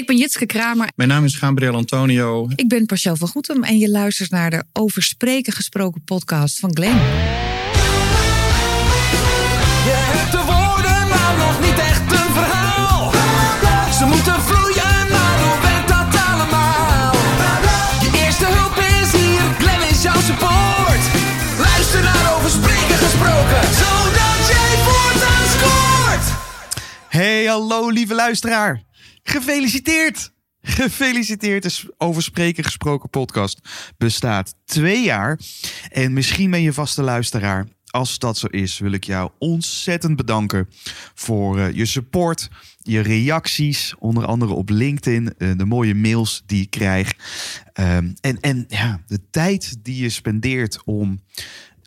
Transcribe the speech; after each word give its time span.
Ik 0.00 0.06
ben 0.06 0.16
Jitske 0.16 0.46
Kramer. 0.46 0.88
Mijn 0.96 1.08
naam 1.08 1.24
is 1.24 1.34
Gabriel 1.34 1.74
Antonio. 1.74 2.48
Ik 2.54 2.68
ben 2.68 2.86
Pascal 2.86 3.16
van 3.16 3.28
Goetem 3.28 3.64
en 3.64 3.78
je 3.78 3.90
luistert 3.90 4.30
naar 4.30 4.50
de 4.50 4.64
Over 4.72 5.02
Spreken 5.02 5.52
Gesproken 5.52 6.04
podcast 6.04 6.58
van 6.58 6.70
Glenn. 6.76 6.96
Je 9.88 9.96
hebt 10.12 10.32
de 10.32 10.42
woorden, 10.52 11.00
maar 11.12 11.34
nog 11.44 11.60
niet 11.66 11.78
echt 11.78 12.00
een 12.00 12.32
verhaal. 12.38 13.12
Ze 13.98 14.04
moeten 14.04 14.40
vloeien, 14.48 15.10
maar 15.14 15.36
hoe 15.44 15.58
werkt 15.68 15.88
dat 15.88 16.12
allemaal? 16.28 17.14
Je 18.04 18.10
eerste 18.24 18.46
hulp 18.46 18.76
is 19.00 19.10
hier, 19.20 19.42
Glenn 19.58 19.82
is 19.90 20.02
jouw 20.02 20.20
support. 20.30 21.02
Luister 21.66 22.02
naar 22.02 22.34
Over 22.34 22.50
Spreken 22.50 22.98
Gesproken, 23.04 23.62
zodat 23.82 24.40
jij 24.54 24.72
voortaan 24.86 25.46
scoort. 25.54 26.26
Hey, 27.08 27.44
hallo 27.44 27.88
lieve 27.88 28.14
luisteraar. 28.14 28.88
Gefeliciteerd! 29.22 30.32
Gefeliciteerd, 30.62 31.62
de 31.62 31.94
Over 31.98 32.22
Spreken 32.22 32.64
Gesproken 32.64 33.10
podcast 33.10 33.60
bestaat 33.98 34.54
twee 34.64 35.04
jaar. 35.04 35.40
En 35.88 36.12
misschien 36.12 36.50
ben 36.50 36.62
je 36.62 36.72
vaste 36.72 37.02
luisteraar. 37.02 37.66
Als 37.86 38.18
dat 38.18 38.38
zo 38.38 38.46
is, 38.46 38.78
wil 38.78 38.92
ik 38.92 39.04
jou 39.04 39.30
ontzettend 39.38 40.16
bedanken 40.16 40.68
voor 41.14 41.58
eh, 41.58 41.74
je 41.74 41.86
support, 41.86 42.48
je 42.78 43.00
reacties, 43.00 43.94
onder 43.98 44.26
andere 44.26 44.52
op 44.52 44.68
LinkedIn, 44.68 45.34
eh, 45.38 45.50
de 45.56 45.64
mooie 45.64 45.94
mails 45.94 46.42
die 46.46 46.62
ik 46.62 46.70
krijg. 46.70 47.12
Ehm, 47.72 48.12
en 48.20 48.40
en 48.40 48.64
ja, 48.68 49.00
de 49.06 49.20
tijd 49.30 49.76
die 49.84 50.02
je 50.02 50.08
spendeert 50.08 50.80
om 50.84 51.20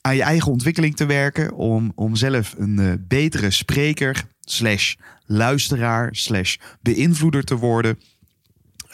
aan 0.02 0.16
je 0.16 0.24
eigen 0.24 0.52
ontwikkeling 0.52 0.96
te 0.96 1.06
werken. 1.06 1.54
Om, 1.54 1.92
om 1.96 2.16
zelf 2.16 2.56
een 2.58 2.80
eh, 2.80 2.94
betere 3.08 3.52
spreker, 3.52 4.24
slash 4.40 4.96
luisteraar, 5.26 6.16
slash 6.16 6.56
beïnvloeder 6.82 7.44
te 7.44 7.56
worden. 7.56 7.98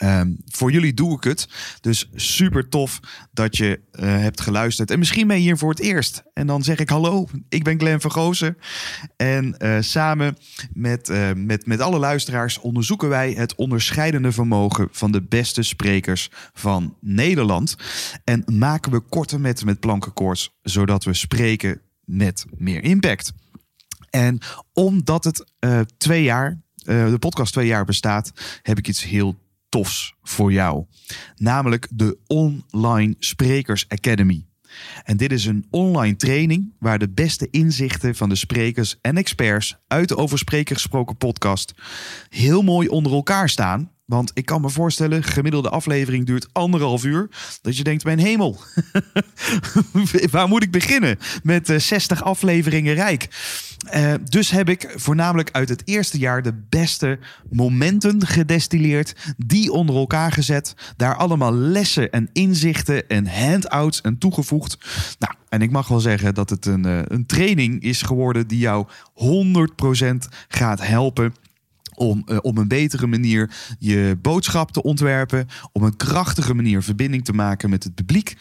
Ehm, 0.00 0.30
voor 0.48 0.72
jullie 0.72 0.94
doe 0.94 1.16
ik 1.16 1.24
het. 1.24 1.48
Dus 1.80 2.10
super 2.14 2.68
tof 2.68 3.00
dat 3.32 3.56
je 3.56 3.80
eh, 3.92 4.04
hebt 4.08 4.40
geluisterd. 4.40 4.90
En 4.90 4.98
misschien 4.98 5.26
ben 5.26 5.36
je 5.36 5.42
hier 5.42 5.58
voor 5.58 5.70
het 5.70 5.80
eerst. 5.80 6.22
En 6.34 6.46
dan 6.46 6.62
zeg 6.62 6.78
ik 6.78 6.88
hallo, 6.88 7.28
ik 7.48 7.64
ben 7.64 7.78
Glenn 7.78 8.00
van 8.00 8.12
Goosen. 8.12 8.56
En 9.16 9.58
eh, 9.58 9.76
samen 9.80 10.36
met, 10.72 11.08
eh, 11.08 11.32
met, 11.32 11.66
met 11.66 11.80
alle 11.80 11.98
luisteraars 11.98 12.58
onderzoeken 12.58 13.08
wij 13.08 13.32
het 13.32 13.54
onderscheidende 13.54 14.32
vermogen 14.32 14.88
van 14.90 15.12
de 15.12 15.22
beste 15.22 15.62
sprekers 15.62 16.30
van 16.52 16.96
Nederland. 17.00 17.76
En 18.24 18.44
maken 18.46 18.92
we 18.92 19.00
korte 19.00 19.38
metten 19.38 19.66
met 19.66 19.80
plankenkoorts, 19.80 20.58
zodat 20.62 21.04
we 21.04 21.14
spreken 21.14 21.80
met 22.04 22.46
meer 22.56 22.82
impact. 22.82 23.32
En 24.10 24.38
omdat 24.72 25.24
het 25.24 25.52
eh, 25.58 25.80
twee 25.98 26.22
jaar, 26.22 26.60
eh, 26.84 27.10
de 27.10 27.18
podcast 27.18 27.52
twee 27.52 27.66
jaar 27.66 27.84
bestaat, 27.84 28.32
heb 28.62 28.78
ik 28.78 28.88
iets 28.88 29.04
heel 29.04 29.34
tofs 29.68 30.14
voor 30.22 30.52
jou. 30.52 30.84
Namelijk 31.36 31.88
de 31.90 32.18
Online 32.26 33.14
Sprekers 33.18 33.84
Academy. 33.88 34.44
En 35.04 35.16
dit 35.16 35.32
is 35.32 35.46
een 35.46 35.66
online 35.70 36.16
training 36.16 36.72
waar 36.78 36.98
de 36.98 37.08
beste 37.08 37.48
inzichten 37.50 38.14
van 38.14 38.28
de 38.28 38.34
sprekers 38.34 38.96
en 39.00 39.16
experts 39.16 39.76
uit 39.86 40.08
de 40.08 40.16
Over 40.16 40.38
Spreker 40.38 40.74
gesproken 40.74 41.16
podcast 41.16 41.72
heel 42.28 42.62
mooi 42.62 42.88
onder 42.88 43.12
elkaar 43.12 43.48
staan. 43.48 43.90
Want 44.10 44.30
ik 44.34 44.44
kan 44.44 44.60
me 44.60 44.70
voorstellen, 44.70 45.22
gemiddelde 45.22 45.68
aflevering 45.68 46.26
duurt 46.26 46.48
anderhalf 46.52 47.04
uur. 47.04 47.28
Dat 47.62 47.76
je 47.76 47.84
denkt, 47.84 48.04
mijn 48.04 48.18
hemel, 48.18 48.60
waar 50.30 50.48
moet 50.48 50.62
ik 50.62 50.70
beginnen 50.70 51.18
met 51.42 51.68
eh, 51.68 51.78
60 51.78 52.22
afleveringen 52.22 52.94
rijk? 52.94 53.28
Eh, 53.88 54.14
dus 54.24 54.50
heb 54.50 54.68
ik 54.68 54.92
voornamelijk 54.96 55.48
uit 55.52 55.68
het 55.68 55.82
eerste 55.84 56.18
jaar 56.18 56.42
de 56.42 56.54
beste 56.68 57.18
momenten 57.50 58.26
gedestilleerd, 58.26 59.34
die 59.36 59.72
onder 59.72 59.96
elkaar 59.96 60.32
gezet, 60.32 60.74
daar 60.96 61.16
allemaal 61.16 61.54
lessen 61.54 62.10
en 62.10 62.28
inzichten 62.32 63.08
en 63.08 63.26
handouts 63.26 64.00
en 64.00 64.18
toegevoegd. 64.18 64.78
Nou, 65.18 65.34
en 65.48 65.62
ik 65.62 65.70
mag 65.70 65.88
wel 65.88 66.00
zeggen 66.00 66.34
dat 66.34 66.50
het 66.50 66.66
een, 66.66 66.84
eh, 66.84 66.98
een 67.04 67.26
training 67.26 67.82
is 67.82 68.02
geworden 68.02 68.46
die 68.46 68.58
jou 68.58 68.86
100% 69.14 70.28
gaat 70.48 70.86
helpen 70.86 71.34
om 72.00 72.22
eh, 72.26 72.36
op 72.40 72.58
een 72.58 72.68
betere 72.68 73.06
manier 73.06 73.50
je 73.78 74.18
boodschap 74.22 74.72
te 74.72 74.82
ontwerpen. 74.82 75.48
Om 75.72 75.82
een 75.82 75.96
krachtige 75.96 76.54
manier 76.54 76.82
verbinding 76.82 77.24
te 77.24 77.32
maken 77.32 77.70
met 77.70 77.84
het 77.84 77.94
publiek. 77.94 78.36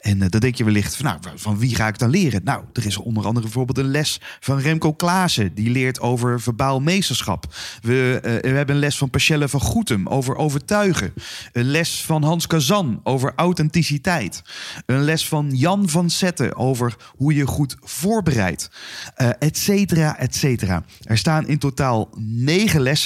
En 0.00 0.22
eh, 0.22 0.28
dan 0.28 0.40
denk 0.40 0.54
je 0.54 0.64
wellicht 0.64 0.96
van, 0.96 1.04
nou, 1.04 1.18
van 1.34 1.58
wie 1.58 1.74
ga 1.74 1.88
ik 1.88 1.98
dan 1.98 2.10
leren? 2.10 2.40
Nou, 2.44 2.64
er 2.72 2.86
is 2.86 2.96
onder 2.96 3.24
andere 3.24 3.44
bijvoorbeeld 3.44 3.78
een 3.78 3.90
les 3.90 4.20
van 4.40 4.58
Remco 4.58 4.92
Klaassen. 4.92 5.54
Die 5.54 5.70
leert 5.70 6.00
over 6.00 6.40
verbaal 6.40 6.80
meesterschap. 6.80 7.54
We, 7.80 8.20
eh, 8.22 8.50
we 8.50 8.56
hebben 8.56 8.74
een 8.74 8.80
les 8.80 8.98
van 8.98 9.10
Pachelle 9.10 9.48
van 9.48 9.60
Goetem 9.60 10.06
over 10.06 10.36
overtuigen. 10.36 11.12
Een 11.52 11.70
les 11.70 12.04
van 12.04 12.22
Hans 12.22 12.46
Kazan 12.46 13.00
over 13.02 13.32
authenticiteit. 13.36 14.42
Een 14.86 15.02
les 15.02 15.28
van 15.28 15.50
Jan 15.52 15.88
van 15.88 16.10
Zetten 16.10 16.56
over 16.56 16.96
hoe 17.16 17.34
je 17.34 17.46
goed 17.46 17.76
voorbereidt. 17.80 18.70
Eh 19.14 19.28
et 19.38 19.58
cetera, 19.58 20.18
et 20.18 20.34
cetera. 20.34 20.84
Er 21.02 21.18
staan 21.18 21.46
in 21.46 21.58
totaal 21.58 22.08
negen 22.18 22.80
lessen 22.80 23.03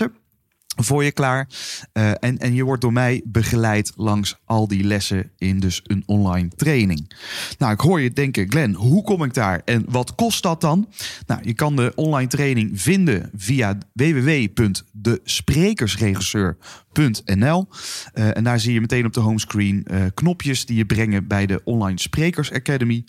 voor 0.83 1.05
je 1.05 1.13
klaar. 1.13 1.49
Eh, 1.93 2.11
en, 2.11 2.39
en 2.39 2.55
je 2.55 2.65
wordt 2.65 2.83
door 2.83 2.93
mij 2.93 3.23
begeleid 3.25 3.93
langs 3.97 4.41
al 4.45 4.69
die 4.69 4.85
lessen 4.85 5.31
in 5.39 5.61
dus 5.61 5.81
een 5.85 6.03
online 6.07 6.49
training. 6.57 7.13
Nou, 7.59 7.73
ik 7.73 7.81
hoor 7.81 8.01
je 8.01 8.13
denken, 8.13 8.51
Glenn, 8.51 8.75
hoe 8.75 9.03
kom 9.03 9.25
ik 9.25 9.35
daar 9.35 9.63
en 9.65 9.85
wat 9.89 10.15
kost 10.15 10.43
dat 10.43 10.61
dan? 10.61 10.89
Nou, 11.27 11.41
je 11.45 11.55
kan 11.55 11.77
de 11.77 11.93
online 11.95 12.29
training 12.29 12.81
vinden 12.81 13.31
via 13.37 13.79
www.desprekersregisseur.nl 13.93 16.57
Eh, 16.99 18.37
en 18.37 18.45
daar 18.45 18.61
zie 18.61 18.73
je 18.73 18.81
meteen 18.81 19.07
op 19.07 19.13
de 19.13 19.21
homescreen 19.21 19.85
eh, 19.85 20.03
knopjes 20.15 20.67
die 20.67 20.77
je 20.77 20.87
brengen 20.87 21.27
bij 21.27 21.47
de 21.47 21.61
Online 21.65 22.01
Sprekers 22.01 22.53
Academy. 22.53 23.05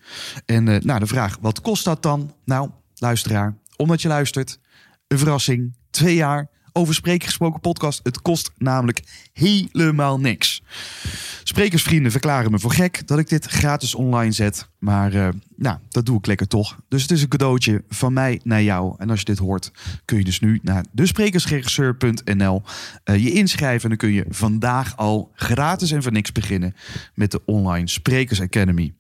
En 0.46 0.64
nou, 0.64 1.00
de 1.00 1.08
vraag, 1.08 1.38
wat 1.42 1.62
kost 1.62 1.84
dat 1.84 2.04
dan? 2.04 2.34
Nou, 2.46 2.70
luisteraar, 2.96 3.58
omdat 3.78 4.02
je 4.02 4.08
luistert, 4.08 4.60
een 5.08 5.18
verrassing, 5.18 5.76
twee 5.90 6.16
jaar 6.16 6.50
over 6.74 6.94
spreken 6.94 7.28
gesproken 7.28 7.60
podcast. 7.60 8.00
Het 8.04 8.22
kost 8.22 8.52
namelijk 8.58 9.02
helemaal 9.34 10.20
niks. 10.20 10.62
Sprekersvrienden 11.44 12.12
verklaren 12.12 12.52
me 12.52 12.60
voor 12.60 12.72
gek 12.72 13.08
dat 13.08 13.20
ik 13.20 13.30
dit 13.30 13.46
gratis 13.46 13.96
online 13.96 14.32
zet. 14.32 14.70
Maar 14.80 15.14
eh, 15.14 15.28
nou, 15.56 15.78
dat 15.90 16.06
doe 16.06 16.18
ik 16.18 16.26
lekker 16.26 16.48
toch. 16.48 16.78
Dus 16.88 17.02
het 17.02 17.12
is 17.12 17.22
een 17.22 17.28
cadeautje 17.28 17.84
van 17.90 18.14
mij 18.14 18.40
naar 18.44 18.64
jou. 18.64 18.96
En 18.98 19.10
als 19.10 19.20
je 19.20 19.26
dit 19.26 19.38
hoort, 19.38 19.72
kun 20.06 20.18
je 20.18 20.24
dus 20.24 20.40
nu 20.40 20.60
naar 20.64 20.86
desprekersregisseur.nl 20.92 22.62
eh, 23.04 23.24
je 23.24 23.32
inschrijven. 23.32 23.84
En 23.84 23.90
dan 23.90 23.98
kun 23.98 24.12
je 24.12 24.26
vandaag 24.30 24.98
al 24.98 25.32
gratis 25.36 25.92
en 25.92 26.04
voor 26.04 26.12
niks 26.12 26.32
beginnen 26.32 26.76
met 27.14 27.32
de 27.32 27.42
Online 27.46 27.88
Sprekers 27.88 28.42
Academy. 28.42 28.94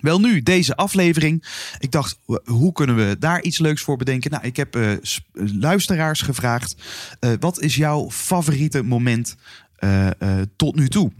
Wel 0.00 0.20
nu, 0.20 0.42
deze 0.42 0.76
aflevering. 0.76 1.44
Ik 1.78 1.90
dacht, 1.90 2.18
hoe 2.44 2.72
kunnen 2.72 2.96
we 2.96 3.16
daar 3.18 3.42
iets 3.42 3.58
leuks 3.58 3.82
voor 3.82 3.96
bedenken? 3.96 4.30
Nou, 4.30 4.44
ik 4.44 4.56
heb 4.56 4.76
eh, 4.76 4.92
luisteraars 5.32 6.22
gevraagd. 6.22 6.76
eh, 7.20 7.30
wat 7.40 7.60
is 7.60 7.76
jouw 7.76 8.10
favoriete 8.10 8.82
moment 8.82 9.36
eh, 9.76 10.08
tot 10.56 10.76
nu 10.76 10.88
toe? 10.88 11.12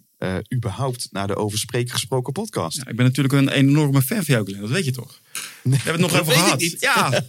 überhaupt 0.55 1.07
naar 1.11 1.27
de 1.27 1.35
Over 1.35 1.57
Spreken 1.57 1.93
Gesproken 1.93 2.33
podcast? 2.33 2.77
Ja, 2.77 2.87
ik 2.87 2.95
ben 2.95 3.05
natuurlijk 3.05 3.33
een 3.33 3.49
enorme 3.49 4.01
fan 4.01 4.23
van 4.23 4.33
jou, 4.33 4.45
Glenn. 4.45 4.61
Dat 4.61 4.69
weet 4.69 4.85
je 4.85 4.91
toch? 4.91 5.20
We 5.61 5.75
hebben 5.75 6.01
het 6.03 6.11
nog 6.11 6.19
over 6.21 6.33
gehad. 6.33 6.61
Ja. 6.79 7.09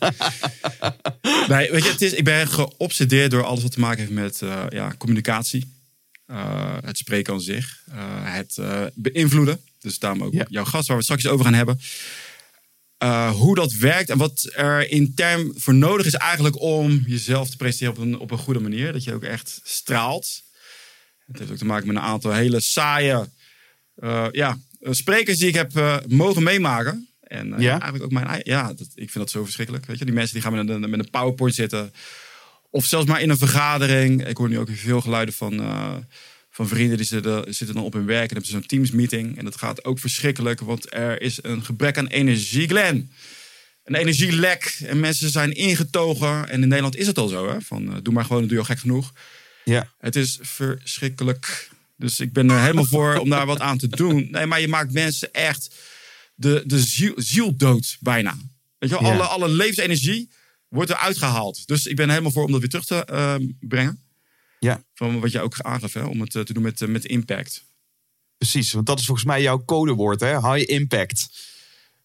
nee, 1.48 1.70
weet 1.70 1.84
je, 1.84 1.90
het 1.90 2.02
is, 2.02 2.12
ik 2.12 2.24
ben 2.24 2.48
geobsedeerd 2.48 3.30
door 3.30 3.44
alles 3.44 3.62
wat 3.62 3.72
te 3.72 3.80
maken 3.80 3.98
heeft 3.98 4.10
met 4.10 4.42
eh, 4.42 4.64
ja, 4.68 4.94
communicatie. 4.98 5.72
Eh, 6.26 6.76
het 6.84 6.98
spreken 6.98 7.32
aan 7.32 7.40
zich. 7.40 7.82
eh, 7.90 7.98
het 8.34 8.58
beïnvloeden. 8.94 9.60
Dus 9.80 9.98
daarom 9.98 10.22
ook 10.22 10.32
Ja. 10.32 10.46
jouw 10.48 10.64
gast, 10.64 10.88
waar 10.88 10.96
we 10.96 11.04
het 11.04 11.18
straks 11.18 11.26
over 11.26 11.44
gaan 11.44 11.54
hebben. 11.54 11.80
Hoe 13.36 13.54
dat 13.54 13.72
werkt 13.72 14.10
en 14.10 14.18
wat 14.18 14.50
er 14.54 14.90
intern 14.90 15.52
voor 15.56 15.74
nodig 15.74 16.06
is 16.06 16.14
eigenlijk 16.14 16.60
om 16.60 17.04
jezelf 17.06 17.50
te 17.50 17.56
presenteren 17.56 17.94
op 17.94 17.98
een, 18.00 18.18
op 18.18 18.30
een 18.30 18.38
goede 18.38 18.60
manier. 18.60 18.92
Dat 18.92 19.04
je 19.04 19.14
ook 19.14 19.22
echt 19.22 19.60
straalt. 19.64 20.42
Het 21.26 21.38
heeft 21.38 21.50
ook 21.50 21.56
te 21.56 21.64
maken 21.64 21.86
met 21.86 21.96
een 21.96 22.02
aantal 22.02 22.32
hele 22.32 22.60
saaie 22.60 23.28
ja, 24.32 24.58
sprekers 24.90 25.38
die 25.38 25.48
ik 25.48 25.54
heb 25.54 26.02
mogen 26.08 26.42
meemaken. 26.42 27.08
En 27.32 27.54
eh, 27.54 27.60
Ja? 27.60 27.70
eigenlijk 27.70 28.04
ook 28.04 28.12
mijn 28.12 28.40
Ja, 28.44 28.66
dat, 28.66 28.88
ik 28.94 29.10
vind 29.10 29.14
dat 29.14 29.30
zo 29.30 29.44
verschrikkelijk. 29.44 29.86
Weet 29.86 29.98
je, 29.98 30.04
die 30.04 30.14
mensen 30.14 30.34
die 30.34 30.42
gaan 30.42 30.52
met 30.52 30.68
een, 30.68 30.90
met 30.90 30.98
een 30.98 31.10
PowerPoint 31.10 31.54
zitten. 31.54 31.92
Of 32.70 32.84
zelfs 32.84 33.06
maar 33.06 33.20
in 33.20 33.30
een 33.30 33.38
vergadering. 33.38 34.26
Ik 34.26 34.36
hoor 34.36 34.48
nu 34.48 34.58
ook 34.58 34.68
veel 34.72 35.00
geluiden 35.00 35.34
van, 35.34 35.60
eh, 35.60 35.94
van 36.50 36.68
vrienden 36.68 36.96
die 36.96 37.06
zitten, 37.06 37.54
zitten 37.54 37.74
dan 37.74 37.84
op 37.84 37.92
hun 37.92 38.06
werk 38.06 38.28
en 38.28 38.36
hebben 38.36 38.52
zo'n 38.52 38.66
Teams 38.66 38.90
meeting. 38.90 39.38
En 39.38 39.44
dat 39.44 39.56
gaat 39.56 39.84
ook 39.84 39.98
verschrikkelijk, 39.98 40.60
want 40.60 40.94
er 40.94 41.22
is 41.22 41.38
een 41.42 41.64
gebrek 41.64 41.98
aan 41.98 42.06
energie, 42.06 42.68
Glenn. 42.68 43.12
Een 43.84 43.94
energielek. 43.94 44.78
En 44.86 45.00
mensen 45.00 45.30
zijn 45.30 45.52
ingetogen. 45.52 46.48
En 46.48 46.62
in 46.62 46.68
Nederland 46.68 46.96
is 46.96 47.06
het 47.06 47.18
al 47.18 47.28
zo, 47.28 47.48
hè? 47.48 47.60
Van, 47.60 47.92
eh, 47.92 47.96
doe 48.02 48.14
maar 48.14 48.24
gewoon, 48.24 48.42
doe 48.42 48.52
je 48.52 48.58
al 48.58 48.64
gek 48.64 48.78
genoeg. 48.78 49.12
Ja, 49.64 49.92
Het 49.98 50.16
is 50.16 50.38
verschrikkelijk. 50.40 51.70
Dus 51.96 52.20
ik 52.20 52.32
ben 52.32 52.50
er 52.50 52.60
helemaal 52.60 52.84
voor 52.84 53.16
om 53.16 53.28
daar 53.28 53.46
wat 53.46 53.60
aan 53.60 53.78
te 53.78 53.88
doen. 53.88 54.28
Nee, 54.30 54.46
maar 54.46 54.60
je 54.60 54.68
maakt 54.68 54.92
mensen 54.92 55.32
echt 55.32 55.74
de, 56.34 56.62
de 56.66 56.80
ziel, 57.16 57.56
dood 57.56 57.96
bijna. 58.00 58.36
Weet 58.78 58.90
je 58.90 58.98
wel, 59.00 59.04
Ja. 59.10 59.12
alle, 59.14 59.22
alle 59.22 59.48
levensenergie 59.48 60.30
wordt 60.68 60.90
eruit 60.90 61.18
gehaald. 61.18 61.66
Dus 61.66 61.86
ik 61.86 61.96
ben 61.96 62.08
helemaal 62.10 62.30
voor 62.30 62.44
om 62.44 62.50
dat 62.52 62.60
weer 62.60 62.68
terug 62.68 62.84
te 62.86 63.04
eh, 63.04 63.34
brengen. 63.60 64.00
ja, 64.58 64.84
Van 64.94 65.20
wat 65.20 65.32
je 65.32 65.40
ook 65.40 65.60
aangaf, 65.60 65.92
hè, 65.92 66.02
om 66.04 66.20
het 66.20 66.34
eh, 66.34 66.42
te 66.42 66.52
doen 66.52 66.62
met, 66.62 66.82
eh, 66.82 66.88
met 66.88 67.04
impact. 67.04 67.64
precies. 68.38 68.72
Want 68.72 68.86
dat 68.86 68.98
is 68.98 69.04
volgens 69.06 69.26
mij 69.26 69.42
jouw 69.42 69.64
codewoord, 69.64 70.20
hè? 70.20 70.52
High 70.52 70.70
impact. 70.70 71.28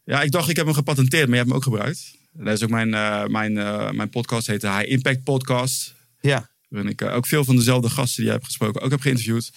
Ja, 0.04 0.22
ik 0.22 0.32
dacht 0.32 0.50
ik 0.50 0.56
heb 0.56 0.66
hem 0.66 0.74
gepatenteerd, 0.76 1.24
maar 1.28 1.38
je 1.38 1.44
hebt 1.44 1.48
hem 1.48 1.58
ook 1.58 1.64
gebruikt. 1.64 2.16
Dat 2.32 2.54
is 2.54 2.64
ook 2.64 2.70
mijn, 2.70 2.94
eh, 2.94 3.26
mijn, 3.26 3.54
mijn 3.96 4.10
podcast, 4.10 4.48
heet 4.48 4.62
de 4.62 4.70
High 4.72 4.90
Impact 4.92 5.24
Podcast. 5.24 5.94
Ja, 6.22 6.50
Waarin 6.68 6.92
ik 6.92 7.02
ook 7.02 7.28
veel 7.28 7.44
van 7.44 7.56
dezelfde 7.56 7.90
gasten 7.90 8.16
die 8.16 8.24
jij 8.26 8.34
hebt 8.34 8.46
gesproken 8.46 8.82
ook 8.82 8.92
heb 8.92 9.02
geïnterviewd. 9.02 9.52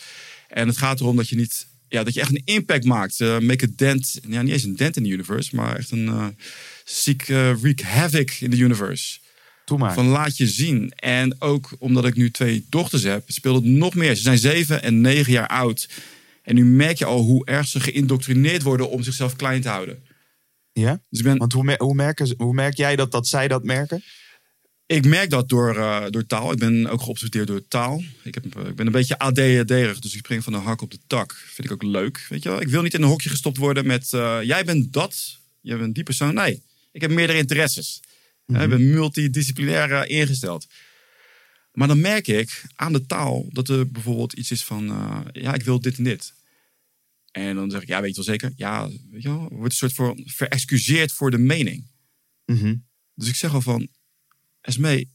En 0.49 0.66
het 0.69 0.76
gaat 0.78 1.00
erom 1.00 1.16
dat 1.16 1.28
je 1.28 1.37
niet, 1.37 1.66
ja, 1.90 2.04
dat 2.04 2.14
je 2.14 2.20
echt 2.20 2.31
een 2.31 2.42
impact 2.44 2.84
maakt. 2.84 3.20
Eh, 3.20 3.38
make 3.38 3.64
a 3.64 3.69
dent, 3.76 4.20
ja, 4.28 4.42
niet 4.42 4.52
eens 4.52 4.64
een 4.64 4.76
dent 4.76 4.96
in 4.96 5.02
de 5.02 5.08
universe, 5.08 5.56
maar 5.56 5.76
echt 5.76 5.90
een 5.90 6.08
eh 6.08 6.26
ziek 6.84 7.28
eh, 7.28 7.54
wreak 7.54 7.81
havoc 7.81 8.31
in 8.31 8.50
de 8.50 8.56
universe. 8.56 9.19
doe 9.64 9.78
maar. 9.78 9.94
Van 9.94 10.06
laat 10.06 10.37
je 10.37 10.46
zien. 10.46 10.92
En 10.96 11.40
ook 11.40 11.76
omdat 11.78 12.04
ik 12.04 12.14
nu 12.14 12.31
twee 12.31 12.66
dochters 12.69 13.02
heb, 13.02 13.22
speelt 13.26 13.64
het 13.64 13.64
nog 13.64 13.94
meer. 13.94 14.14
Ze 14.14 14.22
zijn 14.22 14.38
zeven 14.38 14.82
en 14.82 15.00
negen 15.00 15.32
jaar 15.32 15.48
oud. 15.48 15.88
En 16.42 16.54
nu 16.54 16.64
merk 16.64 16.98
je 16.98 17.04
al 17.04 17.22
hoe 17.22 17.46
erg 17.46 17.66
ze 17.66 17.81
geïndoctrineerd 17.81 18.62
worden 18.62 18.90
om 18.90 19.02
zichzelf 19.02 19.37
klein 19.37 19.60
te 19.60 19.69
houden. 19.69 20.02
Ja? 20.72 21.00
Dus 21.10 21.19
ik 21.19 21.25
ben, 21.25 21.37
Want 21.38 21.52
hoe, 21.52 21.75
hoe, 21.78 21.94
merken, 21.94 22.34
hoe 22.37 22.54
merk 22.54 22.76
jij 22.76 22.96
dat, 22.96 23.12
dat 23.12 23.26
zij 23.26 23.48
dat 23.48 23.64
merken? 23.64 24.02
Ik 24.90 25.06
merk 25.06 25.31
dat 25.31 25.48
door, 25.48 25.76
eh, 25.76 26.06
door 26.08 26.26
taal. 26.26 26.52
Ik 26.52 26.58
ben 26.58 26.87
ook 26.87 27.02
geobsedeerd 27.02 27.46
door 27.46 27.69
taal. 27.69 28.02
Ik, 28.22 28.34
heb, 28.34 28.56
eh, 28.56 28.66
ik 28.66 28.75
ben 28.75 28.87
een 28.87 28.92
beetje 28.92 29.19
ADHD'erig, 29.19 29.98
dus 29.98 30.12
ik 30.12 30.19
spring 30.19 30.44
van 30.44 30.52
de 30.52 30.58
hak 30.58 30.81
op 30.81 30.90
de 30.90 30.98
tak. 31.06 31.34
Vind 31.34 31.66
ik 31.69 31.72
ook 31.72 31.82
leuk. 31.82 32.26
Weet 32.28 32.42
je 32.42 32.48
wel? 32.48 32.60
Ik 32.60 32.69
wil 32.69 32.82
niet 32.82 32.94
in 32.94 33.02
een 33.02 33.08
hokje 33.08 33.28
gestopt 33.28 33.56
worden 33.56 33.87
met... 33.87 34.12
eh, 34.12 34.38
jij 34.42 34.64
bent 34.64 34.92
dat, 34.92 35.38
jij 35.60 35.78
bent 35.78 35.94
die 35.94 36.04
persoon. 36.04 36.34
Nee, 36.34 36.62
ik 36.92 37.00
heb 37.00 37.10
meerdere 37.10 37.38
interesses. 37.38 38.00
Ja, 38.46 38.62
ik 38.62 38.69
ben 38.69 38.90
multidisciplinair 38.90 40.08
ingesteld. 40.08 40.66
Maar 41.72 41.88
dan 41.88 42.00
merk 42.00 42.26
ik 42.26 42.62
aan 42.75 42.92
de 42.92 43.06
taal 43.06 43.46
dat 43.48 43.69
er 43.69 43.90
bijvoorbeeld 43.90 44.32
iets 44.32 44.50
is 44.50 44.64
van... 44.64 44.84
ja, 45.32 45.54
ik 45.54 45.62
wil 45.62 45.81
dit 45.81 45.98
en 45.98 46.04
dit. 46.04 46.32
En 47.31 47.54
dan 47.54 47.70
zeg 47.70 47.82
ik, 47.82 47.88
ja, 47.88 48.00
weet 48.00 48.10
je 48.10 48.16
wel 48.16 48.25
zeker? 48.25 48.52
Ja, 48.56 48.88
weet 49.10 49.22
je 49.22 49.28
wel? 49.28 49.48
Wordt 49.50 49.72
een 49.72 49.78
soort 49.78 49.92
voor 49.92 50.20
verexcuseerd 50.25 51.12
voor 51.12 51.31
de 51.31 51.38
mening. 51.38 51.87
Mhm. 52.44 52.76
Dus 53.14 53.28
ik 53.28 53.34
zeg 53.34 53.54
al 53.54 53.62
van, 53.62 53.88
Esmee, 54.61 55.09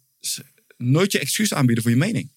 nooit 0.78 1.12
je 1.12 1.20
excuus 1.20 1.54
aanbieden 1.54 1.84
voor 1.84 1.92
je 1.92 1.98
mening. 1.98 2.32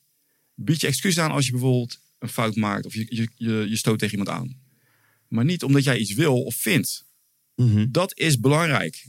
Bied 0.54 0.80
je 0.80 0.86
excuus 0.86 1.18
aan 1.18 1.30
als 1.30 1.46
je 1.46 1.52
bijvoorbeeld 1.52 2.00
een 2.18 2.28
fout 2.28 2.56
maakt 2.56 2.86
of 2.86 2.94
je, 2.94 3.06
je, 3.08 3.28
je, 3.36 3.66
je 3.68 3.76
stoot 3.76 3.98
tegen 3.98 4.18
iemand 4.18 4.36
aan. 4.36 4.56
Maar 5.28 5.44
niet 5.44 5.62
omdat 5.62 5.84
jij 5.84 5.98
iets 5.98 6.14
wil 6.14 6.42
of 6.42 6.54
vindt. 6.54 7.04
Mhm. 7.54 7.86
Dat 7.90 8.18
is 8.18 8.40
belangrijk. 8.40 9.06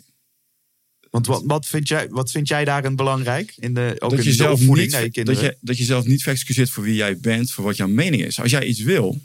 Want 1.09 1.27
wat, 1.27 1.43
wat, 1.45 1.65
vind 1.65 1.87
jij, 1.87 2.09
wat 2.09 2.31
vind 2.31 2.47
jij 2.47 2.65
daarin 2.65 2.95
belangrijk? 2.95 3.53
In 3.57 3.73
de, 3.73 3.95
ook 3.99 4.09
dat, 4.09 4.19
in 4.19 4.25
je 4.25 4.33
zelf 4.33 4.59
niet, 4.59 4.91
naar 4.91 5.07
je 5.11 5.23
dat, 5.23 5.39
je, 5.39 5.57
dat 5.61 5.77
je 5.77 5.83
zelf 5.83 6.05
niet 6.05 6.23
verexcuseert 6.23 6.69
voor 6.69 6.83
wie 6.83 6.95
jij 6.95 7.17
bent, 7.17 7.51
voor 7.51 7.63
wat 7.63 7.77
jouw 7.77 7.87
mening 7.87 8.23
is. 8.23 8.39
Als 8.39 8.51
jij 8.51 8.65
iets 8.65 8.79
wil, 8.81 9.21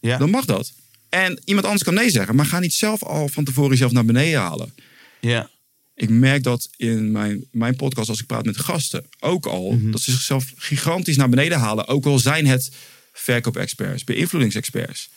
ja. 0.00 0.18
dan 0.18 0.30
mag 0.30 0.44
dat. 0.44 0.72
En 1.08 1.40
iemand 1.44 1.66
anders 1.66 1.84
kan 1.84 1.94
nee 1.94 2.10
zeggen, 2.10 2.36
maar 2.36 2.46
ga 2.46 2.58
niet 2.58 2.72
zelf 2.72 3.02
al 3.02 3.28
van 3.28 3.44
tevoren 3.44 3.70
jezelf 3.70 3.92
naar 3.92 4.04
beneden 4.04 4.40
halen. 4.40 4.74
ja. 5.20 5.52
Ik 5.94 6.08
merk 6.10 6.42
dat 6.42 6.68
in 6.76 7.10
mijn, 7.12 7.44
mijn 7.50 7.76
podcast, 7.76 8.08
als 8.08 8.20
ik 8.20 8.26
praat 8.26 8.44
met 8.44 8.58
gasten, 8.58 9.06
ook 9.20 9.46
al, 9.46 9.70
Mhm. 9.72 9.90
dat 9.90 10.00
ze 10.00 10.10
zichzelf 10.12 10.52
gigantisch 10.56 11.16
naar 11.16 11.28
beneden 11.28 11.58
halen. 11.58 11.86
Ook 11.86 12.04
al 12.06 12.18
zijn 12.18 12.46
het 12.46 12.70
verkoopexperts, 13.12 14.04
beïnvloedingsexperts. 14.04 15.08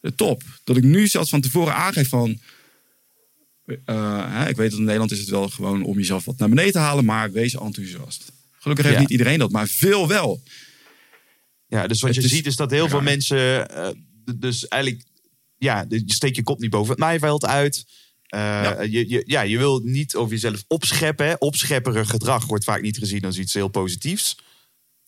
De 0.00 0.14
top. 0.14 0.42
Dat 0.64 0.76
ik 0.76 0.82
nu 0.82 1.06
zelfs 1.06 1.30
van 1.30 1.40
tevoren 1.40 1.74
aangeef 1.74 2.08
van. 2.08 2.40
eh, 3.84 4.44
ik 4.48 4.56
weet 4.56 4.70
dat 4.70 4.78
in 4.78 4.84
Nederland 4.84 5.10
is 5.10 5.18
het 5.18 5.28
wel 5.28 5.48
gewoon 5.48 5.82
om 5.84 5.96
jezelf 5.96 6.24
wat 6.24 6.38
naar 6.38 6.48
beneden 6.48 6.72
te 6.72 6.78
halen, 6.78 7.04
maar 7.04 7.32
wees 7.32 7.54
enthousiast. 7.54 8.32
Gelukkig 8.58 8.84
heeft 8.84 8.96
Ja. 8.96 9.02
niet 9.02 9.12
iedereen 9.12 9.38
dat, 9.38 9.50
maar 9.50 9.66
veel 9.68 10.08
wel. 10.08 10.42
Ja, 11.66 11.86
dus 11.86 12.00
wat 12.00 12.14
Het 12.14 12.22
je 12.24 12.28
ziet 12.28 12.46
is 12.46 12.56
dat 12.56 12.70
heel 12.70 12.88
veel 12.88 13.00
mensen... 13.00 13.70
eh, 13.70 13.88
dus 14.36 14.68
eigenlijk... 14.68 15.04
Ja, 15.58 15.84
je 15.88 16.02
steekt 16.06 16.36
je 16.36 16.42
kop 16.42 16.60
niet 16.60 16.70
boven 16.70 16.90
het 16.90 16.98
maaiveld 16.98 17.44
uit. 17.44 17.84
Eh, 18.34 18.40
Ja. 18.40 18.82
Je, 18.82 19.08
je, 19.08 19.22
ja, 19.26 19.40
je 19.40 19.58
wil 19.58 19.80
niet 19.84 20.14
over 20.14 20.32
jezelf 20.32 20.64
opscheppen. 20.66 21.26
Hè. 21.26 21.34
Opschepperig 21.38 22.08
gedrag 22.10 22.46
wordt 22.46 22.64
vaak 22.64 22.82
niet 22.82 22.98
gezien 22.98 23.24
als 23.24 23.38
iets 23.38 23.54
heel 23.54 23.68
positiefs. 23.68 24.36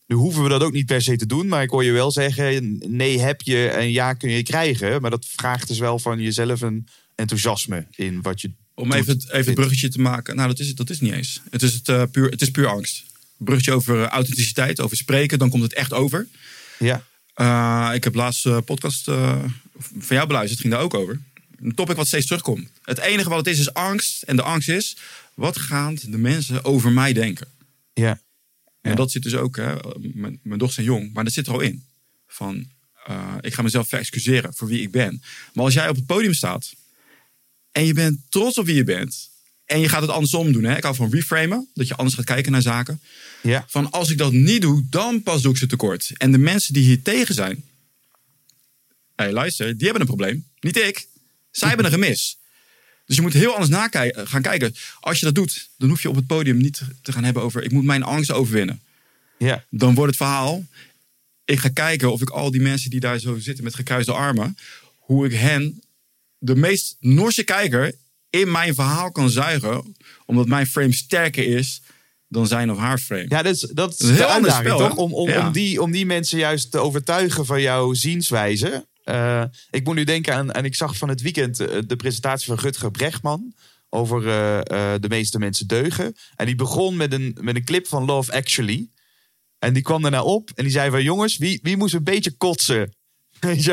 Nu 0.06 0.16
hoeven 0.16 0.42
we 0.42 0.48
dat 0.48 0.62
ook 0.62 0.72
niet 0.72 0.86
per 0.86 1.02
se 1.02 1.16
te 1.16 1.26
doen. 1.26 1.48
Maar 1.48 1.62
ik 1.62 1.70
hoor 1.70 1.84
je 1.84 1.92
wel 1.92 2.10
zeggen, 2.12 2.78
nee 2.86 3.20
heb 3.20 3.42
je 3.42 3.68
en 3.68 3.90
ja 3.90 4.12
kun 4.12 4.30
je 4.30 4.42
krijgen. 4.42 5.00
Maar 5.00 5.10
dat 5.10 5.26
vraagt 5.36 5.68
dus 5.68 5.78
wel 5.78 5.98
van 5.98 6.20
jezelf 6.20 6.60
een 6.60 6.86
enthousiasme 7.14 7.86
in 7.94 8.22
wat 8.22 8.40
je 8.40 8.50
Om 8.74 8.90
doet, 8.90 8.98
even, 8.98 9.12
het- 9.12 9.30
even 9.32 9.44
het 9.46 9.54
bruggetje 9.54 9.88
te 9.88 10.00
maken. 10.00 10.36
Nou, 10.36 10.48
dat 10.48 10.58
is 10.58 10.68
het, 10.68 10.76
dat 10.76 10.90
is 10.90 11.00
niet 11.00 11.12
eens. 11.12 11.40
Het 11.50 11.62
is, 11.62 11.72
het, 11.72 11.88
eh, 11.88 12.02
puur, 12.10 12.30
het 12.30 12.42
is 12.42 12.50
puur 12.50 12.66
angst. 12.66 13.04
Bruggetje 13.36 13.72
over 13.72 14.02
eh, 14.02 14.08
authenticiteit, 14.08 14.80
over 14.80 14.96
spreken, 14.96 15.38
dan 15.38 15.50
komt 15.50 15.62
het 15.62 15.74
echt 15.74 15.92
over. 15.92 16.26
Ja, 16.78 17.04
Uh, 17.40 17.90
ik 17.94 18.04
heb 18.04 18.14
laatst 18.14 18.46
een 18.46 18.64
podcast 18.64 19.04
van 19.98 20.16
jou 20.16 20.26
beluisterd, 20.26 20.60
ging 20.60 20.72
daar 20.72 20.82
ook 20.82 20.94
over. 20.94 21.20
Een 21.60 21.74
topic 21.74 21.96
wat 21.96 22.06
steeds 22.06 22.26
terugkomt. 22.26 22.68
Het 22.82 22.98
enige 22.98 23.28
wat 23.28 23.38
het 23.38 23.46
is, 23.46 23.58
is 23.58 23.74
angst. 23.74 24.22
En 24.22 24.36
de 24.36 24.42
angst 24.42 24.68
is, 24.68 24.96
wat 25.34 25.58
gaan 25.58 25.94
de 25.94 26.18
mensen 26.18 26.64
over 26.64 26.92
mij 26.92 27.12
denken? 27.12 27.46
ja, 27.94 28.20
En 28.80 28.90
Ja. 28.90 28.96
dat 28.96 29.10
zit 29.10 29.22
dus 29.22 29.34
ook, 29.34 29.56
hè, 29.56 29.74
mijn, 29.98 30.38
mijn 30.42 30.58
dochters 30.58 30.74
zijn 30.74 30.86
jong, 30.86 31.12
maar 31.12 31.24
dat 31.24 31.32
zit 31.32 31.46
er 31.46 31.52
al 31.52 31.60
in. 31.60 31.84
Van, 32.26 32.66
uh, 33.08 33.34
ik 33.40 33.54
ga 33.54 33.62
mezelf 33.62 33.88
verexcuseren 33.88 34.54
voor 34.54 34.68
wie 34.68 34.80
ik 34.82 34.90
ben. 34.90 35.22
Maar 35.52 35.64
als 35.64 35.74
jij 35.74 35.88
op 35.88 35.96
het 35.96 36.06
podium 36.06 36.34
staat 36.34 36.72
en 37.72 37.86
je 37.86 37.92
bent 37.92 38.18
trots 38.28 38.58
op 38.58 38.66
wie 38.66 38.74
je 38.74 38.84
bent... 38.84 39.30
en 39.64 39.80
je 39.80 39.88
gaat 39.88 40.00
het 40.00 40.10
andersom 40.10 40.52
doen. 40.52 40.64
Hè? 40.64 40.76
Ik 40.76 40.82
hou 40.82 40.94
van 40.94 41.10
reframen, 41.10 41.68
dat 41.74 41.88
je 41.88 41.94
anders 41.96 42.16
gaat 42.16 42.24
kijken 42.24 42.52
naar 42.52 42.62
zaken. 42.62 43.00
ja, 43.42 43.64
Van 43.68 43.90
als 43.90 44.10
ik 44.10 44.18
dat 44.18 44.32
niet 44.32 44.60
doe, 44.62 44.84
dan 44.90 45.22
pas 45.22 45.42
doe 45.42 45.52
ik 45.52 45.58
ze 45.58 45.66
tekort. 45.66 46.10
En 46.16 46.32
de 46.32 46.38
mensen 46.38 46.72
die 46.72 46.82
hier 46.84 47.02
tegen 47.02 47.34
zijn... 47.34 47.64
Hé, 49.16 49.24
hey, 49.24 49.32
luister, 49.32 49.76
die 49.76 49.84
hebben 49.84 50.00
een 50.00 50.14
probleem. 50.16 50.44
Niet 50.60 50.76
ik. 50.76 51.06
Zij 51.58 51.68
hebben 51.68 51.86
een 51.86 51.92
gemis. 51.92 52.38
Dus 53.06 53.16
je 53.16 53.22
moet 53.22 53.32
heel 53.32 53.52
anders 53.52 53.70
nakijken, 53.70 54.28
gaan 54.28 54.42
kijken. 54.42 54.74
Als 55.00 55.18
je 55.18 55.24
dat 55.24 55.34
doet, 55.34 55.68
dan 55.78 55.88
hoef 55.88 56.02
je 56.02 56.08
op 56.08 56.16
het 56.16 56.26
podium 56.26 56.56
niet 56.56 56.80
te 57.02 57.12
gaan 57.12 57.24
hebben 57.24 57.42
over... 57.42 57.62
ik 57.62 57.72
moet 57.72 57.84
mijn 57.84 58.02
angst 58.02 58.30
overwinnen. 58.32 58.80
ja, 59.38 59.64
Dan 59.70 59.94
wordt 59.94 60.08
het 60.08 60.16
verhaal... 60.16 60.64
ik 61.44 61.58
ga 61.58 61.68
kijken 61.68 62.12
of 62.12 62.20
ik 62.20 62.30
al 62.30 62.50
die 62.50 62.60
mensen 62.60 62.90
die 62.90 63.00
daar 63.00 63.18
zo 63.18 63.38
zitten 63.38 63.64
met 63.64 63.74
gekruiste 63.74 64.12
armen... 64.12 64.56
hoe 64.98 65.26
ik 65.26 65.32
hen, 65.32 65.82
de 66.38 66.56
meest 66.56 66.96
Norse 67.00 67.42
kijker... 67.44 67.94
in 68.30 68.50
mijn 68.50 68.74
verhaal 68.74 69.12
kan 69.12 69.30
zuigen... 69.30 69.96
omdat 70.26 70.46
mijn 70.46 70.66
frame 70.66 70.94
sterker 70.94 71.44
is 71.44 71.80
dan 72.28 72.46
zijn 72.46 72.70
of 72.70 72.78
haar 72.78 72.98
frame. 72.98 73.26
Ja, 73.28 73.42
dat 73.42 73.54
is, 73.54 73.60
dat 73.60 73.92
is 73.92 73.98
is 73.98 74.08
een 74.08 74.14
heel 74.14 74.26
de 74.26 74.32
ander 74.32 74.52
spel, 74.52 74.78
toch? 74.78 74.96
Om, 74.96 75.14
om, 75.14 75.28
Ja. 75.28 75.46
om, 75.46 75.52
die, 75.52 75.82
om 75.82 75.90
die 75.90 76.06
mensen 76.06 76.38
juist 76.38 76.70
te 76.70 76.78
overtuigen 76.78 77.46
van 77.46 77.60
jouw 77.60 77.94
zienswijze. 77.94 78.86
Eh, 79.06 79.42
ik 79.70 79.84
moet 79.84 79.94
nu 79.94 80.04
denken 80.04 80.34
aan, 80.34 80.50
en 80.52 80.64
ik 80.64 80.74
zag 80.74 80.96
van 80.96 81.08
het 81.08 81.20
weekend 81.20 81.60
eh, 81.60 81.78
de 81.86 81.96
presentatie 81.96 82.46
van 82.46 82.58
Rutger 82.58 82.90
Brechtman 82.90 83.54
over 83.88 84.18
eh, 84.28 84.94
de 85.00 85.08
meeste 85.08 85.38
mensen 85.38 85.66
deugen. 85.66 86.16
En 86.36 86.46
die 86.46 86.54
begon 86.54 86.96
met 86.96 87.12
een, 87.12 87.38
met 87.40 87.56
een 87.56 87.64
clip 87.64 87.86
van 87.86 88.04
Love 88.04 88.32
Actually. 88.32 88.88
En 89.58 89.72
die 89.72 89.82
kwam 89.82 90.02
daarna 90.02 90.22
op 90.22 90.50
en 90.54 90.62
die 90.62 90.72
zei 90.72 90.90
van 90.90 91.02
jongens, 91.02 91.36
wie, 91.36 91.58
wie 91.62 91.76
moest 91.76 91.94
een 91.94 92.04
beetje 92.04 92.30
kotsen? 92.30 92.94
Weet 93.40 93.64
je 93.64 93.70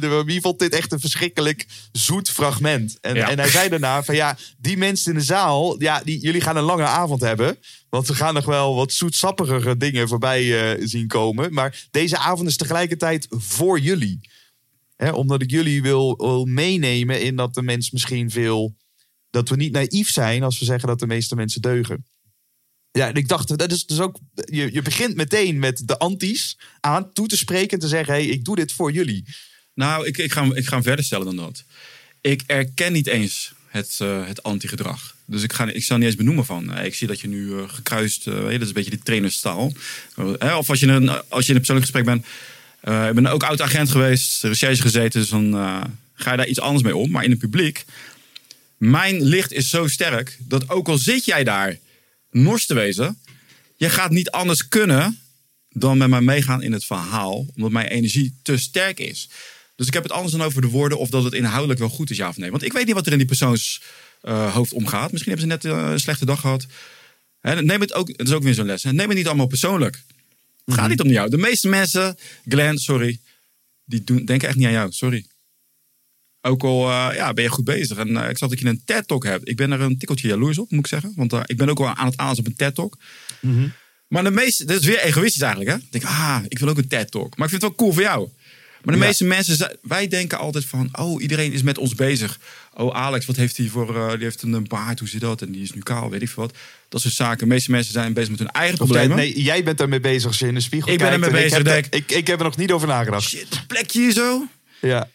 wel, 0.00 0.24
wie 0.24 0.40
vond 0.40 0.58
dit 0.58 0.72
echt 0.72 0.92
een 0.92 1.00
verschrikkelijk 1.00 1.66
zoet 1.92 2.30
fragment? 2.30 2.98
En, 3.00 3.14
Ja. 3.14 3.30
en 3.30 3.38
hij 3.38 3.48
zei 3.48 3.68
daarna 3.68 4.02
van 4.02 4.14
ja, 4.14 4.36
die 4.58 4.76
mensen 4.76 5.12
in 5.12 5.18
de 5.18 5.24
zaal, 5.24 5.82
ja, 5.82 6.00
die, 6.04 6.20
jullie 6.20 6.40
gaan 6.40 6.56
een 6.56 6.62
lange 6.62 6.84
avond 6.84 7.20
hebben. 7.20 7.58
Want 7.88 8.06
we 8.06 8.14
gaan 8.14 8.34
nog 8.34 8.44
wel 8.44 8.74
wat 8.74 8.92
zoetsappigere 8.92 9.76
dingen 9.76 10.08
voorbij 10.08 10.76
zien 10.86 11.06
komen. 11.06 11.52
Maar 11.52 11.86
deze 11.90 12.18
avond 12.18 12.48
is 12.48 12.56
tegelijkertijd 12.56 13.26
voor 13.30 13.78
jullie. 13.78 14.20
Hè, 14.96 15.10
omdat 15.10 15.42
ik 15.42 15.50
jullie 15.50 15.82
wil, 15.82 16.16
wil 16.16 16.44
meenemen 16.44 17.22
in 17.22 17.36
dat 17.36 17.54
de 17.54 17.62
mens 17.62 17.90
misschien 17.90 18.30
veel... 18.30 18.76
Dat 19.30 19.48
we 19.48 19.56
niet 19.56 19.72
naïef 19.72 20.10
zijn 20.10 20.42
als 20.42 20.58
we 20.58 20.64
zeggen 20.64 20.88
dat 20.88 20.98
de 20.98 21.06
meeste 21.06 21.34
mensen 21.34 21.60
deugen. 21.60 22.06
Ja, 22.90 23.08
en 23.08 23.14
ik 23.14 23.28
dacht, 23.28 23.58
dat 23.58 23.72
is 23.72 23.86
dus 23.86 24.00
ook. 24.00 24.18
Je, 24.34 24.72
je 24.72 24.82
begint 24.82 25.14
meteen 25.14 25.58
met 25.58 25.82
de 25.84 25.98
anti's 25.98 26.58
aan 26.80 27.12
toe 27.12 27.26
te 27.26 27.36
spreken 27.36 27.70
en 27.70 27.78
te 27.78 27.88
zeggen: 27.88 28.14
hé, 28.14 28.20
hey, 28.20 28.30
ik 28.30 28.44
doe 28.44 28.56
dit 28.56 28.72
voor 28.72 28.92
jullie. 28.92 29.24
Nou, 29.74 30.06
ik, 30.06 30.18
ik, 30.18 30.32
ga, 30.32 30.44
ik 30.54 30.66
ga 30.66 30.74
hem 30.74 30.82
verder 30.82 31.04
stellen 31.04 31.26
dan 31.26 31.36
dat. 31.36 31.64
Ik 32.20 32.42
erken 32.46 32.92
niet 32.92 33.06
eens 33.06 33.52
het, 33.66 33.96
eh, 34.00 34.26
het 34.26 34.42
anti-gedrag. 34.42 35.14
Dus 35.24 35.42
ik, 35.42 35.52
ga, 35.52 35.70
ik 35.70 35.84
zal 35.84 35.96
niet 35.96 36.06
eens 36.06 36.16
benoemen 36.16 36.44
van. 36.44 36.72
eh, 36.72 36.84
ik 36.84 36.94
zie 36.94 37.06
dat 37.06 37.20
je 37.20 37.28
nu 37.28 37.58
eh, 37.58 37.68
gekruist. 37.68 38.24
dat 38.24 38.50
is 38.50 38.66
een 38.66 38.72
beetje 38.72 38.90
die 38.90 39.02
trainerstaal. 39.02 39.72
Of 40.40 40.70
als 40.70 40.80
je, 40.80 40.86
een, 40.86 41.08
als 41.08 41.46
je 41.46 41.50
in 41.50 41.56
een 41.56 41.64
persoonlijk 41.64 41.90
gesprek 41.90 42.04
bent. 42.04 42.26
Eh, 42.86 43.08
ik 43.08 43.14
ben 43.14 43.26
ook 43.26 43.42
oud-agent 43.42 43.90
geweest, 43.90 44.42
recherche 44.42 44.82
gezeten. 44.82 45.20
Dus 45.20 45.28
dan 45.28 45.54
eh, 45.54 45.82
ga 46.14 46.30
je 46.30 46.36
daar 46.36 46.46
iets 46.46 46.60
anders 46.60 46.82
mee 46.82 46.96
om. 46.96 47.10
Maar 47.10 47.24
in 47.24 47.30
het 47.30 47.38
publiek. 47.38 47.84
Mijn 48.76 49.22
licht 49.22 49.52
is 49.52 49.70
zo 49.70 49.88
sterk 49.88 50.38
dat 50.40 50.68
ook 50.68 50.88
al 50.88 50.98
zit 50.98 51.24
jij 51.24 51.44
daar 51.44 51.78
nors 52.30 52.66
te 52.66 52.74
wezen. 52.74 53.18
Je 53.76 53.88
gaat 53.88 54.10
niet 54.10 54.30
anders 54.30 54.68
kunnen 54.68 55.18
dan 55.70 55.98
met 55.98 56.08
mij 56.08 56.20
meegaan 56.20 56.62
in 56.62 56.72
het 56.72 56.84
verhaal. 56.84 57.46
Omdat 57.54 57.70
mijn 57.70 57.86
energie 57.86 58.34
te 58.42 58.56
sterk 58.56 58.98
is. 59.00 59.28
Dus 59.76 59.86
ik 59.86 59.94
heb 59.94 60.02
het 60.02 60.12
anders 60.12 60.32
dan 60.32 60.42
over 60.42 60.60
de 60.60 60.68
woorden 60.68 60.98
of 60.98 61.08
dat 61.08 61.24
het 61.24 61.34
inhoudelijk 61.34 61.78
wel 61.78 61.88
goed 61.88 62.10
is, 62.10 62.16
ja 62.16 62.28
of 62.28 62.36
nee. 62.36 62.50
Want 62.50 62.62
ik 62.62 62.72
weet 62.72 62.86
niet 62.86 62.94
wat 62.94 63.06
er 63.06 63.12
in 63.12 63.18
die 63.18 63.26
persoons 63.26 63.82
eh, 64.20 64.54
hoofd 64.54 64.72
omgaat. 64.72 65.12
Misschien 65.12 65.32
hebben 65.32 65.58
ze 65.60 65.68
net 65.68 65.78
een 65.90 66.00
slechte 66.00 66.24
dag 66.24 66.40
gehad. 66.40 66.66
Hè, 67.40 67.62
neem 67.62 67.80
het 67.80 67.92
ook, 67.92 68.08
het 68.08 68.28
is 68.28 68.32
ook 68.32 68.42
weer 68.42 68.54
zo'n 68.54 68.66
les. 68.66 68.82
Neem 68.82 69.08
het 69.08 69.16
niet 69.16 69.26
allemaal 69.26 69.46
persoonlijk. 69.46 70.02
Het 70.66 70.74
gaat 70.74 70.88
niet 70.88 71.00
om 71.00 71.08
jou. 71.08 71.30
De 71.30 71.36
meeste 71.36 71.68
mensen, 71.68 72.16
Glenn, 72.48 72.78
sorry, 72.78 73.20
die 73.84 74.04
doen, 74.04 74.24
denken 74.24 74.48
echt 74.48 74.56
niet 74.56 74.66
aan 74.66 74.72
jou. 74.72 74.92
Sorry. 74.92 75.26
Ook 76.40 76.62
al 76.62 76.88
eh, 76.90 77.08
ja, 77.14 77.32
ben 77.32 77.44
je 77.44 77.50
goed 77.50 77.64
bezig. 77.64 77.96
En 77.96 78.16
eh, 78.16 78.28
ik 78.30 78.38
zag 78.38 78.48
dat 78.48 78.58
je 78.58 78.66
een 78.66 78.82
TED-talk 78.84 79.24
hebt. 79.24 79.48
Ik 79.48 79.56
ben 79.56 79.72
er 79.72 79.80
een 79.80 79.98
tikkeltje 79.98 80.28
jaloers 80.28 80.58
op, 80.58 80.70
moet 80.70 80.78
ik 80.80 80.86
zeggen. 80.86 81.12
Want 81.16 81.32
eh, 81.32 81.40
ik 81.44 81.56
ben 81.56 81.68
ook 81.68 81.78
wel 81.78 81.94
aan 81.94 82.06
het 82.06 82.16
aanzien 82.16 82.44
op 82.44 82.46
een 82.50 82.56
TED-talk. 82.56 82.98
Maar 84.08 84.24
de 84.24 84.30
meeste, 84.30 84.64
dat 84.64 84.80
is 84.80 84.86
weer 84.86 84.98
egoïstisch 85.00 85.42
eigenlijk. 85.42 85.70
Hè? 85.70 85.76
Ik 85.76 85.92
denk, 85.92 86.04
ah, 86.04 86.38
ik 86.48 86.58
wil 86.58 86.68
ook 86.68 86.78
een 86.78 86.88
TED-talk. 86.88 87.36
Maar 87.36 87.44
ik 87.46 87.50
vind 87.52 87.62
het 87.62 87.70
wel 87.70 87.74
cool 87.74 87.92
voor 87.92 88.02
jou. 88.02 88.28
Maar 88.82 88.94
de 88.94 89.00
Ja. 89.00 89.06
meeste 89.06 89.24
mensen, 89.24 89.78
wij 89.82 90.08
denken 90.08 90.38
altijd 90.38 90.64
van, 90.64 90.88
oh, 90.92 91.22
iedereen 91.22 91.52
is 91.52 91.62
met 91.62 91.78
ons 91.78 91.94
bezig. 91.94 92.38
Oh, 92.74 92.94
Alex, 92.96 93.26
wat 93.26 93.36
heeft 93.36 93.56
hij 93.56 93.68
voor, 93.68 93.92
die 94.16 94.24
heeft 94.24 94.42
een 94.42 94.68
baard, 94.68 94.98
hoe 94.98 95.08
zit 95.08 95.20
dat? 95.20 95.42
En 95.42 95.52
die 95.52 95.62
is 95.62 95.72
nu 95.72 95.80
kaal, 95.80 96.10
weet 96.10 96.22
ik 96.22 96.28
veel 96.28 96.42
wat. 96.42 96.56
Dat 96.88 97.00
soort 97.00 97.14
zaken. 97.14 97.38
De 97.38 97.46
meeste 97.46 97.70
mensen 97.70 97.92
zijn 97.92 98.12
bezig 98.12 98.30
met 98.30 98.38
hun 98.38 98.50
eigen 98.50 98.80
Of 98.80 98.88
jij, 98.90 98.98
problemen. 99.06 99.16
nee, 99.34 99.42
jij 99.42 99.64
bent 99.64 99.80
ermee 99.80 100.00
bezig 100.00 100.26
als 100.26 100.38
je 100.38 100.46
in 100.46 100.54
de 100.54 100.60
spiegel 100.60 100.92
Ik 100.92 100.98
ben 100.98 101.08
kijkt. 101.08 101.24
ermee 101.24 101.40
en 101.40 101.44
bezig, 101.48 101.58
Ik 101.58 101.66
heb, 101.66 101.90
denk- 101.92 101.94
ik, 102.10 102.16
ik 102.16 102.26
heb 102.26 102.38
er 102.38 102.44
nog 102.44 102.56
niet 102.56 102.72
over 102.72 102.88
nagedacht. 102.88 103.28
Shit, 103.28 103.50
dat 103.50 103.66
plekje 103.66 104.00
hier 104.00 104.12
zo. 104.12 104.46
Ja. 104.80 105.10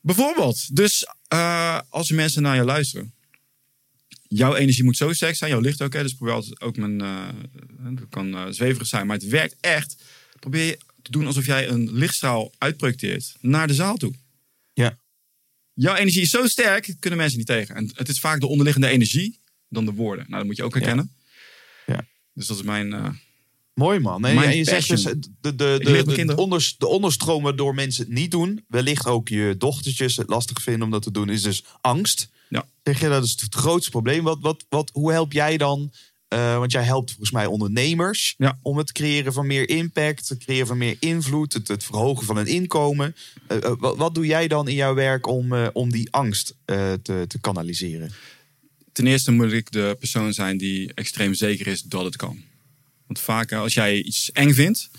Bijvoorbeeld. 0.00 0.76
Dus 0.76 1.06
eh, 1.28 1.78
als 1.88 2.10
mensen 2.10 2.42
naar 2.42 2.56
je 2.56 2.64
luisteren. 2.64 3.14
Jouw 4.28 4.54
energie 4.54 4.84
moet 4.84 4.96
zo 4.96 5.12
sterk 5.12 5.36
zijn. 5.36 5.50
Jouw 5.50 5.60
licht 5.60 5.82
ook. 5.82 5.92
Hè? 5.92 6.02
Dus 6.02 6.14
probeer 6.14 6.34
altijd 6.34 6.60
ook 6.60 6.76
mijn... 6.76 7.00
eh 7.00 7.28
dat 7.94 8.08
kan 8.10 8.34
eh, 8.34 8.46
zweverig 8.50 8.86
zijn. 8.88 9.06
Maar 9.06 9.16
het 9.16 9.26
werkt 9.28 9.56
echt. 9.60 9.96
Probeer 10.38 10.64
je 10.66 10.78
te 11.02 11.10
doen 11.10 11.26
alsof 11.26 11.46
jij 11.46 11.68
een 11.68 11.92
lichtstraal 11.92 12.52
uitprojecteert. 12.58 13.34
Naar 13.40 13.66
de 13.66 13.74
zaal 13.74 13.96
toe. 13.96 14.14
Ja. 14.72 14.98
Jouw 15.72 15.94
energie 15.94 16.22
is 16.22 16.30
zo 16.30 16.46
sterk. 16.46 16.94
Kunnen 16.98 17.18
mensen 17.18 17.38
niet 17.38 17.46
tegen. 17.46 17.74
En 17.74 17.90
het 17.94 18.08
is 18.08 18.20
vaak 18.20 18.40
de 18.40 18.46
onderliggende 18.46 18.88
energie. 18.88 19.39
Dan 19.72 19.84
de 19.84 19.92
woorden. 19.92 20.24
Nou, 20.28 20.36
dat 20.38 20.46
moet 20.46 20.56
je 20.56 20.62
ook 20.62 20.74
herkennen. 20.74 21.12
Ja. 21.86 22.04
Dus 22.34 22.46
dat 22.46 22.56
is 22.56 22.62
mijn... 22.62 22.92
eh, 22.92 23.08
Mooi 23.74 23.98
man. 23.98 24.20
Nee, 24.20 24.38
en 24.38 24.56
je 24.56 24.64
zegt 24.64 24.88
dus 24.88 25.02
de, 25.02 25.18
de, 25.40 25.54
de, 25.54 26.24
de, 26.26 26.36
onders- 26.36 26.76
de 26.78 26.86
onderstroom 26.86 27.42
waardoor 27.42 27.74
mensen 27.74 28.04
het 28.04 28.12
niet 28.14 28.30
doen. 28.30 28.64
Wellicht 28.68 29.06
ook 29.06 29.28
je 29.28 29.54
dochtertjes 29.58 30.16
het 30.16 30.28
lastig 30.28 30.62
vinden 30.62 30.82
om 30.82 30.90
dat 30.90 31.02
te 31.02 31.10
doen. 31.10 31.28
Is 31.28 31.42
dus 31.42 31.64
angst. 31.80 32.28
Ja. 32.48 32.66
Zeg 32.82 33.00
je 33.00 33.08
dat 33.08 33.24
is 33.24 33.36
het 33.40 33.54
grootste 33.54 33.90
probleem. 33.90 34.24
Wat, 34.24 34.38
wat, 34.40 34.64
wat, 34.68 34.90
hoe 34.92 35.12
help 35.12 35.32
jij 35.32 35.56
dan? 35.56 35.92
eh, 36.28 36.58
want 36.58 36.72
jij 36.72 36.82
helpt 36.82 37.08
volgens 37.10 37.30
mij 37.30 37.46
ondernemers 37.46 38.34
Ja. 38.38 38.58
om 38.62 38.78
het 38.78 38.92
creëren 38.92 39.32
van 39.32 39.46
meer 39.46 39.68
impact, 39.68 40.28
het 40.28 40.44
creëren 40.44 40.66
van 40.66 40.78
meer 40.78 40.96
invloed, 40.98 41.52
het, 41.52 41.68
het 41.68 41.84
verhogen 41.84 42.26
van 42.26 42.36
hun 42.36 42.46
inkomen. 42.46 43.16
Eh, 43.46 43.56
eh, 43.64 43.72
wat, 43.78 43.96
wat 43.96 44.14
doe 44.14 44.26
jij 44.26 44.48
dan 44.48 44.68
in 44.68 44.74
jouw 44.74 44.94
werk 44.94 45.26
om, 45.26 45.52
eh, 45.52 45.66
om 45.72 45.90
die 45.92 46.08
angst 46.12 46.54
eh, 46.64 46.92
te, 47.02 47.24
te 47.28 47.38
kanaliseren? 47.40 48.12
Ten 48.92 49.06
eerste 49.06 49.30
moet 49.30 49.52
ik 49.52 49.70
de 49.70 49.96
persoon 49.98 50.32
zijn 50.32 50.58
die 50.58 50.94
extreem 50.94 51.34
zeker 51.34 51.66
is 51.66 51.82
dat 51.82 52.04
het 52.04 52.16
kan. 52.16 52.42
Want 53.06 53.20
vaak 53.20 53.50
eh, 53.50 53.60
als 53.60 53.74
jij 53.74 54.02
iets 54.02 54.32
eng 54.32 54.52
vindt. 54.52 54.90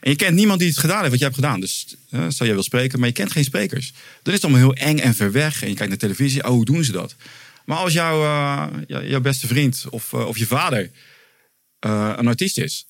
En 0.00 0.10
je 0.10 0.16
kent 0.16 0.36
niemand 0.36 0.58
die 0.58 0.68
het 0.68 0.78
gedaan 0.78 0.98
heeft 0.98 1.10
wat 1.10 1.18
jij 1.18 1.28
hebt 1.28 1.40
gedaan. 1.40 1.60
Dus 1.60 1.96
eh, 2.10 2.26
stel 2.28 2.46
jij 2.46 2.54
wil 2.54 2.64
spreken, 2.64 2.98
maar 2.98 3.08
je 3.08 3.14
kent 3.14 3.32
geen 3.32 3.44
sprekers. 3.44 3.92
Dan 4.22 4.34
is 4.34 4.42
het 4.42 4.44
allemaal 4.50 4.60
heel 4.74 4.86
eng 4.86 4.98
en 4.98 5.14
ver 5.14 5.32
weg. 5.32 5.62
En 5.62 5.68
je 5.68 5.74
kijkt 5.74 5.88
naar 5.90 5.98
televisie. 6.00 6.44
Oh, 6.44 6.50
hoe 6.50 6.64
doen 6.64 6.84
ze 6.84 6.92
dat? 6.92 7.14
Maar 7.64 7.76
als 7.76 7.92
jouw, 7.92 8.22
eh, 8.22 8.78
jou- 8.86 9.06
jouw 9.08 9.20
beste 9.20 9.46
vriend 9.46 9.84
of, 9.90 10.14
of 10.14 10.38
je 10.38 10.46
vader 10.46 10.90
een 11.80 12.26
artiest 12.26 12.58
is. 12.58 12.86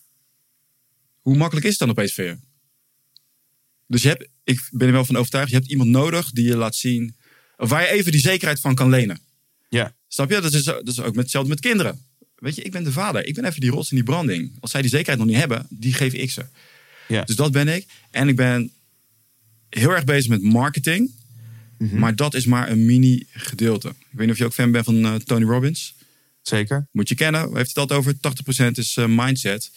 Hoe 1.20 1.36
makkelijk 1.36 1.66
is 1.66 1.70
het 1.72 1.80
dan 1.80 1.90
opeens 1.90 2.14
voor? 2.14 2.38
Dus 3.86 4.02
je 4.02 4.08
hebt, 4.08 4.28
ik 4.44 4.68
ben 4.70 4.86
er 4.86 4.92
wel 4.92 5.04
van 5.04 5.16
overtuigd. 5.16 5.50
Je 5.50 5.56
hebt 5.56 5.70
iemand 5.70 5.88
nodig 5.90 6.30
die 6.30 6.44
je 6.46 6.56
laat 6.56 6.74
zien. 6.76 7.16
Of 7.56 7.68
waar 7.68 7.82
je 7.82 7.88
even 7.88 8.12
die 8.12 8.20
zekerheid 8.20 8.60
van 8.60 8.74
kan 8.74 8.90
lenen. 8.90 9.20
Ja. 9.68 9.94
Snap 10.14 10.30
je? 10.30 10.40
Dat 10.40 10.52
is, 10.52 10.64
dat 10.64 10.88
is 10.88 11.00
ook 11.00 11.14
met, 11.14 11.22
hetzelfde 11.22 11.50
met 11.50 11.60
kinderen. 11.60 12.04
Weet 12.38 12.56
je, 12.56 12.62
ik 12.62 12.72
ben 12.72 12.84
de 12.84 12.92
vader. 12.92 13.26
Ik 13.26 13.34
ben 13.34 13.44
even 13.44 13.60
die 13.60 13.70
rots 13.70 13.90
in 13.90 13.96
die 13.96 14.04
branding. 14.04 14.52
Als 14.60 14.70
zij 14.70 14.80
die 14.80 14.90
zekerheid 14.90 15.18
nog 15.18 15.26
niet 15.26 15.36
hebben, 15.36 15.66
die 15.70 15.92
geef 15.92 16.12
ik 16.12 16.30
ze. 16.30 16.44
Ja. 17.08 17.22
Dus 17.22 17.36
dat 17.36 17.52
ben 17.52 17.68
ik. 17.68 17.86
En 18.10 18.28
ik 18.28 18.36
ben 18.36 18.72
heel 19.68 19.90
erg 19.90 20.04
bezig 20.04 20.30
met 20.30 20.42
marketing. 20.42 21.10
Maar 21.78 22.16
dat 22.16 22.34
is 22.34 22.46
maar 22.46 22.70
een 22.70 22.86
mini 22.86 23.26
gedeelte. 23.32 23.88
Ik 23.88 23.94
weet 24.10 24.20
niet 24.20 24.30
of 24.30 24.38
je 24.38 24.44
ook 24.44 24.52
fan 24.52 24.70
bent 24.70 24.84
van 24.84 25.04
eh, 25.04 25.14
Tony 25.14 25.44
Robbins. 25.44 25.94
Zeker. 26.42 26.86
Moet 26.90 27.08
je 27.08 27.14
kennen. 27.14 27.48
Waar 27.48 27.56
heeft 27.56 27.76
het 27.76 27.88
dat 27.88 27.98
over? 27.98 28.14
80% 28.14 28.16
is 28.70 28.96
eh, 28.96 29.04
mindset. 29.08 29.70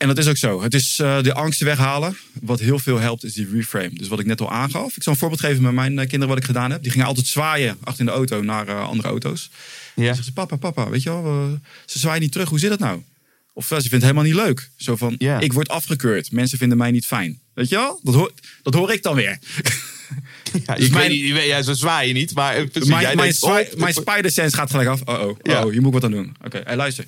En 0.00 0.06
dat 0.08 0.18
is 0.18 0.26
ook 0.28 0.36
zo. 0.36 0.62
Het 0.62 0.74
is 0.74 0.98
eh, 0.98 1.22
de 1.22 1.34
angsten 1.34 1.66
weghalen. 1.66 2.16
Wat 2.40 2.60
heel 2.60 2.78
veel 2.78 2.98
helpt 2.98 3.24
is 3.24 3.32
die 3.34 3.48
reframe. 3.52 3.90
Dus 3.92 4.08
wat 4.08 4.18
ik 4.20 4.26
net 4.26 4.40
al 4.40 4.50
aangaf. 4.50 4.96
Ik 4.96 5.02
zal 5.02 5.12
een 5.12 5.18
voorbeeld 5.18 5.40
geven 5.40 5.62
met 5.62 5.72
mijn 5.72 5.92
eh, 5.98 5.98
kinderen 6.08 6.28
wat 6.28 6.38
ik 6.38 6.44
gedaan 6.44 6.70
heb. 6.70 6.82
Die 6.82 6.90
gingen 6.92 7.06
altijd 7.06 7.26
zwaaien 7.26 7.76
achter 7.84 8.00
in 8.00 8.06
de 8.06 8.12
auto 8.12 8.42
naar 8.42 8.68
eh, 8.68 8.88
andere 8.88 9.08
auto's. 9.08 9.50
Ja. 9.94 10.12
Dan 10.12 10.22
ze, 10.24 10.32
papa, 10.32 10.56
papa, 10.56 10.88
weet 10.88 11.02
je 11.02 11.10
wel, 11.10 11.58
ze 11.86 11.98
zwaaien 11.98 12.20
niet 12.22 12.32
terug. 12.32 12.48
Hoe 12.48 12.58
zit 12.58 12.70
dat 12.70 12.78
nou? 12.78 13.02
Of 13.52 13.66
ze 13.66 13.74
vindt 13.74 13.90
het 13.90 14.02
helemaal 14.02 14.24
niet 14.24 14.34
leuk. 14.34 14.70
Zo 14.76 14.96
van, 14.96 15.14
Ja. 15.18 15.40
ik 15.40 15.52
word 15.52 15.68
afgekeurd. 15.68 16.32
Mensen 16.32 16.58
vinden 16.58 16.78
mij 16.78 16.90
niet 16.90 17.06
fijn. 17.06 17.38
Weet 17.54 17.68
je 17.68 17.76
wel? 17.76 18.00
Dat 18.02 18.14
hoor, 18.14 18.32
dat 18.62 18.74
hoor 18.74 18.92
ik 18.92 19.02
dan 19.02 19.14
weer. 19.14 19.38
Ja, 20.66 20.74
Dus 20.74 20.88
mijn- 20.88 21.10
niet, 21.10 21.20
je 21.20 21.34
ja, 21.34 21.62
zo 21.62 21.72
zwaai 21.72 22.08
je 22.08 22.14
niet, 22.14 22.34
maar 22.34 22.66
precies, 22.66 22.90
mijn, 22.90 23.02
jij 23.02 23.14
mijn, 23.14 23.34
oh, 23.40 23.58
mijn 23.76 23.94
spider 23.94 24.30
sense 24.30 24.56
gaat 24.56 24.70
gelijk 24.70 24.88
af. 24.88 25.00
Oh, 25.04 25.20
oh, 25.28 25.38
Ja. 25.42 25.64
oh, 25.64 25.70
hier 25.70 25.80
moet 25.80 25.86
ik 25.94 26.00
wat 26.00 26.04
aan 26.04 26.10
doen. 26.10 26.36
Oké, 26.44 26.60
hey, 26.64 26.76
luister. 26.76 27.04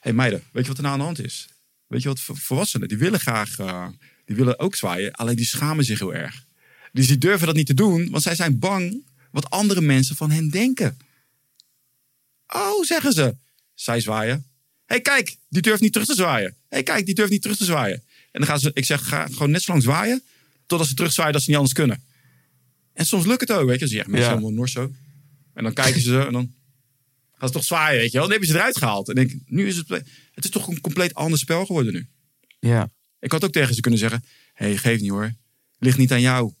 hey, 0.00 0.12
meiden, 0.12 0.42
weet 0.52 0.62
je 0.62 0.68
wat 0.68 0.76
er 0.76 0.82
nou 0.82 0.94
aan 0.94 1.00
de 1.00 1.04
hand 1.04 1.24
is? 1.24 1.48
Weet 1.92 2.02
je 2.02 2.08
wat 2.08 2.20
vo- 2.20 2.34
volwassenen, 2.34 2.88
die 2.88 2.98
willen 2.98 3.20
graag, 3.20 3.58
eh, 3.58 3.88
die 4.24 4.36
willen 4.36 4.58
ook 4.58 4.74
zwaaien. 4.76 5.12
Alleen 5.12 5.36
die 5.36 5.44
schamen 5.46 5.84
zich 5.84 5.98
heel 5.98 6.14
erg. 6.14 6.44
Dus 6.92 7.06
die 7.06 7.18
durven 7.18 7.46
dat 7.46 7.56
niet 7.56 7.66
te 7.66 7.74
doen, 7.74 8.10
want 8.10 8.22
zij 8.22 8.34
zijn 8.34 8.58
bang 8.58 9.04
wat 9.30 9.50
andere 9.50 9.80
mensen 9.80 10.16
van 10.16 10.30
hen 10.30 10.50
denken. 10.50 10.96
Oh, 12.46 12.84
zeggen 12.84 13.12
ze. 13.12 13.36
Zij 13.74 14.00
zwaaien. 14.00 14.44
hey, 14.86 15.00
kijk, 15.00 15.36
die 15.48 15.62
durft 15.62 15.80
niet 15.82 15.92
terug 15.92 16.06
te 16.06 16.14
zwaaien. 16.14 16.54
hey, 16.68 16.82
kijk, 16.82 17.06
die 17.06 17.14
durft 17.14 17.30
niet 17.30 17.42
terug 17.42 17.56
te 17.56 17.64
zwaaien. 17.64 17.96
En 18.30 18.40
dan 18.40 18.46
gaan 18.46 18.58
ze, 18.60 18.70
ik 18.74 18.84
zeg, 18.84 19.08
ga 19.08 19.26
gewoon 19.26 19.50
net 19.50 19.62
zo 19.62 19.70
lang 19.70 19.82
zwaaien, 19.84 20.22
totdat 20.66 20.88
ze 20.88 20.94
terugzwaaien 20.94 21.32
dat 21.32 21.42
ze 21.42 21.48
niet 21.48 21.56
anders 21.58 21.76
kunnen. 21.76 22.02
En 22.92 23.06
soms 23.06 23.26
lukt 23.26 23.40
het 23.40 23.50
ook, 23.50 23.66
weet 23.68 23.78
je. 23.80 23.86
Ze 23.86 23.92
zeggen, 23.92 24.10
mensen 24.10 24.30
Ja. 24.30 24.36
helemaal 24.36 24.56
nors 24.58 24.72
zo. 24.72 24.92
En 25.54 25.64
dan 25.64 25.72
kijken 25.72 26.00
ze 26.00 26.24
en 26.26 26.32
dan 26.32 26.52
gaan 27.38 27.48
ze 27.48 27.54
toch 27.54 27.64
zwaaien, 27.64 28.00
weet 28.00 28.12
je 28.12 28.18
wel. 28.18 28.22
Dan 28.26 28.32
heb 28.32 28.42
je 28.42 28.48
ze 28.52 28.54
eruit 28.58 28.78
gehaald. 28.78 29.08
En 29.08 29.14
denk, 29.14 29.30
ik, 29.30 29.40
nu 29.46 29.66
is 29.66 29.76
het, 29.76 30.02
het 30.34 30.44
is 30.44 30.50
toch 30.50 30.68
een 30.68 30.80
compleet 30.80 31.14
ander 31.14 31.38
spel 31.38 31.66
geworden 31.66 31.92
nu. 31.92 32.08
Ja. 32.60 32.90
Ik 33.18 33.32
had 33.32 33.44
ook 33.44 33.52
tegen 33.52 33.74
ze 33.74 33.80
kunnen 33.80 34.00
zeggen, 34.00 34.24
hé, 34.52 34.66
hey, 34.66 34.76
geef 34.76 35.00
niet 35.00 35.10
hoor. 35.10 35.32
Ligt 35.78 35.98
niet 35.98 36.12
aan 36.12 36.20
jou. 36.20 36.52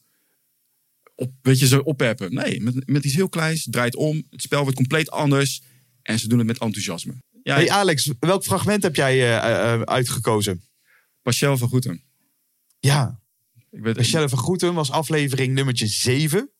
Op, 1.14 1.32
weet 1.42 1.58
je, 1.58 1.66
zo 1.66 1.78
opheppen. 1.78 2.34
Nee, 2.34 2.60
met, 2.60 2.88
met 2.88 3.04
iets 3.04 3.14
heel 3.14 3.28
kleins, 3.28 3.66
draait 3.70 3.96
om. 3.96 4.26
Het 4.30 4.42
spel 4.42 4.62
wordt 4.62 4.76
compleet 4.76 5.10
anders. 5.10 5.62
En 6.02 6.18
ze 6.18 6.28
doen 6.28 6.38
het 6.38 6.46
met 6.46 6.58
enthousiasme. 6.58 7.14
Ja, 7.42 7.54
Hey 7.54 7.70
Alex, 7.70 8.10
welk 8.18 8.44
fragment 8.44 8.82
heb 8.82 8.96
jij 8.96 9.12
eh, 9.20 9.72
eh, 9.74 9.80
uitgekozen? 9.82 10.64
Pascal 11.22 11.56
van 11.56 11.68
Goeten. 11.68 12.02
Ja. 12.80 13.20
Ik 13.70 13.96
Michelle 13.96 14.28
van 14.28 14.38
Goeten 14.38 14.74
was 14.74 14.90
aflevering 14.90 15.54
nummertje 15.54 15.86
7. 15.86 16.50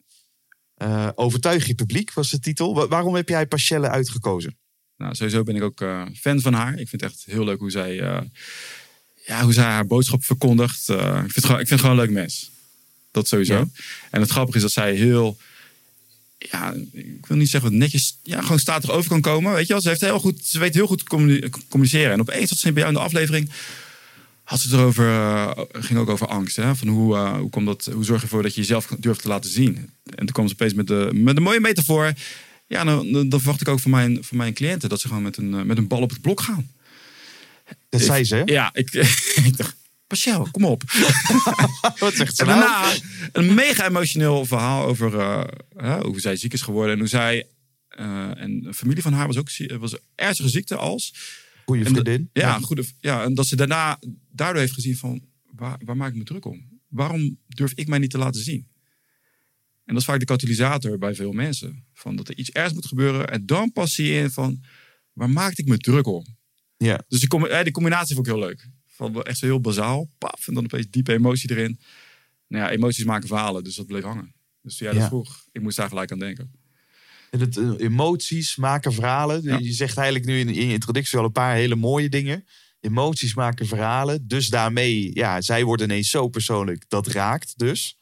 Eh, 0.74 1.08
Overtuig 1.14 1.66
je 1.66 1.74
publiek 1.74 2.12
was 2.12 2.30
de 2.30 2.38
titel. 2.38 2.74
Wa- 2.74 2.88
waarom 2.88 3.14
heb 3.14 3.28
jij 3.28 3.46
Pachelle 3.46 3.88
uitgekozen? 3.88 4.58
Nou, 4.96 5.14
sowieso 5.14 5.42
ben 5.42 5.56
ik 5.56 5.62
ook 5.62 5.80
eh, 5.80 6.02
fan 6.20 6.40
van 6.40 6.52
haar. 6.52 6.78
Ik 6.78 6.88
vind 6.88 7.02
het 7.02 7.10
echt 7.10 7.24
heel 7.24 7.44
leuk 7.44 7.58
hoe 7.58 7.70
zij, 7.70 8.00
eh, 8.00 8.20
ja, 9.26 9.42
hoe 9.42 9.52
zij 9.52 9.64
haar 9.64 9.86
boodschap 9.86 10.24
verkondigt. 10.24 10.88
Eh, 10.88 10.96
ik, 10.96 11.32
vind 11.32 11.34
het 11.34 11.44
gewoon, 11.44 11.60
ik 11.60 11.66
vind 11.66 11.80
het 11.80 11.80
gewoon 11.80 11.98
een 11.98 12.04
leuk 12.04 12.14
mens. 12.14 12.50
Dat 13.10 13.28
sowieso. 13.28 13.54
Ja. 13.54 13.66
En 14.10 14.20
het 14.20 14.30
grappige 14.30 14.56
is 14.56 14.62
dat 14.62 14.72
zij 14.72 14.94
heel, 14.94 15.38
ja, 16.38 16.74
ik 16.92 17.26
wil 17.26 17.36
niet 17.36 17.50
zeggen 17.50 17.70
wat 17.70 17.78
netjes, 17.78 18.18
ja, 18.22 18.40
gewoon 18.42 18.58
statig 18.58 18.90
over 18.90 19.10
kan 19.10 19.20
komen. 19.20 19.52
Weet 19.52 19.66
je 19.66 19.72
wel, 19.72 19.82
ze, 19.82 19.88
heeft 19.88 20.00
heel 20.00 20.20
goed, 20.20 20.44
ze 20.44 20.58
weet 20.58 20.74
heel 20.74 20.86
goed 20.86 21.02
communiceren. 21.68 22.12
En 22.12 22.20
opeens 22.20 22.50
had 22.50 22.58
ze 22.58 22.72
bij 22.72 22.82
jou 22.82 22.94
in 22.94 22.98
de 22.98 23.04
aflevering, 23.04 23.50
had 24.42 24.60
ze 24.60 24.68
het 24.68 24.78
erover, 24.78 25.06
ging 25.72 25.98
ook 25.98 26.08
over 26.08 26.26
angst. 26.26 26.56
Hè? 26.56 26.76
Van 26.76 26.88
hoe, 26.88 27.16
hoe, 27.16 27.50
komt 27.50 27.66
dat, 27.66 27.88
hoe 27.92 28.04
zorg 28.04 28.18
je 28.18 28.26
ervoor 28.26 28.42
dat 28.42 28.54
je 28.54 28.60
jezelf 28.60 28.86
durft 28.98 29.22
te 29.22 29.28
laten 29.28 29.50
zien? 29.50 29.76
En 30.04 30.16
toen 30.16 30.32
kwam 30.32 30.48
ze 30.48 30.52
opeens 30.52 30.74
met, 30.74 30.86
de, 30.86 31.10
met 31.12 31.36
een 31.36 31.42
mooie 31.42 31.60
metafoor. 31.60 32.12
Ja, 32.72 32.84
dan, 32.84 33.26
verwacht 33.30 33.60
ik 33.60 33.68
ook 33.68 33.80
van 33.80 33.90
mijn, 33.90 34.24
van 34.24 34.36
mijn 34.36 34.52
cliënten 34.54 34.88
dat 34.88 35.00
ze 35.00 35.08
gewoon 35.08 35.22
met 35.22 35.36
een, 35.36 35.54
eh, 35.54 35.62
met 35.62 35.78
een 35.78 35.86
bal 35.88 36.00
op 36.00 36.10
het 36.10 36.20
blok 36.20 36.40
gaan. 36.40 36.70
Dat 37.88 38.00
Ik- 38.00 38.06
zei 38.06 38.24
ze. 38.24 38.34
hè? 38.36 38.42
Ja, 38.44 38.70
ik, 38.74 38.92
ik 39.48 39.56
dacht, 39.56 39.76
Pascal, 40.06 40.48
kom 40.50 40.64
op. 40.64 40.82
Wat 41.98 42.14
zegt 42.14 42.36
ze 42.36 42.42
En 42.42 42.48
nou? 42.48 42.60
daarna 42.60 42.94
een 43.32 43.54
mega 43.54 43.86
emotioneel 43.88 44.44
verhaal 44.46 44.84
over 44.86 45.18
eh, 45.76 46.00
hoe 46.00 46.20
zij 46.20 46.36
ziek 46.36 46.52
is 46.52 46.60
geworden. 46.62 46.92
En 46.92 46.98
hoe 46.98 47.08
zij, 47.08 47.46
eh, 47.88 48.40
en 48.42 48.68
familie 48.74 49.02
van 49.02 49.12
haar 49.12 49.26
was 49.26 49.36
ook 49.36 49.48
was 49.78 49.94
ernstige 50.14 50.48
ziekte 50.48 50.76
als. 50.76 51.14
Goeie 51.64 51.84
En 51.84 51.92
de- 51.92 52.00
vriendin. 52.00 52.30
Ja, 52.32 52.58
goede, 52.58 52.84
ja, 53.00 53.22
en 53.24 53.34
dat 53.34 53.46
ze 53.46 53.56
daarna 53.56 53.98
daardoor 54.30 54.60
heeft 54.60 54.72
gezien 54.72 54.96
van, 54.96 55.20
waar, 55.50 55.76
waar 55.84 55.96
maak 55.96 56.10
ik 56.10 56.16
me 56.16 56.24
druk 56.24 56.44
om? 56.44 56.68
Waarom 56.88 57.36
durf 57.48 57.72
ik 57.74 57.88
mij 57.88 57.98
niet 57.98 58.10
te 58.10 58.18
laten 58.18 58.42
zien? 58.42 58.66
En 59.92 59.98
dat 59.98 60.06
is 60.06 60.10
vaak 60.12 60.20
de 60.26 60.32
katalysator 60.34 60.98
bij 60.98 61.14
veel 61.14 61.32
mensen. 61.32 61.84
Van 61.92 62.16
dat 62.16 62.28
er 62.28 62.36
iets 62.36 62.50
ergs 62.50 62.72
moet 62.72 62.86
gebeuren. 62.86 63.28
En 63.28 63.46
dan 63.46 63.72
pas 63.72 63.94
zie 63.94 64.06
je 64.12 64.20
in 64.20 64.30
van, 64.30 64.64
waar 65.12 65.30
maakte 65.30 65.62
ik 65.62 65.68
me 65.68 65.78
druk 65.78 66.06
om? 66.06 66.26
Ja. 66.76 67.00
Dus 67.08 67.20
die, 67.20 67.48
eh, 67.48 67.62
die 67.62 67.72
combinatie 67.72 68.14
vond 68.14 68.26
ik 68.26 68.32
heel 68.32 68.42
leuk. 68.42 68.68
Van 68.86 69.12
wel 69.12 69.24
echt 69.24 69.38
zo 69.38 69.46
heel 69.46 69.60
bazaal. 69.60 70.10
Paf, 70.18 70.48
en 70.48 70.54
dan 70.54 70.64
opeens 70.64 70.86
diepe 70.90 71.12
emotie 71.12 71.50
erin. 71.50 71.80
Nou 72.48 72.64
ja, 72.64 72.70
emoties 72.70 73.04
maken 73.04 73.28
verhalen. 73.28 73.64
Dus 73.64 73.74
dat 73.74 73.86
bleef 73.86 74.02
hangen. 74.02 74.34
Dus 74.62 74.78
jij 74.78 74.92
dat 74.92 75.00
Ja. 75.00 75.06
vroeg, 75.08 75.44
ik 75.52 75.62
moest 75.62 75.76
daar 75.76 75.88
gelijk 75.88 76.12
aan 76.12 76.18
denken. 76.18 76.50
En 77.30 77.40
het, 77.40 77.56
eh, 77.56 77.70
emoties 77.78 78.56
maken 78.56 78.92
verhalen. 78.92 79.42
Ja. 79.42 79.58
Je 79.58 79.72
zegt 79.72 79.96
eigenlijk 79.96 80.26
nu 80.26 80.38
in, 80.38 80.48
in 80.48 80.66
je 80.66 80.72
introductie 80.72 81.18
al 81.18 81.24
een 81.24 81.32
paar 81.32 81.54
hele 81.54 81.76
mooie 81.76 82.08
dingen. 82.08 82.44
Emoties 82.80 83.34
maken 83.34 83.66
verhalen. 83.66 84.28
Dus 84.28 84.48
daarmee, 84.48 85.10
ja, 85.14 85.40
zij 85.40 85.64
wordt 85.64 85.82
ineens 85.82 86.10
zo 86.10 86.28
persoonlijk. 86.28 86.84
Dat 86.88 87.06
raakt 87.06 87.58
dus. 87.58 87.96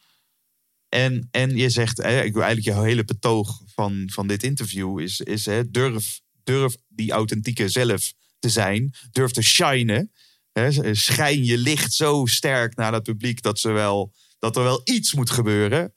En, 0.90 1.28
en 1.30 1.56
je 1.56 1.70
zegt, 1.70 1.98
ik 1.98 2.32
wil 2.32 2.42
eigenlijk 2.42 2.64
jouw 2.64 2.82
hele 2.82 3.04
betoog 3.04 3.60
van, 3.74 4.08
van 4.12 4.26
dit 4.26 4.42
interview 4.42 5.00
is, 5.00 5.20
is 5.20 5.46
hè, 5.46 5.70
durf, 5.70 6.20
durf 6.44 6.76
die 6.88 7.12
authentieke 7.12 7.68
zelf 7.68 8.12
te 8.38 8.48
zijn. 8.48 8.94
Durf 9.10 9.30
te 9.30 9.42
shinen. 9.42 10.12
Hè, 10.52 10.94
schijn 10.94 11.44
je 11.44 11.58
licht 11.58 11.92
zo 11.92 12.26
sterk 12.26 12.76
naar 12.76 12.92
dat 12.92 13.02
publiek 13.02 13.42
dat, 13.42 13.58
ze 13.58 13.70
wel, 13.70 14.12
dat 14.38 14.56
er 14.56 14.62
wel 14.62 14.80
iets 14.84 15.14
moet 15.14 15.30
gebeuren. 15.30 15.94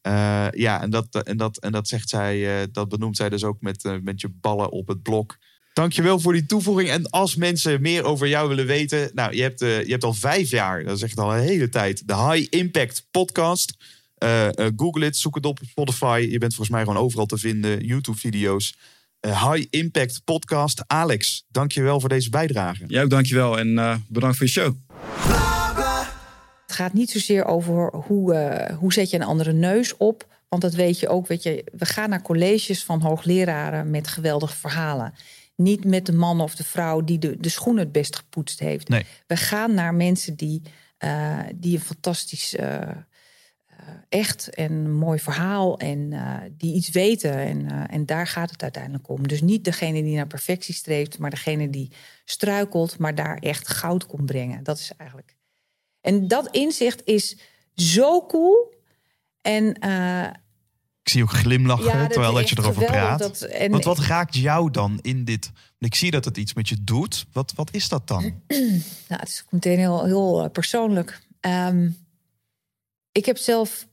Eh, 0.00 0.46
ja, 0.50 0.82
en 0.82 0.90
dat, 0.90 1.22
en, 1.22 1.36
dat, 1.36 1.56
en 1.56 1.72
dat 1.72 1.88
zegt 1.88 2.08
zij, 2.08 2.60
eh, 2.60 2.66
dat 2.72 2.88
benoemt 2.88 3.16
zij 3.16 3.28
dus 3.28 3.44
ook 3.44 3.60
met, 3.60 3.84
eh, 3.84 3.94
met 4.02 4.20
je 4.20 4.28
ballen 4.28 4.70
op 4.70 4.88
het 4.88 5.02
blok. 5.02 5.38
Dankjewel 5.72 6.20
voor 6.20 6.32
die 6.32 6.46
toevoeging. 6.46 6.88
En 6.88 7.10
als 7.10 7.34
mensen 7.34 7.80
meer 7.80 8.04
over 8.04 8.28
jou 8.28 8.48
willen 8.48 8.66
weten, 8.66 9.10
nou, 9.14 9.34
je 9.34 9.42
hebt, 9.42 9.60
je 9.60 9.86
hebt 9.86 10.04
al 10.04 10.12
vijf 10.12 10.50
jaar, 10.50 10.84
dat 10.84 10.96
is 10.96 11.02
echt 11.02 11.18
al 11.18 11.34
een 11.34 11.42
hele 11.42 11.68
tijd, 11.68 12.08
de 12.08 12.16
High 12.16 12.46
Impact 12.50 13.06
Podcast. 13.10 13.76
Eh, 14.24 14.58
eh, 14.66 14.72
Google 14.76 15.04
het, 15.04 15.16
zoek 15.16 15.34
het 15.34 15.46
op 15.46 15.60
Spotify. 15.68 16.26
Je 16.30 16.38
bent 16.38 16.54
volgens 16.54 16.76
mij 16.76 16.84
gewoon 16.84 17.02
overal 17.02 17.26
te 17.26 17.38
vinden, 17.38 17.84
YouTube-video's. 17.84 18.74
Eh, 19.24 19.50
High 19.50 19.66
Impact 19.70 20.24
Podcast. 20.24 20.84
Alex, 20.86 21.44
dankjewel 21.48 22.00
voor 22.00 22.08
deze 22.08 22.30
bijdrage. 22.30 22.84
Jij 22.86 23.02
ook 23.02 23.10
dankjewel 23.10 23.58
en 23.58 23.78
eh, 23.78 23.96
bedankt 24.08 24.36
voor 24.36 24.46
je 24.46 24.52
show. 24.52 24.74
Het 26.66 26.74
gaat 26.76 26.92
niet 26.92 27.10
zozeer 27.10 27.44
over 27.44 27.94
hoe, 27.94 28.34
eh, 28.34 28.76
hoe 28.76 28.92
zet 28.92 29.10
je 29.10 29.16
een 29.16 29.22
andere 29.22 29.52
neus 29.52 29.96
op. 29.96 30.26
Want 30.48 30.62
dat 30.62 30.74
weet 30.74 31.00
je 31.00 31.08
ook. 31.08 31.26
Weet 31.26 31.42
je, 31.42 31.64
we 31.72 31.86
gaan 31.86 32.10
naar 32.10 32.22
colleges 32.22 32.84
van 32.84 33.00
hoogleraren 33.00 33.90
met 33.90 34.08
geweldige 34.08 34.56
verhalen. 34.56 35.14
Niet 35.56 35.84
met 35.84 36.06
de 36.06 36.12
man 36.12 36.40
of 36.40 36.54
de 36.54 36.64
vrouw 36.64 37.04
die 37.04 37.18
de, 37.18 37.36
de 37.40 37.48
schoenen 37.48 37.82
het 37.82 37.92
best 37.92 38.16
gepoetst 38.16 38.60
heeft. 38.60 38.88
Nee. 38.88 39.04
We 39.26 39.36
gaan 39.36 39.74
naar 39.74 39.94
mensen 39.94 40.36
die, 40.36 40.62
eh, 40.98 41.38
die 41.54 41.74
een 41.76 41.84
fantastisch, 41.84 42.54
echt 44.08 44.48
en 44.48 44.92
mooi 44.92 45.18
verhaal 45.18 45.78
en 45.78 46.12
eh, 46.12 46.36
die 46.50 46.74
iets 46.74 46.90
weten. 46.90 47.32
En, 47.32 47.70
eh, 47.70 47.94
en 47.94 48.06
daar 48.06 48.26
gaat 48.26 48.50
het 48.50 48.62
uiteindelijk 48.62 49.08
om. 49.08 49.28
Dus 49.28 49.40
niet 49.40 49.64
degene 49.64 50.02
die 50.02 50.16
naar 50.16 50.26
perfectie 50.26 50.74
streeft, 50.74 51.18
maar 51.18 51.30
degene 51.30 51.70
die 51.70 51.92
struikelt, 52.24 52.98
maar 52.98 53.14
daar 53.14 53.36
echt 53.36 53.68
goud 53.68 54.06
komt 54.06 54.26
brengen. 54.26 54.64
Dat 54.64 54.78
is 54.78 54.92
eigenlijk. 54.96 55.36
En 56.00 56.28
dat 56.28 56.48
inzicht 56.50 57.02
is 57.04 57.38
zo 57.74 58.26
cool. 58.26 58.74
En 59.40 59.74
eh, 59.74 60.26
Ik 61.02 61.08
zie 61.08 61.22
ook 61.22 61.30
glimlachen 61.30 61.84
ja, 61.84 62.00
dat 62.00 62.10
terwijl 62.10 62.34
dat 62.34 62.48
je 62.48 62.56
erover 62.58 62.84
praat. 62.84 63.18
Dat, 63.18 63.40
en 63.40 63.70
Want 63.70 63.84
wat 63.84 63.98
raakt 63.98 64.36
jou 64.36 64.70
dan 64.70 64.98
in 65.02 65.24
dit? 65.24 65.50
Ik 65.78 65.94
zie 65.94 66.10
dat 66.10 66.24
het 66.24 66.36
iets 66.36 66.54
met 66.54 66.68
je 66.68 66.84
doet. 66.84 67.26
Wat, 67.32 67.52
wat 67.54 67.68
is 67.72 67.88
dat 67.88 68.08
dan? 68.08 68.22
Nou, 69.08 69.20
het 69.20 69.28
is 69.28 69.44
meteen 69.50 69.78
heel, 69.78 70.04
heel 70.04 70.44
eh, 70.44 70.50
persoonlijk. 70.50 71.20
Ehm, 71.40 71.88
ik 73.14 73.26
heb 73.26 73.36
zelf, 73.36 73.88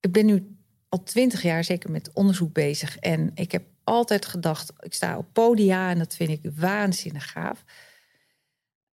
ik 0.00 0.12
ben 0.12 0.26
nu 0.26 0.56
al 0.88 1.02
twintig 1.02 1.42
jaar 1.42 1.64
zeker 1.64 1.90
met 1.90 2.12
onderzoek 2.12 2.52
bezig. 2.52 2.98
En 2.98 3.30
ik 3.34 3.52
heb 3.52 3.64
altijd 3.84 4.26
gedacht, 4.26 4.72
ik 4.80 4.94
sta 4.94 5.18
op 5.18 5.26
podia 5.32 5.90
en 5.90 5.98
dat 5.98 6.14
vind 6.14 6.30
ik 6.30 6.50
waanzinnig 6.54 7.30
gaaf. 7.30 7.64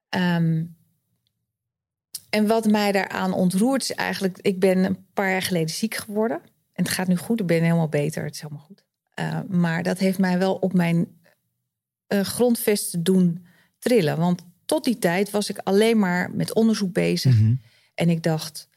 Ehm, 0.10 0.64
en 2.30 2.48
wat 2.48 2.66
mij 2.66 2.92
daaraan 2.92 3.34
ontroert 3.34 3.82
is 3.82 3.92
eigenlijk, 3.92 4.38
ik 4.42 4.60
ben 4.60 4.78
een 4.84 5.06
paar 5.14 5.30
jaar 5.30 5.42
geleden 5.42 5.70
ziek 5.70 5.96
geworden. 5.96 6.42
En 6.74 6.84
het 6.84 6.94
gaat 6.94 7.08
nu 7.08 7.16
goed, 7.16 7.40
ik 7.40 7.46
ben 7.46 7.64
helemaal 7.64 7.90
beter, 7.90 8.24
het 8.24 8.34
is 8.34 8.42
helemaal 8.42 8.64
goed. 8.64 8.84
Eh, 9.14 9.40
maar 9.48 9.84
dat 9.84 9.98
heeft 9.98 10.20
mij 10.20 10.38
wel 10.40 10.56
op 10.56 10.74
mijn 10.74 11.20
grondvesten 12.10 13.04
doen 13.04 13.46
trillen. 13.80 14.18
Want 14.18 14.42
tot 14.66 14.84
die 14.84 15.00
tijd 15.00 15.30
was 15.30 15.50
ik 15.50 15.58
alleen 15.58 16.00
maar 16.00 16.32
met 16.32 16.54
onderzoek 16.54 16.94
bezig. 16.94 17.40
Mhm. 17.40 17.54
En 17.96 18.10
ik 18.10 18.24
dacht, 18.24 18.69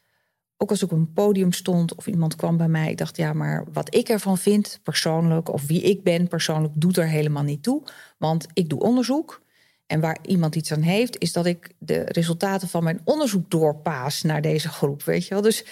ook 0.63 0.69
als 0.69 0.81
ik 0.81 0.91
op 0.91 0.97
een 0.97 1.13
podium 1.13 1.51
stond 1.51 1.95
of 1.95 2.07
iemand 2.07 2.35
kwam 2.35 2.57
bij 2.57 2.67
mij, 2.67 2.89
ik 2.91 2.97
dacht, 2.97 3.17
ja, 3.17 3.33
maar 3.33 3.65
wat 3.73 3.95
ik 3.95 4.09
ervan 4.09 4.37
vind 4.37 4.79
persoonlijk, 4.83 5.53
of 5.53 5.67
wie 5.67 5.81
ik 5.81 6.03
ben 6.03 6.27
persoonlijk, 6.27 6.73
doet 6.75 6.97
er 6.97 7.07
helemaal 7.07 7.43
niet 7.43 7.63
toe. 7.63 7.83
Want 8.17 8.47
ik 8.53 8.69
doe 8.69 8.79
onderzoek. 8.79 9.41
En 9.87 9.99
waar 9.99 10.17
iemand 10.25 10.55
iets 10.55 10.71
aan 10.71 10.81
heeft, 10.81 11.17
is 11.17 11.33
dat 11.33 11.45
ik 11.45 11.69
de 11.77 11.99
resultaten 11.99 12.67
van 12.67 12.83
mijn 12.83 13.01
onderzoek 13.03 13.51
doorpaas 13.51 14.21
naar 14.21 14.41
deze 14.41 14.69
groep. 14.69 15.03
Weet 15.03 15.27
je 15.27 15.33
wel? 15.33 15.43
Dus 15.43 15.65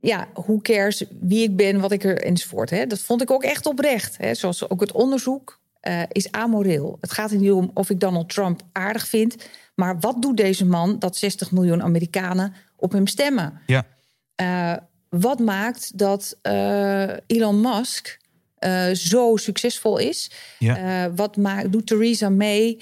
ja, 0.00 0.28
hoe 0.34 0.62
cares 0.62 1.04
wie 1.20 1.42
ik 1.42 1.56
ben, 1.56 1.80
wat 1.80 1.92
ik 1.92 2.04
er 2.04 2.22
enzovoort. 2.22 2.70
Hè? 2.70 2.86
Dat 2.86 3.00
vond 3.00 3.22
ik 3.22 3.30
ook 3.30 3.42
echt 3.42 3.66
oprecht. 3.66 4.16
Hè? 4.16 4.34
Zoals 4.34 4.68
ook 4.68 4.80
het 4.80 4.92
onderzoek 4.92 5.60
eh, 5.80 6.02
is 6.12 6.32
amoreel. 6.32 6.98
Het 7.00 7.12
gaat 7.12 7.30
er 7.30 7.38
niet 7.38 7.50
om 7.50 7.70
of 7.74 7.90
ik 7.90 8.00
Donald 8.00 8.28
Trump 8.28 8.62
aardig 8.72 9.06
vind. 9.06 9.36
Maar 9.74 10.00
wat 10.00 10.22
doet 10.22 10.36
deze 10.36 10.64
man 10.64 10.98
dat 10.98 11.16
60 11.16 11.52
miljoen 11.52 11.82
Amerikanen 11.82 12.54
op 12.84 12.92
hem 12.92 13.06
stemmen? 13.06 13.60
Ja. 13.66 13.86
Eh, 14.34 14.76
wat 15.08 15.38
maakt 15.38 15.98
dat 15.98 16.38
eh, 16.42 17.16
Elon 17.26 17.60
Musk 17.60 18.18
eh, 18.58 18.90
zo 18.90 19.36
succesvol 19.36 19.98
is? 19.98 20.30
Ja. 20.58 21.12
Wat 21.14 21.36
maakt, 21.36 21.72
doet 21.72 21.86
Theresa 21.86 22.28
May? 22.28 22.80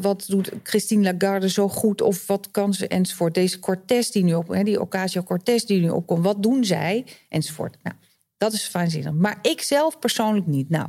Wat 0.00 0.24
doet 0.28 0.50
Christine 0.62 1.12
Lagarde 1.12 1.48
zo 1.48 1.68
goed? 1.68 2.00
Of 2.00 2.26
wat 2.26 2.50
kan 2.50 2.74
ze? 2.74 2.88
Enzovoort. 2.88 3.34
Deze 3.34 3.58
Cortez 3.58 4.08
die 4.08 4.24
nu 4.24 4.34
op, 4.34 4.48
hè, 4.48 4.62
die 4.62 4.80
Ocasio-Cortez 4.80 5.64
die 5.64 5.80
nu 5.80 5.88
opkomt. 5.88 6.24
Wat 6.24 6.42
doen 6.42 6.64
zij? 6.64 7.06
Enzovoort. 7.28 7.76
Nou, 7.82 7.96
dat 8.38 8.52
is 8.52 8.70
waanzinnig. 8.70 9.12
Maar 9.12 9.38
ik 9.42 9.62
zelf 9.62 9.98
persoonlijk 9.98 10.46
niet. 10.46 10.68
Nou, 10.68 10.88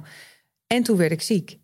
en 0.68 0.84
toen 0.84 0.98
werd 0.98 1.12
ik 1.12 1.22
ziek. 1.22 1.58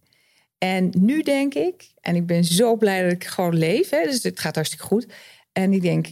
En 0.57 0.89
nu 0.97 1.21
denk 1.21 1.53
ik, 1.53 1.91
en 2.01 2.15
ik 2.15 2.25
ben 2.25 2.43
zo 2.43 2.75
blij 2.75 3.03
dat 3.03 3.11
ik 3.11 3.23
gewoon 3.23 3.57
leef, 3.57 3.89
hè, 3.89 4.03
dus 4.03 4.23
het 4.23 4.39
gaat 4.39 4.55
hartstikke 4.55 4.85
goed. 4.85 5.05
En 5.51 5.73
ik 5.73 5.81
denk, 5.81 6.07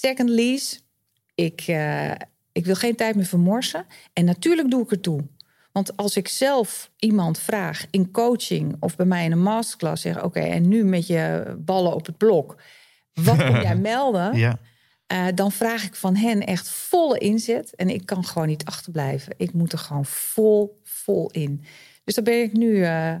second 0.00 0.28
lease, 0.28 0.78
ik, 1.34 1.60
eh, 1.60 2.10
ik 2.52 2.64
wil 2.64 2.74
geen 2.74 2.96
tijd 2.96 3.16
meer 3.16 3.24
vermorsen. 3.24 3.86
En 4.12 4.24
natuurlijk 4.24 4.70
doe 4.70 4.82
ik 4.82 4.90
er 4.90 5.00
toe. 5.00 5.20
Want 5.72 5.96
als 5.96 6.16
ik 6.16 6.28
zelf 6.28 6.90
iemand 6.98 7.38
vraag 7.38 7.86
in 7.90 8.10
coaching 8.10 8.76
of 8.80 8.96
bij 8.96 9.06
mij 9.06 9.24
in 9.24 9.32
een 9.32 9.42
masterclass, 9.42 10.02
zeg: 10.02 10.22
Oké, 10.22 10.40
en 10.40 10.68
nu 10.68 10.84
met 10.84 11.06
je 11.06 11.54
ballen 11.58 11.94
op 11.94 12.06
het 12.06 12.16
blok, 12.16 12.62
wat 13.12 13.36
moet 13.36 13.62
jij 13.62 13.76
melden? 13.92 14.36
Ja. 14.36 14.58
Eh, 15.06 15.26
dan 15.34 15.52
vraag 15.52 15.84
ik 15.84 15.94
van 15.94 16.16
hen 16.16 16.46
echt 16.46 16.68
volle 16.68 17.18
inzet. 17.18 17.74
En 17.74 17.88
ik 17.88 18.06
kan 18.06 18.24
gewoon 18.24 18.48
niet 18.48 18.64
achterblijven. 18.64 19.34
Ik 19.36 19.52
moet 19.52 19.72
er 19.72 19.78
gewoon 19.78 20.04
vol, 20.04 20.80
vol 20.82 21.30
in. 21.30 21.64
Dus 22.04 22.14
daar 22.14 22.24
ben 22.24 22.42
ik 22.42 22.52
nu 22.52 22.84
eh, 22.84 23.14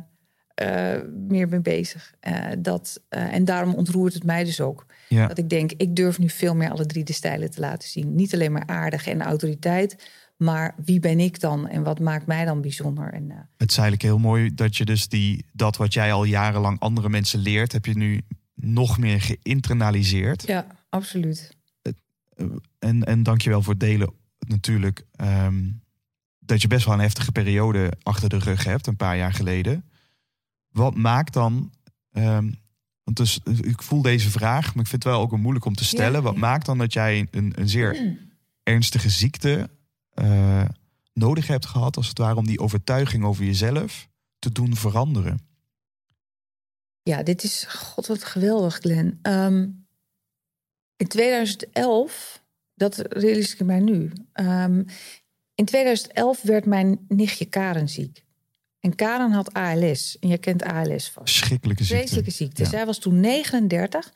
eh, 0.54 0.96
meer 1.28 1.48
mee 1.48 1.60
bezig. 1.60 2.14
Eh, 2.20 2.46
dat, 2.58 3.02
eh, 3.08 3.32
en 3.34 3.44
daarom 3.44 3.74
ontroert 3.74 4.14
het 4.14 4.24
mij 4.24 4.44
dus 4.44 4.60
ook. 4.60 4.86
Ja. 5.08 5.26
Dat 5.26 5.38
ik 5.38 5.48
denk, 5.48 5.72
ik 5.72 5.96
durf 5.96 6.18
nu 6.18 6.28
veel 6.28 6.54
meer 6.54 6.70
alle 6.70 6.86
drie 6.86 7.04
de 7.04 7.12
stijlen 7.12 7.50
te 7.50 7.60
laten 7.60 7.88
zien. 7.88 8.14
Niet 8.14 8.34
alleen 8.34 8.52
maar 8.52 8.66
aardig 8.66 9.06
en 9.06 9.22
autoriteit, 9.22 10.10
maar 10.36 10.74
wie 10.84 11.00
ben 11.00 11.20
ik 11.20 11.40
dan 11.40 11.68
en 11.68 11.82
wat 11.82 12.00
maakt 12.00 12.26
mij 12.26 12.44
dan 12.44 12.60
bijzonder? 12.60 13.12
En, 13.12 13.48
Het 13.56 13.70
is 13.70 13.76
eigenlijk 13.76 14.02
heel 14.02 14.18
mooi 14.18 14.54
dat 14.54 14.76
je 14.76 14.84
dus 14.84 15.08
die, 15.08 15.46
dat 15.52 15.76
wat 15.76 15.92
jij 15.92 16.12
al 16.12 16.24
jarenlang 16.24 16.80
andere 16.80 17.08
mensen 17.08 17.38
leert, 17.38 17.72
heb 17.72 17.86
je 17.86 17.96
nu 17.96 18.20
nog 18.54 18.98
meer 18.98 19.20
geïnternaliseerd. 19.20 20.46
ja, 20.46 20.66
absoluut. 20.88 21.56
En, 22.78 23.04
en 23.04 23.22
dankjewel 23.22 23.62
voor 23.62 23.72
het 23.72 23.80
delen 23.80 24.12
natuurlijk. 24.38 25.06
ehm, 25.12 25.62
dat 26.38 26.62
je 26.62 26.68
best 26.68 26.84
wel 26.84 26.94
een 26.94 27.00
heftige 27.00 27.32
periode 27.32 27.92
achter 28.02 28.28
de 28.28 28.38
rug 28.38 28.64
hebt, 28.64 28.86
een 28.86 28.96
paar 28.96 29.16
jaar 29.16 29.32
geleden. 29.32 29.84
Wat 30.74 30.94
maakt 30.94 31.32
dan. 31.32 31.72
ehm, 32.12 32.50
want 33.02 33.16
dus, 33.16 33.40
ik 33.60 33.82
voel 33.82 34.02
deze 34.02 34.30
vraag, 34.30 34.74
maar 34.74 34.84
ik 34.84 34.90
vind 34.90 35.04
het 35.04 35.12
wel 35.12 35.20
ook 35.20 35.30
wel 35.30 35.38
moeilijk 35.38 35.64
om 35.64 35.74
te 35.74 35.84
stellen. 35.84 36.12
Ja, 36.12 36.22
Wat 36.22 36.36
maakt 36.36 36.66
dan 36.66 36.78
dat 36.78 36.92
jij 36.92 37.28
een, 37.30 37.52
een 37.56 37.68
zeer 37.68 38.16
ernstige 38.62 39.10
ziekte 39.10 39.70
eh, 40.10 40.64
nodig 41.12 41.46
hebt 41.46 41.66
gehad, 41.66 41.96
als 41.96 42.08
het 42.08 42.18
ware, 42.18 42.36
om 42.36 42.46
die 42.46 42.58
overtuiging 42.58 43.24
over 43.24 43.44
jezelf 43.44 44.08
te 44.38 44.52
doen 44.52 44.76
veranderen? 44.76 45.38
Ja, 47.02 47.22
dit 47.22 47.42
is, 47.42 47.64
god 47.64 48.06
wat 48.06 48.24
geweldig, 48.24 48.74
Glenn. 48.74 49.18
Ehm, 49.22 49.68
in 50.96 51.08
2011, 51.08 52.42
dat 52.74 52.96
realiseer 52.96 53.60
ik 53.60 53.66
mij 53.66 53.80
nu. 53.80 54.12
Ehm, 54.32 54.82
in 55.54 55.64
2011 55.64 56.42
werd 56.42 56.66
mijn 56.66 57.04
nichtje 57.08 57.44
Karen 57.44 57.88
ziek. 57.88 58.23
En 58.84 58.94
Karen 58.94 59.30
had 59.30 59.52
ALS. 59.52 60.16
En 60.20 60.28
je 60.28 60.38
kent 60.38 60.62
ALS 60.62 61.10
vast. 61.10 61.34
Schrikkelijke 61.34 61.84
ziekte. 61.84 62.00
Vreselijke 62.02 62.30
ziekte. 62.30 62.62
Ja. 62.62 62.68
Zij 62.68 62.86
was 62.86 62.98
toen 62.98 63.20
39. 63.20 64.12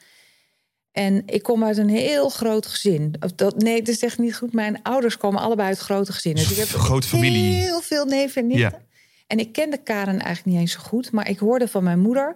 En 0.93 1.23
ik 1.27 1.43
kom 1.43 1.65
uit 1.65 1.77
een 1.77 1.89
heel 1.89 2.29
groot 2.29 2.67
gezin. 2.67 3.15
Of 3.21 3.33
dat, 3.33 3.63
nee, 3.63 3.79
het 3.79 3.89
is 3.89 4.03
echt 4.03 4.19
niet 4.19 4.37
goed. 4.37 4.53
Mijn 4.53 4.83
ouders 4.83 5.17
komen 5.17 5.41
allebei 5.41 5.69
uit 5.69 5.79
grote 5.79 6.13
gezinnen. 6.13 6.43
Dus 6.43 6.53
ik 6.53 6.59
heb 6.59 6.69
grote 6.69 7.07
familie. 7.07 7.55
heel 7.55 7.81
veel 7.81 8.05
neven 8.05 8.43
en 8.43 8.49
nichten. 8.49 8.81
Ja. 8.81 8.97
En 9.27 9.39
ik 9.39 9.53
kende 9.53 9.83
Karen 9.83 10.19
eigenlijk 10.21 10.45
niet 10.45 10.57
eens 10.57 10.73
zo 10.73 10.81
goed. 10.81 11.13
Maar 11.13 11.29
ik 11.29 11.39
hoorde 11.39 11.69
van 11.69 11.85
mijn 11.85 12.01
moeder... 12.01 12.35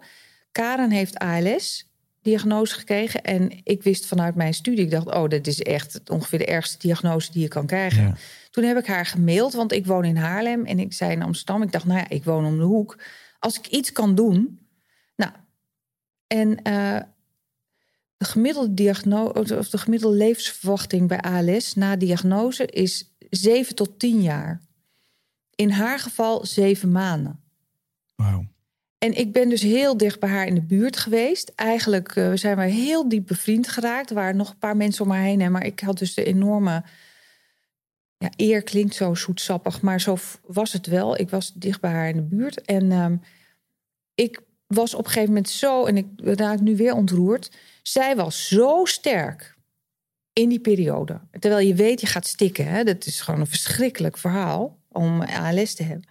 Karen 0.52 0.90
heeft 0.90 1.18
ALS 1.18 1.91
diagnose 2.22 2.74
gekregen. 2.74 3.22
En 3.22 3.60
ik 3.64 3.82
wist 3.82 4.06
vanuit 4.06 4.34
mijn 4.34 4.54
studie... 4.54 4.84
ik 4.84 4.90
dacht, 4.90 5.06
oh, 5.06 5.28
dat 5.28 5.46
is 5.46 5.62
echt 5.62 6.10
ongeveer 6.10 6.38
de 6.38 6.46
ergste 6.46 6.78
diagnose 6.78 7.32
die 7.32 7.42
je 7.42 7.48
kan 7.48 7.66
krijgen. 7.66 8.02
Ja. 8.02 8.14
Toen 8.50 8.64
heb 8.64 8.78
ik 8.78 8.86
haar 8.86 9.06
gemaild, 9.06 9.52
want 9.52 9.72
ik 9.72 9.86
woon 9.86 10.04
in 10.04 10.16
Haarlem... 10.16 10.64
en 10.64 10.78
ik 10.78 10.92
zei 10.92 11.12
in 11.12 11.22
Amsterdam, 11.22 11.62
ik 11.62 11.72
dacht, 11.72 11.84
nou 11.84 11.98
ja, 11.98 12.08
ik 12.08 12.24
woon 12.24 12.44
om 12.44 12.58
de 12.58 12.64
hoek. 12.64 12.98
Als 13.38 13.58
ik 13.58 13.66
iets 13.66 13.92
kan 13.92 14.14
doen... 14.14 14.66
Nou, 15.16 15.32
en 16.26 16.62
eh, 16.62 17.00
de 18.16 18.24
gemiddelde 18.24 18.74
diagnose... 18.74 19.58
of 19.58 19.70
de 19.70 19.78
gemiddelde 19.78 20.16
levensverwachting 20.16 21.08
bij 21.08 21.20
ALS... 21.20 21.74
na 21.74 21.96
diagnose 21.96 22.66
is 22.66 23.14
7 23.30 23.74
tot 23.74 23.98
10 23.98 24.22
jaar. 24.22 24.60
In 25.54 25.70
haar 25.70 25.98
geval 25.98 26.46
zeven 26.46 26.92
maanden. 26.92 27.40
Wauw. 28.14 28.51
En 29.02 29.18
ik 29.18 29.32
ben 29.32 29.48
dus 29.48 29.62
heel 29.62 29.96
dicht 29.96 30.20
bij 30.20 30.28
haar 30.28 30.46
in 30.46 30.54
de 30.54 30.62
buurt 30.62 30.96
geweest. 30.96 31.52
Eigenlijk 31.54 32.16
eh, 32.16 32.32
zijn 32.34 32.56
we 32.56 32.64
heel 32.64 33.08
diep 33.08 33.26
bevriend 33.26 33.68
geraakt. 33.68 34.08
Er 34.08 34.14
waren 34.14 34.36
nog 34.36 34.50
een 34.50 34.58
paar 34.58 34.76
mensen 34.76 35.04
om 35.04 35.10
haar 35.10 35.22
heen. 35.22 35.52
Maar 35.52 35.66
ik 35.66 35.80
had 35.80 35.98
dus 35.98 36.14
de 36.14 36.24
enorme... 36.24 36.84
Ja, 38.18 38.30
eer 38.36 38.62
klinkt 38.62 38.94
zo 38.94 39.14
zoetsappig, 39.14 39.80
maar 39.80 40.00
zo 40.00 40.16
was 40.46 40.72
het 40.72 40.86
wel. 40.86 41.18
Ik 41.18 41.30
was 41.30 41.52
dicht 41.54 41.80
bij 41.80 41.90
haar 41.90 42.08
in 42.08 42.16
de 42.16 42.22
buurt. 42.22 42.60
En 42.60 42.92
ehm, 42.92 43.16
ik 44.14 44.40
was 44.66 44.94
op 44.94 45.04
een 45.04 45.10
gegeven 45.10 45.28
moment 45.28 45.48
zo... 45.48 45.84
en 45.84 45.96
ik 45.96 46.06
raak 46.16 46.60
nu 46.60 46.76
weer 46.76 46.94
ontroerd. 46.94 47.50
Zij 47.82 48.16
was 48.16 48.48
zo 48.48 48.84
sterk 48.84 49.56
in 50.32 50.48
die 50.48 50.60
periode. 50.60 51.20
Terwijl 51.38 51.66
je 51.66 51.74
weet, 51.74 52.00
je 52.00 52.06
gaat 52.06 52.26
stikken. 52.26 52.66
Hè? 52.66 52.84
Dat 52.84 53.06
is 53.06 53.20
gewoon 53.20 53.40
een 53.40 53.46
verschrikkelijk 53.46 54.18
verhaal 54.18 54.78
om 54.88 55.22
ALS 55.22 55.74
te 55.74 55.82
hebben. 55.82 56.08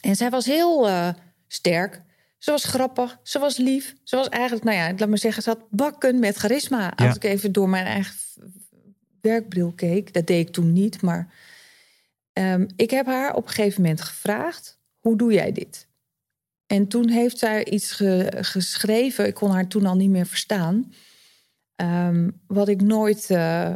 En 0.00 0.16
zij 0.16 0.30
was 0.30 0.46
heel 0.46 0.88
eh, 0.88 1.08
sterk. 1.46 2.02
Ze 2.38 2.50
was 2.50 2.64
grappig, 2.64 3.18
ze 3.22 3.38
was 3.38 3.56
lief. 3.56 3.94
Ze 4.02 4.16
was 4.16 4.28
eigenlijk, 4.28 4.64
nou 4.64 4.76
ja, 4.76 4.94
laat 4.96 5.08
maar 5.08 5.18
zeggen, 5.18 5.42
ze 5.42 5.48
had 5.50 5.66
bakken 5.70 6.18
met 6.18 6.36
charisma. 6.36 6.90
Als 6.96 7.08
Ja. 7.08 7.14
ik 7.14 7.24
even 7.24 7.52
door 7.52 7.68
mijn 7.68 7.86
eigen 7.86 8.14
werkbril 9.20 9.72
keek. 9.72 10.12
Dat 10.12 10.26
deed 10.26 10.46
ik 10.48 10.52
toen 10.54 10.72
niet, 10.72 11.02
maar... 11.02 11.34
ehm, 12.32 12.68
ik 12.76 12.90
heb 12.90 13.06
haar 13.06 13.34
op 13.34 13.46
een 13.46 13.52
gegeven 13.52 13.82
moment 13.82 14.00
gevraagd... 14.00 14.78
hoe 14.98 15.16
doe 15.16 15.32
jij 15.32 15.52
dit? 15.52 15.88
En 16.66 16.86
toen 16.88 17.08
heeft 17.08 17.38
zij 17.38 17.64
iets 17.64 17.92
ge- 17.92 18.36
geschreven. 18.40 19.26
Ik 19.26 19.34
kon 19.34 19.50
haar 19.50 19.66
toen 19.68 19.86
al 19.86 19.96
niet 19.96 20.10
meer 20.10 20.26
verstaan. 20.26 20.92
Ehm, 21.76 22.30
wat 22.46 22.68
ik 22.68 22.80
nooit 22.80 23.30
eh, 23.30 23.72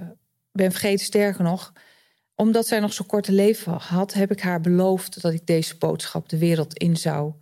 ben 0.53 0.71
vergeten, 0.71 1.05
sterker 1.05 1.43
nog 1.45 1.73
omdat 2.35 2.67
zij 2.67 2.81
nog 2.81 2.93
zo'n 2.93 3.07
korte 3.07 3.33
leven 3.33 3.73
had, 3.73 4.13
heb 4.13 4.31
ik 4.31 4.41
haar 4.41 4.61
beloofd 4.61 5.23
dat 5.23 5.33
ik 5.33 5.47
deze 5.47 5.77
boodschap 5.77 6.29
de 6.29 6.39
wereld 6.39 6.79
in 6.79 6.97
zou 6.97 7.33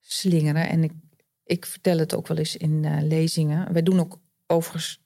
slingeren. 0.00 0.68
En 0.68 0.84
ik, 0.84 0.92
ik 1.44 1.66
vertel 1.66 1.98
het 1.98 2.14
ook 2.14 2.26
wel 2.26 2.36
eens 2.36 2.56
in 2.56 2.84
eh, 2.84 3.02
lezingen. 3.02 3.72
Wij 3.72 3.82
doen 3.82 4.00
ook 4.00 4.18
overigens, 4.46 5.00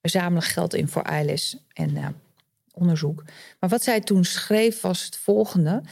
we 0.00 0.08
zamelen 0.08 0.42
geld 0.42 0.74
in 0.74 0.88
voor 0.88 1.02
ALS 1.02 1.64
en 1.72 1.96
eh, 1.96 2.08
onderzoek. 2.72 3.24
Maar 3.60 3.70
wat 3.70 3.82
zij 3.82 4.00
toen 4.00 4.24
schreef 4.24 4.80
was 4.80 5.04
het 5.04 5.16
volgende. 5.16 5.82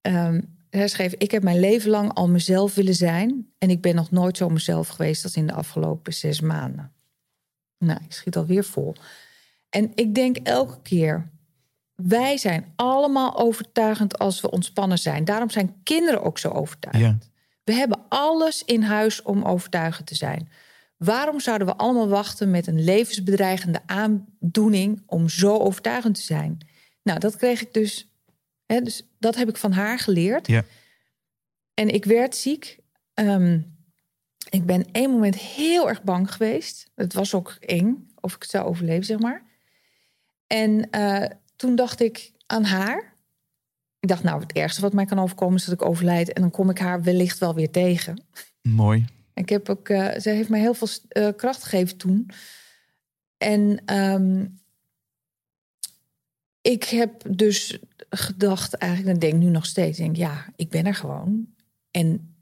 Ehm, 0.00 0.40
zij 0.70 0.88
schreef: 0.88 1.12
Ik 1.12 1.30
heb 1.30 1.42
mijn 1.42 1.60
leven 1.60 1.90
lang 1.90 2.12
al 2.12 2.28
mezelf 2.28 2.74
willen 2.74 2.94
zijn. 2.94 3.52
En 3.58 3.70
ik 3.70 3.80
ben 3.80 3.94
nog 3.94 4.10
nooit 4.10 4.36
zo 4.36 4.48
mezelf 4.48 4.88
geweest 4.88 5.24
als 5.24 5.36
in 5.36 5.46
de 5.46 5.52
afgelopen 5.52 6.14
zes 6.14 6.40
maanden. 6.40 6.92
Nou, 7.78 8.00
ik 8.04 8.12
schiet 8.12 8.36
alweer 8.36 8.64
vol. 8.64 8.94
En 9.68 9.92
ik 9.94 10.14
denk 10.14 10.36
elke 10.36 10.82
keer. 10.82 11.30
Wij 12.02 12.36
zijn 12.36 12.72
allemaal 12.76 13.38
overtuigend 13.38 14.18
als 14.18 14.40
we 14.40 14.50
ontspannen 14.50 14.98
zijn. 14.98 15.24
Daarom 15.24 15.50
zijn 15.50 15.74
kinderen 15.82 16.22
ook 16.22 16.38
zo 16.38 16.48
overtuigend. 16.48 17.30
We 17.64 17.72
hebben 17.72 18.00
alles 18.08 18.64
in 18.64 18.82
huis 18.82 19.22
om 19.22 19.44
overtuigend 19.44 20.06
te 20.06 20.14
zijn. 20.14 20.48
Waarom 20.96 21.40
zouden 21.40 21.66
we 21.66 21.76
allemaal 21.76 22.08
wachten 22.08 22.50
met 22.50 22.66
een 22.66 22.84
levensbedreigende 22.84 23.80
aandoening 23.86 25.02
om 25.06 25.28
zo 25.28 25.58
overtuigend 25.58 26.14
te 26.14 26.22
zijn? 26.22 26.58
Nou, 27.02 27.18
dat 27.18 27.36
kreeg 27.36 27.60
ik 27.60 27.72
dus. 27.72 28.10
Hè, 28.66 28.80
dus 28.80 29.02
dat 29.18 29.34
heb 29.34 29.48
ik 29.48 29.56
van 29.56 29.72
haar 29.72 29.98
geleerd. 29.98 30.46
Ja. 30.46 30.64
En 31.74 31.88
ik 31.88 32.04
werd 32.04 32.36
ziek. 32.36 32.78
Ehm, 33.14 33.60
ik 34.50 34.66
ben 34.66 34.84
één 34.92 35.10
moment 35.10 35.36
heel 35.36 35.88
erg 35.88 36.02
bang 36.02 36.32
geweest. 36.32 36.90
Het 36.94 37.12
was 37.12 37.34
ook 37.34 37.56
eng 37.60 38.10
of 38.20 38.34
ik 38.34 38.42
het 38.42 38.50
zou 38.50 38.66
overleven, 38.66 39.04
zeg 39.04 39.18
maar. 39.18 39.42
En 40.46 40.90
eh, 40.90 41.30
toen 41.56 41.76
dacht 41.76 42.00
ik 42.00 42.32
aan 42.46 42.64
haar. 42.64 43.16
Ik 44.00 44.08
dacht, 44.08 44.22
nou, 44.22 44.40
het 44.40 44.52
ergste 44.52 44.80
wat 44.80 44.92
mij 44.92 45.04
kan 45.04 45.18
overkomen 45.18 45.56
is 45.56 45.64
dat 45.64 45.74
ik 45.74 45.84
overlijd. 45.84 46.32
En 46.32 46.40
dan 46.40 46.50
kom 46.50 46.70
ik 46.70 46.78
haar 46.78 47.02
wellicht 47.02 47.38
wel 47.38 47.54
weer 47.54 47.70
tegen. 47.70 48.24
Mooi. 48.62 49.04
Ik 49.34 49.48
heb 49.48 49.68
ook, 49.68 49.88
eh 49.88 50.20
zij 50.20 50.34
heeft 50.34 50.48
mij 50.48 50.60
heel 50.60 50.74
veel 50.74 50.88
eh, 51.08 51.28
kracht 51.36 51.62
gegeven 51.62 51.96
toen. 51.96 52.30
En 53.36 53.82
ehm, 53.84 54.46
ik 56.60 56.84
heb 56.84 57.24
dus 57.36 57.78
gedacht, 58.10 58.74
eigenlijk, 58.74 59.14
en 59.14 59.20
denk 59.20 59.42
nu 59.42 59.50
nog 59.50 59.66
steeds, 59.66 59.98
denk 59.98 60.16
ja, 60.16 60.46
ik 60.56 60.70
ben 60.70 60.86
er 60.86 60.94
gewoon. 60.94 61.46
En 61.90 62.34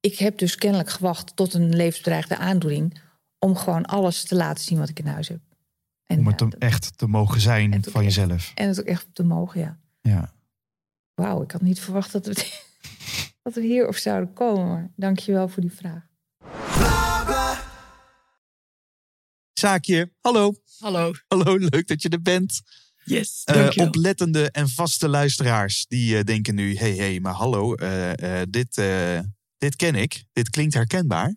ik 0.00 0.18
heb 0.18 0.38
dus 0.38 0.54
kennelijk 0.54 0.90
gewacht 0.90 1.36
tot 1.36 1.54
een 1.54 1.76
levensbedreigde 1.76 2.36
aandoening 2.36 3.00
om 3.38 3.56
gewoon 3.56 3.84
alles 3.84 4.24
te 4.24 4.34
laten 4.34 4.64
zien 4.64 4.78
wat 4.78 4.88
ik 4.88 4.98
in 4.98 5.06
huis 5.06 5.28
heb. 5.28 5.40
En, 6.10 6.18
Om 6.18 6.26
het 6.26 6.58
echt 6.58 6.98
te 6.98 7.06
mogen 7.06 7.40
zijn 7.40 7.72
En 7.72 7.82
van 7.84 7.92
echt- 8.04 8.14
jezelf. 8.14 8.52
en 8.54 8.68
het 8.68 8.80
ook 8.80 8.86
echt 8.86 9.06
te 9.12 9.22
mogen, 9.22 9.60
ja. 9.60 9.78
Ja. 10.00 10.32
Wauw, 11.14 11.42
ik 11.42 11.50
had 11.50 11.60
niet 11.60 11.80
verwacht 11.80 12.12
dat 12.12 12.26
we, 12.26 12.32
dat 13.42 13.54
we 13.54 13.60
hierop 13.60 13.96
zouden 13.96 14.32
komen. 14.32 14.66
Maar 14.68 14.90
dank 14.96 15.18
je 15.18 15.32
wel 15.32 15.48
voor 15.48 15.62
die 15.62 15.72
vraag. 15.72 16.08
Zaakje, 19.52 20.12
hallo. 20.20 20.54
Hallo. 20.78 21.12
Hallo, 21.28 21.56
leuk 21.56 21.86
dat 21.86 22.02
je 22.02 22.08
er 22.08 22.22
bent. 22.22 22.60
Yes. 23.04 23.42
Eh, 23.44 23.54
dankjewel. 23.54 23.86
oplettende 23.88 24.50
en 24.50 24.68
vaste 24.68 25.08
luisteraars 25.08 25.86
die 25.86 26.16
eh, 26.18 26.24
denken 26.24 26.54
nu: 26.54 26.76
hé, 26.76 26.94
hey, 26.94 26.96
hey, 26.96 27.20
maar 27.20 27.32
hallo, 27.34 27.74
eh, 27.74 28.40
eh, 28.40 28.46
dit, 28.50 28.78
eh, 28.78 29.20
dit 29.58 29.76
ken 29.76 29.94
ik. 29.94 30.24
Dit 30.32 30.50
klinkt 30.50 30.74
herkenbaar. 30.74 31.34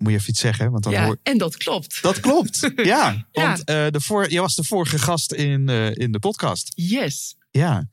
Moet 0.00 0.12
je 0.12 0.18
even 0.18 0.30
iets 0.30 0.40
zeggen? 0.40 0.70
Want 0.70 0.84
dan 0.84 0.92
ja, 0.92 1.04
hoor... 1.04 1.18
en 1.22 1.38
dat 1.38 1.56
klopt. 1.56 2.02
Dat 2.02 2.20
klopt. 2.20 2.60
ja, 2.76 2.82
Ja. 2.84 3.26
want 3.32 3.64
eh 3.64 3.86
de 3.90 4.00
voor... 4.00 4.30
jij 4.30 4.40
was 4.40 4.54
de 4.54 4.64
vorige 4.64 4.98
gast 4.98 5.32
in, 5.32 5.68
eh, 5.68 5.94
in 5.94 6.12
de 6.12 6.18
podcast. 6.18 6.72
Yes. 6.74 7.36
Ja. 7.50 7.88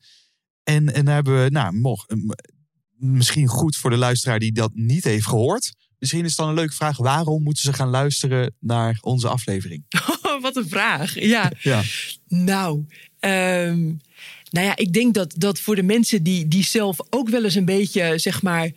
En, 0.62 0.94
en 0.94 1.08
hebben 1.08 1.42
we, 1.44 1.50
nou, 1.50 1.74
mocht, 1.74 2.14
misschien 2.96 3.46
goed 3.48 3.76
voor 3.76 3.90
de 3.90 3.96
luisteraar 3.96 4.38
die 4.38 4.52
dat 4.52 4.70
niet 4.74 5.04
heeft 5.04 5.26
gehoord. 5.26 5.72
Misschien 5.98 6.24
is 6.24 6.28
het 6.28 6.36
dan 6.38 6.48
een 6.48 6.54
leuke 6.54 6.74
vraag: 6.74 6.96
waarom 6.96 7.42
moeten 7.42 7.62
ze 7.62 7.72
gaan 7.72 7.88
luisteren 7.88 8.54
naar 8.60 8.98
onze 9.00 9.28
aflevering? 9.28 9.84
Wat 10.40 10.56
een 10.56 10.68
vraag. 10.68 11.20
Ja. 11.20 11.52
Ja. 11.60 11.82
Nou, 12.28 12.84
ehm, 13.18 13.84
Nou 14.50 14.66
ja, 14.66 14.76
ik 14.76 14.92
denk 14.92 15.14
dat, 15.14 15.34
dat 15.36 15.60
voor 15.60 15.76
de 15.76 15.82
mensen 15.82 16.22
die, 16.22 16.48
die 16.48 16.64
zelf 16.64 16.96
ook 17.10 17.28
wel 17.28 17.44
eens 17.44 17.54
een 17.54 17.64
beetje, 17.64 18.18
zeg 18.18 18.42
maar, 18.42 18.70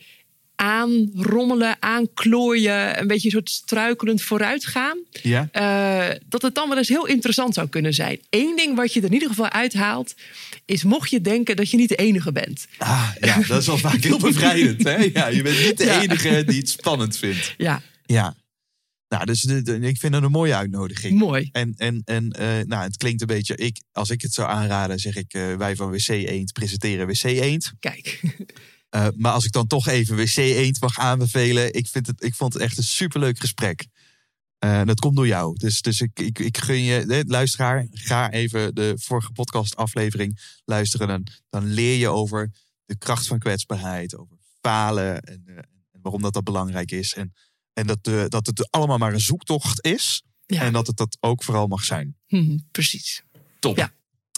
aanrommelen, 0.61 1.75
aanklooien, 1.79 2.99
een 2.99 3.07
beetje 3.07 3.25
een 3.27 3.31
soort 3.33 3.49
struikelend 3.49 4.21
vooruitgaan. 4.21 4.97
Ja? 5.21 5.47
eh, 5.51 6.15
dat 6.29 6.41
het 6.41 6.55
dan 6.55 6.69
wel 6.69 6.77
eens 6.77 6.87
heel 6.87 7.07
interessant 7.07 7.53
zou 7.53 7.69
kunnen 7.69 7.93
zijn. 7.93 8.19
Eén 8.29 8.55
ding 8.55 8.75
wat 8.75 8.93
je 8.93 8.99
er 8.99 9.05
in 9.05 9.13
ieder 9.13 9.27
geval 9.29 9.49
uithaalt, 9.49 10.13
is 10.65 10.83
mocht 10.83 11.09
je 11.09 11.21
denken 11.21 11.55
dat 11.55 11.69
je 11.71 11.77
niet 11.77 11.89
de 11.89 11.95
enige 11.95 12.31
bent. 12.31 12.67
Ah, 12.77 13.09
ja, 13.19 13.39
dat 13.47 13.61
is 13.61 13.67
wel 13.67 13.77
vaak 13.89 14.03
heel 14.03 14.19
bevrijdend. 14.19 14.83
Hè? 14.83 14.95
Ja, 15.13 15.27
je 15.27 15.41
bent 15.41 15.59
niet 15.65 15.77
de 15.77 15.85
Ja. 15.85 16.01
enige 16.01 16.43
die 16.47 16.57
het 16.59 16.69
spannend 16.69 17.17
vindt. 17.17 17.53
Ja, 17.57 17.81
Ja. 18.05 18.35
Nou, 19.07 19.25
dus 19.25 19.41
de- 19.41 19.61
de- 19.61 19.79
ik 19.79 19.97
vind 19.97 20.13
het 20.13 20.23
een 20.23 20.31
mooie 20.31 20.55
uitnodiging. 20.55 21.19
mooi. 21.19 21.49
En, 21.51 21.73
en, 21.77 22.01
en 22.05 22.31
eh, 22.31 22.47
nou, 22.65 22.83
het 22.83 22.97
klinkt 22.97 23.21
een 23.21 23.27
beetje, 23.27 23.55
ik, 23.55 23.81
als 23.91 24.09
ik 24.09 24.21
het 24.21 24.33
zou 24.33 24.49
aanraden, 24.49 24.99
zeg 24.99 25.15
ik, 25.15 25.33
eh, 25.33 25.55
wij 25.55 25.75
van 25.75 25.89
WC 25.91 26.07
Eend 26.07 26.53
presenteren 26.53 27.07
WC 27.07 27.23
Eend. 27.23 27.71
Kijk, 27.79 28.21
Eh, 28.91 29.07
maar 29.15 29.31
als 29.31 29.45
ik 29.45 29.51
dan 29.51 29.67
toch 29.67 29.87
even 29.87 30.15
WC 30.15 30.35
Eend 30.35 30.81
mag 30.81 30.99
aanbevelen, 30.99 31.73
ik, 31.73 31.87
vind 31.87 32.07
het, 32.07 32.23
ik 32.23 32.35
vond 32.35 32.53
het 32.53 32.61
echt 32.61 32.77
een 32.77 32.83
superleuk 32.83 33.39
gesprek. 33.39 33.87
Eh, 34.57 34.79
en 34.79 34.87
dat 34.87 34.99
komt 34.99 35.15
door 35.15 35.27
jou. 35.27 35.55
Dus, 35.57 35.81
dus 35.81 36.01
ik, 36.01 36.19
ik, 36.19 36.39
ik 36.39 36.57
gun 36.57 36.81
je, 36.81 37.05
eh, 37.05 37.19
luisteraar, 37.27 37.87
ga 37.91 38.31
even 38.31 38.75
de 38.75 38.93
vorige 38.97 39.31
podcast 39.31 39.75
aflevering 39.75 40.39
luisteren. 40.65 41.07
Dan, 41.07 41.27
dan 41.49 41.65
leer 41.65 41.97
je 41.97 42.07
over 42.07 42.51
de 42.85 42.97
kracht 42.97 43.27
van 43.27 43.39
kwetsbaarheid, 43.39 44.17
over 44.17 44.37
falen 44.61 45.21
en, 45.21 45.43
eh, 45.45 45.55
en 45.91 45.99
waarom 46.01 46.21
dat, 46.21 46.33
dat 46.33 46.43
belangrijk 46.43 46.91
is. 46.91 47.13
En, 47.13 47.33
en 47.73 47.87
dat, 47.87 48.03
de, 48.03 48.25
dat 48.27 48.45
het 48.45 48.71
allemaal 48.71 48.97
maar 48.97 49.13
een 49.13 49.19
zoektocht 49.19 49.85
is. 49.85 50.23
ja, 50.45 50.61
En 50.61 50.73
dat 50.73 50.87
het 50.87 50.97
dat 50.97 51.17
ook 51.19 51.43
vooral 51.43 51.67
mag 51.67 51.83
zijn. 51.83 52.15
hm, 52.27 52.57
precies. 52.71 53.23
Top. 53.59 53.77
Ja. 53.77 53.91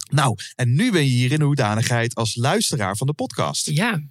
Nou, 0.09 0.37
en 0.55 0.75
nu 0.75 0.91
ben 0.91 1.03
je 1.03 1.09
hier 1.09 1.31
in 1.31 1.39
de 1.39 1.45
hoedanigheid 1.45 2.15
als 2.15 2.35
luisteraar 2.35 2.97
van 2.97 3.07
de 3.07 3.13
podcast. 3.13 3.69
Ja, 3.69 4.03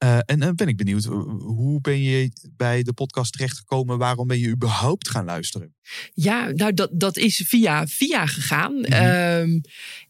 Eh, 0.00 0.18
en 0.26 0.38
dan 0.38 0.54
ben 0.54 0.68
ik 0.68 0.76
benieuwd, 0.76 1.04
eh, 1.04 1.10
hoe 1.38 1.80
ben 1.80 2.02
je 2.02 2.30
bij 2.56 2.82
de 2.82 2.92
podcast 2.92 3.32
terechtgekomen? 3.32 3.98
Waarom 3.98 4.26
ben 4.26 4.38
je 4.38 4.48
überhaupt 4.48 5.08
gaan 5.08 5.24
luisteren? 5.24 5.74
Ja, 6.14 6.50
nou 6.54 6.74
dat, 6.74 6.90
dat 6.92 7.16
is 7.16 7.44
via 7.46 7.86
via 7.86 8.26
gegaan. 8.26 8.84
Ehm, 8.84 9.58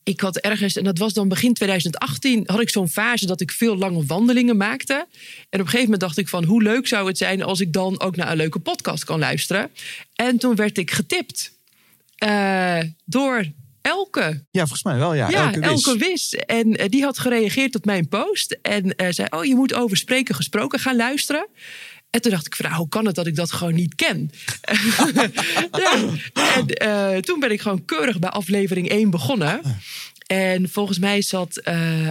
ik 0.02 0.20
had 0.20 0.36
ergens, 0.36 0.76
en 0.76 0.84
dat 0.84 0.98
was 0.98 1.12
dan 1.12 1.28
begin 1.28 1.54
2018, 1.54 2.42
had 2.46 2.60
ik 2.60 2.70
zo'n 2.70 2.88
fase 2.88 3.26
dat 3.26 3.40
ik 3.40 3.50
veel 3.50 3.76
lange 3.76 4.04
wandelingen 4.06 4.56
maakte. 4.56 4.94
En 4.94 5.00
op 5.00 5.50
een 5.50 5.58
gegeven 5.60 5.82
moment 5.82 6.00
dacht 6.00 6.18
ik 6.18 6.28
van, 6.28 6.44
hoe 6.44 6.62
leuk 6.62 6.86
zou 6.86 7.06
het 7.06 7.18
zijn 7.18 7.42
als 7.42 7.60
ik 7.60 7.72
dan 7.72 8.00
ook 8.00 8.16
naar 8.16 8.30
een 8.30 8.36
leuke 8.36 8.58
podcast 8.58 9.04
kan 9.04 9.18
luisteren. 9.18 9.70
En 10.14 10.38
toen 10.38 10.54
werd 10.54 10.78
ik 10.78 10.90
getipt 10.90 11.52
eh, 12.16 12.80
door 13.04 13.44
Elke. 13.82 14.44
Ja, 14.50 14.60
volgens 14.60 14.82
mij 14.82 14.96
wel. 14.98 15.14
Ja, 15.14 15.28
Ja, 15.28 15.44
elke 15.44 15.60
Elke, 15.60 15.96
wis. 15.98 16.34
En 16.34 16.76
eh, 16.76 16.88
die 16.88 17.02
had 17.02 17.18
gereageerd 17.18 17.74
op 17.74 17.84
mijn 17.84 18.08
post. 18.08 18.58
En 18.62 18.94
eh, 18.94 19.06
zei, 19.10 19.28
oh, 19.30 19.44
je 19.44 19.54
moet 19.54 19.74
over 19.74 19.96
spreken 19.96 20.34
gesproken 20.34 20.78
gaan 20.78 20.96
luisteren. 20.96 21.48
En 22.10 22.20
toen 22.20 22.30
dacht 22.30 22.46
ik 22.46 22.56
van, 22.56 22.64
nou, 22.64 22.78
hoe 22.78 22.88
kan 22.88 23.06
het 23.06 23.14
dat 23.14 23.26
ik 23.26 23.36
dat 23.36 23.52
gewoon 23.52 23.74
niet 23.74 23.94
ken? 23.94 24.30
ja. 25.82 25.98
En 26.54 26.66
eh, 26.66 27.16
toen 27.16 27.40
ben 27.40 27.50
ik 27.50 27.60
gewoon 27.60 27.84
keurig 27.84 28.18
bij 28.18 28.30
aflevering 28.30 28.88
1 28.88 29.10
begonnen. 29.10 29.60
En 30.26 30.68
volgens 30.70 30.98
mij 30.98 31.22
zat 31.22 31.64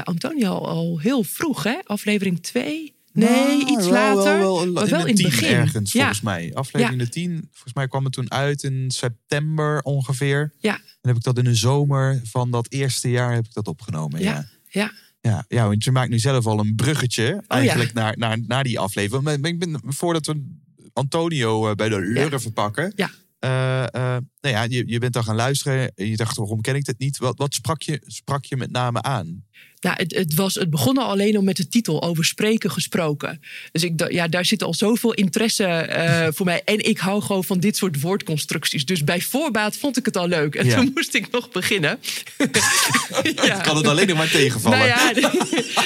Antonio 0.03 0.53
al 0.53 0.99
heel 0.99 1.23
vroeg, 1.23 1.63
hè? 1.63 1.77
Aflevering 1.84 2.43
2? 2.43 2.93
Nee, 3.19 3.58
Nou, 3.58 3.71
iets 3.77 3.88
wel- 3.88 3.91
later. 4.15 4.38
Wel, 4.39 4.55
wel, 4.63 4.71
maar 4.71 4.88
wel 4.88 4.99
in 5.05 5.08
in 5.08 5.23
het 5.23 5.23
begin. 5.23 5.55
ergens, 5.55 5.91
ja, 5.91 5.99
volgens 5.99 6.21
mij. 6.21 6.51
Aflevering 6.53 6.99
de 7.01 7.10
10, 7.10 7.47
volgens 7.51 7.73
mij 7.73 7.88
kwam 7.88 8.03
het 8.03 8.13
toen 8.13 8.32
uit 8.32 8.63
in 8.63 8.91
september 8.91 9.82
ongeveer. 9.82 10.53
ja, 10.58 10.73
En 10.75 11.08
heb 11.10 11.15
ik 11.15 11.23
dat 11.23 11.38
in 11.38 11.43
de 11.43 11.55
zomer 11.55 12.21
van 12.23 12.51
dat 12.51 12.71
eerste 12.71 13.10
jaar 13.10 13.34
heb 13.34 13.45
ik 13.45 13.53
dat 13.53 13.67
opgenomen. 13.67 14.19
Ja. 14.21 14.47
ja, 14.67 14.91
ja. 15.21 15.45
Ja, 15.47 15.67
want 15.67 15.84
je 15.84 15.91
maakt 15.91 16.10
nu 16.10 16.19
zelf 16.19 16.45
al 16.45 16.60
een 16.60 16.75
bruggetje 16.75 17.34
Oh, 17.47 17.58
eigenlijk 17.58 17.93
naar, 17.93 18.17
naar, 18.17 18.38
naar 18.47 18.63
die 18.63 18.79
aflevering. 18.79 19.23
Maar 19.41 19.51
ik 19.51 19.60
ben, 19.60 19.82
voordat 19.86 20.25
we 20.25 20.58
Antonio 20.93 21.69
eh, 21.69 21.75
bij 21.75 21.89
de 21.89 21.99
lurven 21.99 22.53
pakken. 22.53 22.93
Ja. 22.95 23.10
eh, 23.39 23.84
eh, 24.15 24.17
nou 24.41 24.56
ja, 24.56 24.63
je, 24.63 24.84
je 24.88 24.99
bent 24.99 25.13
dan 25.13 25.23
gaan 25.23 25.36
luisteren. 25.36 25.91
en 25.95 26.08
Je 26.10 26.15
dacht, 26.17 26.38
waarom 26.38 26.62
ken 26.62 26.75
ik 26.75 26.86
dit 26.86 26.99
niet? 26.99 27.17
Wat, 27.17 27.38
wat 27.38 27.54
sprak, 27.54 27.82
je, 27.82 28.02
sprak 28.06 28.45
je 28.45 28.58
met 28.58 28.71
name 28.71 29.02
aan? 29.02 29.43
Nou, 29.82 29.95
het, 29.97 30.15
het, 30.15 30.34
was, 30.34 30.54
het 30.56 30.69
begon 30.69 30.97
al 30.97 31.10
alleen 31.10 31.36
al 31.36 31.41
met 31.41 31.58
de 31.58 31.67
titel 31.67 32.04
over 32.04 32.25
spreken 32.25 32.71
gesproken. 32.71 33.41
Dus 33.71 33.84
ik, 33.84 34.12
ja, 34.12 34.28
daar 34.28 34.45
zit 34.45 34.63
al 34.63 34.73
zoveel 34.73 35.13
interesse 35.13 35.65
eh, 35.65 36.28
voor 36.32 36.45
mij. 36.45 36.62
En 36.65 36.86
ik 36.89 36.97
hou 36.97 37.21
gewoon 37.21 37.43
van 37.43 37.60
dit 37.60 37.78
soort 37.78 38.02
woordconstructies. 38.02 38.86
Dus 38.86 39.04
bij 39.04 39.21
voorbaat 39.21 39.78
vond 39.78 39.97
ik 39.97 40.06
het 40.06 40.17
al 40.17 40.28
leuk. 40.28 40.56
En 40.56 40.65
Ja. 40.65 40.75
toen 40.75 40.91
moest 40.93 41.13
ik 41.13 41.32
nog 41.32 41.52
beginnen. 41.52 41.99
ja. 43.45 43.60
Kan 43.62 43.75
het 43.78 43.88
alleen 43.88 44.08
nog 44.08 44.17
maar 44.17 44.30
tegenvallen? 44.32 44.78
Nou 44.78 44.89
ja, 44.89 45.13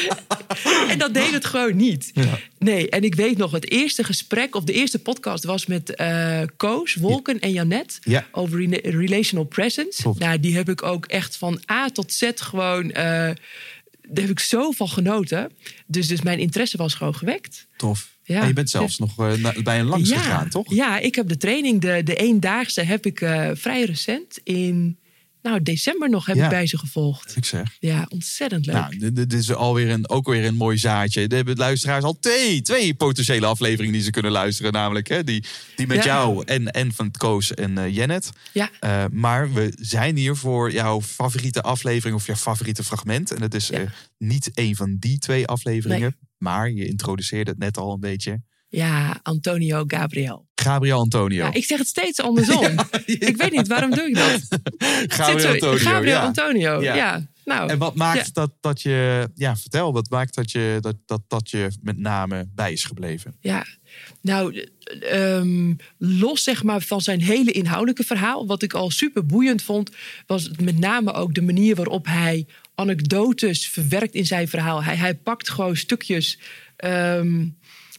en 0.92 0.98
dat 0.98 1.13
deed 1.13 1.32
het 1.32 1.46
gewoon 1.46 1.76
niet. 1.76 2.12
Ja. 2.13 2.39
Nee, 2.60 2.89
en 2.89 3.04
ik 3.04 3.16
weet 3.16 3.38
nog, 3.38 3.52
het 3.52 3.72
eerste 3.72 4.04
gesprek 4.04 4.56
of 4.56 4.63
de 4.63 4.74
eerste 4.74 5.00
podcast 5.00 5.44
was 5.44 5.66
met 5.66 5.96
eh 5.96 6.42
Koos, 6.58 6.94
Wolken 6.96 7.39
en 7.39 7.52
Janet 7.52 8.00
Ja. 8.04 8.28
Over 8.43 8.60
rela- 8.60 8.89
relational 8.99 9.45
presence. 9.45 10.01
Klopt. 10.01 10.19
Nou, 10.19 10.39
die 10.39 10.56
heb 10.56 10.69
ik 10.69 10.84
ook 10.84 11.06
echt 11.06 11.38
van 11.38 11.62
A 11.71 11.89
tot 11.89 12.13
Z 12.13 12.29
gewoon. 12.36 12.91
eh, 12.91 13.03
daar 14.08 14.23
heb 14.25 14.29
ik 14.29 14.39
zo 14.39 14.71
van 14.71 14.88
genoten. 14.89 15.51
Dus, 15.88 16.08
dus 16.08 16.21
mijn 16.21 16.39
interesse 16.39 16.77
was 16.77 16.93
gewoon 16.93 17.15
gewekt. 17.15 17.67
Tof. 17.77 18.12
Ja. 18.23 18.41
En 18.41 18.47
je 18.47 18.53
bent 18.53 18.69
zelfs 18.69 18.97
nog 18.99 19.19
eh, 19.19 19.58
bij 19.63 19.79
een 19.79 19.86
langs 19.86 20.12
gegaan, 20.12 20.49
toch? 20.49 20.73
Ja, 20.73 20.99
ik 20.99 21.15
heb 21.15 21.27
de 21.27 21.38
training, 21.38 21.82
de, 21.82 22.01
de 22.03 22.15
eendaagse, 22.15 22.82
heb 22.82 23.06
ik 23.06 23.21
eh, 23.21 23.49
vrij 23.53 23.84
recent 23.84 24.39
in 24.43 24.97
nou, 25.43 25.62
december 25.62 26.10
nog 26.10 26.25
heb 26.25 26.36
Ja. 26.36 26.43
ik 26.43 26.49
bij 26.49 26.67
ze 26.67 26.77
gevolgd. 26.77 27.36
Ik 27.38 27.45
zeg. 27.45 27.77
Ja, 27.79 28.06
ontzettend 28.10 28.65
leuk. 28.65 28.75
Nou, 28.75 29.12
dit, 29.13 29.34
is 29.34 29.53
alweer 29.53 29.89
een, 29.89 30.10
ook 30.10 30.27
weer 30.27 30.45
een 30.45 30.56
mooi 30.56 30.77
zaadje. 30.77 31.27
Er 31.27 31.36
hebben 31.36 31.56
luisteraars 31.58 32.03
al 32.03 32.19
twee, 32.19 32.62
twee 32.62 32.93
potentiële 32.93 33.45
afleveringen 33.45 33.93
die 33.93 34.01
ze 34.03 34.10
kunnen 34.12 34.32
luisteren. 34.32 34.71
Namelijk 34.71 35.08
hè, 35.08 35.23
die, 35.23 35.43
die 35.75 35.88
met 35.88 35.97
Ja. 35.97 36.03
jou 36.03 36.43
en, 36.45 36.71
en 36.71 36.93
van 36.93 37.12
Koos 37.12 37.53
en 37.53 37.77
eh 37.77 37.95
Jennet. 37.95 38.29
ja, 38.53 38.69
Eh, 38.79 39.06
maar 39.12 39.53
we 39.53 39.73
zijn 39.79 40.15
hier 40.17 40.36
voor 40.36 40.71
jouw 40.71 41.01
favoriete 41.01 41.62
aflevering 41.62 42.15
of 42.15 42.25
jouw 42.25 42.36
favoriete 42.36 42.84
fragment. 42.84 43.32
En 43.32 43.41
het 43.41 43.53
is 43.53 43.67
Ja. 43.67 43.79
eh, 43.79 43.89
niet 44.17 44.51
een 44.53 44.75
van 44.75 44.95
die 44.99 45.19
twee 45.19 45.47
afleveringen. 45.47 46.15
Maar 46.38 46.71
je 46.71 46.86
introduceerde 46.88 47.49
het 47.51 47.60
net 47.60 47.77
al 47.77 47.93
een 47.93 47.99
beetje. 47.99 48.41
Ja, 48.75 49.19
Antonio 49.23 49.83
Gabriel. 49.88 50.45
Gabriel 50.55 50.99
Antonio. 50.99 51.45
Ja, 51.45 51.53
ik 51.53 51.65
zeg 51.65 51.77
het 51.77 51.88
steeds 51.88 52.19
andersom. 52.21 52.65
Ik 53.05 53.38
weet 53.38 53.51
niet, 53.51 53.67
waarom 53.67 53.89
doe 53.89 54.07
ik 54.07 54.15
dat? 54.15 54.41
Gabriel 55.17 55.51
Antonio. 55.51 55.77
Gabriel 55.77 56.15
ja. 56.15 56.23
Antonio, 56.25 56.81
Ja. 56.81 56.95
ja. 56.95 57.31
Nou, 57.45 57.69
En 57.69 57.77
wat 57.77 57.95
maakt 57.95 58.33
dat, 58.33 58.51
dat 58.59 58.81
je, 58.81 59.29
ja, 59.36 59.55
vertel, 59.57 59.93
wat 59.93 60.09
maakt 60.09 60.36
dat 60.36 60.51
je, 60.51 60.77
dat, 60.81 60.95
dat, 61.05 61.21
dat 61.27 61.49
je 61.49 61.67
met 61.81 61.97
name 61.97 62.47
bij 62.55 62.71
is 62.71 62.83
gebleven? 62.83 63.36
Ja, 63.39 63.65
nou, 64.21 64.65
eh, 65.01 65.36
ehm, 65.38 65.73
los 65.97 66.43
zeg 66.43 66.63
maar 66.63 66.81
van 66.81 67.01
zijn 67.01 67.21
hele 67.21 67.51
inhoudelijke 67.51 68.03
verhaal, 68.03 68.47
wat 68.47 68.63
ik 68.63 68.73
al 68.73 68.89
super 68.89 69.25
boeiend 69.25 69.62
vond, 69.62 69.91
was 70.25 70.49
met 70.62 70.79
name 70.79 71.13
ook 71.13 71.33
de 71.33 71.41
manier 71.41 71.75
waarop 71.75 72.05
hij 72.05 72.45
anekdotes 72.75 73.67
verwerkt 73.67 74.15
in 74.15 74.25
zijn 74.25 74.47
verhaal. 74.47 74.83
Hij, 74.83 74.95
hij 74.95 75.15
pakt 75.15 75.49
gewoon 75.49 75.75
stukjes. 75.75 76.39
ehm, 76.75 77.45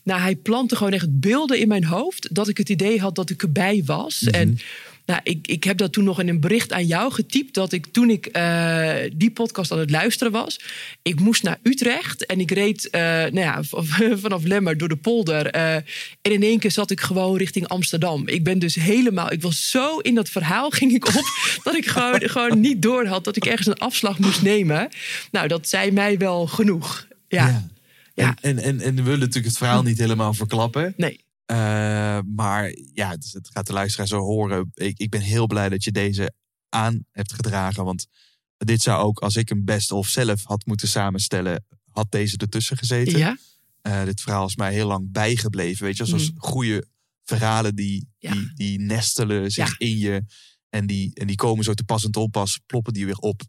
nou, 0.05 0.21
hij 0.21 0.37
plantte 0.37 0.77
gewoon 0.77 0.93
echt 0.93 1.21
beelden 1.21 1.59
in 1.59 1.69
mijn 1.69 1.85
hoofd 1.85 2.35
dat 2.35 2.49
ik 2.49 2.59
het 2.59 2.69
idee 2.69 3.01
had 3.01 3.15
dat 3.15 3.31
ik 3.31 3.43
erbij 3.43 3.83
was. 3.85 4.23
En 4.23 4.59
nou, 5.07 5.21
ik, 5.23 5.47
ik 5.47 5.65
heb 5.65 5.77
dat 5.77 5.93
toen 5.93 6.05
nog 6.05 6.21
in 6.21 6.29
een 6.29 6.41
bericht 6.41 6.73
aan 6.73 6.87
jou 6.87 7.13
getypt. 7.13 7.55
Dat 7.55 7.73
ik 7.73 7.87
toen 7.87 8.11
ik 8.11 8.27
eh, 8.27 8.95
die 9.15 9.31
podcast 9.31 9.73
aan 9.73 9.79
het 9.79 9.91
luisteren 9.91 10.33
was. 10.33 10.61
Ik 11.03 11.21
moest 11.21 11.43
naar 11.43 11.59
Utrecht 11.63 12.27
en 12.27 12.41
ik 12.41 12.51
reed 12.51 12.91
eh, 12.91 13.01
nou 13.03 13.41
ja, 13.41 13.63
vanaf 14.25 14.45
Lemmer 14.45 14.79
door 14.79 14.89
de 14.89 14.97
polder. 14.97 15.47
eh, 15.47 15.75
en 15.75 16.33
in 16.33 16.43
één 16.43 16.59
keer 16.59 16.71
zat 16.71 16.91
ik 16.91 17.01
gewoon 17.01 17.37
richting 17.37 17.69
Amsterdam. 17.69 18.29
Ik 18.29 18.45
ben 18.45 18.59
dus 18.59 18.75
helemaal. 18.75 19.33
Ik 19.33 19.43
was 19.43 19.71
zo 19.71 19.99
in 19.99 20.15
dat 20.15 20.29
verhaal 20.29 20.71
ging 20.71 20.93
ik 20.93 21.07
op. 21.07 21.25
dat 21.65 21.75
ik 21.75 21.87
gewoon, 21.87 22.21
gewoon 22.21 22.61
niet 22.61 22.83
door 22.83 23.07
had 23.07 23.25
dat 23.25 23.37
ik 23.37 23.47
ergens 23.47 23.67
een 23.67 23.79
afslag 23.79 24.19
moest 24.19 24.43
nemen. 24.43 24.89
Nou, 25.31 25.49
dat 25.49 25.69
zei 25.69 25.91
mij 25.91 26.19
wel 26.19 26.47
genoeg. 26.47 27.07
Ja. 27.29 27.47
Ja. 27.47 27.74
En, 28.15 28.35
en, 28.41 28.59
en, 28.59 28.81
en 28.81 28.95
we 28.95 29.03
willen 29.03 29.19
natuurlijk 29.19 29.47
het 29.47 29.57
verhaal 29.57 29.83
niet 29.83 29.99
helemaal 29.99 30.35
verklappen. 30.35 30.95
Nee. 30.97 31.25
Eh, 31.45 31.57
maar 32.35 32.75
ja, 32.95 33.11
het, 33.11 33.31
het 33.33 33.49
gaat 33.53 33.67
de 33.67 33.73
luisteraar 33.73 34.07
zo 34.07 34.19
horen. 34.19 34.71
Ik, 34.75 34.99
ik 34.99 35.11
ben 35.11 35.21
heel 35.21 35.47
blij 35.47 35.69
dat 35.69 35.85
je 35.85 35.93
deze 35.93 36.33
aan 36.69 37.05
hebt 37.11 37.33
gedragen. 37.33 37.85
Want 37.85 38.07
dit 38.57 38.83
zou 38.83 39.03
ook, 39.05 39.19
als 39.19 39.37
ik 39.37 39.51
een 39.51 39.65
best-of 39.65 40.09
zelf 40.09 40.45
had 40.45 40.67
moeten 40.67 40.89
samenstellen, 40.89 41.65
had 41.91 42.11
deze 42.11 42.37
ertussen 42.37 42.77
gezeten. 42.77 43.19
Ja. 43.19 43.37
Eh, 43.81 44.05
dit 44.05 44.21
verhaal 44.21 44.47
is 44.47 44.57
mij 44.57 44.73
heel 44.73 44.87
lang 44.87 45.13
bijgebleven. 45.13 45.85
Weet 45.85 45.97
je, 45.97 46.05
zoals 46.05 46.31
Mm. 46.31 46.39
goede 46.41 46.87
verhalen 47.25 47.75
die, 47.75 48.09
Ja. 48.19 48.33
die, 48.33 48.51
die 48.55 48.79
nestelen 48.81 49.51
zich 49.51 49.69
Ja. 49.79 49.87
in 49.87 49.97
je. 49.99 50.25
En 50.69 50.87
die, 50.87 51.15
en 51.15 51.27
die 51.27 51.37
komen 51.37 51.65
zo 51.65 51.75
te 51.75 51.85
pas 51.85 52.05
en 52.05 52.11
te 52.11 52.19
onpas, 52.21 52.61
ploppen 52.67 52.93
die 52.93 53.05
weer 53.05 53.19
op. 53.19 53.43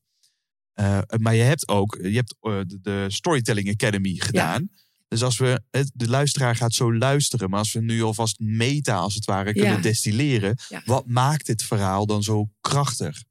Eh, 0.75 0.99
maar 1.17 1.35
je 1.35 1.41
hebt 1.41 1.67
ook 1.67 1.97
je 2.01 2.15
hebt, 2.15 2.35
eh, 2.41 2.59
de, 2.81 3.05
Storytelling 3.07 3.69
Academy 3.69 4.15
gedaan. 4.17 4.69
Dus 5.07 5.23
als 5.23 5.37
we, 5.37 5.61
het- 5.71 5.91
de 5.93 6.09
luisteraar 6.09 6.55
gaat 6.55 6.73
zo 6.73 6.93
luisteren, 6.93 7.49
maar 7.49 7.59
als 7.59 7.73
we 7.73 7.81
nu 7.81 8.01
alvast 8.03 8.39
meta 8.39 8.95
als 8.95 9.15
het 9.15 9.25
ware 9.25 9.53
kunnen 9.53 9.71
Ja. 9.75 9.81
destilleren. 9.81 10.57
Ja. 10.69 10.81
Wat 10.85 11.07
maakt 11.07 11.45
dit 11.45 11.63
verhaal 11.63 12.05
dan 12.05 12.23
zo 12.23 12.49
krachtig? 12.61 13.23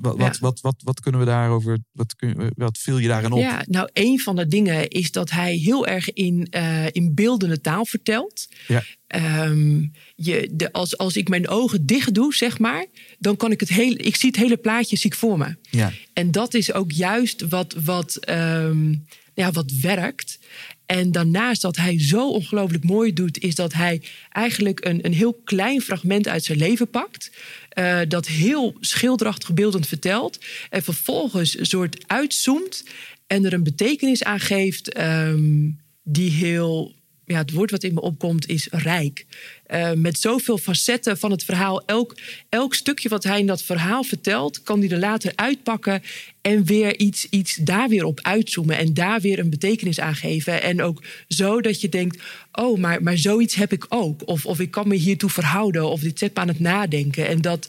Wat, 0.00 0.16
wat, 0.16 0.18
Ja. 0.18 0.24
wat, 0.24 0.38
wat, 0.40 0.60
wat, 0.60 0.74
wat 0.84 1.00
kunnen 1.00 1.20
we 1.20 1.26
daarover, 1.26 1.78
wat, 1.92 2.16
kun, 2.16 2.52
wat 2.56 2.78
viel 2.78 2.98
je 2.98 3.08
daarin 3.08 3.32
op? 3.32 3.40
Ja, 3.40 3.64
nou, 3.68 3.88
een 3.92 4.20
van 4.20 4.36
de 4.36 4.46
dingen 4.46 4.88
is 4.88 5.10
dat 5.10 5.30
hij 5.30 5.54
heel 5.54 5.86
erg 5.86 6.12
in, 6.12 6.46
eh, 6.50 6.86
in 6.90 7.14
beeldende 7.14 7.60
taal 7.60 7.86
vertelt. 7.86 8.48
Ja. 8.68 8.82
Ehm, 9.06 9.86
je, 10.14 10.50
de, 10.52 10.72
als, 10.72 10.98
als 10.98 11.16
ik 11.16 11.28
mijn 11.28 11.48
ogen 11.48 11.86
dicht 11.86 12.14
doe, 12.14 12.34
zeg 12.34 12.58
maar, 12.58 12.86
dan 13.18 13.36
kan 13.36 13.50
ik 13.50 13.60
het 13.60 13.68
hele, 13.68 13.96
ik 13.96 14.16
zie 14.16 14.28
het 14.28 14.38
hele 14.38 14.56
plaatje 14.56 14.96
zie 14.96 15.10
ik 15.10 15.16
voor 15.16 15.38
me. 15.38 15.56
Ja. 15.70 15.92
En 16.12 16.30
dat 16.30 16.54
is 16.54 16.72
ook 16.72 16.92
juist 16.92 17.48
wat, 17.48 17.74
wat, 17.84 18.16
ehm, 18.16 18.94
ja, 19.34 19.50
wat 19.50 19.72
werkt. 19.80 20.38
En 20.86 21.12
daarnaast 21.12 21.62
dat 21.62 21.76
hij 21.76 22.00
zo 22.00 22.30
ongelooflijk 22.30 22.84
mooi 22.84 23.12
doet, 23.12 23.38
is 23.38 23.54
dat 23.54 23.72
hij 23.72 24.02
eigenlijk 24.30 24.84
een, 24.84 25.04
een 25.04 25.12
heel 25.12 25.40
klein 25.44 25.80
fragment 25.80 26.28
uit 26.28 26.44
zijn 26.44 26.58
leven 26.58 26.90
pakt. 26.90 27.30
eh, 27.68 28.00
dat 28.08 28.26
heel 28.26 28.74
schilderachtig 28.80 29.54
beeldend 29.54 29.86
vertelt. 29.86 30.44
En 30.70 30.82
vervolgens 30.82 31.58
een 31.58 31.66
soort 31.66 32.04
uitzoomt 32.06 32.84
en 33.26 33.44
er 33.44 33.52
een 33.52 33.62
betekenis 33.62 34.24
aan 34.24 34.40
geeft 34.40 34.92
ehm, 34.92 35.70
die 36.02 36.30
heel. 36.30 36.94
Ja, 37.26 37.38
het 37.38 37.52
woord 37.52 37.70
wat 37.70 37.82
in 37.82 37.94
me 37.94 38.00
opkomt 38.00 38.48
is 38.48 38.68
rijk. 38.70 39.26
Eh, 39.66 39.92
met 39.92 40.18
zoveel 40.18 40.58
facetten 40.58 41.18
van 41.18 41.30
het 41.30 41.44
verhaal. 41.44 41.84
Elk, 41.86 42.16
elk 42.48 42.74
stukje 42.74 43.08
wat 43.08 43.24
hij 43.24 43.38
in 43.38 43.46
dat 43.46 43.62
verhaal 43.62 44.02
vertelt, 44.02 44.62
kan 44.62 44.80
hij 44.80 44.90
er 44.90 44.98
later 44.98 45.32
uitpakken. 45.34 46.02
En 46.40 46.64
weer 46.64 46.98
iets, 46.98 47.26
iets 47.30 47.54
daar 47.54 47.88
weer 47.88 48.04
op 48.04 48.20
uitzoomen. 48.22 48.78
En 48.78 48.94
daar 48.94 49.20
weer 49.20 49.38
een 49.38 49.50
betekenis 49.50 50.00
aan 50.00 50.14
geven. 50.14 50.62
En 50.62 50.82
ook 50.82 51.02
zo 51.28 51.60
dat 51.60 51.80
je 51.80 51.88
denkt: 51.88 52.22
oh, 52.52 52.78
maar, 52.78 53.02
maar 53.02 53.18
zoiets 53.18 53.54
heb 53.54 53.72
ik 53.72 53.86
ook. 53.88 54.28
Of, 54.28 54.46
of 54.46 54.60
ik 54.60 54.70
kan 54.70 54.88
me 54.88 54.94
hiertoe 54.94 55.30
verhouden. 55.30 55.90
Of 55.90 56.00
dit 56.00 56.18
zet 56.18 56.34
me 56.34 56.40
aan 56.40 56.48
het 56.48 56.60
nadenken. 56.60 57.28
En 57.28 57.40
dat, 57.40 57.68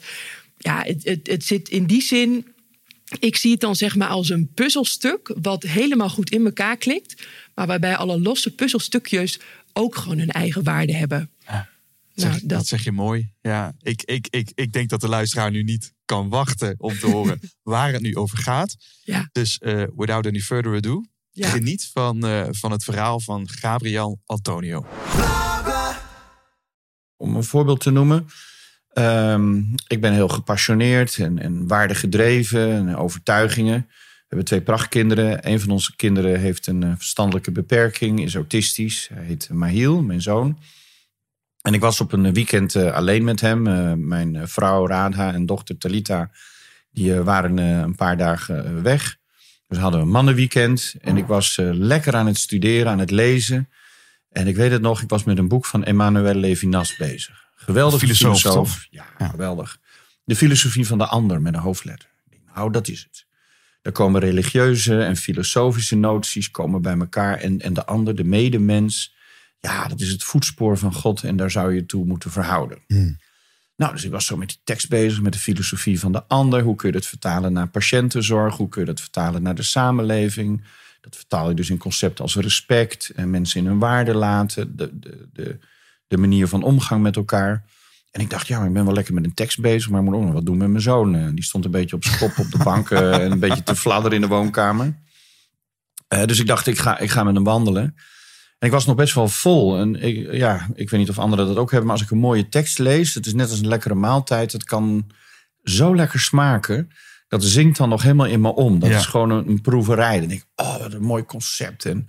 ja, 0.58 0.82
het, 0.82 1.04
het, 1.04 1.26
het 1.26 1.44
zit 1.44 1.68
in 1.68 1.86
die 1.86 2.02
zin 2.02 2.46
ik 3.18 3.36
zie 3.36 3.50
het 3.50 3.60
dan 3.60 3.76
zeg 3.76 3.96
maar 3.96 4.08
als 4.08 4.28
een 4.28 4.50
puzzelstuk 4.54 5.34
wat 5.42 5.62
helemaal 5.62 6.08
goed 6.08 6.30
in 6.30 6.44
elkaar 6.44 6.76
klikt, 6.76 7.26
maar 7.56 7.66
waarbij 7.66 7.96
alle 7.96 8.20
losse 8.20 8.54
puzzelstukjes 8.54 9.40
ook 9.72 9.96
gewoon 9.96 10.18
een 10.18 10.30
eigen 10.30 10.62
waarde 10.62 10.94
hebben. 10.96 11.30
Zeg, 12.14 12.28
Nou, 12.30 12.40
dat. 12.40 12.48
dat- 12.48 12.66
zeg 12.66 12.84
je 12.84 12.92
mooi. 12.92 13.32
Ja, 13.40 13.72
ik, 13.82 14.02
ik, 14.02 14.26
ik, 14.30 14.50
ik 14.54 14.72
denk 14.72 14.88
dat 14.88 15.00
de 15.00 15.08
luisteraar 15.08 15.50
nu 15.50 15.62
niet 15.62 15.92
kan 16.04 16.28
wachten 16.28 16.74
om 16.78 16.98
te 16.98 17.06
horen 17.06 17.40
waar 17.62 17.92
het 17.92 18.02
nu 18.02 18.16
over 18.16 18.38
gaat. 18.38 18.76
Ja. 19.02 19.28
Dus 19.32 19.58
eh, 19.58 19.82
without 19.96 20.26
any 20.26 20.38
further 20.40 20.74
ado, 20.76 21.02
Ja. 21.30 21.48
geniet 21.48 21.90
van, 21.92 22.26
eh, 22.26 22.46
van 22.50 22.70
het 22.70 22.84
verhaal 22.84 23.20
van 23.20 23.48
Gabriel 23.48 24.20
Antonio. 24.26 24.86
om 27.16 27.36
een 27.36 27.44
voorbeeld 27.44 27.80
te 27.80 27.90
noemen. 27.90 28.26
Ehm, 28.92 29.58
ik 29.86 30.00
ben 30.00 30.12
heel 30.12 30.28
gepassioneerd 30.28 31.16
en, 31.18 31.38
en 31.38 31.66
waardegedreven 31.66 32.70
en 32.72 32.96
overtuigingen. 32.96 33.90
We 34.28 34.34
hebben 34.34 34.46
twee 34.46 34.62
prachtkinderen. 34.62 35.50
Een 35.50 35.60
van 35.60 35.70
onze 35.70 35.96
kinderen 35.96 36.40
heeft 36.40 36.66
een 36.66 36.82
eh, 36.82 36.92
verstandelijke 36.96 37.52
beperking, 37.52 38.20
is 38.22 38.34
autistisch. 38.34 39.08
Hij 39.14 39.24
heet 39.24 39.48
Mahiel, 39.52 40.02
mijn 40.02 40.22
zoon. 40.22 40.58
En 41.60 41.74
ik 41.74 41.80
was 41.80 42.00
op 42.00 42.12
een 42.12 42.32
weekend 42.32 42.74
eh, 42.74 42.92
alleen 42.92 43.24
met 43.24 43.40
hem. 43.40 43.66
Eh, 43.66 43.92
mijn 43.92 44.48
vrouw 44.48 44.86
Radha 44.86 45.32
en 45.32 45.46
dochter 45.46 45.78
Talita, 45.78 46.30
die 46.90 47.14
waren 47.14 47.56
een 47.58 47.94
paar 47.94 48.16
dagen 48.16 48.82
weg. 48.82 49.16
Dus 49.66 49.76
we 49.76 49.82
hadden 49.82 50.00
een 50.00 50.08
mannenweekend. 50.08 50.94
En 51.00 51.16
ik 51.16 51.26
was 51.26 51.58
lekker 51.62 52.14
aan 52.16 52.26
het 52.26 52.38
studeren, 52.38 52.92
aan 52.92 52.98
het 52.98 53.10
lezen. 53.10 53.68
En 54.30 54.46
ik 54.46 54.56
weet 54.56 54.70
het 54.70 54.82
nog, 54.82 55.02
ik 55.02 55.08
was 55.08 55.24
met 55.24 55.38
een 55.38 55.48
boek 55.48 55.66
van 55.66 55.84
Emmanuel 55.84 56.34
Levinas 56.34 56.96
bezig. 56.96 57.44
Geweldige 57.54 58.06
Filosoof, 58.06 58.40
filosoof. 58.40 58.86
Ja, 58.90 59.06
Ja. 59.18 59.28
geweldig. 59.28 59.78
De 60.24 60.36
filosofie 60.36 60.86
van 60.86 60.98
de 60.98 61.06
ander 61.06 61.42
met 61.42 61.54
een 61.54 61.60
hoofdletter. 61.60 62.08
Nou, 62.54 62.72
dat 62.72 62.88
is 62.88 63.02
het. 63.02 63.25
Daar 63.86 63.94
komen 63.94 64.20
religieuze 64.20 65.02
en 65.02 65.16
filosofische 65.16 65.96
noties 65.96 66.50
komen 66.50 66.82
bij 66.82 66.98
elkaar. 66.98 67.38
En, 67.38 67.60
en 67.60 67.74
de 67.74 67.84
ander, 67.84 68.16
de 68.16 68.24
medemens, 68.24 69.14
ja, 69.60 69.88
dat 69.88 70.00
is 70.00 70.10
het 70.10 70.24
voetspoor 70.24 70.78
van 70.78 70.92
God. 70.92 71.24
En 71.24 71.36
daar 71.36 71.50
zou 71.50 71.74
je 71.74 71.86
toe 71.86 72.04
moeten 72.04 72.30
verhouden. 72.30 72.78
Nou, 73.76 73.92
dus 73.92 74.04
ik 74.04 74.10
was 74.10 74.26
zo 74.26 74.36
met 74.36 74.48
die 74.48 74.58
tekst 74.64 74.88
bezig, 74.88 75.22
met 75.22 75.32
de 75.32 75.38
filosofie 75.38 76.00
van 76.00 76.12
de 76.12 76.24
ander. 76.24 76.62
Hoe 76.62 76.76
kun 76.76 76.88
je 76.88 76.94
dat 76.94 77.06
vertalen 77.06 77.52
naar 77.52 77.68
patiëntenzorg? 77.68 78.56
Hoe 78.56 78.68
kun 78.68 78.80
je 78.80 78.86
dat 78.86 79.00
vertalen 79.00 79.42
naar 79.42 79.54
de 79.54 79.62
samenleving? 79.62 80.64
Dat 81.00 81.16
vertaal 81.16 81.48
je 81.48 81.54
dus 81.54 81.70
in 81.70 81.78
concepten 81.78 82.24
als 82.24 82.36
respect 82.36 83.10
en 83.10 83.30
mensen 83.30 83.60
in 83.60 83.66
hun 83.66 83.78
waarde 83.78 84.14
laten. 84.14 84.76
De, 84.76 84.98
de, 84.98 85.28
de, 85.32 85.58
de 86.06 86.16
manier 86.16 86.48
van 86.48 86.62
omgang 86.62 87.02
met 87.02 87.16
elkaar. 87.16 87.64
En 88.16 88.22
ik 88.22 88.30
dacht, 88.30 88.46
ja, 88.46 88.58
maar 88.58 88.66
ik 88.66 88.72
ben 88.72 88.84
wel 88.84 88.94
lekker 88.94 89.14
met 89.14 89.24
een 89.24 89.34
tekst 89.34 89.60
bezig, 89.60 89.90
maar 89.90 90.00
ik 90.00 90.06
moet 90.06 90.14
ook 90.14 90.22
nog 90.24 90.32
wat 90.32 90.46
doen 90.46 90.56
met 90.56 90.68
mijn 90.68 90.82
zoon. 90.82 91.14
Eh, 91.14 91.28
Die 91.34 91.44
stond 91.44 91.64
een 91.64 91.70
beetje 91.70 91.96
op 91.96 92.04
zijn 92.04 92.18
kop 92.18 92.38
op 92.38 92.50
de 92.50 92.58
bank 92.64 92.90
eh, 92.90 93.14
en 93.24 93.30
een 93.32 93.38
beetje 93.38 93.62
te 93.62 93.76
fladderen 93.76 94.14
in 94.16 94.20
de 94.20 94.26
woonkamer. 94.26 94.94
Eh, 96.08 96.24
dus 96.24 96.38
ik 96.40 96.46
dacht, 96.46 96.66
ik 96.66 96.78
ga, 96.78 96.98
ik 96.98 97.10
ga 97.10 97.22
met 97.24 97.34
hem 97.34 97.44
wandelen. 97.44 97.82
En 98.58 98.66
ik 98.66 98.70
was 98.70 98.86
nog 98.86 98.96
best 98.96 99.14
wel 99.14 99.28
vol. 99.28 99.78
En 99.78 100.02
ik, 100.02 100.32
ja, 100.32 100.68
ik 100.74 100.90
weet 100.90 101.00
niet 101.00 101.08
of 101.08 101.18
anderen 101.18 101.46
dat 101.46 101.56
ook 101.56 101.70
hebben, 101.70 101.86
maar 101.88 101.96
als 101.96 102.04
ik 102.04 102.10
een 102.10 102.18
mooie 102.18 102.48
tekst 102.48 102.78
lees, 102.78 103.14
het 103.14 103.26
is 103.26 103.34
net 103.34 103.50
als 103.50 103.58
een 103.60 103.68
lekkere 103.68 103.94
maaltijd. 103.94 104.52
Het 104.52 104.64
kan 104.64 105.10
zo 105.62 105.94
lekker 105.96 106.20
smaken. 106.20 106.90
Dat 107.28 107.44
zingt 107.44 107.76
dan 107.78 107.88
nog 107.88 108.02
helemaal 108.02 108.26
in 108.26 108.40
me 108.40 108.54
om. 108.54 108.78
Dat 108.78 108.90
Ja. 108.90 108.96
is 108.98 109.06
gewoon 109.06 109.30
een, 109.30 109.48
een 109.48 109.60
proeverij. 109.60 110.18
Dan 110.18 110.28
denk 110.28 110.40
ik, 110.40 110.46
oh, 110.54 110.76
wat 110.78 110.92
een 110.92 111.02
mooi 111.02 111.24
concept. 111.24 111.84
En, 111.84 112.06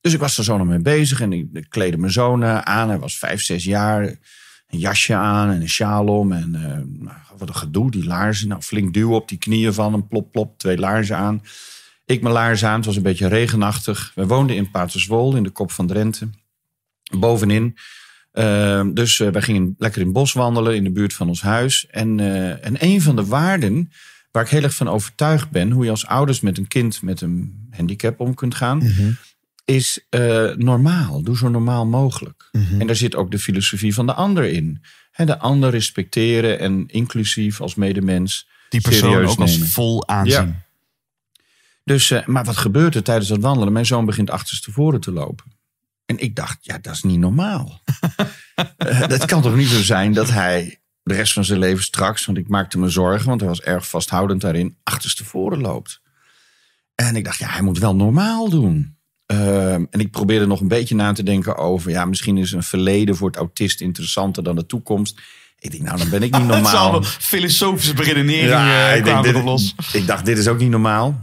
dus 0.00 0.12
ik 0.12 0.20
was 0.20 0.38
er 0.38 0.44
zo 0.44 0.56
nog 0.58 0.66
mee 0.66 0.80
bezig. 0.82 1.20
En 1.20 1.32
ik, 1.32 1.46
ik 1.52 1.66
kleedde 1.68 1.98
mijn 1.98 2.12
zoon 2.12 2.44
aan. 2.44 2.88
Hij 2.88 2.98
was 2.98 3.18
vijf, 3.18 3.42
zes 3.42 3.64
jaar. 3.64 4.14
Een 4.68 4.78
jasje 4.78 5.14
aan 5.14 5.50
en 5.50 5.60
een 5.60 5.68
sjaal 5.68 6.06
om. 6.06 6.32
En 6.32 6.54
eh, 6.54 7.02
nou, 7.04 7.16
wat 7.36 7.48
een 7.48 7.54
gedoe, 7.54 7.90
die 7.90 8.04
laarzen. 8.04 8.48
Nou, 8.48 8.62
flink 8.62 8.94
duwen 8.94 9.16
op 9.16 9.28
die 9.28 9.38
knieën 9.38 9.74
van 9.74 9.92
hem. 9.92 10.06
Plop, 10.06 10.32
plop, 10.32 10.58
twee 10.58 10.78
laarzen 10.78 11.16
aan. 11.16 11.42
Ik 12.04 12.22
mijn 12.22 12.34
laarzen 12.34 12.68
aan. 12.68 12.76
Het 12.76 12.86
was 12.86 12.96
een 12.96 13.02
beetje 13.02 13.28
regenachtig. 13.28 14.12
We 14.14 14.26
woonden 14.26 14.56
in 14.56 14.70
Paterswold, 14.70 15.34
in 15.34 15.42
de 15.42 15.50
kop 15.50 15.70
van 15.70 15.86
Drenthe. 15.86 16.28
Bovenin. 17.18 17.76
Eh, 18.38 18.86
dus 18.92 19.20
eh, 19.20 19.28
wij 19.28 19.42
gingen 19.42 19.74
lekker 19.78 20.00
in 20.00 20.06
het 20.06 20.16
bos 20.16 20.32
wandelen 20.32 20.74
in 20.74 20.84
de 20.84 20.90
buurt 20.90 21.12
van 21.12 21.28
ons 21.28 21.42
huis. 21.42 21.86
En, 21.86 22.20
eh, 22.20 22.66
en 22.66 22.76
een 22.78 23.02
van 23.02 23.16
de 23.16 23.24
waarden 23.24 23.90
waar 24.30 24.42
ik 24.42 24.48
heel 24.48 24.62
erg 24.62 24.74
van 24.74 24.88
overtuigd 24.88 25.50
ben, 25.50 25.70
hoe 25.70 25.84
je 25.84 25.90
als 25.90 26.06
ouders 26.06 26.40
met 26.40 26.58
een 26.58 26.68
kind 26.68 27.02
met 27.02 27.20
een 27.20 27.66
handicap 27.70 28.20
om 28.20 28.34
kunt 28.34 28.54
gaan, 28.54 28.82
is 29.68 30.06
eh, 30.08 30.50
normaal. 30.54 31.22
Doe 31.22 31.36
zo 31.36 31.48
normaal 31.48 31.86
mogelijk. 31.86 32.48
En 32.52 32.86
daar 32.86 32.96
zit 32.96 33.14
ook 33.14 33.30
de 33.30 33.38
filosofie 33.38 33.94
van 33.94 34.06
de 34.06 34.14
ander 34.14 34.44
in. 34.44 34.82
De 35.16 35.38
ander 35.38 35.70
respecteren 35.70 36.58
en 36.58 36.86
inclusief 36.86 37.60
als 37.60 37.74
medemens. 37.74 38.48
Die 38.68 38.80
persoon 38.80 39.24
ook 39.26 39.38
als 39.38 39.58
vol 39.58 40.08
aanzien. 40.08 40.46
Ja. 40.46 40.66
Dus, 41.84 42.10
eh, 42.10 42.26
maar 42.26 42.44
wat 42.44 42.56
gebeurt 42.56 42.94
er 42.94 43.02
tijdens 43.02 43.28
dat 43.28 43.40
wandelen? 43.40 43.72
Mijn 43.72 43.86
zoon 43.86 44.04
begint 44.04 44.30
achterstevoren 44.30 45.00
te 45.00 45.12
lopen. 45.12 45.52
En 46.06 46.18
ik 46.18 46.36
dacht, 46.36 46.58
ja, 46.60 46.78
dat 46.78 46.94
is 46.94 47.02
niet 47.02 47.18
normaal. 47.18 47.80
Eh, 48.76 49.08
dat 49.08 49.24
kan 49.24 49.42
toch 49.42 49.56
niet 49.56 49.68
zo 49.68 49.82
zijn 49.82 50.12
dat 50.12 50.30
hij 50.30 50.80
de 51.02 51.14
rest 51.14 51.32
van 51.32 51.44
zijn 51.44 51.58
leven 51.58 51.84
straks, 51.84 52.26
want 52.26 52.38
ik 52.38 52.48
maakte 52.48 52.78
me 52.78 52.88
zorgen, 52.88 53.28
want 53.28 53.40
hij 53.40 53.48
was 53.48 53.60
erg 53.60 53.88
vasthoudend 53.88 54.40
daarin, 54.40 54.76
achterstevoren 54.82 55.60
loopt. 55.60 56.00
En 56.94 57.16
ik 57.16 57.24
dacht, 57.24 57.38
ja, 57.38 57.48
hij 57.48 57.62
moet 57.62 57.78
wel 57.78 57.96
normaal 57.96 58.50
doen. 58.50 58.97
Ehm, 59.28 59.84
en 59.90 60.00
ik 60.00 60.10
probeerde 60.10 60.46
nog 60.46 60.60
een 60.60 60.68
beetje 60.68 60.94
na 60.94 61.12
te 61.12 61.22
denken 61.22 61.56
over, 61.56 61.90
ja, 61.90 62.04
misschien 62.04 62.36
is 62.36 62.52
een 62.52 62.62
verleden 62.62 63.16
voor 63.16 63.26
het 63.26 63.36
autist 63.36 63.80
interessanter 63.80 64.42
dan 64.42 64.56
de 64.56 64.66
toekomst. 64.66 65.20
Ik 65.58 65.70
denk, 65.70 65.82
nou, 65.82 65.98
dan 65.98 66.08
ben 66.08 66.22
ik 66.22 66.32
niet 66.32 66.40
Het 66.46 66.50
normaal. 66.50 66.76
allemaal 66.76 67.02
filosofische 67.02 67.94
beredeneringen 67.94 68.48
Ja, 68.48 68.90
eh, 68.90 68.96
ik, 68.96 69.04
denk, 69.04 69.22
dit, 69.22 69.42
los. 69.42 69.74
ik 69.92 70.06
dacht, 70.06 70.24
dit 70.24 70.38
is 70.38 70.48
ook 70.48 70.58
niet 70.58 70.70
normaal. 70.70 71.18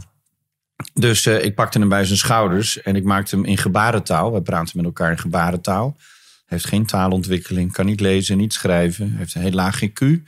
Dus 0.94 1.26
eh, 1.26 1.44
ik 1.44 1.54
pakte 1.54 1.78
hem 1.78 1.88
bij 1.88 2.04
zijn 2.04 2.18
schouders 2.18 2.82
en 2.82 2.96
ik 2.96 3.04
maakte 3.04 3.36
hem 3.36 3.44
in 3.44 3.58
gebarentaal. 3.58 4.32
We 4.32 4.42
praten 4.42 4.76
met 4.76 4.84
elkaar 4.84 5.10
in 5.10 5.18
gebarentaal. 5.18 5.94
Hij 5.96 6.58
heeft 6.58 6.66
geen 6.66 6.86
taalontwikkeling, 6.86 7.72
kan 7.72 7.86
niet 7.86 8.00
lezen, 8.00 8.36
niet 8.36 8.52
schrijven. 8.52 9.08
Hij 9.08 9.18
heeft 9.18 9.34
een 9.34 9.42
heel 9.42 9.50
laag 9.50 9.80
IQ. 9.84 10.22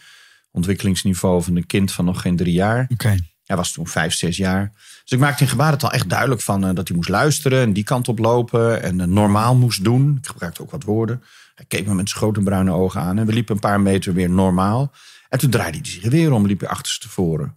Ontwikkelingsniveau 0.50 1.42
van 1.42 1.56
een 1.56 1.66
kind 1.66 1.92
van 1.92 2.04
nog 2.04 2.20
geen 2.20 2.36
drie 2.36 2.52
jaar. 2.52 2.86
Oké. 2.88 3.16
Hij 3.44 3.56
was 3.56 3.72
toen 3.72 3.86
vijf, 3.86 4.14
zes 4.14 4.36
jaar. 4.36 4.72
Dus 5.08 5.18
ik 5.18 5.24
maakte 5.24 5.42
in 5.42 5.48
gebarentaal 5.48 5.92
echt 5.92 6.08
duidelijk 6.08 6.40
van 6.40 6.66
eh, 6.66 6.74
dat 6.74 6.88
hij 6.88 6.96
moest 6.96 7.08
luisteren 7.08 7.60
en 7.60 7.72
die 7.72 7.84
kant 7.84 8.08
op 8.08 8.18
lopen 8.18 8.82
en 8.82 9.00
eh, 9.00 9.06
normaal 9.06 9.56
moest 9.56 9.84
doen. 9.84 10.16
Ik 10.20 10.26
gebruikte 10.26 10.62
ook 10.62 10.70
wat 10.70 10.82
woorden. 10.82 11.22
Hij 11.54 11.64
keek 11.68 11.86
me 11.86 11.94
met 11.94 12.08
zijn 12.08 12.20
grote 12.20 12.40
bruine 12.40 12.72
ogen 12.72 13.00
aan 13.00 13.18
en 13.18 13.26
we 13.26 13.32
liepen 13.32 13.54
een 13.54 13.60
paar 13.60 13.80
meter 13.80 14.14
weer 14.14 14.30
normaal. 14.30 14.92
En 15.28 15.38
toen 15.38 15.50
draaide 15.50 15.78
hij 15.78 15.86
zich 15.86 16.10
weer 16.10 16.32
om, 16.32 16.46
liep 16.46 16.60
hij 16.60 16.68
achterstevoren. 16.68 17.54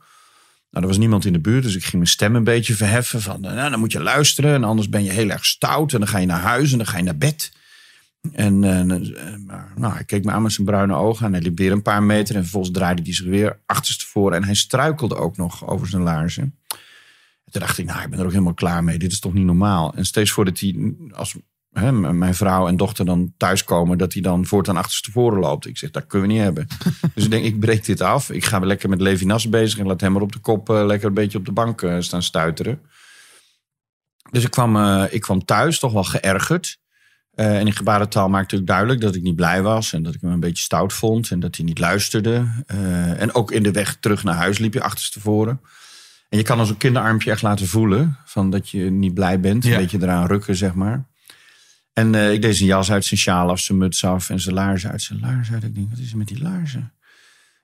Nou, 0.70 0.84
er 0.84 0.88
was 0.88 0.98
niemand 0.98 1.26
in 1.26 1.34
de 1.34 1.40
buurt, 1.40 1.64
dus 1.64 1.76
ik 1.76 1.82
ging 1.82 1.96
mijn 1.96 2.08
stem 2.08 2.36
een 2.36 2.44
beetje 2.44 2.76
verheffen. 2.76 3.22
Van, 3.22 3.46
eh, 3.46 3.54
nou, 3.54 3.70
dan 3.70 3.80
moet 3.80 3.92
je 3.92 4.02
luisteren 4.02 4.54
en 4.54 4.64
anders 4.64 4.90
ben 4.90 5.04
je 5.04 5.12
heel 5.12 5.30
erg 5.30 5.46
stout. 5.46 5.94
En 5.94 6.00
dan 6.00 6.08
ga 6.08 6.18
je 6.18 6.26
naar 6.26 6.42
huis 6.42 6.72
en 6.72 6.78
dan 6.78 6.88
ga 6.88 6.98
je 6.98 7.04
naar 7.04 7.18
bed. 7.18 7.52
En 8.32 8.60
maar, 9.46 9.72
nou, 9.76 9.94
hij 9.94 10.04
keek 10.04 10.24
me 10.24 10.32
aan 10.32 10.42
met 10.42 10.52
zijn 10.52 10.68
bruine 10.68 10.96
ogen 10.96 11.26
en 11.26 11.32
hij 11.34 11.42
liep 11.42 11.58
weer 11.58 11.72
een 11.72 11.82
paar 11.82 12.04
meter. 12.04 12.36
En 12.36 12.42
vervolgens 12.42 12.74
draaide 12.74 13.02
hij 13.02 13.14
zich 13.14 13.26
weer 13.26 13.60
achterstevoren. 13.66 14.38
En 14.38 14.44
hij 14.44 14.56
struikelde 14.56 15.16
ook 15.16 15.38
nog 15.38 15.68
over 15.68 15.88
zijn 15.88 16.02
laarzen. 16.02 16.56
En 17.52 17.60
toen 17.60 17.68
dacht 17.68 17.78
ik, 17.78 17.86
nou, 17.86 18.02
ik 18.02 18.10
ben 18.10 18.20
er 18.20 18.26
ook 18.26 18.32
helemaal 18.32 18.54
klaar 18.54 18.84
mee. 18.84 18.98
Dit 18.98 19.12
is 19.12 19.20
toch 19.20 19.34
niet 19.34 19.46
normaal. 19.46 19.94
En 19.94 20.06
steeds 20.06 20.32
voordat 20.32 20.60
hij, 20.60 20.94
als 21.12 21.36
hè, 21.72 21.92
mijn 21.92 22.36
vrouw 22.36 22.68
en 22.68 22.78
dochter 22.78 23.06
dan 23.06 23.34
thuiskomen, 23.38 23.98
dat 23.98 24.14
hij 24.14 24.22
dan 24.22 24.46
voortaan 24.46 24.78
achterstevoren 24.78 25.40
loopt. 25.40 25.66
Ik 25.66 25.78
zeg, 25.78 25.92
dat 25.92 26.08
kunnen 26.08 26.28
we 26.28 26.34
niet 26.34 26.44
hebben. 26.44 26.68
dus 27.16 27.24
ik 27.24 27.32
denk, 27.32 27.46
ik 27.46 27.60
breek 27.60 27.86
dit 27.86 28.02
af. 28.02 28.30
Ik 28.30 28.46
ga 28.46 28.60
lekker 28.60 28.90
met 28.90 29.02
Levinas 29.02 29.50
bezig 29.50 29.80
en 29.80 29.88
laat 29.88 30.02
hem 30.02 30.12
maar 30.12 30.22
op 30.22 30.32
de 30.32 30.40
kop 30.40 30.70
eh, 30.70 30.86
lekker 30.86 31.08
een 31.08 31.14
beetje 31.14 31.38
op 31.38 31.46
de 31.46 31.52
bank 31.52 31.82
eh, 31.82 31.96
staan 32.00 32.24
stuiteren. 32.24 32.82
Dus 34.32 34.44
ik 34.44 34.52
kwam, 34.52 34.76
eh, 34.76 35.04
ik 35.10 35.22
kwam 35.22 35.46
thuis, 35.46 35.80
toch 35.80 35.94
wel 35.94 36.04
geërgerd. 36.04 36.80
En 37.32 37.66
in 37.66 37.74
gebarentaal 37.74 38.30
maakte 38.30 38.56
ik 38.56 38.68
duidelijk 38.68 39.02
dat 39.02 39.16
ik 39.16 39.22
niet 39.22 39.36
blij 39.36 39.62
was. 39.62 39.94
En 39.94 40.04
dat 40.04 40.14
ik 40.14 40.22
hem 40.22 40.32
een 40.32 40.40
beetje 40.40 40.64
stout 40.64 40.94
vond. 40.94 41.32
En 41.32 41.40
dat 41.40 41.56
hij 41.56 41.66
niet 41.66 41.80
luisterde. 41.80 42.64
En 43.18 43.34
ook 43.34 43.52
in 43.52 43.64
de 43.64 43.72
weg 43.72 43.96
terug 43.96 44.24
naar 44.24 44.36
huis 44.36 44.58
liep 44.58 44.74
je 44.74 44.82
achterstevoren. 44.82 45.62
En 46.32 46.38
je 46.38 46.44
kan 46.44 46.60
als 46.60 46.70
een 46.70 46.78
kinderarmpje 46.78 47.32
echt 47.32 47.42
laten 47.42 47.68
voelen. 47.68 48.18
Van 48.26 48.50
dat 48.50 48.70
je 48.70 48.90
niet 48.90 49.14
blij 49.14 49.40
bent. 49.40 49.64
Ja. 49.64 49.72
Een 49.72 49.78
beetje 49.78 50.02
eraan 50.02 50.26
rukken, 50.28 50.56
zeg 50.56 50.74
maar. 50.74 51.06
En 51.94 52.16
eh, 52.16 52.34
ik 52.34 52.42
deed 52.42 52.56
zijn 52.56 52.70
jas 52.70 52.92
uit, 52.92 53.06
zijn 53.06 53.20
sjaal 53.20 53.50
af, 53.50 53.60
zijn 53.60 53.78
muts 53.78 54.06
af. 54.06 54.30
En 54.30 54.40
zijn 54.40 54.56
laarzen 54.56 54.92
uit 54.92 55.02
zijn 55.02 55.20
laarzen 55.20 55.54
uit. 55.54 55.64
Ik 55.64 55.76
denk, 55.76 55.90
wat 55.90 56.00
is 56.00 56.12
er 56.12 56.18
met 56.18 56.28
die 56.28 56.42
laarzen? 56.42 56.94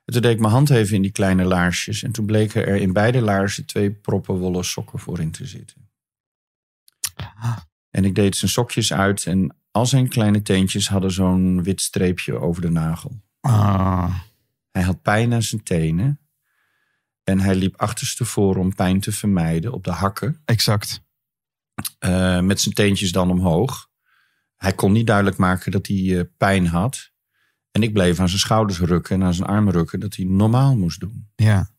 En 0.04 0.12
toen 0.12 0.22
deed 0.22 0.32
ik 0.32 0.40
mijn 0.40 0.52
hand 0.52 0.70
even 0.70 0.96
in 0.96 1.02
die 1.02 1.10
kleine 1.10 1.44
laarsjes. 1.44 2.02
En 2.02 2.12
toen 2.12 2.26
bleken 2.26 2.66
er 2.66 2.76
in 2.76 2.92
beide 2.92 3.20
laarzen 3.20 3.66
twee 3.66 3.90
proppen 3.90 4.34
wollen 4.34 4.64
sokken 4.64 4.98
voor 4.98 5.20
in 5.20 5.30
te 5.30 5.46
zitten. 5.46 5.88
En 7.90 8.04
ik 8.04 8.14
deed 8.14 8.36
zijn 8.36 8.50
sokjes 8.50 8.92
uit. 8.92 9.26
En 9.26 9.56
al 9.70 9.86
zijn 9.86 10.08
kleine 10.08 10.42
teentjes 10.42 10.88
hadden 10.88 11.10
zo'n 11.12 11.62
wit 11.62 11.80
streepje 11.80 12.40
over 12.40 12.62
de 12.62 12.70
nagel. 12.70 13.20
Ah, 13.40 14.14
Hij 14.70 14.82
had 14.82 15.02
pijn 15.02 15.32
aan 15.32 15.42
zijn 15.42 15.62
tenen. 15.62 16.18
En 17.28 17.40
hij 17.40 17.54
liep 17.54 17.80
achterstevoren 17.80 18.60
om 18.60 18.74
pijn 18.74 19.00
te 19.00 19.12
vermijden 19.12 19.72
op 19.72 19.84
de 19.84 19.90
hakken. 19.90 20.42
exact. 20.44 21.04
eh, 21.98 22.40
met 22.40 22.60
zijn 22.60 22.74
teentjes 22.74 23.12
dan 23.12 23.30
omhoog. 23.30 23.88
Hij 24.56 24.72
kon 24.72 24.92
niet 24.92 25.06
duidelijk 25.06 25.36
maken 25.36 25.72
dat 25.72 25.86
hij 25.86 26.18
eh, 26.18 26.24
pijn 26.36 26.66
had. 26.66 27.12
En 27.70 27.82
ik 27.82 27.92
bleef 27.92 28.20
aan 28.20 28.28
zijn 28.28 28.40
schouders 28.40 28.80
rukken 28.80 29.14
en 29.14 29.26
aan 29.26 29.34
zijn 29.34 29.48
armen 29.48 29.72
rukken 29.72 30.00
dat 30.00 30.14
hij 30.14 30.24
normaal 30.24 30.76
moest 30.76 31.00
doen. 31.00 31.28
Ja. 31.36 31.70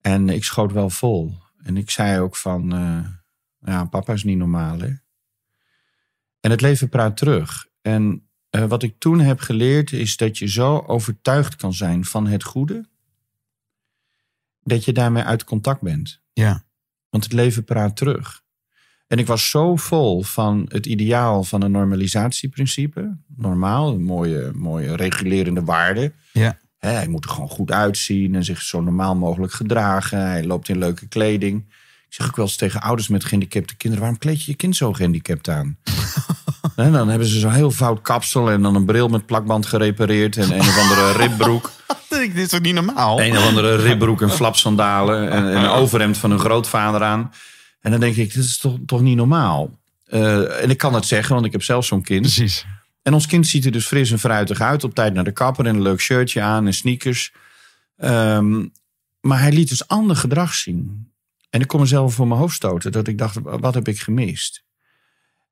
En 0.00 0.28
ik 0.28 0.44
schoot 0.44 0.72
wel 0.72 0.90
vol. 0.90 1.38
En 1.62 1.76
ik 1.76 1.90
zei 1.90 2.20
ook 2.20 2.36
van, 2.36 2.72
eh, 2.72 3.06
ja, 3.58 3.84
papa 3.84 4.12
is 4.12 4.24
niet 4.24 4.38
normaal 4.38 4.78
hè. 4.78 4.92
En 6.40 6.50
het 6.50 6.60
leven 6.60 6.88
praat 6.88 7.16
terug. 7.16 7.66
En 7.80 8.28
wat 8.50 8.82
ik 8.82 8.98
toen 8.98 9.20
heb 9.20 9.40
geleerd 9.40 9.92
is 9.92 10.16
dat 10.16 10.38
je 10.38 10.48
zo 10.48 10.78
overtuigd 10.78 11.56
kan 11.56 11.74
zijn 11.74 12.04
van 12.04 12.26
het 12.26 12.44
goede. 12.44 12.89
Dat 14.62 14.84
je 14.84 14.92
daarmee 14.92 15.22
uit 15.22 15.44
contact 15.44 15.80
bent. 15.80 16.22
Ja. 16.32 16.64
Want 17.08 17.24
het 17.24 17.32
leven 17.32 17.64
praat 17.64 17.96
terug. 17.96 18.42
En 19.06 19.18
ik 19.18 19.26
was 19.26 19.50
zo 19.50 19.76
vol 19.76 20.22
van 20.22 20.66
het 20.68 20.86
ideaal 20.86 21.44
van 21.44 21.62
een 21.62 21.70
normalisatieprincipe. 21.70 23.18
Normaal, 23.36 23.92
een 23.92 24.02
mooie, 24.02 24.50
mooie 24.54 24.96
regulerende 24.96 25.64
waarde. 25.64 26.12
Ja. 26.32 26.58
Hij 26.78 27.08
moet 27.08 27.24
er 27.24 27.30
gewoon 27.30 27.48
goed 27.48 27.70
uitzien 27.70 28.34
en 28.34 28.44
zich 28.44 28.62
zo 28.62 28.80
normaal 28.80 29.16
mogelijk 29.16 29.52
gedragen. 29.52 30.26
Hij 30.26 30.44
loopt 30.44 30.68
in 30.68 30.78
leuke 30.78 31.08
kleding. 31.08 31.72
Ik 32.10 32.16
zeg 32.16 32.26
ook 32.26 32.36
wel 32.36 32.44
eens 32.44 32.56
tegen 32.56 32.80
ouders 32.80 33.08
met 33.08 33.24
gehandicapte 33.24 33.76
kinderen: 33.76 34.04
waarom 34.04 34.18
kleed 34.18 34.44
je 34.44 34.50
je 34.50 34.56
kind 34.56 34.76
zo 34.76 34.92
gehandicapt 34.92 35.48
aan? 35.48 35.78
Hè, 36.76 36.90
dan 36.90 37.08
hebben 37.08 37.28
ze 37.28 37.38
zo'n 37.38 37.52
heel 37.52 37.70
fout 37.70 38.00
kapsel 38.00 38.50
en 38.50 38.62
dan 38.62 38.74
een 38.74 38.84
bril 38.84 39.08
met 39.08 39.26
plakband 39.26 39.66
gerepareerd 39.66 40.36
en 40.36 40.52
een 40.52 40.60
of 40.60 40.78
andere 40.78 41.12
ribbroek. 41.26 41.70
Dit 42.08 42.36
is 42.36 42.48
toch 42.48 42.60
niet 42.60 42.74
normaal? 42.74 43.20
Een 43.20 43.36
of 43.36 43.46
andere 43.46 43.76
ribbroek 43.76 44.22
en 44.22 44.30
flapsandalen 44.30 45.30
en, 45.30 45.50
en 45.50 45.56
een 45.56 45.68
overhemd 45.68 46.18
van 46.18 46.30
hun 46.30 46.38
grootvader 46.38 47.02
aan. 47.02 47.32
En 47.80 47.90
dan 47.90 48.00
denk 48.00 48.16
ik, 48.16 48.34
dit 48.34 48.44
is 48.44 48.58
toch, 48.58 48.76
toch 48.86 49.00
niet 49.00 49.16
normaal? 49.16 49.78
Eh, 50.06 50.62
en 50.62 50.70
ik 50.70 50.78
kan 50.78 50.94
het 50.94 51.06
zeggen, 51.06 51.34
want 51.34 51.46
ik 51.46 51.52
heb 51.52 51.62
zelf 51.62 51.84
zo'n 51.84 52.02
kind. 52.02 52.20
Precies. 52.20 52.66
En 53.02 53.14
ons 53.14 53.26
kind 53.26 53.46
ziet 53.46 53.64
er 53.64 53.72
dus 53.72 53.86
fris 53.86 54.10
en 54.10 54.18
fruitig 54.18 54.60
uit. 54.60 54.84
Op 54.84 54.94
tijd 54.94 55.14
naar 55.14 55.24
de 55.24 55.32
kapper 55.32 55.66
en 55.66 55.74
een 55.74 55.82
leuk 55.82 56.00
shirtje 56.00 56.40
aan 56.40 56.66
en 56.66 56.74
sneakers. 56.74 57.32
Ehm, 57.96 58.66
maar 59.20 59.40
hij 59.40 59.52
liet 59.52 59.68
dus 59.68 59.88
ander 59.88 60.16
gedrag 60.16 60.54
zien. 60.54 61.09
En 61.50 61.60
ik 61.60 61.66
kon 61.66 61.80
mezelf 61.80 62.14
voor 62.14 62.26
mijn 62.26 62.40
hoofd 62.40 62.54
stoten. 62.54 62.92
Dat 62.92 63.06
ik 63.06 63.18
dacht, 63.18 63.38
wat 63.42 63.74
heb 63.74 63.88
ik 63.88 64.00
gemist? 64.00 64.64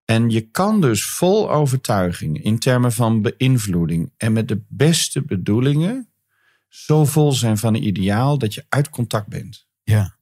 En 0.04 0.30
je 0.30 0.40
kan 0.40 0.80
dus 0.80 1.04
vol 1.04 1.50
overtuiging 1.50 2.42
in 2.42 2.58
termen 2.58 2.92
van 2.92 3.22
beïnvloeding... 3.22 4.12
en 4.16 4.32
met 4.32 4.48
de 4.48 4.62
beste 4.68 5.22
bedoelingen... 5.22 6.10
zo 6.68 7.04
vol 7.04 7.32
zijn 7.32 7.58
van 7.58 7.74
een 7.74 7.86
ideaal 7.86 8.38
dat 8.38 8.54
je 8.54 8.64
uit 8.68 8.90
contact 8.90 9.28
bent. 9.28 9.66
Ja. 9.82 10.16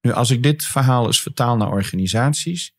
Nu, 0.00 0.12
als 0.12 0.30
ik 0.30 0.42
dit 0.42 0.64
verhaal 0.64 1.06
eens 1.06 1.22
vertaal 1.22 1.56
naar 1.56 1.70
organisaties. 1.70 2.74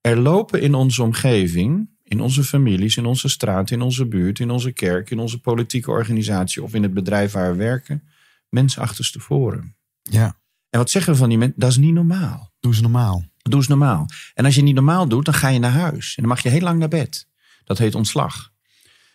Er 0.00 0.18
lopen 0.18 0.60
in 0.60 0.74
onze 0.74 1.02
omgeving, 1.02 1.90
in 2.02 2.20
onze 2.20 2.44
families, 2.44 2.96
in 2.96 3.06
onze 3.06 3.28
straat, 3.28 3.70
in 3.70 3.80
onze 3.80 4.06
buurt, 4.06 4.38
in 4.38 4.50
onze 4.50 4.72
kerk, 4.72 5.10
in 5.10 5.18
onze 5.18 5.40
politieke 5.40 5.90
organisatie 5.90 6.62
of 6.62 6.74
in 6.74 6.82
het 6.82 6.94
bedrijf 6.94 7.32
waar 7.32 7.50
we 7.50 7.56
werken, 7.56 8.08
mensen 8.48 8.82
achterstevoren. 8.82 9.76
Ja. 10.02 10.38
En 10.78 10.84
wat 10.84 10.92
zeggen 10.92 11.12
we 11.12 11.18
van 11.18 11.28
die 11.28 11.38
mensen? 11.38 11.60
Dat 11.60 11.70
is 11.70 11.76
niet 11.76 11.92
normaal. 11.92 12.52
Doe 12.60 12.74
ze 12.74 12.82
normaal. 12.82 13.24
Doe 13.42 13.58
eens 13.58 13.68
normaal. 13.68 14.06
En 14.34 14.44
als 14.44 14.54
je 14.54 14.62
niet 14.62 14.74
normaal 14.74 15.08
doet, 15.08 15.24
dan 15.24 15.34
ga 15.34 15.48
je 15.48 15.58
naar 15.58 15.70
huis. 15.70 16.14
En 16.16 16.22
dan 16.22 16.32
mag 16.32 16.42
je 16.42 16.48
heel 16.48 16.60
lang 16.60 16.78
naar 16.78 16.88
bed. 16.88 17.26
Dat 17.64 17.78
heet 17.78 17.94
ontslag. 17.94 18.52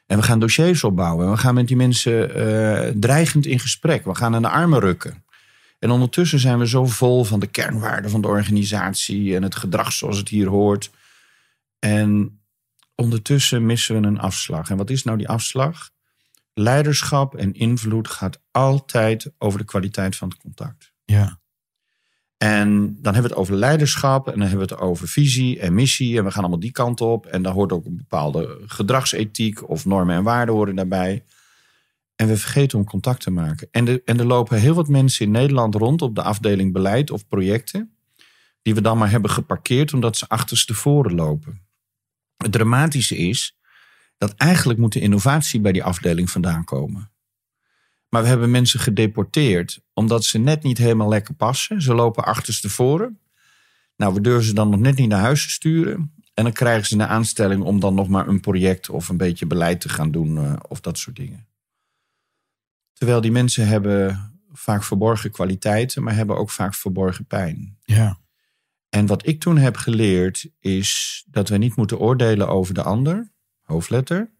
En 0.05 0.18
we 0.18 0.24
gaan 0.24 0.39
dossiers 0.39 0.84
opbouwen. 0.84 1.26
En 1.26 1.32
we 1.32 1.38
gaan 1.38 1.53
met 1.53 1.68
die 1.68 1.76
mensen 1.76 2.36
eh, 2.36 2.91
dreigend 2.95 3.45
in 3.45 3.59
gesprek. 3.59 4.05
We 4.05 4.16
gaan 4.16 4.36
aan 4.36 4.41
de 4.41 4.49
armen 4.49 4.80
rukken. 4.80 5.26
En 5.80 5.89
ondertussen 5.89 6.39
zijn 6.39 6.59
we 6.59 6.68
zo 6.68 6.86
vol 6.86 7.24
van 7.24 7.39
de 7.39 7.47
kernwaarden 7.47 8.11
van 8.11 8.22
de 8.22 8.28
organisatie 8.28 9.36
en 9.36 9.43
het 9.43 9.55
gedrag 9.55 9.91
zoals 9.91 10.18
het 10.18 10.30
hier 10.30 10.47
hoort. 10.47 10.91
En 11.80 12.39
ondertussen 12.95 13.66
missen 13.66 14.01
we 14.01 14.07
een 14.07 14.20
afslag. 14.20 14.70
En 14.70 14.78
wat 14.78 14.89
is 14.89 15.03
nou 15.03 15.18
die 15.18 15.30
afslag? 15.30 15.89
Leiderschap 16.53 17.36
en 17.36 17.53
invloed 17.53 18.07
gaat 18.07 18.39
altijd 18.51 19.32
over 19.38 19.59
de 19.59 19.66
kwaliteit 19.66 20.16
van 20.16 20.30
het 20.30 20.38
contact. 20.38 20.93
Ja. 21.05 21.41
En 22.44 22.98
dan 23.02 23.14
hebben 23.14 23.22
we 23.22 23.28
het 23.28 23.38
over 23.38 23.56
leiderschap 23.56 24.28
en 24.28 24.39
dan 24.39 24.48
hebben 24.48 24.68
we 24.68 24.74
het 24.74 24.84
over 24.84 25.08
visie 25.08 25.60
en 25.60 25.74
missie. 25.74 26.18
En 26.18 26.24
we 26.24 26.32
gaan 26.32 26.39
allemaal 26.39 26.60
die 26.60 26.72
kant 26.72 27.02
op. 27.02 27.26
En 27.26 27.41
daar 27.41 27.54
hoort 27.54 27.72
ook 27.72 27.86
een 27.86 27.98
bepaalde 27.98 28.62
gedragsethiek 28.66 29.70
of 29.70 29.86
normen 29.86 30.16
en 30.16 30.24
waarden 30.24 30.76
daarbij. 30.76 31.24
En 32.16 32.28
we 32.28 32.38
vergeten 32.38 32.78
om 32.78 32.86
contact 32.86 33.22
te 33.22 33.32
maken. 33.32 33.68
En, 33.72 34.04
en 34.06 34.20
er 34.20 34.26
lopen 34.26 34.60
heel 34.60 34.74
wat 34.74 34.88
mensen 34.88 35.26
in 35.26 35.32
Nederland 35.32 35.76
rond 35.76 36.02
op 36.02 36.16
de 36.16 36.22
afdeling 36.22 36.74
beleid 36.74 37.12
of 37.12 37.28
projecten. 37.28 37.96
Die 38.62 38.76
we 38.76 38.82
dan 38.82 38.98
maar 38.98 39.12
hebben 39.12 39.32
geparkeerd 39.32 39.94
omdat 39.94 40.18
ze 40.18 40.28
achterstevoren 40.28 41.16
lopen. 41.16 41.62
Het 42.38 42.52
dramatische 42.52 43.18
is 43.18 43.58
dat 44.18 44.34
eigenlijk 44.34 44.80
moet 44.80 44.94
de 44.94 45.00
innovatie 45.00 45.62
bij 45.62 45.72
die 45.72 45.84
afdeling 45.84 46.30
vandaan 46.30 46.64
komen. 46.64 47.12
Maar 48.14 48.22
we 48.22 48.28
hebben 48.28 48.51
mensen 48.51 48.80
gedeporteerd 48.80 49.82
omdat 49.93 50.26
ze 50.26 50.38
net 50.38 50.64
niet 50.64 50.78
helemaal 50.78 51.09
lekker 51.09 51.34
passen. 51.34 51.82
Ze 51.82 51.93
lopen 51.93 52.26
achterstevoren. 52.26 53.20
Nou, 53.95 54.14
we 54.14 54.22
durven 54.22 54.43
ze 54.43 54.53
dan 54.53 54.70
nog 54.70 54.80
net 54.80 54.95
niet 54.95 55.07
naar 55.09 55.20
huis 55.20 55.43
te 55.43 55.49
sturen. 55.49 56.14
En 56.34 56.43
dan 56.43 56.53
krijgen 56.53 56.86
ze 56.86 56.93
een 56.93 57.03
aanstelling 57.03 57.64
om 57.64 57.80
dan 57.80 57.93
nog 57.93 58.07
maar 58.07 58.28
een 58.28 58.39
project 58.39 58.89
of 58.89 59.09
een 59.09 59.18
beetje 59.18 59.45
beleid 59.45 59.82
te 59.82 59.89
gaan 59.89 60.11
doen 60.11 60.38
eh, 60.38 60.53
of 60.68 60.80
dat 60.80 60.97
soort 60.97 61.16
dingen. 61.16 61.47
Terwijl 62.93 63.22
die 63.22 63.32
mensen 63.32 63.68
hebben 63.68 64.32
vaak 64.51 64.84
verborgen 64.84 65.32
kwaliteiten, 65.32 66.03
maar 66.03 66.16
hebben 66.16 66.38
ook 66.38 66.49
vaak 66.49 66.74
verborgen 66.74 67.26
pijn. 67.26 67.78
Ja. 67.84 68.20
En 68.89 69.05
wat 69.05 69.28
ik 69.28 69.39
toen 69.39 69.57
heb 69.57 69.76
geleerd 69.76 70.49
is 70.59 71.24
dat 71.28 71.49
we 71.49 71.57
niet 71.57 71.76
moeten 71.76 71.99
oordelen 71.99 72.47
over 72.47 72.74
de 72.74 72.84
ander, 72.84 73.32
hoofdletter, 73.61 74.32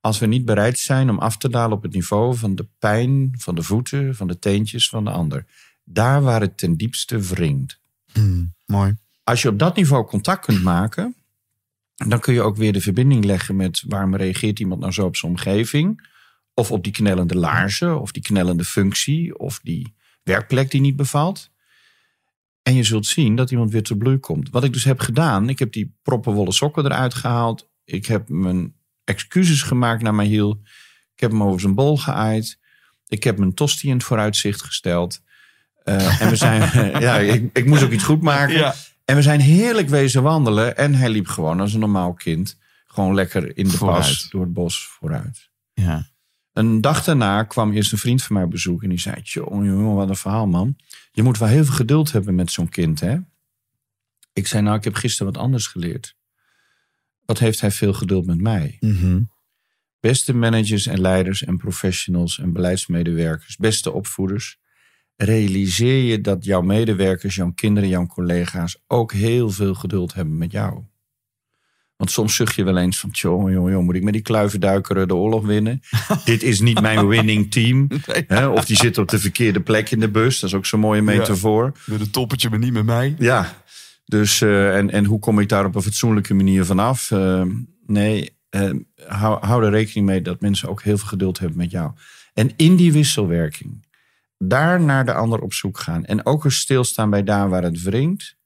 als 0.00 0.18
we 0.18 0.26
niet 0.26 0.44
bereid 0.44 0.78
zijn 0.78 1.10
om 1.10 1.18
af 1.18 1.36
te 1.36 1.48
dalen 1.48 1.76
op 1.76 1.82
het 1.82 1.92
niveau 1.92 2.36
van 2.36 2.54
de 2.54 2.66
pijn 2.78 3.34
van 3.38 3.54
de 3.54 3.62
voeten, 3.62 4.14
van 4.14 4.26
de 4.26 4.38
teentjes 4.38 4.88
van 4.88 5.04
de 5.04 5.10
ander. 5.10 5.46
Daar 5.84 6.22
waar 6.22 6.40
het 6.40 6.58
ten 6.58 6.76
diepste 6.76 7.20
wringt. 7.20 7.80
Hmm, 8.12 8.54
mooi. 8.66 8.96
Als 9.24 9.42
je 9.42 9.48
op 9.48 9.58
dat 9.58 9.76
niveau 9.76 10.06
contact 10.06 10.44
kunt 10.44 10.62
maken, 10.62 11.14
dan 12.08 12.20
kun 12.20 12.34
je 12.34 12.42
ook 12.42 12.56
weer 12.56 12.72
de 12.72 12.80
verbinding 12.80 13.24
leggen 13.24 13.56
met 13.56 13.84
waarom 13.88 14.16
reageert 14.16 14.58
iemand 14.58 14.80
nou 14.80 14.92
zo 14.92 15.06
op 15.06 15.16
zijn 15.16 15.32
omgeving. 15.32 16.08
Of 16.54 16.70
op 16.70 16.84
die 16.84 16.92
knellende 16.92 17.34
laarzen, 17.34 18.00
of 18.00 18.12
die 18.12 18.22
knellende 18.22 18.64
functie, 18.64 19.38
of 19.38 19.60
die 19.62 19.94
werkplek 20.22 20.70
die 20.70 20.80
niet 20.80 20.96
bevalt. 20.96 21.50
En 22.62 22.74
je 22.74 22.82
zult 22.82 23.06
zien 23.06 23.36
dat 23.36 23.50
iemand 23.50 23.70
weer 23.70 23.82
te 23.82 23.96
bloei 23.96 24.18
komt. 24.18 24.50
Wat 24.50 24.64
ik 24.64 24.72
dus 24.72 24.84
heb 24.84 24.98
gedaan, 24.98 25.48
ik 25.48 25.58
heb 25.58 25.72
die 25.72 25.96
proppenwolle 26.02 26.52
sokken 26.52 26.84
eruit 26.84 27.14
gehaald. 27.14 27.70
Ik 27.84 28.06
heb 28.06 28.28
mijn 28.28 28.74
excuses 29.10 29.62
gemaakt 29.62 30.02
naar 30.02 30.14
Mahiel. 30.14 30.60
Ik 31.14 31.20
heb 31.20 31.30
hem 31.30 31.42
over 31.42 31.60
zijn 31.60 31.74
bol 31.74 31.98
geaaid. 31.98 32.58
Ik 33.08 33.24
heb 33.24 33.38
mijn 33.38 33.54
tosti 33.54 33.88
in 33.88 33.94
het 33.94 34.04
vooruitzicht 34.04 34.62
gesteld. 34.62 35.20
Eh, 35.82 36.20
en 36.20 36.28
we 36.28 36.36
zijn, 36.36 36.60
ja, 37.06 37.18
ik, 37.18 37.50
ik 37.52 37.66
moest 37.66 37.82
ook 37.82 37.90
iets 37.90 38.04
goed 38.04 38.22
maken. 38.22 38.54
Ja. 38.54 38.74
En 39.04 39.16
we 39.16 39.22
zijn 39.22 39.40
heerlijk 39.40 39.88
wezen 39.88 40.22
wandelen. 40.22 40.76
En 40.76 40.94
hij 40.94 41.10
liep 41.10 41.26
gewoon 41.26 41.60
als 41.60 41.74
een 41.74 41.80
normaal 41.80 42.12
kind. 42.12 42.58
Gewoon 42.86 43.14
lekker 43.14 43.56
in 43.56 43.64
de 43.64 43.76
Vooruit. 43.76 44.00
pas 44.00 44.28
door 44.30 44.42
het 44.42 44.52
bos 44.52 44.86
vooruit. 44.86 45.50
Ja. 45.72 46.08
Een 46.52 46.80
dag 46.80 47.04
daarna 47.04 47.42
kwam 47.42 47.72
eerst 47.72 47.92
een 47.92 47.98
vriend 47.98 48.22
van 48.22 48.36
mij 48.36 48.44
op 48.44 48.50
bezoek. 48.50 48.82
En 48.82 48.88
die 48.88 49.00
zei, 49.00 49.16
jongen, 49.22 49.66
jongen, 49.66 49.94
wat 49.94 50.08
een 50.08 50.16
verhaal 50.16 50.46
man. 50.46 50.76
Je 51.12 51.22
moet 51.22 51.38
wel 51.38 51.48
heel 51.48 51.64
veel 51.64 51.74
geduld 51.74 52.12
hebben 52.12 52.34
met 52.34 52.50
zo'n 52.50 52.68
kind 52.68 53.00
hè. 53.00 53.18
Ik 54.32 54.46
zei, 54.46 54.62
nou 54.62 54.76
ik 54.76 54.84
heb 54.84 54.94
gisteren 54.94 55.32
wat 55.32 55.42
anders 55.42 55.66
geleerd. 55.66 56.16
Wat 57.30 57.38
heeft 57.38 57.60
hij 57.60 57.70
veel 57.70 57.92
geduld 57.92 58.26
met 58.26 58.40
mij. 58.40 58.76
Mhm. 58.80 59.20
Beste 60.00 60.34
managers 60.34 60.86
en 60.86 61.00
leiders 61.00 61.44
en 61.44 61.56
professionals 61.56 62.38
en 62.38 62.52
beleidsmedewerkers, 62.52 63.56
beste 63.56 63.92
opvoeders, 63.92 64.58
realiseer 65.16 66.02
je 66.02 66.20
dat 66.20 66.44
jouw 66.44 66.60
medewerkers, 66.60 67.34
jouw 67.34 67.52
kinderen, 67.54 67.88
jouw 67.88 68.06
collega's 68.06 68.82
ook 68.86 69.12
heel 69.12 69.50
veel 69.50 69.74
geduld 69.74 70.14
hebben 70.14 70.38
met 70.38 70.52
jou. 70.52 70.82
Want 71.96 72.10
soms 72.10 72.34
zucht 72.34 72.54
je 72.54 72.64
wel 72.64 72.76
eens 72.76 72.98
van, 72.98 73.10
joh, 73.12 73.50
joh, 73.50 73.70
joh, 73.70 73.82
moet 73.82 73.94
ik 73.94 74.02
met 74.02 74.12
die 74.12 74.22
kluivenduikeren 74.22 75.08
de 75.08 75.14
oorlog 75.14 75.44
winnen? 75.44 75.80
Dit 76.24 76.42
is 76.42 76.60
niet 76.60 76.80
mijn 76.80 77.06
winning 77.06 77.50
team. 77.50 77.88
Of 78.54 78.64
die 78.64 78.76
zit 78.76 78.98
op 78.98 79.08
de 79.08 79.18
verkeerde 79.18 79.60
plek 79.60 79.90
in 79.90 80.00
de 80.00 80.10
bus. 80.10 80.40
Dat 80.40 80.50
is 80.50 80.56
ook 80.56 80.66
zo'n 80.66 80.80
mooie 80.80 81.02
metafoor. 81.02 81.72
Doe 81.86 81.98
de 81.98 82.10
toppetje, 82.10 82.50
maar 82.50 82.58
niet 82.58 82.72
met 82.72 82.84
mij. 82.84 83.14
Ja, 83.18 83.62
dus 84.10 84.40
eh, 84.40 84.76
en, 84.76 84.90
en 84.90 85.04
hoe 85.04 85.18
kom 85.18 85.38
ik 85.38 85.48
daar 85.48 85.64
op 85.64 85.74
een 85.74 85.82
fatsoenlijke 85.82 86.34
manier 86.34 86.64
vanaf? 86.64 87.10
Eh, 87.10 87.44
nee, 87.86 88.36
eh, 88.48 88.70
hou, 89.06 89.46
hou 89.46 89.64
er 89.64 89.70
rekening 89.70 90.06
mee 90.06 90.22
dat 90.22 90.40
mensen 90.40 90.68
ook 90.68 90.82
heel 90.82 90.98
veel 90.98 91.08
geduld 91.08 91.38
hebben 91.38 91.58
met 91.58 91.70
jou. 91.70 91.92
En 92.34 92.52
in 92.56 92.76
die 92.76 92.92
wisselwerking, 92.92 93.86
daar 94.38 94.80
naar 94.80 95.04
de 95.04 95.12
ander 95.12 95.40
op 95.40 95.52
zoek 95.52 95.78
gaan. 95.78 96.04
En 96.04 96.26
ook 96.26 96.44
eens 96.44 96.58
stilstaan 96.58 97.10
bij 97.10 97.22
daar 97.22 97.48
waar 97.48 97.62
het 97.62 97.82
wringt. 97.82 98.36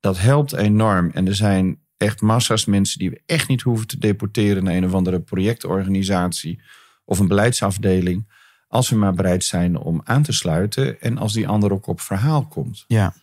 Dat 0.00 0.18
helpt 0.18 0.52
enorm. 0.52 1.10
En 1.10 1.26
er 1.26 1.34
zijn 1.34 1.80
echt 1.96 2.20
massa's 2.20 2.64
mensen 2.64 2.98
die 2.98 3.10
we 3.10 3.22
echt 3.26 3.48
niet 3.48 3.62
hoeven 3.62 3.86
te 3.86 3.98
deporteren 3.98 4.64
naar 4.64 4.74
een 4.74 4.84
of 4.84 4.94
andere 4.94 5.20
projectorganisatie 5.20 6.60
of 7.04 7.18
een 7.18 7.28
beleidsafdeling. 7.28 8.36
Als 8.68 8.90
we 8.90 8.96
maar 8.96 9.14
bereid 9.14 9.44
zijn 9.44 9.76
om 9.76 10.00
aan 10.04 10.22
te 10.22 10.32
sluiten 10.32 11.00
en 11.00 11.18
als 11.18 11.32
die 11.32 11.48
ander 11.48 11.72
ook 11.72 11.86
op 11.86 12.00
verhaal 12.00 12.46
komt. 12.46 12.84
Ja. 12.86 13.14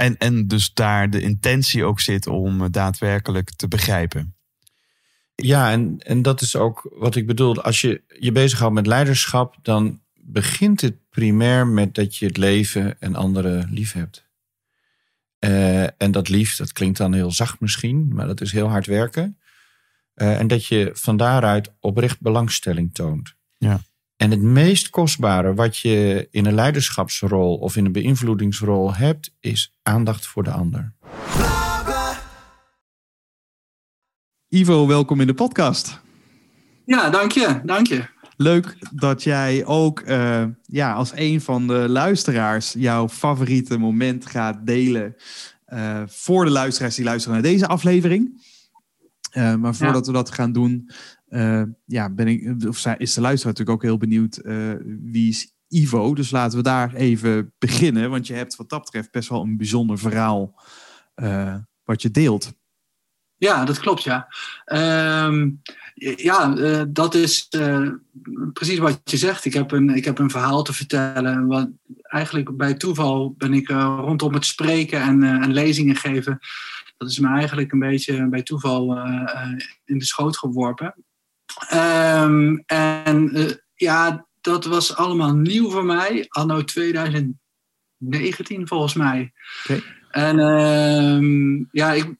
En, 0.00 0.18
en 0.18 0.46
dus 0.46 0.74
daar 0.74 1.10
de 1.10 1.20
intentie 1.20 1.84
ook 1.84 2.00
zit 2.00 2.26
om 2.26 2.60
het 2.60 2.72
daadwerkelijk 2.72 3.50
te 3.50 3.68
begrijpen. 3.68 4.34
Ja, 5.34 5.70
en, 5.70 5.98
en 5.98 6.22
dat 6.22 6.40
is 6.40 6.56
ook 6.56 6.90
wat 6.94 7.16
ik 7.16 7.26
bedoel. 7.26 7.62
Als 7.62 7.80
je 7.80 8.02
je 8.18 8.32
bezighoudt 8.32 8.74
met 8.74 8.86
leiderschap, 8.86 9.56
dan 9.62 10.00
begint 10.14 10.80
het 10.80 11.08
primair 11.10 11.66
met 11.66 11.94
dat 11.94 12.16
je 12.16 12.26
het 12.26 12.36
leven 12.36 13.00
en 13.00 13.14
anderen 13.14 13.68
lief 13.72 13.92
hebt. 13.92 14.28
Eh, 15.38 16.02
en 16.02 16.10
dat 16.10 16.28
lief, 16.28 16.56
dat 16.56 16.72
klinkt 16.72 16.98
dan 16.98 17.12
heel 17.12 17.32
zacht 17.32 17.60
misschien, 17.60 18.08
maar 18.14 18.26
dat 18.26 18.40
is 18.40 18.52
heel 18.52 18.68
hard 18.68 18.86
werken. 18.86 19.38
Eh, 20.14 20.38
en 20.38 20.46
dat 20.46 20.66
je 20.66 20.90
van 20.92 21.16
daaruit 21.16 21.72
oprecht 21.80 22.20
belangstelling 22.20 22.94
toont. 22.94 23.34
Ja. 23.58 23.80
En 24.20 24.30
het 24.30 24.42
meest 24.42 24.90
kostbare 24.90 25.54
wat 25.54 25.78
je 25.78 26.28
in 26.30 26.46
een 26.46 26.54
leiderschapsrol 26.54 27.56
of 27.56 27.76
in 27.76 27.84
een 27.84 27.92
beïnvloedingsrol 27.92 28.94
hebt, 28.94 29.34
is 29.40 29.74
aandacht 29.82 30.26
voor 30.26 30.42
de 30.42 30.50
ander. 30.50 30.94
Ivo, 34.48 34.86
welkom 34.86 35.20
in 35.20 35.26
de 35.26 35.34
podcast. 35.34 36.00
Ja, 36.84 37.10
dank 37.10 37.32
je, 37.32 37.60
dank 37.64 37.86
je. 37.86 38.04
Leuk 38.36 38.76
dat 38.92 39.22
jij 39.22 39.64
ook 39.64 40.00
eh, 40.00 40.44
ja, 40.62 40.92
als 40.92 41.12
een 41.14 41.40
van 41.40 41.66
de 41.66 41.88
luisteraars 41.88 42.72
jouw 42.72 43.08
favoriete 43.08 43.78
moment 43.78 44.26
gaat 44.26 44.66
delen. 44.66 45.16
eh, 45.64 46.02
voor 46.06 46.44
de 46.44 46.50
luisteraars 46.50 46.94
die 46.94 47.04
luisteren 47.04 47.34
naar 47.34 47.50
deze 47.50 47.66
aflevering. 47.66 48.42
Eh, 49.30 49.54
maar 49.54 49.74
voordat 49.74 50.06
we 50.06 50.12
dat 50.12 50.30
gaan 50.30 50.52
doen, 50.52 50.90
eh, 51.30 51.62
ja, 51.84 52.10
ben 52.10 52.26
ik, 52.26 52.68
of 52.68 52.86
is 52.86 53.14
de 53.14 53.20
luisteraar 53.20 53.52
natuurlijk 53.52 53.70
ook 53.70 53.82
heel 53.82 53.98
benieuwd 53.98 54.36
eh, 54.36 54.72
wie 54.84 55.28
is 55.28 55.54
Ivo. 55.68 56.14
Dus 56.14 56.30
laten 56.30 56.58
we 56.58 56.64
daar 56.64 56.94
even 56.94 57.52
beginnen. 57.58 58.10
Want 58.10 58.26
je 58.26 58.34
hebt 58.34 58.56
wat 58.56 58.68
dat 58.68 58.80
betreft 58.80 59.10
best 59.10 59.28
wel 59.28 59.42
een 59.42 59.56
bijzonder 59.56 59.98
verhaal 59.98 60.62
eh, 61.14 61.54
wat 61.84 62.02
je 62.02 62.10
deelt. 62.10 62.52
Ja, 63.36 63.64
dat 63.64 63.78
klopt, 63.78 64.02
ja. 64.02 64.28
Ehm, 64.64 65.50
ja, 66.16 66.54
dat 66.84 67.14
is 67.14 67.48
precies 68.52 68.78
wat 68.78 69.00
je 69.04 69.16
zegt. 69.16 69.44
Ik 69.44 69.52
heb, 69.52 69.70
een, 69.72 69.88
ik 69.88 70.04
heb 70.04 70.18
een 70.18 70.30
verhaal 70.30 70.62
te 70.62 70.72
vertellen. 70.72 71.46
Wat, 71.46 71.68
eigenlijk 72.02 72.56
bij 72.56 72.74
toeval 72.74 73.34
ben 73.38 73.54
ik 73.54 73.68
rondom 73.68 74.34
het 74.34 74.44
spreken 74.44 75.00
en, 75.00 75.22
en 75.22 75.52
lezingen 75.52 75.96
geven. 75.96 76.38
Dat 76.96 77.10
is 77.10 77.18
me 77.18 77.28
eigenlijk 77.28 77.72
een 77.72 77.78
beetje 77.78 78.28
bij 78.28 78.42
toeval 78.42 78.98
in 79.84 79.98
de 79.98 80.04
schoot 80.04 80.38
geworpen. 80.38 80.94
Ehm, 81.68 82.56
en 82.66 83.30
eh, 83.34 83.50
ja, 83.74 84.26
dat 84.40 84.64
was 84.64 84.96
allemaal 84.96 85.34
nieuw 85.34 85.70
voor 85.70 85.84
mij. 85.84 86.26
Anno 86.28 86.64
2019 86.64 88.68
volgens 88.68 88.94
mij. 88.94 89.32
Oké. 89.64 89.82
En 90.10 90.38
ehm, 90.38 91.64
ja, 91.70 91.92
ik, 91.92 92.14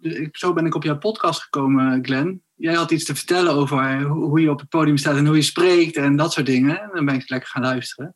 ik- 0.00 0.36
zo 0.36 0.52
ben 0.52 0.66
ik 0.66 0.74
op 0.74 0.82
jouw 0.82 0.98
podcast 0.98 1.42
gekomen, 1.42 2.04
Glenn. 2.04 2.42
Jij 2.54 2.74
had 2.74 2.90
iets 2.90 3.04
te 3.04 3.14
vertellen 3.14 3.52
over 3.52 4.02
hoe, 4.02 4.40
je 4.40 4.50
op 4.50 4.60
het 4.60 4.68
podium 4.68 4.96
staat 4.96 5.16
en 5.16 5.26
hoe 5.26 5.36
je 5.36 5.42
spreekt 5.42 5.96
en 5.96 6.16
dat 6.16 6.32
soort 6.32 6.46
dingen. 6.46 6.80
En 6.80 6.90
dan 6.92 7.04
ben 7.04 7.14
ik 7.14 7.28
lekker 7.28 7.48
gaan 7.48 7.62
luisteren. 7.62 8.14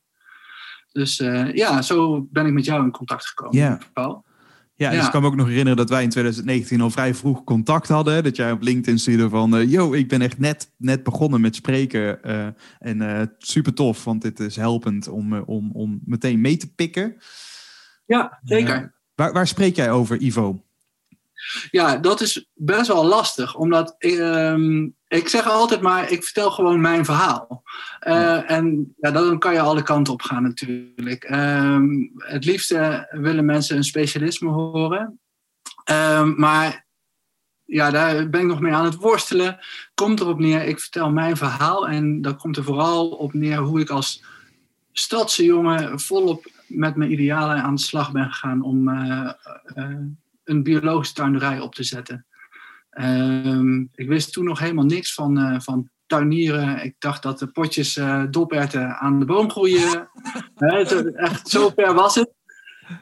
Dus 0.92 1.20
eh, 1.20 1.52
ja, 1.52 1.82
zo 1.82 2.26
ben 2.30 2.46
ik 2.46 2.52
met 2.52 2.64
jou 2.64 2.84
in 2.84 2.90
contact 2.90 3.26
gekomen. 3.26 3.58
Ja. 3.58 3.78
Paul. 3.92 4.24
Ja, 4.83 4.91
dus 4.91 5.05
ik 5.05 5.11
kan 5.11 5.22
me 5.22 5.26
ook 5.28 5.37
nog 5.37 5.47
herinneren 5.47 5.76
dat 5.76 5.89
wij 5.89 6.03
in 6.03 6.09
2019 6.09 6.80
al 6.80 6.91
vrij 6.91 7.14
vroeg 7.14 7.45
contact 7.45 7.89
hadden. 7.89 8.24
Dat 8.24 8.37
jij 8.37 8.53
op 8.53 8.62
LinkedIn 8.62 8.99
stuurde 8.99 9.28
van, 9.28 9.57
eh, 9.57 9.70
yo, 9.70 9.93
ik 9.93 10.09
ben 10.09 10.22
echt 10.22 10.39
net, 10.39 10.70
net 10.76 11.03
begonnen 11.03 11.41
met 11.41 11.55
spreken. 11.55 12.22
eh, 12.22 12.47
en 12.78 13.03
eh, 13.03 13.26
super 13.39 13.74
tof, 13.74 14.05
want 14.05 14.22
dit 14.22 14.41
is 14.41 14.57
helpend 14.57 15.09
om, 15.09 15.35
om, 15.35 15.70
om 15.72 16.01
meteen 16.05 16.41
mee 16.41 16.57
te 16.57 16.74
pikken. 16.74 17.16
Ja, 18.07 18.39
zeker. 18.43 18.95
Waar, 19.14 19.33
waar 19.33 19.47
spreek 19.47 19.76
jij 19.76 19.91
over, 19.91 20.20
Ivo? 20.20 20.64
Ja, 21.70 21.97
dat 21.97 22.20
is 22.20 22.51
best 22.55 22.87
wel 22.87 23.05
lastig. 23.05 23.55
Omdat 23.55 23.95
ehm, 23.99 24.89
ik 25.12 25.28
zeg 25.28 25.48
altijd 25.48 25.80
maar, 25.80 26.10
ik 26.10 26.24
vertel 26.24 26.50
gewoon 26.50 26.80
mijn 26.80 27.04
verhaal. 27.04 27.62
Eh, 27.98 28.50
En 28.50 28.94
ja, 29.00 29.10
dan 29.10 29.38
kan 29.38 29.52
je 29.52 29.60
alle 29.60 29.82
kanten 29.82 30.12
op 30.12 30.22
gaan 30.22 30.42
natuurlijk. 30.42 31.24
Ehm, 31.24 31.86
het 32.16 32.44
liefste 32.44 33.08
willen 33.10 33.44
mensen 33.44 33.76
een 33.76 33.84
specialisme 33.84 34.50
horen. 34.50 35.20
Ehm, 35.84 36.32
maar 36.36 36.86
ja, 37.64 37.90
daar 37.90 38.28
ben 38.28 38.40
ik 38.40 38.46
nog 38.46 38.60
mee 38.60 38.72
aan 38.72 38.84
het 38.84 38.94
worstelen. 38.94 39.58
Komt 39.94 40.20
erop 40.20 40.38
neer, 40.38 40.64
ik 40.64 40.80
vertel 40.80 41.10
mijn 41.10 41.36
verhaal. 41.36 41.88
En 41.88 42.22
dat 42.22 42.36
komt 42.36 42.56
er 42.56 42.64
vooral 42.64 43.08
op 43.08 43.32
neer 43.32 43.58
hoe 43.58 43.80
ik 43.80 43.90
als 43.90 44.24
stadse 44.92 45.44
jongen 45.44 46.00
volop 46.00 46.50
met 46.66 46.96
mijn 46.96 47.12
idealen 47.12 47.62
aan 47.62 47.74
de 47.74 47.80
slag 47.80 48.12
ben 48.12 48.30
gegaan 48.32 48.62
om 48.62 48.88
eh, 48.88 49.32
eh, 49.64 49.96
een 50.44 50.62
biologische 50.62 51.14
tuinderij 51.14 51.60
op 51.60 51.74
te 51.74 51.82
zetten. 51.82 52.26
Ehm, 52.93 53.80
ik 53.80 54.09
wist 54.09 54.32
toen 54.32 54.45
nog 54.45 54.59
helemaal 54.59 54.84
niks 54.84 55.14
van, 55.14 55.38
eh, 55.38 55.61
van 55.61 55.88
tuinieren. 56.07 56.84
Ik 56.84 56.95
dacht 56.99 57.22
dat 57.22 57.38
de 57.38 57.47
potjes 57.47 57.97
eh 57.97 58.22
doperten 58.30 58.97
aan 58.99 59.18
de 59.18 59.24
boom 59.24 59.51
groeien. 59.51 60.09
Zo- 60.88 61.03
echt 61.05 61.49
zo 61.49 61.72
ver 61.74 61.95
was 61.95 62.14
het. 62.14 62.30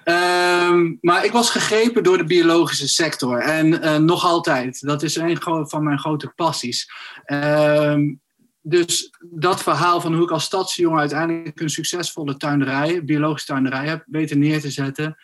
Ehm, 0.05 0.95
maar 1.01 1.25
ik 1.25 1.33
was 1.33 1.51
gegrepen 1.51 2.03
door 2.03 2.19
de 2.19 2.25
biologische 2.25 2.89
sector. 2.89 3.41
En 3.41 3.83
eh, 3.83 3.97
nog 3.97 4.25
altijd. 4.25 4.81
Dat 4.81 5.03
is 5.03 5.17
een 5.17 5.39
van 5.69 5.85
mijn 5.85 5.99
grote 5.99 6.33
passies. 6.37 6.91
Ehm, 7.25 8.15
dus 8.63 9.15
dat 9.31 9.63
verhaal 9.63 10.01
van 10.01 10.15
hoe 10.15 10.23
ik 10.23 10.31
als 10.31 10.45
stadsjongen 10.45 10.99
uiteindelijk 10.99 11.61
een 11.61 11.71
succesvolle 11.71 12.37
tuinderij, 12.37 13.05
biologische 13.05 13.47
tuinderij 13.47 13.87
heb 13.87 14.05
weten 14.07 14.39
neer 14.39 14.61
te 14.61 14.71
zetten. 14.71 15.17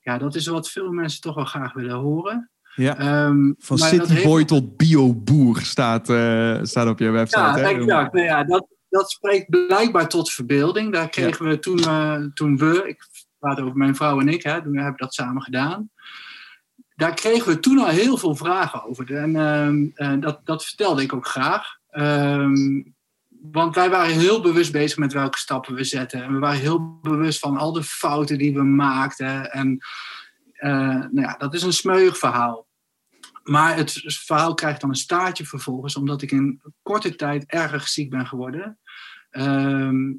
Ja, 0.00 0.18
dat 0.18 0.34
is 0.34 0.46
wat 0.46 0.70
veel 0.70 0.92
mensen 0.92 1.20
toch 1.20 1.34
wel 1.34 1.44
graag 1.44 1.72
willen 1.72 1.96
horen. 1.96 2.50
Ja. 2.76 2.98
Ehm, 2.98 3.52
Van 3.58 3.78
cityboy 3.78 4.36
heeft- 4.36 4.48
tot 4.48 4.76
bioboer 4.76 5.60
staat, 5.60 6.10
eh, 6.10 6.58
staat 6.62 6.88
op 6.88 6.98
je 6.98 7.10
website. 7.10 7.40
Ja, 7.40 7.54
hè? 7.54 7.68
exact. 7.68 8.12
Nou 8.12 8.26
ja, 8.26 8.44
dat, 8.44 8.66
dat 8.88 9.10
spreekt 9.10 9.48
blijkbaar 9.48 10.08
tot 10.08 10.32
verbeelding. 10.32 10.92
Daar 10.92 11.08
kregen 11.08 11.48
we 11.48 11.58
toen, 11.58 11.78
eh, 11.78 12.16
toen 12.34 12.56
we, 12.56 12.82
ik 12.88 13.08
praat 13.38 13.60
over 13.60 13.76
mijn 13.76 13.96
vrouw 13.96 14.20
en 14.20 14.28
ik, 14.28 14.42
hè, 14.42 14.62
toen 14.62 14.74
hebben 14.74 14.92
we 14.92 15.02
dat 15.02 15.14
samen 15.14 15.42
gedaan. 15.42 15.90
Daar 16.94 17.14
kregen 17.14 17.48
we 17.48 17.60
toen 17.60 17.78
al 17.78 17.88
heel 17.88 18.16
veel 18.16 18.36
vragen 18.36 18.84
over. 18.84 19.14
En 19.14 19.36
ehm, 19.36 19.86
eh, 19.94 20.20
dat, 20.20 20.40
dat 20.44 20.64
vertelde 20.64 21.02
ik 21.02 21.12
ook 21.12 21.26
graag. 21.26 21.76
Ehm, 21.90 22.82
want 23.52 23.74
wij 23.74 23.90
waren 23.90 24.18
heel 24.18 24.40
bewust 24.40 24.72
bezig 24.72 24.98
met 24.98 25.12
welke 25.12 25.38
stappen 25.38 25.74
we 25.74 25.84
zetten. 25.84 26.22
En 26.22 26.32
we 26.32 26.38
waren 26.38 26.60
heel 26.60 26.98
bewust 27.02 27.38
van 27.38 27.56
al 27.56 27.72
de 27.72 27.82
fouten 27.82 28.38
die 28.38 28.54
we 28.54 28.62
maakten. 28.62 29.52
En 29.52 29.78
nou 30.60 31.20
ja, 31.20 31.34
dat 31.38 31.54
is 31.54 31.62
een 31.62 31.72
smeuig 31.72 32.18
verhaal. 32.18 32.65
Maar 33.46 33.76
het 33.76 33.92
verhaal 34.06 34.54
krijgt 34.54 34.80
dan 34.80 34.90
een 34.90 34.96
staartje 34.96 35.44
vervolgens, 35.46 35.96
omdat 35.96 36.22
ik 36.22 36.30
in 36.30 36.60
korte 36.82 37.16
tijd 37.16 37.44
erg 37.46 37.88
ziek 37.88 38.10
ben 38.10 38.26
geworden. 38.26 38.78
Ehm, 39.30 40.12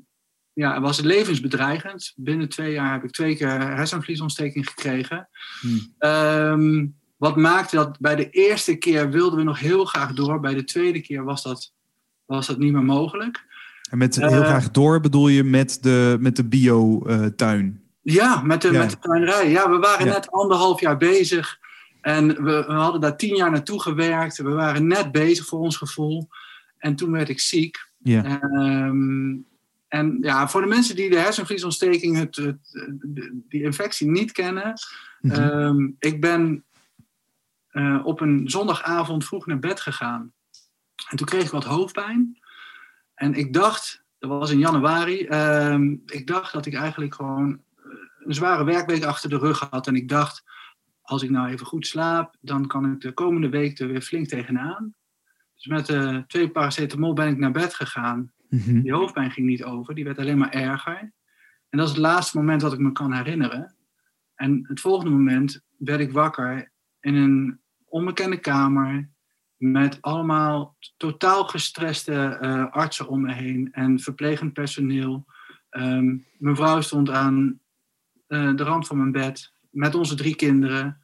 ja, 0.53 0.73
het 0.73 0.81
was 0.81 0.99
levensbedreigend. 1.01 2.13
Binnen 2.15 2.49
twee 2.49 2.71
jaar 2.73 2.91
heb 2.91 3.03
ik 3.03 3.11
twee 3.11 3.35
keer 3.35 3.49
hersenvliesontsteking 3.59 4.67
gekregen. 4.69 5.29
Hmm. 5.59 5.93
Ehm, 5.97 6.85
wat 7.17 7.35
maakte 7.35 7.75
dat 7.75 7.99
bij 7.99 8.15
de 8.15 8.29
eerste 8.29 8.75
keer 8.75 9.09
wilden 9.09 9.37
we 9.39 9.43
nog 9.45 9.59
heel 9.59 9.85
graag 9.85 10.13
door. 10.13 10.39
Bij 10.39 10.53
de 10.53 10.63
tweede 10.63 11.01
keer 11.01 11.23
was 11.23 11.43
dat, 11.43 11.73
was 12.25 12.47
dat 12.47 12.57
niet 12.57 12.73
meer 12.73 12.83
mogelijk. 12.83 13.45
En 13.89 13.97
met 13.97 14.15
heel 14.15 14.27
Eh, 14.29 14.45
graag 14.45 14.71
door 14.71 14.99
bedoel 14.99 15.27
je 15.27 15.43
met 15.43 15.77
de, 15.81 16.17
met 16.19 16.35
de 16.35 16.45
bio-tuin. 16.47 17.81
Ja, 18.01 18.41
met 18.41 18.61
de, 18.61 18.71
Ja. 18.71 18.79
met 18.79 18.89
de 18.89 18.99
tuinerij. 18.99 19.49
Ja, 19.49 19.69
we 19.69 19.77
waren 19.77 20.05
Ja. 20.05 20.11
net 20.11 20.31
anderhalf 20.31 20.79
jaar 20.79 20.97
bezig. 20.97 21.59
En 22.07 22.43
we, 22.43 22.63
we 22.67 22.73
hadden 22.73 23.01
daar 23.01 23.17
tien 23.17 23.35
jaar 23.35 23.51
naartoe 23.51 23.81
gewerkt. 23.81 24.37
We 24.37 24.49
waren 24.49 24.87
net 24.87 25.11
bezig 25.11 25.45
voor 25.45 25.59
ons 25.59 25.77
gevoel. 25.77 26.27
En 26.77 26.95
toen 26.95 27.11
werd 27.11 27.29
ik 27.29 27.39
ziek. 27.39 27.87
Ja. 27.97 28.23
Ehm, 28.23 29.35
en 29.87 30.17
ja, 30.21 30.47
voor 30.47 30.61
de 30.61 30.67
mensen 30.67 30.95
die 30.95 31.09
de 31.09 31.19
hersenvliesontsteking, 31.19 32.17
het, 32.17 32.55
die 33.49 33.63
infectie 33.63 34.09
niet 34.09 34.31
kennen. 34.31 34.73
Mhm. 35.21 35.33
ehm, 35.33 35.89
ik 35.99 36.21
ben 36.21 36.63
eh, 37.67 37.99
op 38.03 38.21
een 38.21 38.49
zondagavond 38.49 39.25
vroeg 39.25 39.45
naar 39.45 39.59
bed 39.59 39.79
gegaan. 39.79 40.33
En 41.09 41.17
toen 41.17 41.27
kreeg 41.27 41.43
ik 41.43 41.51
wat 41.51 41.63
hoofdpijn. 41.63 42.37
En 43.13 43.33
ik 43.33 43.53
dacht, 43.53 44.03
dat 44.19 44.29
was 44.29 44.51
in 44.51 44.59
januari, 44.59 45.25
ehm, 45.25 45.95
ik 46.05 46.27
dacht 46.27 46.53
dat 46.53 46.65
ik 46.65 46.73
eigenlijk 46.73 47.15
gewoon 47.15 47.61
eh, 47.77 47.91
een 48.19 48.33
zware 48.33 48.63
werkweek 48.63 49.03
achter 49.03 49.29
de 49.29 49.37
rug 49.37 49.67
had. 49.69 49.87
En 49.87 49.95
ik 49.95 50.09
dacht, 50.09 50.43
als 51.07 51.23
ik 51.23 51.29
nou 51.29 51.49
even 51.49 51.65
goed 51.65 51.87
slaap, 51.87 52.35
dan 52.41 52.67
kan 52.67 52.91
ik 52.91 53.01
de 53.01 53.11
komende 53.11 53.49
week 53.49 53.79
er 53.79 53.87
weer 53.87 54.01
flink 54.01 54.27
tegenaan. 54.27 54.95
Dus 55.55 55.65
met 55.65 55.89
eh, 55.89 56.17
twee 56.17 56.49
paracetamol 56.49 57.13
ben 57.13 57.27
ik 57.27 57.37
naar 57.37 57.51
bed 57.51 57.73
gegaan. 57.73 58.31
Mhm. 58.49 58.81
Die 58.81 58.93
hoofdpijn 58.93 59.31
ging 59.31 59.47
niet 59.47 59.63
over, 59.63 59.95
die 59.95 60.03
werd 60.03 60.17
alleen 60.17 60.37
maar 60.37 60.51
erger. 60.51 61.13
En 61.69 61.77
dat 61.77 61.87
is 61.87 61.93
het 61.93 62.01
laatste 62.01 62.37
moment 62.37 62.61
dat 62.61 62.73
ik 62.73 62.79
me 62.79 62.91
kan 62.91 63.13
herinneren. 63.13 63.75
En 64.35 64.65
het 64.67 64.79
volgende 64.79 65.11
moment 65.11 65.61
werd 65.77 65.99
ik 65.99 66.11
wakker 66.11 66.71
in 66.99 67.15
een 67.15 67.59
onbekende 67.85 68.39
kamer 68.39 69.09
met 69.57 70.01
allemaal 70.01 70.77
totaal 70.97 71.45
gestreste 71.45 72.13
eh, 72.13 72.71
artsen 72.71 73.07
om 73.07 73.21
me 73.21 73.33
heen 73.33 73.69
en 73.71 73.99
verplegend 73.99 74.53
personeel. 74.53 75.25
Ehm, 75.69 76.17
mijn 76.37 76.55
vrouw 76.55 76.81
stond 76.81 77.09
aan 77.09 77.59
eh, 78.27 78.55
de 78.55 78.63
rand 78.63 78.87
van 78.87 78.97
mijn 78.97 79.11
bed 79.11 79.55
met 79.77 79.95
onze 79.95 80.15
drie 80.15 80.35
kinderen. 80.35 81.01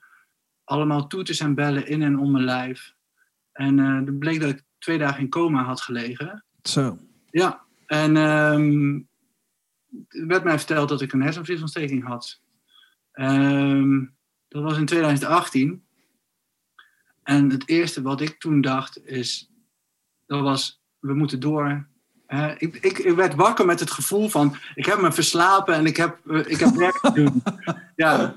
Allemaal 0.63 1.07
toeters 1.07 1.39
en 1.39 1.55
bellen 1.55 1.87
in 1.87 2.01
en 2.01 2.19
om 2.19 2.31
mijn 2.31 2.43
lijf. 2.43 2.93
En 3.51 3.79
eh 3.79 3.95
het 3.95 4.19
bleek 4.19 4.39
dat 4.39 4.49
ik 4.49 4.63
twee 4.77 4.97
dagen 4.97 5.19
in 5.19 5.29
coma 5.29 5.63
had 5.63 5.81
gelegen. 5.81 6.45
Zo. 6.63 6.97
Ja, 7.31 7.61
en 7.85 8.15
er 8.15 9.07
werd 10.27 10.43
mij 10.43 10.57
verteld 10.57 10.89
dat 10.89 11.01
ik 11.01 11.13
een 11.13 11.21
hersenvliesontsteking 11.21 12.03
had. 12.03 12.39
Ehm, 13.11 14.05
dat 14.47 14.63
was 14.63 14.77
in 14.77 14.85
2018. 14.85 15.83
En 17.23 17.49
het 17.49 17.67
eerste 17.67 18.01
wat 18.01 18.21
ik 18.21 18.39
toen 18.39 18.61
dacht 18.61 19.05
is, 19.05 19.51
dat 20.25 20.41
was, 20.41 20.81
we 20.99 21.13
moeten 21.13 21.39
door. 21.39 21.87
Ik, 22.57 22.75
ik 22.75 23.15
werd 23.15 23.35
wakker 23.35 23.65
met 23.65 23.79
het 23.79 23.91
gevoel 23.91 24.29
van, 24.29 24.55
ik 24.75 24.85
heb 24.85 25.01
me 25.01 25.11
verslapen 25.11 25.75
en 25.75 25.85
ik 25.85 25.97
heb, 25.97 26.27
eh, 26.27 26.45
ik 26.45 26.57
heb 26.57 26.75
werk 26.75 26.99
te 26.99 27.11
doen. 27.11 27.43
Ja, 27.95 28.35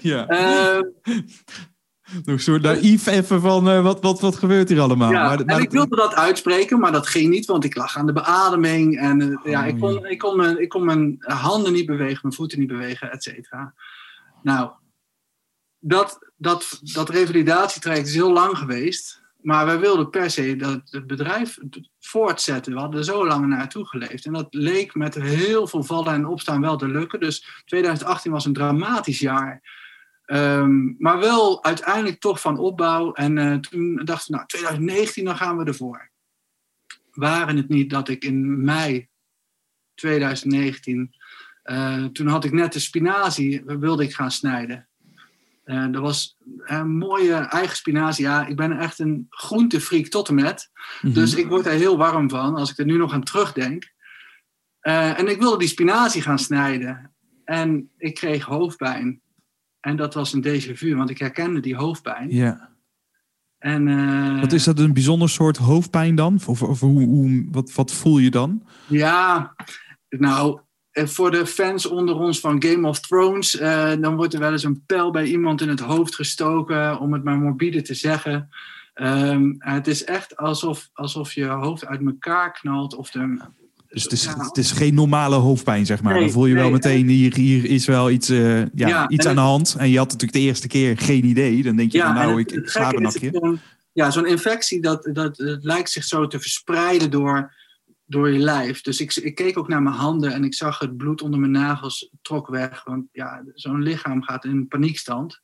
Ja. 0.00 0.26
ehm, 0.26 0.82
Nog 2.12 2.24
een 2.26 2.40
soort 2.40 2.62
naïef 2.62 3.06
even 3.06 3.40
van 3.40 3.68
eh, 3.68 3.82
wat, 3.82 4.02
wat, 4.02 4.20
wat 4.20 4.36
gebeurt 4.36 4.68
hier 4.68 4.80
allemaal. 4.80 5.10
Ja, 5.10 5.22
Maar- 5.28 5.44
maar- 5.44 5.56
en 5.56 5.62
ik 5.62 5.70
wilde 5.70 5.96
dat 5.96 6.14
uitspreken, 6.14 6.78
maar 6.78 6.92
dat 6.92 7.06
ging 7.06 7.30
niet, 7.30 7.46
want 7.46 7.64
ik 7.64 7.74
lag 7.76 7.96
aan 7.96 8.06
de 8.06 8.12
beademing. 8.12 8.98
En 8.98 9.20
eh, 9.20 9.50
ja, 9.52 9.60
Oh, 9.62 9.66
ik, 9.66 9.78
kon, 9.80 10.06
ik, 10.06 10.18
kon 10.18 10.36
mijn, 10.36 10.60
ik 10.62 10.68
kon 10.68 10.84
mijn 10.84 11.16
handen 11.18 11.72
niet 11.72 11.86
bewegen, 11.86 12.18
mijn 12.22 12.34
voeten 12.34 12.58
niet 12.58 12.68
bewegen, 12.68 13.12
et 13.12 13.22
cetera. 13.22 13.74
Nou, 14.42 14.70
dat, 15.78 16.18
dat, 16.36 16.80
dat 16.82 17.08
revalidatietraject 17.08 18.06
is 18.06 18.14
heel 18.14 18.32
lang 18.32 18.58
geweest. 18.58 19.22
Maar 19.46 19.66
wij 19.66 19.78
wilden 19.78 20.10
per 20.10 20.30
se 20.30 20.56
dat 20.56 20.80
het 20.90 21.06
bedrijf 21.06 21.58
voortzetten. 22.00 22.72
We 22.72 22.78
hadden 22.78 22.98
er 22.98 23.04
zo 23.04 23.26
lang 23.26 23.46
naartoe 23.46 23.86
geleefd. 23.86 24.26
En 24.26 24.32
dat 24.32 24.54
leek 24.54 24.94
met 24.94 25.14
heel 25.14 25.66
veel 25.66 25.82
vallen 25.82 26.12
en 26.12 26.26
opstaan 26.26 26.60
wel 26.60 26.76
te 26.76 26.88
lukken. 26.88 27.20
Dus 27.20 27.62
2018 27.64 28.32
was 28.32 28.44
een 28.44 28.52
dramatisch 28.52 29.18
jaar. 29.18 29.62
Ehm, 30.24 30.94
maar 30.98 31.18
wel 31.18 31.64
uiteindelijk 31.64 32.20
toch 32.20 32.40
van 32.40 32.58
opbouw. 32.58 33.12
En 33.12 33.38
eh, 33.38 33.54
toen 33.54 34.00
dachten 34.04 34.30
we, 34.30 34.36
nou, 34.36 34.46
2019, 34.46 35.24
dan 35.24 35.36
gaan 35.36 35.56
we 35.56 35.64
ervoor. 35.64 36.10
Waren 37.10 37.56
het 37.56 37.68
niet 37.68 37.90
dat 37.90 38.08
ik 38.08 38.24
in 38.24 38.64
mei 38.64 39.08
2019, 39.94 41.14
eh, 41.62 42.04
toen 42.04 42.26
had 42.26 42.44
ik 42.44 42.52
net 42.52 42.72
de 42.72 42.80
spinazie, 42.80 43.62
wilde 43.64 44.02
ik 44.02 44.14
gaan 44.14 44.30
snijden. 44.30 44.88
Eh, 45.66 45.86
dat 45.90 46.02
was 46.02 46.36
een 46.64 46.96
mooie 46.96 47.34
eigen 47.34 47.76
spinazie. 47.76 48.24
Ja, 48.24 48.46
ik 48.46 48.56
ben 48.56 48.78
echt 48.78 48.98
een 48.98 49.26
groentefreak 49.30 50.06
tot 50.06 50.28
en 50.28 50.34
met. 50.34 50.70
Mhm. 51.02 51.12
Dus 51.12 51.34
ik 51.34 51.46
word 51.46 51.66
er 51.66 51.72
heel 51.72 51.96
warm 51.96 52.30
van 52.30 52.54
als 52.54 52.70
ik 52.70 52.78
er 52.78 52.84
nu 52.84 52.96
nog 52.96 53.12
aan 53.12 53.22
terugdenk. 53.22 53.94
Eh, 54.80 55.18
en 55.18 55.28
ik 55.28 55.38
wilde 55.38 55.58
die 55.58 55.68
spinazie 55.68 56.22
gaan 56.22 56.38
snijden. 56.38 57.14
En 57.44 57.90
ik 57.96 58.14
kreeg 58.14 58.44
hoofdpijn. 58.44 59.20
En 59.80 59.96
dat 59.96 60.14
was 60.14 60.32
een 60.32 60.44
déjà 60.46 60.72
vu, 60.72 60.96
want 60.96 61.10
ik 61.10 61.18
herkende 61.18 61.60
die 61.60 61.76
hoofdpijn. 61.76 62.30
Ja. 62.30 62.70
En, 63.58 63.88
eh, 63.88 64.40
Wat 64.40 64.52
is 64.52 64.64
dat 64.64 64.78
een 64.78 64.92
bijzonder 64.92 65.28
soort 65.28 65.56
hoofdpijn 65.56 66.14
dan? 66.14 66.40
Of, 66.46 66.62
of 66.62 66.80
hoe, 66.80 67.04
hoe, 67.04 67.46
wat, 67.50 67.72
wat 67.72 67.92
voel 67.92 68.18
je 68.18 68.30
dan? 68.30 68.66
Ja, 68.86 69.54
nou, 70.08 70.58
eh, 70.58 70.65
voor 71.04 71.30
de 71.30 71.46
fans 71.46 71.86
onder 71.86 72.14
ons 72.14 72.40
van 72.40 72.62
Game 72.62 72.88
of 72.88 73.00
Thrones, 73.00 73.58
eh, 73.58 73.92
dan 74.00 74.16
wordt 74.16 74.34
er 74.34 74.40
wel 74.40 74.52
eens 74.52 74.64
een 74.64 74.82
pijl 74.86 75.10
bij 75.10 75.24
iemand 75.24 75.60
in 75.60 75.68
het 75.68 75.80
hoofd 75.80 76.14
gestoken, 76.14 76.98
om 76.98 77.12
het 77.12 77.24
maar 77.24 77.38
morbide 77.38 77.82
te 77.82 77.94
zeggen. 77.94 78.48
Ehm, 78.94 79.52
het 79.58 79.86
is 79.86 80.04
echt 80.04 80.36
alsof, 80.36 80.88
alsof 80.92 81.32
je 81.32 81.44
hoofd 81.46 81.86
uit 81.86 82.00
elkaar 82.06 82.52
knalt. 82.52 82.94
Of 82.94 83.10
de, 83.10 83.36
Dus 83.88 84.02
het 84.02 84.12
is, 84.12 84.24
Ja. 84.24 84.36
het 84.38 84.56
is 84.56 84.72
geen 84.72 84.94
normale 84.94 85.34
hoofdpijn, 85.36 85.86
zeg 85.86 86.02
maar. 86.02 86.12
Nee, 86.12 86.22
dan 86.22 86.30
voel 86.32 86.46
je 86.46 86.54
wel 86.54 86.70
meteen, 86.70 87.08
hier, 87.08 87.34
hier 87.34 87.64
is 87.64 87.86
wel 87.86 88.10
iets, 88.10 88.28
eh, 88.28 88.58
ja, 88.60 88.66
Ja, 88.74 89.08
iets 89.08 89.26
aan 89.26 89.34
de 89.34 89.40
hand. 89.40 89.74
En 89.78 89.90
je 89.90 89.96
had 89.98 90.06
natuurlijk 90.06 90.32
de 90.32 90.44
eerste 90.44 90.68
keer 90.68 90.98
geen 90.98 91.24
idee. 91.24 91.62
Dan 91.62 91.76
denk 91.76 91.92
je, 91.92 92.00
van, 92.00 92.14
nou, 92.14 92.38
het- 92.40 92.52
ik, 92.52 92.68
slaap 92.68 92.94
een 92.96 93.02
nachtje. 93.02 93.58
Ja, 93.92 94.10
zo'n 94.10 94.26
infectie, 94.26 94.80
dat, 94.80 95.08
dat, 95.12 95.36
het 95.36 95.64
lijkt 95.64 95.90
zich 95.90 96.04
zo 96.04 96.26
te 96.26 96.40
verspreiden 96.40 97.10
door, 97.10 97.52
door 98.06 98.30
je 98.30 98.38
lijf. 98.38 98.80
Dus 98.80 99.00
ik, 99.00 99.14
ik 99.14 99.34
keek 99.34 99.58
ook 99.58 99.68
naar 99.68 99.82
mijn 99.82 99.94
handen 99.94 100.32
en 100.32 100.44
ik 100.44 100.54
zag 100.54 100.78
het 100.78 100.96
bloed 100.96 101.22
onder 101.22 101.40
mijn 101.40 101.52
nagels 101.52 102.10
trok 102.22 102.48
weg. 102.48 102.84
Want 102.84 103.08
ja, 103.12 103.44
zo'n 103.54 103.82
lichaam 103.82 104.22
gaat 104.22 104.44
in 104.44 104.68
paniekstand. 104.68 105.40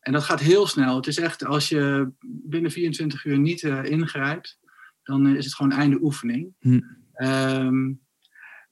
En 0.00 0.12
dat 0.12 0.22
gaat 0.22 0.40
heel 0.40 0.66
snel. 0.66 0.96
Het 0.96 1.06
is 1.06 1.18
echt, 1.18 1.44
als 1.44 1.68
je 1.68 2.12
binnen 2.26 2.70
24 2.70 3.24
uur 3.24 3.38
niet 3.38 3.62
eh, 3.62 3.84
ingrijpt, 3.84 4.58
dan 5.02 5.26
eh, 5.26 5.34
is 5.34 5.44
het 5.44 5.54
gewoon 5.54 5.72
einde 5.72 6.02
oefening. 6.02 6.54
Hm. 6.58 6.80
Ehm, 7.12 7.92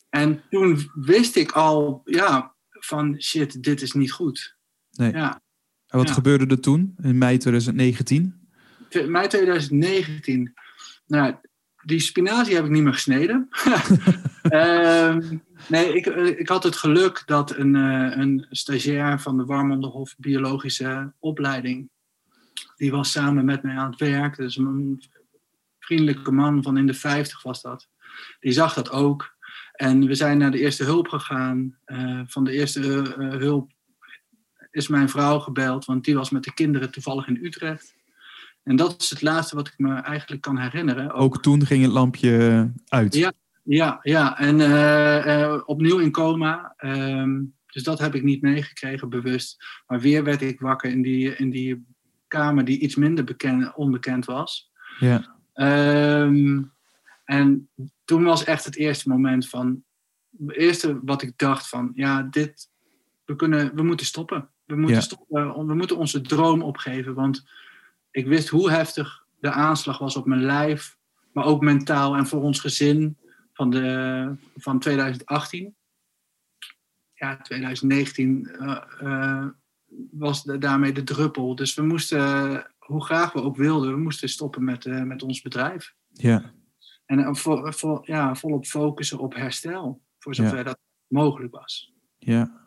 en 0.08 0.42
toen 0.50 0.90
wist 0.94 1.36
ik 1.36 1.52
al, 1.52 2.00
ja, 2.04 2.54
van 2.70 3.22
shit, 3.22 3.62
dit 3.62 3.82
is 3.82 3.92
niet 3.92 4.12
goed. 4.12 4.56
Nee. 4.90 5.12
Ja. 5.12 5.42
En 5.86 5.98
wat 5.98 6.08
ja. 6.08 6.14
gebeurde 6.14 6.46
er 6.46 6.60
toen, 6.60 6.94
in 7.02 7.18
mei 7.18 7.38
2019? 7.38 8.48
Te- 8.88 9.06
mei 9.08 9.28
2019. 9.28 10.52
Nou, 11.06 11.34
die 11.82 12.00
spinazie 12.00 12.54
heb 12.54 12.64
ik 12.64 12.70
niet 12.70 12.82
meer 12.82 12.92
gesneden. 12.92 13.48
Ehm, 14.42 15.36
nee, 15.68 15.94
ik, 15.94 16.06
ik 16.38 16.48
had 16.48 16.62
het 16.62 16.76
geluk 16.76 17.22
dat 17.26 17.56
een, 17.56 17.76
eh, 17.76 18.18
een 18.18 18.46
stagiair 18.50 19.20
van 19.20 19.36
de 19.36 19.44
Warmonderhof 19.44 20.14
Biologische 20.18 21.12
Opleiding, 21.18 21.90
die 22.76 22.90
was 22.90 23.10
samen 23.10 23.44
met 23.44 23.62
mij 23.62 23.76
aan 23.76 23.90
het 23.90 24.00
werk. 24.00 24.36
Dus 24.36 24.56
een 24.56 25.02
vriendelijke 25.78 26.32
man 26.32 26.62
van 26.62 26.76
in 26.76 26.86
de 26.86 26.94
50 26.94 27.42
was 27.42 27.62
dat. 27.62 27.88
Die 28.40 28.52
zag 28.52 28.74
dat 28.74 28.90
ook. 28.90 29.36
En 29.72 30.06
we 30.06 30.14
zijn 30.14 30.38
naar 30.38 30.50
de 30.50 30.60
eerste 30.60 30.84
hulp 30.84 31.08
gegaan. 31.08 31.78
Eh, 31.84 32.20
van 32.26 32.44
de 32.44 32.52
eerste 32.52 33.14
eh, 33.18 33.30
hulp 33.30 33.70
is 34.70 34.88
mijn 34.88 35.08
vrouw 35.08 35.38
gebeld, 35.38 35.84
want 35.84 36.04
die 36.04 36.14
was 36.14 36.30
met 36.30 36.44
de 36.44 36.54
kinderen 36.54 36.90
toevallig 36.90 37.26
in 37.26 37.44
Utrecht. 37.44 37.94
En 38.62 38.76
dat 38.76 39.00
is 39.00 39.10
het 39.10 39.22
laatste 39.22 39.56
wat 39.56 39.68
ik 39.68 39.74
me 39.76 39.94
eigenlijk 39.94 40.42
kan 40.42 40.58
herinneren. 40.58 41.12
Ook 41.12 41.42
toen 41.42 41.66
ging 41.66 41.82
het 41.82 41.92
lampje 41.92 42.70
uit. 42.88 43.14
Ja. 43.14 43.32
Ja, 43.64 43.98
ja. 44.02 44.38
en 44.38 44.60
eh, 44.60 45.42
eh, 45.42 45.62
opnieuw 45.64 45.98
in 45.98 46.10
coma. 46.10 46.74
Ehm, 46.76 47.42
dus 47.66 47.82
dat 47.82 47.98
heb 47.98 48.14
ik 48.14 48.22
niet 48.22 48.42
meegekregen, 48.42 49.08
bewust. 49.08 49.64
Maar 49.86 50.00
weer 50.00 50.24
werd 50.24 50.42
ik 50.42 50.60
wakker 50.60 50.90
in 50.90 51.02
die, 51.02 51.36
in 51.36 51.50
die 51.50 51.86
kamer 52.28 52.64
die 52.64 52.78
iets 52.78 52.94
minder 52.94 53.24
bekend, 53.24 53.74
onbekend 53.74 54.24
was. 54.24 54.70
Ja. 54.98 55.36
Ehm, 55.52 56.62
en 57.24 57.68
toen 58.04 58.22
was 58.22 58.44
echt 58.44 58.64
het 58.64 58.76
eerste 58.76 59.08
moment 59.08 59.48
van... 59.48 59.84
Het 60.46 60.56
eerste 60.56 61.00
wat 61.04 61.22
ik 61.22 61.38
dacht 61.38 61.68
van, 61.68 61.92
ja, 61.94 62.22
dit... 62.22 62.70
We, 63.24 63.36
kunnen, 63.36 63.74
we 63.74 63.82
moeten 63.82 64.06
stoppen. 64.06 64.48
We 64.64 64.76
moeten 64.76 64.96
Ja. 64.96 65.00
stoppen. 65.00 65.66
We 65.66 65.74
moeten 65.74 65.96
onze 65.96 66.20
droom 66.20 66.62
opgeven. 66.62 67.14
Want 67.14 67.44
ik 68.12 68.26
wist 68.26 68.48
hoe 68.48 68.70
heftig 68.70 69.26
de 69.40 69.50
aanslag 69.50 69.98
was 69.98 70.16
op 70.16 70.26
mijn 70.26 70.42
lijf. 70.42 70.98
Maar 71.32 71.44
ook 71.44 71.60
mentaal 71.62 72.16
en 72.16 72.26
voor 72.26 72.42
ons 72.42 72.60
gezin 72.60 73.16
van, 73.52 73.70
de, 73.70 74.34
van 74.56 74.78
2018. 74.78 75.74
Ja, 77.14 77.36
2019 77.40 78.46
eh, 78.50 78.76
eh, 79.00 79.46
was 80.10 80.42
de- 80.44 80.58
daarmee 80.58 80.92
de 80.92 81.02
druppel. 81.02 81.54
Dus 81.54 81.74
we 81.74 81.82
moesten, 81.82 82.20
hoe 82.78 83.04
graag 83.04 83.32
we 83.32 83.42
ook 83.42 83.56
wilden, 83.56 83.90
we 83.94 84.00
moesten 84.00 84.28
stoppen 84.28 84.64
met, 84.64 84.86
eh, 84.86 85.02
met 85.02 85.22
ons 85.22 85.40
bedrijf. 85.40 85.94
Ja. 86.12 86.52
En 87.06 87.18
eh, 87.18 87.34
vo, 87.34 87.70
vo- 87.70 88.00
ja, 88.04 88.34
volop 88.34 88.66
focussen 88.66 89.18
op 89.18 89.34
herstel, 89.34 90.02
voor 90.18 90.34
zover 90.34 90.56
Ja. 90.56 90.62
dat 90.62 90.78
mogelijk 91.06 91.54
was. 91.54 91.92
Ja. 92.18 92.60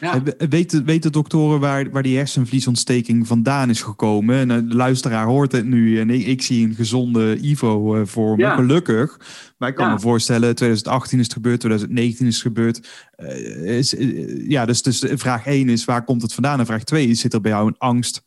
Ja. 0.00 0.22
Eh, 0.38 0.48
Weten, 0.48 0.84
weten 0.84 1.12
doktoren 1.12 1.60
waar, 1.60 1.90
waar 1.90 2.02
die 2.02 2.16
hersenvliesontsteking 2.16 3.26
vandaan 3.26 3.70
is 3.70 3.82
gekomen? 3.82 4.36
En 4.36 4.50
eh, 4.50 4.56
de 4.68 4.74
luisteraar 4.74 5.26
hoort 5.26 5.52
het 5.52 5.64
nu 5.66 6.00
en 6.00 6.10
ik, 6.10 6.26
ik 6.26 6.42
zie 6.42 6.66
een 6.66 6.74
gezonde 6.74 7.38
Ivo 7.40 7.94
eh, 7.94 8.06
voor 8.06 8.36
me, 8.36 8.42
Ja. 8.42 8.54
gelukkig. 8.54 9.20
Maar 9.58 9.68
ik 9.68 9.74
kan 9.74 9.86
Ja. 9.86 9.92
me 9.92 10.00
voorstellen, 10.00 10.54
2018 10.54 11.18
is 11.18 11.24
het 11.24 11.34
gebeurd, 11.34 11.60
2019 11.60 12.26
is 12.26 12.34
het 12.34 12.42
gebeurd. 12.42 12.88
Eh, 13.16 13.78
is, 13.78 13.94
eh, 13.96 14.48
ja, 14.48 14.64
dus, 14.66 14.82
dus 14.82 15.04
vraag 15.14 15.46
1 15.46 15.68
is, 15.68 15.84
waar 15.84 16.04
komt 16.04 16.22
het 16.22 16.34
vandaan? 16.34 16.58
En 16.58 16.66
vraag 16.66 16.84
2 16.84 17.06
is, 17.06 17.20
zit 17.20 17.32
er 17.34 17.40
bij 17.40 17.50
jou 17.50 17.66
een 17.66 17.78
angst 17.78 18.24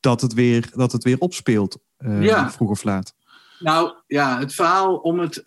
dat 0.00 0.20
het 0.20 0.34
weer, 0.34 0.68
dat 0.74 0.92
het 0.92 1.04
weer 1.04 1.18
opspeelt, 1.18 1.78
eh, 1.96 2.48
vroeg 2.48 2.70
of 2.70 2.82
laat? 2.84 3.14
Nou 3.58 3.92
ja, 4.06 4.38
het 4.38 4.54
verhaal 4.54 4.96
om 4.96 5.18
het. 5.18 5.42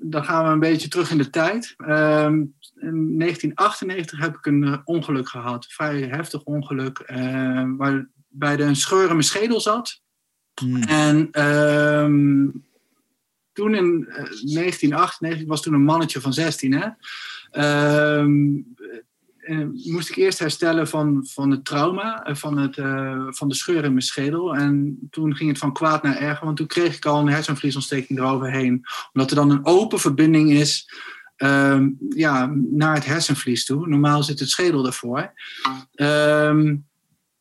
Dan 0.00 0.24
gaan 0.24 0.44
we 0.44 0.50
een 0.50 0.58
beetje 0.58 0.88
terug 0.88 1.10
in 1.10 1.18
de 1.18 1.30
tijd. 1.30 1.74
Ehm, 1.76 2.42
in 2.80 3.18
1998 3.18 4.18
heb 4.18 4.36
ik 4.36 4.46
een 4.46 4.64
eh, 4.64 4.78
ongeluk 4.84 5.28
gehad. 5.28 5.64
Een 5.64 5.70
vrij 5.70 6.00
heftig 6.00 6.42
ongeluk. 6.42 6.98
eh, 6.98 7.70
waarbij 7.76 8.08
er 8.38 8.60
een 8.60 8.76
scheur 8.76 9.02
in 9.02 9.08
mijn 9.08 9.22
schedel 9.22 9.60
zat. 9.60 10.00
Hmm. 10.54 10.82
En 10.82 11.28
ehm, 11.30 12.48
toen 13.52 13.74
in 13.74 14.06
eh, 14.08 14.14
1998, 14.14 15.40
ik 15.40 15.48
was 15.48 15.62
toen 15.62 15.74
een 15.74 15.84
mannetje 15.84 16.20
van 16.20 16.32
16, 16.32 16.72
hè, 16.72 16.88
ehm, 17.50 18.58
eh, 19.46 19.66
moest 19.84 20.08
ik 20.10 20.16
eerst 20.16 20.38
herstellen 20.38 20.88
van, 20.88 21.26
van 21.30 21.50
het 21.50 21.64
trauma, 21.64 22.24
eh, 22.24 22.34
van, 22.34 22.58
het, 22.58 22.76
eh, 22.76 23.26
van 23.28 23.48
de 23.48 23.54
scheur 23.54 23.84
in 23.84 23.90
mijn 23.90 24.02
schedel. 24.02 24.54
En 24.54 24.98
toen 25.10 25.36
ging 25.36 25.48
het 25.48 25.58
van 25.58 25.72
kwaad 25.72 26.02
naar 26.02 26.16
erger, 26.16 26.44
want 26.44 26.56
toen 26.56 26.66
kreeg 26.66 26.96
ik 26.96 27.04
al 27.04 27.20
een 27.20 27.28
hersenvliesontsteking 27.28 28.18
eroverheen. 28.18 28.84
Omdat 29.12 29.30
er 29.30 29.36
dan 29.36 29.50
een 29.50 29.66
open 29.66 29.98
verbinding 29.98 30.50
is 30.50 30.90
ehm, 31.36 31.88
ja, 32.08 32.52
naar 32.70 32.94
het 32.94 33.06
hersenvlies 33.06 33.64
toe. 33.64 33.88
Normaal 33.88 34.22
zit 34.22 34.38
het 34.38 34.50
schedel 34.50 34.82
daarvoor. 34.82 35.32
Ehm, 35.94 36.76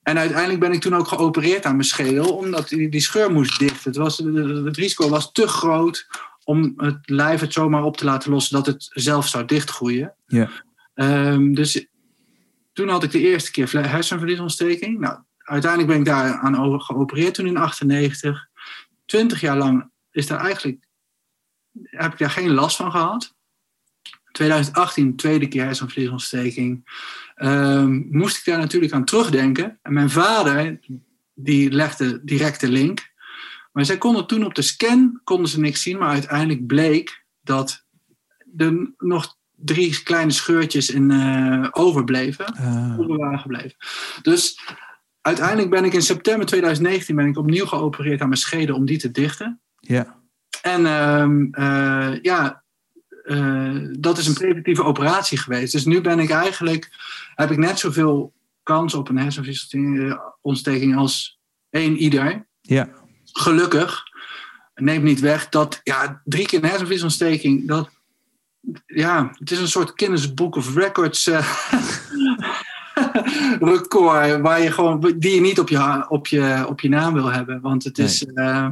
en 0.01 0.17
uiteindelijk 0.17 0.59
ben 0.59 0.71
ik 0.71 0.81
toen 0.81 0.95
ook 0.95 1.07
geopereerd 1.07 1.65
aan 1.65 1.75
mijn 1.75 1.87
schedel, 1.87 2.35
omdat 2.35 2.69
die, 2.69 2.89
die 2.89 3.01
scheur 3.01 3.31
moest 3.31 3.59
dicht. 3.59 3.83
Het, 3.83 3.95
was, 3.95 4.17
het 4.17 4.77
risico 4.77 5.09
was 5.09 5.31
te 5.31 5.47
groot 5.47 6.07
om 6.43 6.73
het 6.77 7.09
lijf 7.09 7.39
het 7.39 7.53
zomaar 7.53 7.83
op 7.83 7.97
te 7.97 8.05
laten 8.05 8.31
lossen 8.31 8.55
dat 8.55 8.65
het 8.65 8.87
zelf 8.89 9.27
zou 9.27 9.45
dichtgroeien. 9.45 10.15
Ja. 10.25 10.49
Ehm, 10.93 11.53
dus 11.53 11.87
toen 12.73 12.89
had 12.89 13.03
ik 13.03 13.11
de 13.11 13.19
eerste 13.19 13.51
keer 13.51 13.89
hersenvliesontsteking. 13.89 14.99
Nou, 14.99 15.19
uiteindelijk 15.37 15.91
ben 15.91 15.99
ik 15.99 16.05
daar 16.05 16.33
aan 16.33 16.59
over 16.59 16.81
geopereerd 16.81 17.33
toen 17.33 17.47
in 17.47 17.57
98. 17.57 18.47
Twintig 19.05 19.41
jaar 19.41 19.57
lang 19.57 19.89
is 20.11 20.27
daar 20.27 20.39
eigenlijk, 20.39 20.87
heb 21.83 22.11
ik 22.11 22.17
daar 22.17 22.29
geen 22.29 22.51
last 22.51 22.75
van 22.75 22.91
gehad. 22.91 23.34
2018, 24.35 25.15
tweede 25.15 25.47
keer 25.47 25.63
hersenvliesontsteking. 25.63 26.89
Ehm, 27.35 28.01
moest 28.09 28.37
ik 28.37 28.45
daar 28.45 28.57
natuurlijk 28.57 28.93
aan 28.93 29.05
terugdenken. 29.05 29.79
En 29.81 29.93
mijn 29.93 30.09
vader, 30.09 30.79
die 31.33 31.71
legde 31.71 32.21
direct 32.23 32.59
de 32.59 32.69
link. 32.69 33.13
Maar 33.71 33.85
zij 33.85 33.97
konden 33.97 34.27
toen 34.27 34.45
op 34.45 34.55
de 34.55 34.61
scan 34.61 35.21
konden 35.23 35.49
ze 35.49 35.59
niks 35.59 35.81
zien, 35.81 35.97
maar 35.97 36.09
uiteindelijk 36.09 36.67
bleek 36.67 37.25
dat 37.41 37.85
er 38.57 38.93
nog 38.97 39.37
drie 39.55 40.03
kleine 40.03 40.31
scheurtjes 40.31 40.89
in 40.89 41.11
eh, 41.11 41.67
overbleven, 41.71 42.45
over 42.99 43.17
waren 43.17 43.39
gebleven. 43.39 43.75
Dus 44.21 44.59
uiteindelijk 45.21 45.69
ben 45.69 45.85
ik 45.85 45.93
in 45.93 46.01
september 46.01 46.45
2019 46.45 47.15
ben 47.15 47.27
ik 47.27 47.37
opnieuw 47.37 47.65
geopereerd 47.65 48.21
aan 48.21 48.27
mijn 48.29 48.39
schedel 48.39 48.75
om 48.75 48.85
die 48.85 48.97
te 48.97 49.11
dichten. 49.11 49.61
ja. 49.79 50.23
En 50.61 50.85
ehm, 50.85 51.47
eh, 51.51 52.21
ja, 52.21 52.64
eh, 53.25 53.75
dat 53.99 54.17
is 54.17 54.27
een 54.27 54.33
preventieve 54.33 54.83
operatie 54.83 55.37
geweest. 55.37 55.71
Dus 55.71 55.85
nu 55.85 56.01
ben 56.01 56.19
ik 56.19 56.29
eigenlijk, 56.29 56.89
heb 57.35 57.51
ik 57.51 57.57
net 57.57 57.79
zoveel 57.79 58.33
kans 58.63 58.93
op 58.93 59.09
een 59.09 59.17
hersenvliesontsteking 59.17 60.95
als 60.95 61.39
één 61.69 61.97
ieder. 61.97 62.47
Ja. 62.61 62.89
Gelukkig. 63.23 64.03
Neemt 64.75 65.03
niet 65.03 65.19
weg 65.19 65.49
dat 65.49 65.81
ja, 65.83 66.21
drie 66.23 66.45
keer 66.45 66.63
een 66.63 66.69
hersenvliesontsteking, 66.69 67.67
dat, 67.67 67.89
ja, 68.85 69.31
het 69.39 69.51
is 69.51 69.59
een 69.59 69.67
soort 69.67 69.91
Guinness 69.95 70.33
Book 70.33 70.55
of 70.55 70.75
Records 70.75 71.27
eh, 71.27 71.67
record, 73.73 74.41
waar 74.41 74.61
je 74.61 74.71
gewoon, 74.71 75.13
die 75.17 75.35
je 75.35 75.41
niet 75.41 75.59
op 75.59 75.69
je, 75.69 76.05
op 76.09 76.27
je, 76.27 76.65
op 76.67 76.79
je 76.79 76.89
naam 76.89 77.13
wil 77.13 77.31
hebben. 77.31 77.61
Want 77.61 77.83
het 77.83 77.97
is, 77.97 78.25
eh, 78.25 78.69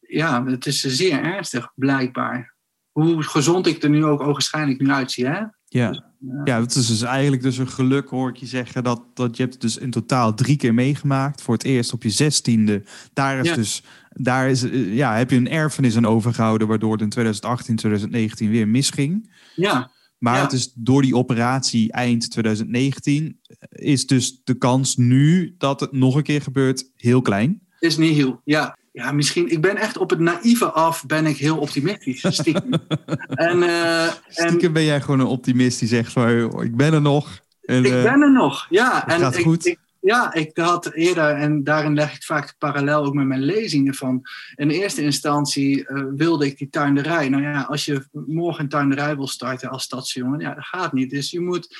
ja, 0.00 0.44
het 0.44 0.66
is 0.66 0.80
zeer 0.80 1.22
ernstig, 1.22 1.72
blijkbaar. 1.74 2.53
Hoe 2.94 3.22
gezond 3.22 3.66
ik 3.66 3.82
er 3.82 3.90
nu 3.90 4.04
ook 4.04 4.20
ogenschijnlijk 4.20 4.80
nu 4.80 4.90
uitzie, 4.90 5.26
hè? 5.26 5.40
Ja. 5.64 6.04
ja, 6.44 6.60
het 6.60 6.74
is 6.74 6.86
dus 6.86 7.02
eigenlijk 7.02 7.42
dus 7.42 7.58
een 7.58 7.68
geluk, 7.68 8.08
hoor 8.08 8.28
ik 8.28 8.36
je 8.36 8.46
zeggen, 8.46 8.84
dat, 8.84 9.02
dat 9.14 9.36
je 9.36 9.42
hebt 9.42 9.54
het 9.54 9.62
dus 9.62 9.76
in 9.76 9.90
totaal 9.90 10.34
drie 10.34 10.56
keer 10.56 10.74
meegemaakt. 10.74 11.42
Voor 11.42 11.54
het 11.54 11.64
eerst 11.64 11.92
op 11.92 12.02
je 12.02 12.10
zestiende. 12.10 12.82
Daar 13.12 13.38
is 13.38 13.48
Ja. 13.48 13.54
dus, 13.54 13.82
daar 14.10 14.48
is, 14.50 14.62
eh, 14.62 14.94
ja, 14.94 15.16
heb 15.16 15.30
je 15.30 15.36
een 15.36 15.48
erfenis 15.50 15.96
aan 15.96 16.06
overgehouden, 16.06 16.68
waardoor 16.68 16.92
het 16.92 17.00
in 17.00 17.08
2018, 17.08 17.76
2019 17.76 18.50
weer 18.50 18.68
misging. 18.68 19.32
Ja, 19.54 19.90
Maar 20.18 20.36
Ja. 20.36 20.42
het 20.42 20.52
is 20.52 20.72
door 20.74 21.02
die 21.02 21.16
operatie 21.16 21.92
eind 21.92 22.30
2019 22.30 23.38
is 23.68 24.06
dus 24.06 24.40
de 24.44 24.54
kans 24.54 24.96
nu 24.96 25.54
dat 25.58 25.80
het 25.80 25.92
nog 25.92 26.14
een 26.16 26.22
keer 26.22 26.42
gebeurt 26.42 26.90
heel 26.96 27.22
klein. 27.22 27.60
is 27.78 27.96
niet 27.96 28.14
heel. 28.14 28.40
Ja. 28.44 28.76
Ja, 28.94 29.12
misschien. 29.12 29.50
Ik 29.50 29.60
ben 29.60 29.76
echt 29.76 29.96
op 29.96 30.10
het 30.10 30.18
naïeve 30.18 30.70
af, 30.70 31.06
ben 31.06 31.26
ik 31.26 31.36
heel 31.36 31.58
optimistisch. 31.58 32.24
Stiekem. 32.34 32.72
en, 33.48 33.62
en 33.62 34.10
Stiekem 34.28 34.72
ben 34.72 34.84
jij 34.84 35.00
gewoon 35.00 35.20
een 35.20 35.26
optimist 35.26 35.78
die 35.78 35.88
zegt 35.88 36.12
van, 36.12 36.36
"Joh, 36.36 36.64
ik 36.64 36.76
ben 36.76 36.92
er 36.92 37.00
nog. 37.00 37.40
En, 37.62 37.84
ik 37.84 37.92
eh, 37.92 38.02
ben 38.02 38.22
er 38.22 38.32
nog. 38.32 38.66
Ja, 38.68 39.06
en 39.08 39.18
gaat 39.20 39.36
ik, 39.36 39.44
goed. 39.44 39.66
ik- 39.66 39.78
ja, 40.00 40.32
ik 40.34 40.56
had 40.56 40.92
eerder, 40.92 41.30
en 41.30 41.64
daarin 41.64 41.94
leg 41.94 42.14
ik 42.14 42.22
vaak 42.22 42.46
de 42.46 42.54
parallel 42.58 43.04
ook 43.04 43.14
met 43.14 43.26
mijn 43.26 43.42
lezingen 43.42 43.94
van. 43.94 44.22
In 44.54 44.70
eerste 44.70 45.02
instantie 45.02 45.86
eh, 45.86 46.04
wilde 46.16 46.46
ik 46.46 46.58
die 46.58 46.70
tuinderij. 46.70 47.28
Nou 47.28 47.42
ja, 47.42 47.62
als 47.62 47.84
je 47.84 48.06
morgen 48.12 48.62
een 48.62 48.68
tuinderij 48.68 49.16
wil 49.16 49.26
starten 49.28 49.70
als 49.70 49.82
stadsjongen, 49.82 50.40
ja, 50.40 50.54
dat 50.54 50.64
gaat 50.64 50.92
niet. 50.92 51.10
Dus 51.10 51.30
je 51.30 51.40
moet. 51.40 51.76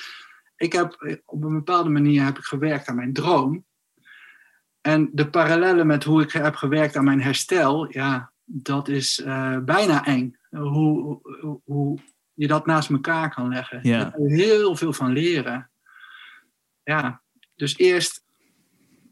Ik 0.57 0.73
heb 0.73 1.19
op 1.25 1.43
een 1.43 1.53
bepaalde 1.53 1.89
manier 1.89 2.23
heb 2.23 2.37
ik 2.37 2.43
gewerkt 2.43 2.87
aan 2.87 2.95
mijn 2.95 3.13
droom. 3.13 3.65
En 4.85 5.09
de 5.13 5.29
parallellen 5.29 5.87
met 5.87 6.03
hoe 6.03 6.21
ik 6.21 6.31
heb 6.31 6.55
gewerkt 6.55 6.95
aan 6.95 7.03
mijn 7.03 7.21
herstel, 7.21 7.93
ja, 7.93 8.31
dat 8.43 8.87
is 8.87 9.21
eh, 9.21 9.57
bijna 9.57 10.05
eng. 10.05 10.37
Hoe, 10.49 11.19
hoe, 11.41 11.61
hoe 11.63 11.99
je 12.33 12.47
dat 12.47 12.65
naast 12.65 12.89
elkaar 12.89 13.33
kan 13.33 13.47
leggen. 13.47 13.79
Ja. 13.83 13.99
Daar 13.99 14.11
kan 14.11 14.23
je 14.23 14.43
heel 14.43 14.75
veel 14.75 14.93
van 14.93 15.11
leren. 15.11 15.69
Ja, 16.83 17.21
dus 17.55 17.77
eerst 17.77 18.23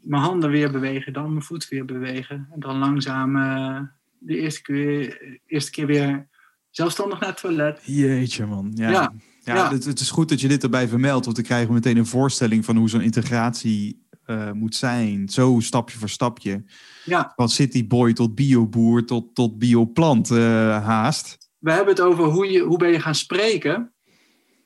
mijn 0.00 0.22
handen 0.22 0.50
weer 0.50 0.70
bewegen, 0.70 1.12
dan 1.12 1.30
mijn 1.30 1.44
voet 1.44 1.68
weer 1.68 1.84
bewegen. 1.84 2.48
En 2.52 2.60
dan 2.60 2.78
langzaam 2.78 3.36
eh, 3.36 3.80
de 4.18 4.36
eerste 4.36 4.62
keer, 4.62 5.40
eerste 5.46 5.70
keer 5.70 5.86
weer 5.86 6.28
zelfstandig 6.70 7.20
naar 7.20 7.28
het 7.28 7.40
toilet. 7.40 7.80
Jeetje 7.84 8.46
man. 8.46 8.70
Ja. 8.74 8.90
Ja, 8.90 9.12
Ja, 9.44 9.54
ja. 9.54 9.70
Het, 9.70 9.84
het 9.84 10.00
is 10.00 10.10
goed 10.10 10.28
dat 10.28 10.40
je 10.40 10.48
dit 10.48 10.62
erbij 10.62 10.88
vermeldt, 10.88 11.24
want 11.24 11.36
dan 11.36 11.44
krijgen 11.44 11.68
we 11.68 11.74
meteen 11.74 11.96
een 11.96 12.06
voorstelling 12.06 12.64
van 12.64 12.76
hoe 12.76 12.88
zo'n 12.88 13.00
integratie 13.00 14.03
eh, 14.26 14.50
moet 14.52 14.74
zijn. 14.74 15.28
Zo 15.28 15.56
stapje 15.60 15.98
voor 15.98 16.08
stapje. 16.08 16.64
Ja, 17.04 17.32
Van 17.36 17.48
cityboy 17.48 18.12
tot 18.12 18.34
bioboer 18.34 19.04
tot, 19.04 19.34
tot 19.34 19.58
bioplant 19.58 20.30
eh, 20.30 20.38
haast. 20.84 21.38
we 21.58 21.70
hebben 21.72 21.94
het 21.94 22.00
over 22.04 22.24
hoe, 22.24 22.50
je, 22.50 22.60
hoe 22.60 22.78
ben 22.78 22.90
je 22.90 23.00
gaan 23.00 23.14
spreken. 23.14 23.92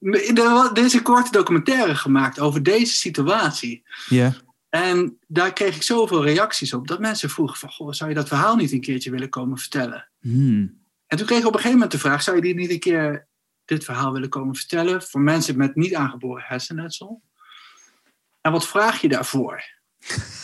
Er 0.00 0.34
wa- 0.34 0.70
er 0.74 0.84
is 0.84 0.92
een 0.92 1.02
korte 1.02 1.30
documentaire 1.30 1.94
gemaakt 1.94 2.40
over 2.40 2.62
deze 2.62 2.94
situatie. 2.96 3.82
Ja. 4.08 4.34
En 4.68 5.18
daar 5.26 5.52
kreeg 5.52 5.76
ik 5.76 5.82
zoveel 5.82 6.24
reacties 6.24 6.72
op 6.74 6.88
dat 6.88 7.00
mensen 7.00 7.30
vroegen 7.30 7.56
van, 7.58 7.70
goh, 7.70 7.92
zou 7.92 8.10
je 8.10 8.16
dat 8.16 8.28
verhaal 8.28 8.56
niet 8.56 8.72
een 8.72 8.80
keertje 8.80 9.10
willen 9.10 9.28
komen 9.28 9.58
vertellen? 9.58 10.08
Hmm. 10.20 10.78
En 11.06 11.16
toen 11.16 11.26
kreeg 11.26 11.38
ik 11.38 11.46
op 11.46 11.52
een 11.52 11.58
gegeven 11.60 11.78
moment 11.78 11.92
de 11.92 11.98
vraag, 11.98 12.22
zou 12.22 12.36
je 12.36 12.42
die 12.42 12.54
niet 12.54 12.70
een 12.70 12.78
keer 12.78 13.28
dit 13.70 13.84
verhaal 13.84 14.12
willen 14.12 14.28
komen 14.28 14.54
vertellen 14.54 15.02
voor 15.02 15.20
mensen 15.20 15.56
met 15.56 15.74
niet 15.74 15.94
aangeboren 15.94 16.44
hersenletsel? 16.46 17.22
En 18.40 18.52
wat 18.52 18.68
vraag 18.68 19.00
je 19.00 19.08
daarvoor? 19.08 19.62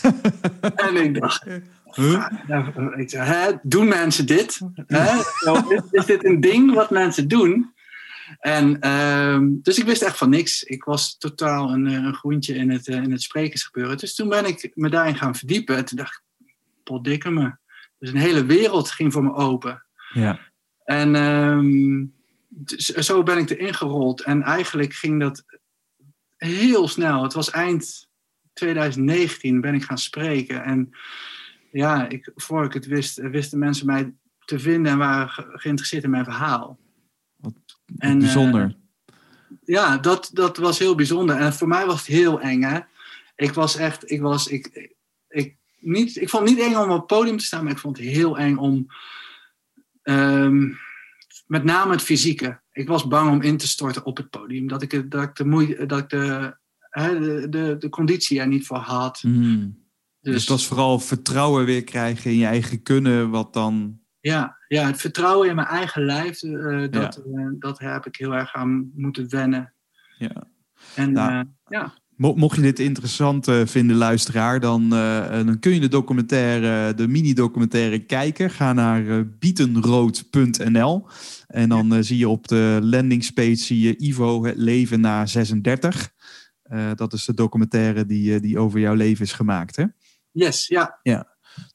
en 0.87 0.97
ik 0.97 1.21
dacht, 1.21 1.47
Huh? 1.97 2.27
ja, 2.47 2.73
ik 2.97 3.11
zei, 3.11 3.29
hè, 3.29 3.53
doen 3.63 3.89
mensen 3.89 4.27
dit? 4.27 4.61
Hè? 4.87 5.19
Is, 5.69 5.81
is 5.91 6.05
dit 6.05 6.25
een 6.25 6.41
ding 6.41 6.75
wat 6.75 6.91
mensen 6.91 7.29
doen? 7.29 7.75
En, 8.39 8.81
ehm, 8.81 9.49
dus 9.63 9.79
ik 9.79 9.85
wist 9.85 10.03
echt 10.03 10.17
van 10.17 10.31
niks. 10.31 10.63
Ik 10.63 10.85
was 10.85 11.19
totaal 11.19 11.71
een, 11.71 11.87
eh, 11.87 11.93
een 11.93 12.15
groentje 12.15 12.55
in 12.55 12.71
het, 12.71 12.89
eh, 12.89 13.03
in 13.03 13.11
het 13.11 13.23
sprekersgebeuren. 13.23 13.99
Dus 13.99 14.15
toen 14.15 14.29
ben 14.29 14.45
ik 14.45 14.71
me 14.75 14.91
daarin 14.91 15.17
gaan 15.17 15.35
verdiepen. 15.35 15.77
En 15.77 15.85
toen 15.85 15.97
dacht 15.97 16.23
ik, 16.39 16.55
potdikke 16.83 17.31
me. 17.31 17.55
Dus 17.99 18.11
een 18.11 18.17
hele 18.17 18.45
wereld 18.45 18.91
ging 18.91 19.13
voor 19.13 19.25
me 19.25 19.35
open. 19.35 19.85
Ja. 20.13 20.39
En 20.85 21.15
ehm, 21.15 22.05
zo 23.05 23.23
ben 23.23 23.39
ik 23.39 23.51
erin 23.51 23.75
gerold. 23.75 24.21
En 24.23 24.43
eigenlijk 24.43 24.93
ging 24.93 25.21
dat 25.21 25.45
heel 26.37 26.89
snel. 26.89 27.23
Het 27.23 27.33
was 27.33 27.51
eind 27.51 28.09
2019 28.53 29.61
ben 29.61 29.75
ik 29.75 29.83
gaan 29.83 29.99
spreken. 29.99 30.65
En 30.65 30.91
ja, 31.71 32.09
ik, 32.09 32.31
voor 32.35 32.65
ik 32.65 32.73
het 32.73 32.87
wist, 32.87 33.17
wisten 33.17 33.59
mensen 33.59 33.87
mij 33.87 34.15
te 34.45 34.59
vinden 34.59 34.93
en 34.93 34.99
waren 34.99 35.29
ge- 35.29 35.49
geïnteresseerd 35.53 36.05
in 36.05 36.11
mijn 36.11 36.25
verhaal. 36.25 36.79
Wat 37.37 37.53
En, 37.99 38.19
Bijzonder. 38.19 38.63
eh, 38.63 39.15
ja, 39.65 39.99
dat, 39.99 40.31
dat 40.33 40.57
was 40.57 40.79
heel 40.79 40.95
bijzonder. 40.95 41.37
En 41.37 41.53
voor 41.53 41.69
mij 41.69 41.87
was 41.87 41.99
het 41.99 42.07
heel 42.07 42.41
eng. 42.41 42.63
Hè? 42.63 42.79
Ik 43.37 43.53
was 43.53 43.77
echt, 43.77 44.11
ik 44.11 44.21
was, 44.21 44.47
ik, 44.47 44.95
ik, 45.29 45.57
niet, 45.79 46.17
ik 46.17 46.29
vond 46.29 46.49
het 46.49 46.59
niet 46.59 46.67
eng 46.67 46.75
om 46.77 46.91
op 46.91 46.97
het 46.99 47.07
podium 47.07 47.37
te 47.37 47.45
staan, 47.45 47.63
maar 47.65 47.73
ik 47.73 47.79
vond 47.79 47.97
het 47.97 48.07
heel 48.07 48.39
eng 48.39 48.57
om, 48.57 48.87
ehm, 50.03 50.73
met 51.47 51.65
name 51.65 51.93
het 51.93 52.03
fysieke. 52.03 52.61
Ik 52.73 52.89
was 52.89 53.07
bang 53.07 53.31
om 53.31 53.43
in 53.43 53.57
te 53.57 53.69
storten 53.69 54.05
op 54.05 54.17
het 54.17 54.31
podium. 54.31 54.69
Dat 54.69 54.83
ik, 54.83 55.11
dat 55.11 55.23
ik 55.23 55.35
de 55.35 55.45
moeite, 55.45 55.87
dat 55.87 55.99
ik 55.99 56.09
de, 56.09 56.57
hè, 56.79 57.21
de, 57.21 57.49
de, 57.49 57.77
de 57.79 57.89
conditie 57.89 58.41
er 58.41 58.47
niet 58.47 58.67
voor 58.67 58.77
had. 58.77 59.21
Hmm. 59.21 59.85
Dus, 60.21 60.33
Dus, 60.33 60.41
het 60.41 60.51
was 60.51 60.67
vooral 60.67 60.99
vertrouwen 60.99 61.65
weer 61.65 61.85
krijgen 61.85 62.31
in 62.31 62.37
je 62.37 62.47
eigen 62.47 62.83
kunnen, 62.83 63.31
wat 63.31 63.53
dan... 63.53 64.01
ja, 64.21 64.57
ja, 64.69 64.87
het 64.87 65.01
vertrouwen 65.01 65.49
in 65.49 65.55
mijn 65.55 65.67
eigen 65.67 66.05
lijf, 66.05 66.43
eh, 66.43 66.91
dat, 66.91 67.17
eh, 67.17 67.49
dat 67.59 67.79
heb 67.79 68.07
ik 68.07 68.17
heel 68.17 68.35
erg 68.35 68.55
aan 68.55 68.91
moeten 68.95 69.31
wennen. 69.31 69.75
Ja. 70.19 70.47
En 70.95 71.13
Nou, 71.13 71.33
eh, 71.33 71.41
ja, 71.67 71.95
Mocht 72.17 72.57
je 72.57 72.63
dit 72.63 72.79
interessant 72.79 73.49
eh, 73.49 73.61
vinden, 73.65 73.97
luisteraar, 73.97 74.61
dan, 74.61 74.83
eh, 74.83 75.31
dan 75.31 75.59
kun 75.59 75.75
je 75.75 75.81
de 75.81 75.89
documentaire, 75.89 76.95
de 76.95 77.09
mini-documentaire 77.09 77.99
kijken. 77.99 78.51
Ga 78.51 78.73
naar 78.73 79.09
eh, 79.09 79.21
bietenrood.nl 79.39 81.07
en 81.47 81.69
dan 81.69 82.05
zie 82.05 82.19
je 82.19 82.29
op 82.29 82.49
de 82.49 82.79
landingspage 82.83 83.55
zie 83.55 83.81
je 83.81 83.97
Ivo 83.97 84.45
het 84.45 84.57
leven 84.57 85.01
na 85.01 85.27
36. 85.27 86.11
Eh, 86.63 86.91
dat 86.95 87.13
is 87.13 87.25
de 87.25 87.35
documentaire 87.35 88.07
die, 88.07 88.41
die 88.41 88.59
over 88.59 88.81
jouw 88.81 88.95
leven 88.95 89.25
is 89.25 89.33
gemaakt. 89.33 89.77
Hè? 89.77 89.85
yes, 90.33 90.67
ja. 90.67 90.99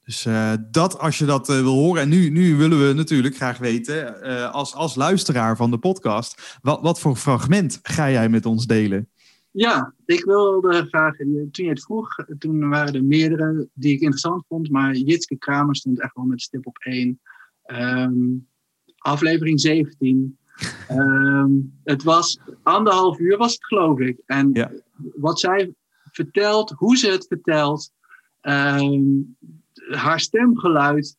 Dus 0.05 0.25
eh, 0.25 0.53
dat 0.71 0.99
als 0.99 1.17
je 1.17 1.25
dat 1.25 1.47
wil 1.47 1.73
horen. 1.73 2.01
En 2.01 2.09
nu, 2.09 2.29
nu 2.29 2.55
willen 2.55 2.87
we 2.87 2.93
natuurlijk 2.93 3.35
graag 3.35 3.57
weten, 3.57 4.21
als, 4.51 4.73
als 4.73 4.95
luisteraar 4.95 5.55
van 5.55 5.71
de 5.71 5.77
podcast, 5.77 6.57
wat, 6.61 6.81
wat 6.81 6.99
voor 6.99 7.15
fragment 7.15 7.79
ga 7.83 8.09
jij 8.09 8.29
met 8.29 8.45
ons 8.45 8.65
delen? 8.65 9.09
Ja, 9.51 9.93
ik 10.05 10.23
wilde 10.25 10.85
graag, 10.87 11.15
toen 11.17 11.49
je 11.51 11.69
het 11.69 11.83
vroeg, 11.83 12.15
toen 12.39 12.69
waren 12.69 12.93
er 12.93 13.03
meerdere 13.03 13.67
die 13.73 13.93
ik 13.93 13.99
interessant 14.01 14.45
vond, 14.47 14.69
maar 14.69 14.95
Jitske 14.95 15.37
Kramer 15.37 15.75
stond 15.75 16.01
echt 16.01 16.15
wel 16.15 16.25
met 16.25 16.41
stip 16.41 16.67
op 16.67 16.77
één. 16.77 17.19
Ehm, 17.63 18.13
aflevering 18.97 19.59
17. 19.59 20.37
Ehm, 20.87 21.51
het 21.83 22.03
was 22.03 22.39
anderhalf 22.63 23.19
uur, 23.19 23.37
was 23.37 23.51
het 23.53 23.65
geloof 23.65 23.99
ik. 23.99 24.21
En 24.25 24.49
Ja. 24.53 24.71
wat 25.15 25.39
zij 25.39 25.73
vertelt, 26.11 26.69
hoe 26.69 26.97
ze 26.97 27.11
het 27.11 27.25
vertelt, 27.27 27.91
ehm, 28.41 29.01
haar 29.89 30.19
stemgeluid, 30.19 31.17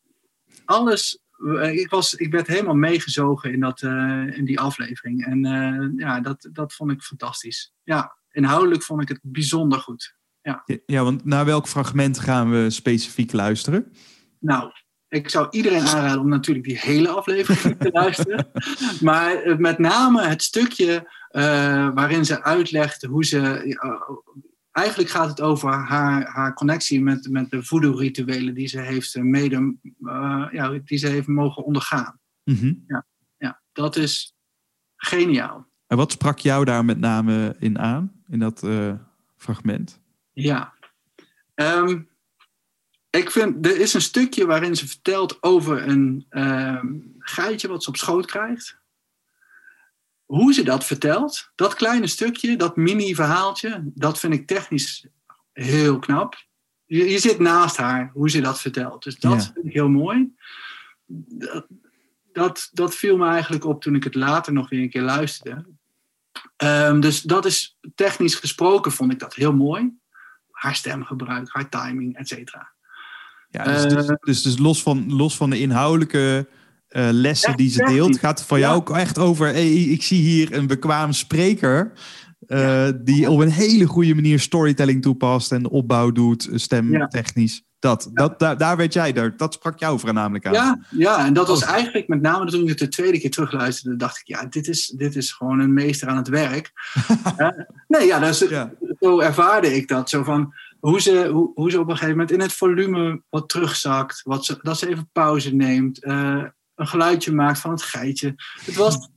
alles. 0.65 1.17
eh, 1.57 1.73
Ik, 1.79 1.89
was, 1.89 2.13
ik 2.13 2.31
werd 2.31 2.47
helemaal 2.47 2.75
meegezogen 2.75 3.51
in, 3.53 3.59
dat, 3.59 3.81
eh, 3.81 4.37
in 4.37 4.45
die 4.45 4.59
aflevering. 4.59 5.25
En 5.25 5.45
eh, 5.45 5.89
ja, 5.95 6.19
dat, 6.21 6.49
dat 6.51 6.73
vond 6.73 6.91
ik 6.91 7.01
fantastisch. 7.01 7.73
Ja, 7.83 8.15
inhoudelijk 8.33 8.83
vond 8.83 9.01
ik 9.01 9.07
het 9.07 9.19
bijzonder 9.21 9.79
goed. 9.79 10.15
Ja, 10.41 10.63
Ja, 10.85 11.03
want 11.03 11.25
naar 11.25 11.45
welk 11.45 11.67
fragment 11.67 12.19
gaan 12.19 12.51
we 12.51 12.69
specifiek 12.69 13.31
luisteren? 13.31 13.91
Nou, 14.39 14.71
ik 15.13 15.29
zou 15.29 15.47
iedereen 15.49 15.87
aanraden 15.87 16.19
om 16.19 16.29
natuurlijk 16.29 16.65
die 16.65 16.79
hele 16.79 17.09
aflevering 17.09 17.77
te 17.79 17.89
luisteren. 18.01 18.47
Maar 19.01 19.35
eh, 19.35 19.57
met 19.57 19.77
name 19.77 20.21
het 20.21 20.43
stukje 20.43 21.11
eh, 21.29 21.89
waarin 21.93 22.25
ze 22.25 22.43
uitlegt 22.43 23.03
hoe 23.03 23.25
ze. 23.25 23.77
eigenlijk 24.71 25.09
gaat 25.09 25.29
het 25.29 25.41
over 25.41 25.69
haar, 25.71 26.25
haar 26.25 26.53
connectie 26.53 27.01
met, 27.01 27.29
met 27.29 27.49
de 27.49 27.63
voodoo-rituelen 27.63 28.53
die 28.53 28.67
ze 28.67 28.79
heeft 28.79 29.15
eh, 29.15 29.23
mede, 29.23 29.77
ja, 30.51 30.79
die 30.85 30.97
ze 30.97 31.07
heeft 31.07 31.27
mogen 31.27 31.63
ondergaan. 31.63 32.19
Mhm. 32.43 32.73
Ja, 33.37 33.61
dat 33.71 33.95
is 33.95 34.35
geniaal. 34.95 35.67
En 35.87 35.97
wat 35.97 36.11
sprak 36.11 36.39
jou 36.39 36.65
daar 36.65 36.85
met 36.85 36.99
name 36.99 37.55
in 37.59 37.79
aan, 37.79 38.22
in 38.33 38.39
dat 38.39 38.63
eh, 38.63 38.93
fragment? 39.37 39.99
Ja. 40.31 40.73
Ehm, 41.55 42.01
ik 43.09 43.31
vind, 43.31 43.65
er 43.65 43.79
is 43.79 43.93
een 43.93 44.01
stukje 44.01 44.45
waarin 44.45 44.75
ze 44.75 44.87
vertelt 44.87 45.43
over 45.43 45.87
een 45.87 46.25
ehm, 46.29 46.87
geitje 47.19 47.67
wat 47.67 47.83
ze 47.83 47.89
op 47.89 47.95
schoot 47.97 48.25
krijgt. 48.25 48.77
Hoe 50.25 50.53
ze 50.53 50.63
dat 50.63 50.85
vertelt, 50.85 51.51
dat 51.55 51.73
kleine 51.73 52.07
stukje, 52.07 52.55
dat 52.55 52.75
mini-verhaaltje, 52.75 53.81
dat 53.93 54.19
vind 54.19 54.33
ik 54.33 54.47
technisch 54.47 55.05
heel 55.51 55.99
knap. 55.99 56.35
Je, 56.85 57.09
je 57.09 57.19
zit 57.19 57.39
naast 57.39 57.77
haar, 57.77 58.09
hoe 58.13 58.29
ze 58.29 58.41
dat 58.41 58.61
vertelt. 58.61 59.03
Dus 59.03 59.19
dat 59.19 59.31
Ja. 59.33 59.51
vind 59.53 59.65
ik 59.65 59.73
heel 59.73 59.89
mooi. 59.89 60.33
Dat, 61.05 61.65
dat, 62.31 62.69
dat 62.71 62.95
viel 62.95 63.17
me 63.17 63.27
eigenlijk 63.27 63.65
op 63.65 63.81
toen 63.81 63.95
ik 63.95 64.03
het 64.03 64.15
later 64.15 64.53
nog 64.53 64.69
weer 64.69 64.81
een 64.81 64.89
keer 64.89 65.01
luisterde. 65.01 65.65
Ehm, 66.57 66.99
dus 66.99 67.21
dat 67.21 67.45
is 67.45 67.77
technisch 67.95 68.35
gesproken, 68.35 68.91
vond 68.91 69.11
ik 69.11 69.19
dat 69.19 69.33
heel 69.35 69.53
mooi 69.53 69.93
haar 70.51 70.75
stemgebruik, 70.75 71.49
haar 71.51 71.69
timing, 71.69 72.17
et 72.17 72.27
cetera. 72.27 72.71
Ja, 73.49 73.63
dus, 73.63 73.83
Eh, 73.83 73.89
dus, 73.89 74.07
dus, 74.19 74.41
dus 74.41 74.57
los, 74.57 74.83
van, 74.83 75.13
los 75.13 75.37
van 75.37 75.49
de 75.49 75.59
inhoudelijke 75.59 76.47
eh, 76.87 77.07
lessen 77.11 77.57
die 77.57 77.69
ze 77.69 77.83
deelt, 77.83 78.17
gaat 78.19 78.45
Ja. 78.49 78.57
jou 78.57 78.75
ook 78.75 78.89
echt 78.89 79.17
over. 79.17 79.47
Hey, 79.47 79.71
ik 79.73 80.03
zie 80.03 80.21
hier 80.21 80.53
een 80.53 80.67
bekwaam 80.67 81.11
spreker. 81.11 81.91
eh, 82.47 82.89
Die 83.01 83.29
op 83.29 83.39
een 83.39 83.51
hele 83.51 83.85
goede 83.85 84.15
manier 84.15 84.39
storytelling 84.39 85.01
toepast 85.01 85.51
en 85.51 85.69
opbouw 85.69 86.11
doet, 86.11 86.49
stemtechnisch. 86.53 87.63
Dat, 87.83 88.09
dat, 88.13 88.39
daar, 88.39 88.57
daar 88.57 88.77
werd 88.77 88.93
jij 88.93 89.13
er. 89.15 89.37
Dat 89.37 89.53
sprak 89.53 89.79
jou 89.79 89.99
voornamelijk 89.99 90.45
aan. 90.45 90.53
Ja, 90.53 90.79
ja, 90.89 91.25
en 91.25 91.33
dat 91.33 91.47
was 91.47 91.63
Oh. 91.63 91.69
eigenlijk 91.69 92.07
met 92.07 92.21
name 92.21 92.45
toen 92.45 92.61
ik 92.61 92.69
het 92.69 92.77
de 92.77 92.87
tweede 92.87 93.19
keer 93.19 93.31
terugluisterde, 93.31 93.97
dacht 93.97 94.19
ik, 94.19 94.27
ja, 94.27 94.45
dit 94.45 94.67
is, 94.67 94.87
dit 94.87 95.15
is 95.15 95.31
gewoon 95.31 95.59
een 95.59 95.73
meester 95.73 96.07
aan 96.07 96.17
het 96.17 96.27
werk. 96.27 96.71
Nee, 97.87 98.05
ja, 98.07 98.19
dat 98.19 98.29
is, 98.29 98.39
Ja. 98.49 98.71
zo 98.99 99.19
ervaarde 99.19 99.75
ik 99.75 99.87
dat. 99.87 100.09
Zo 100.09 100.23
van 100.23 100.53
hoe 100.79 101.01
ze, 101.01 101.29
hoe, 101.31 101.51
hoe 101.55 101.71
ze 101.71 101.79
op 101.79 101.85
een 101.87 101.91
gegeven 101.93 102.11
moment 102.11 102.31
in 102.31 102.39
het 102.39 102.53
volume 102.53 103.21
wat 103.29 103.49
terugzakt, 103.49 104.21
wat 104.23 104.45
ze, 104.45 104.59
dat 104.61 104.77
ze 104.79 104.87
even 104.89 105.09
pauze 105.11 105.55
neemt, 105.55 106.03
eh, 106.03 106.43
een 106.75 106.87
geluidje 106.87 107.31
maakt 107.33 107.59
van 107.59 107.71
het 107.71 107.81
geitje. 107.83 108.33
Het 108.65 108.75
was, 108.75 109.09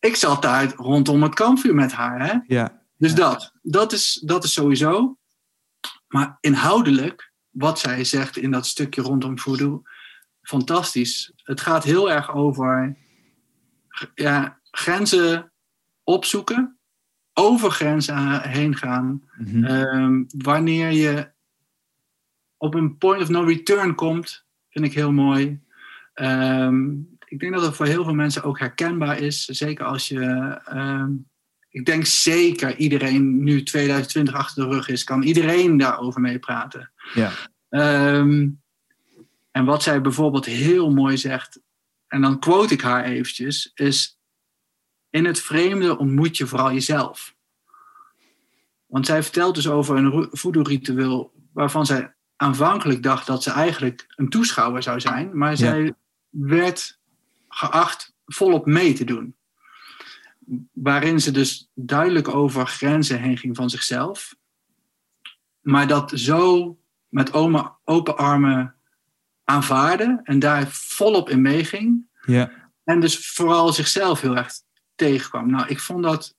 ik 0.00 0.16
zat 0.16 0.42
daar 0.42 0.72
rondom 0.76 1.22
het 1.22 1.34
kampvuur 1.34 1.74
met 1.74 1.92
haar, 1.92 2.26
hè? 2.26 2.34
Ja. 2.54 2.80
Dus 2.96 3.10
Ja. 3.10 3.16
dat, 3.16 3.52
dat 3.62 3.92
is, 3.92 4.22
dat 4.24 4.44
is 4.44 4.52
sowieso. 4.52 5.16
Maar 6.08 6.36
inhoudelijk, 6.40 7.31
wat 7.52 7.78
zij 7.78 8.04
zegt 8.04 8.36
in 8.36 8.50
dat 8.50 8.66
stukje 8.66 9.02
rondom 9.02 9.38
voodoo, 9.38 9.82
fantastisch. 10.42 11.32
Het 11.36 11.60
gaat 11.60 11.84
heel 11.84 12.10
erg 12.10 12.34
over 12.34 12.96
ja, 14.14 14.60
grenzen 14.70 15.52
opzoeken, 16.04 16.78
over 17.32 17.70
grenzen 17.70 18.48
heen 18.48 18.76
gaan. 18.76 19.22
Mhm. 19.36 19.64
Ehm, 19.64 20.24
wanneer 20.28 20.90
je 20.90 21.30
op 22.56 22.74
een 22.74 22.98
point 22.98 23.22
of 23.22 23.28
no 23.28 23.42
return 23.42 23.94
komt, 23.94 24.46
vind 24.68 24.84
ik 24.84 24.94
heel 24.94 25.12
mooi. 25.12 25.60
Ehm, 26.14 26.90
ik 27.24 27.38
denk 27.40 27.52
dat 27.52 27.62
het 27.62 27.76
voor 27.76 27.86
heel 27.86 28.04
veel 28.04 28.14
mensen 28.14 28.42
ook 28.42 28.58
herkenbaar 28.58 29.18
is. 29.18 29.44
Zeker 29.44 29.84
als 29.84 30.08
je. 30.08 30.20
ehm, 30.64 31.12
ik 31.72 31.84
denk 31.84 32.06
zeker 32.06 32.76
iedereen 32.76 33.42
nu 33.42 33.62
2020 33.62 34.34
achter 34.34 34.62
de 34.62 34.74
rug 34.74 34.88
is, 34.88 35.04
kan 35.04 35.22
iedereen 35.22 35.76
daarover 35.76 36.20
meepraten. 36.20 36.90
ja. 37.14 37.32
Ehm, 37.68 38.48
en 39.50 39.64
wat 39.64 39.82
zij 39.82 40.00
bijvoorbeeld 40.00 40.44
heel 40.44 40.90
mooi 40.90 41.16
zegt, 41.16 41.60
en 42.08 42.20
dan 42.20 42.38
quote 42.38 42.74
ik 42.74 42.80
haar 42.80 43.04
eventjes, 43.04 43.70
is: 43.74 44.18
In 45.10 45.24
het 45.24 45.40
vreemde 45.40 45.98
ontmoet 45.98 46.36
je 46.36 46.46
vooral 46.46 46.72
jezelf. 46.72 47.34
Want 48.86 49.06
zij 49.06 49.22
vertelt 49.22 49.54
dus 49.54 49.68
over 49.68 49.96
een 49.96 50.28
voodoo-ritueel 50.30 51.32
waarvan 51.52 51.86
zij 51.86 52.14
aanvankelijk 52.36 53.02
dacht 53.02 53.26
dat 53.26 53.42
ze 53.42 53.50
eigenlijk 53.50 54.04
een 54.16 54.28
toeschouwer 54.28 54.82
zou 54.82 55.00
zijn, 55.00 55.38
maar 55.38 55.56
zij 55.56 55.94
werd 56.28 56.98
geacht 57.48 58.14
volop 58.26 58.66
mee 58.66 58.92
te 58.92 59.04
doen. 59.04 59.36
Waarin 60.72 61.20
ze 61.20 61.30
dus 61.30 61.70
duidelijk 61.74 62.28
over 62.34 62.66
grenzen 62.66 63.20
heen 63.20 63.36
ging 63.38 63.56
van 63.56 63.70
zichzelf, 63.70 64.34
maar 65.60 65.86
dat 65.86 66.12
zo 66.14 66.76
met 67.08 67.32
oma- 67.32 67.76
open 67.84 68.16
armen 68.16 68.74
aanvaarde 69.44 70.20
en 70.22 70.38
daar 70.38 70.66
volop 70.70 71.28
in 71.28 71.40
meeging. 71.42 72.06
ja. 72.26 72.60
En 72.84 73.00
dus 73.00 73.28
vooral 73.30 73.72
zichzelf 73.72 74.20
heel 74.20 74.36
erg 74.36 74.52
tegenkwam. 74.94 75.50
Nou, 75.50 75.68
ik 75.68 75.80
vond 75.80 76.02
dat, 76.02 76.36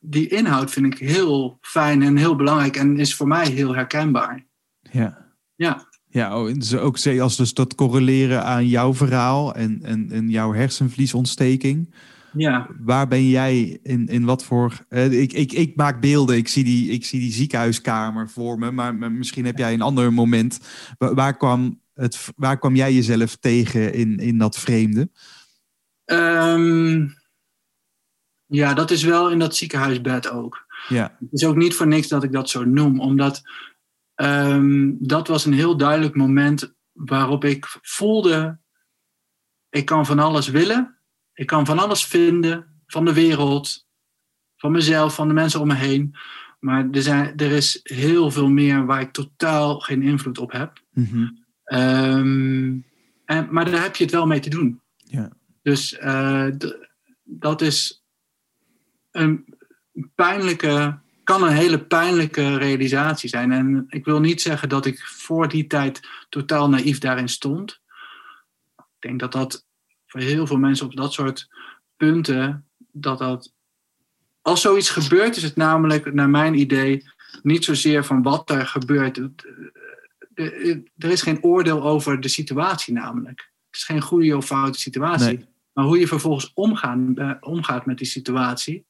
die 0.00 0.28
inhoud 0.28 0.70
vind 0.70 0.86
ik 0.86 0.98
heel 0.98 1.58
fijn 1.60 2.02
en 2.02 2.16
heel 2.16 2.36
belangrijk 2.36 2.76
en 2.76 2.98
is 2.98 3.14
voor 3.14 3.28
mij 3.28 3.48
heel 3.48 3.74
herkenbaar. 3.74 4.46
ja. 4.90 5.24
Ja, 5.54 5.88
Ja, 6.08 6.40
oh, 6.42 6.54
dus 6.54 6.74
ook 6.76 7.06
als 7.20 7.36
dus 7.36 7.54
dat 7.54 7.74
correleren 7.74 8.44
aan 8.44 8.66
jouw 8.66 8.94
verhaal 8.94 9.54
en, 9.54 9.82
en, 9.82 10.10
en 10.10 10.28
jouw 10.30 10.52
hersenvliesontsteking. 10.52 11.94
Ja, 12.36 12.68
Waar 12.78 13.08
ben 13.08 13.28
jij 13.28 13.78
in, 13.82 14.06
in 14.06 14.24
wat 14.24 14.44
voor. 14.44 14.86
ik, 14.88 15.32
ik, 15.32 15.52
ik 15.52 15.76
maak 15.76 16.00
beelden, 16.00 16.36
ik 16.36 16.48
zie, 16.48 16.64
die, 16.64 16.90
ik 16.90 17.04
zie 17.04 17.20
die 17.20 17.32
ziekenhuiskamer 17.32 18.28
voor 18.28 18.58
me, 18.58 18.70
maar, 18.70 18.94
maar 18.94 19.12
misschien 19.12 19.44
heb 19.44 19.58
jij 19.58 19.72
een 19.72 19.82
ander 19.82 20.12
moment. 20.12 20.60
Waar, 20.98 21.14
waar 21.14 21.36
kwam, 21.36 21.80
het, 21.94 22.28
waar 22.36 22.58
kwam 22.58 22.74
jij 22.76 22.92
jezelf 22.92 23.36
tegen 23.36 23.94
in, 23.94 24.16
in 24.16 24.38
dat 24.38 24.58
vreemde? 24.58 25.10
Ehm, 26.04 27.08
Ja, 28.46 28.74
dat 28.74 28.90
is 28.90 29.02
wel 29.02 29.30
in 29.30 29.38
dat 29.38 29.56
ziekenhuisbed 29.56 30.28
ook. 30.30 30.66
Ja. 30.88 31.16
Het 31.20 31.32
is 31.32 31.44
ook 31.44 31.56
niet 31.56 31.74
voor 31.74 31.86
niks 31.86 32.08
dat 32.08 32.22
ik 32.22 32.32
dat 32.32 32.50
zo 32.50 32.64
noem, 32.64 33.00
omdat 33.00 33.42
ehm, 34.14 34.92
dat 34.98 35.28
was 35.28 35.44
een 35.44 35.52
heel 35.52 35.76
duidelijk 35.76 36.14
moment 36.14 36.74
waarop 36.92 37.44
ik 37.44 37.78
voelde, 37.82 38.58
ik 39.68 39.84
kan 39.84 40.06
van 40.06 40.18
alles 40.18 40.48
willen, 40.48 40.95
ik 41.36 41.46
kan 41.46 41.66
van 41.66 41.78
alles 41.78 42.04
vinden, 42.04 42.66
van 42.86 43.04
de 43.04 43.12
wereld, 43.12 43.86
van 44.56 44.72
mezelf, 44.72 45.14
van 45.14 45.28
de 45.28 45.34
mensen 45.34 45.60
om 45.60 45.66
me 45.66 45.74
heen. 45.74 46.16
Maar 46.60 46.88
er, 46.90 47.02
zijn, 47.02 47.36
er 47.36 47.50
is 47.50 47.80
heel 47.82 48.30
veel 48.30 48.48
meer 48.48 48.86
waar 48.86 49.00
ik 49.00 49.12
totaal 49.12 49.80
geen 49.80 50.02
invloed 50.02 50.38
op 50.38 50.52
heb. 50.52 50.80
Mhm. 50.92 51.28
Ehm, 51.64 52.74
en, 53.24 53.48
maar 53.50 53.70
daar 53.70 53.82
heb 53.82 53.96
je 53.96 54.04
het 54.04 54.12
wel 54.12 54.26
mee 54.26 54.40
te 54.40 54.50
doen. 54.50 54.80
Ja. 54.96 55.32
Dus 55.62 55.96
eh, 55.96 56.46
dat 57.22 57.60
is 57.60 58.04
een 59.10 59.54
pijnlijke, 60.14 60.98
kan 61.24 61.42
een 61.42 61.52
hele 61.52 61.84
pijnlijke 61.84 62.56
realisatie 62.56 63.28
zijn. 63.28 63.52
En 63.52 63.84
ik 63.88 64.04
wil 64.04 64.20
niet 64.20 64.40
zeggen 64.40 64.68
dat 64.68 64.86
ik 64.86 65.04
voor 65.04 65.48
die 65.48 65.66
tijd 65.66 66.08
totaal 66.28 66.68
naïef 66.68 66.98
daarin 66.98 67.28
stond. 67.28 67.80
Ik 68.76 68.84
denk 68.98 69.20
dat 69.20 69.32
dat 69.32 69.65
voor 70.06 70.20
heel 70.20 70.46
veel 70.46 70.58
mensen 70.58 70.86
op 70.86 70.96
dat 70.96 71.12
soort 71.12 71.48
punten, 71.96 72.64
dat 72.92 73.18
dat. 73.18 73.52
Als 74.42 74.60
zoiets 74.60 74.90
gebeurt, 74.90 75.36
is 75.36 75.42
het 75.42 75.56
namelijk, 75.56 76.12
naar 76.14 76.30
mijn 76.30 76.54
idee, 76.58 77.04
niet 77.42 77.64
zozeer 77.64 78.04
van 78.04 78.22
wat 78.22 78.50
er 78.50 78.66
gebeurt. 78.66 79.18
Eh, 80.34 80.76
Er 80.98 81.10
is 81.10 81.22
geen 81.22 81.42
oordeel 81.42 81.82
over 81.82 82.20
de 82.20 82.28
situatie, 82.28 82.94
namelijk. 82.94 83.38
Het 83.66 83.76
is 83.76 83.84
geen 83.84 84.00
goede 84.00 84.36
of 84.36 84.46
foute 84.46 84.78
situatie. 84.78 85.26
Nee. 85.26 85.46
Maar 85.72 85.84
hoe 85.84 85.98
je 85.98 86.06
vervolgens 86.06 86.50
omgaan, 86.54 87.16
eh, 87.18 87.30
omgaat 87.40 87.86
met 87.86 87.98
die 87.98 88.06
situatie, 88.06 88.84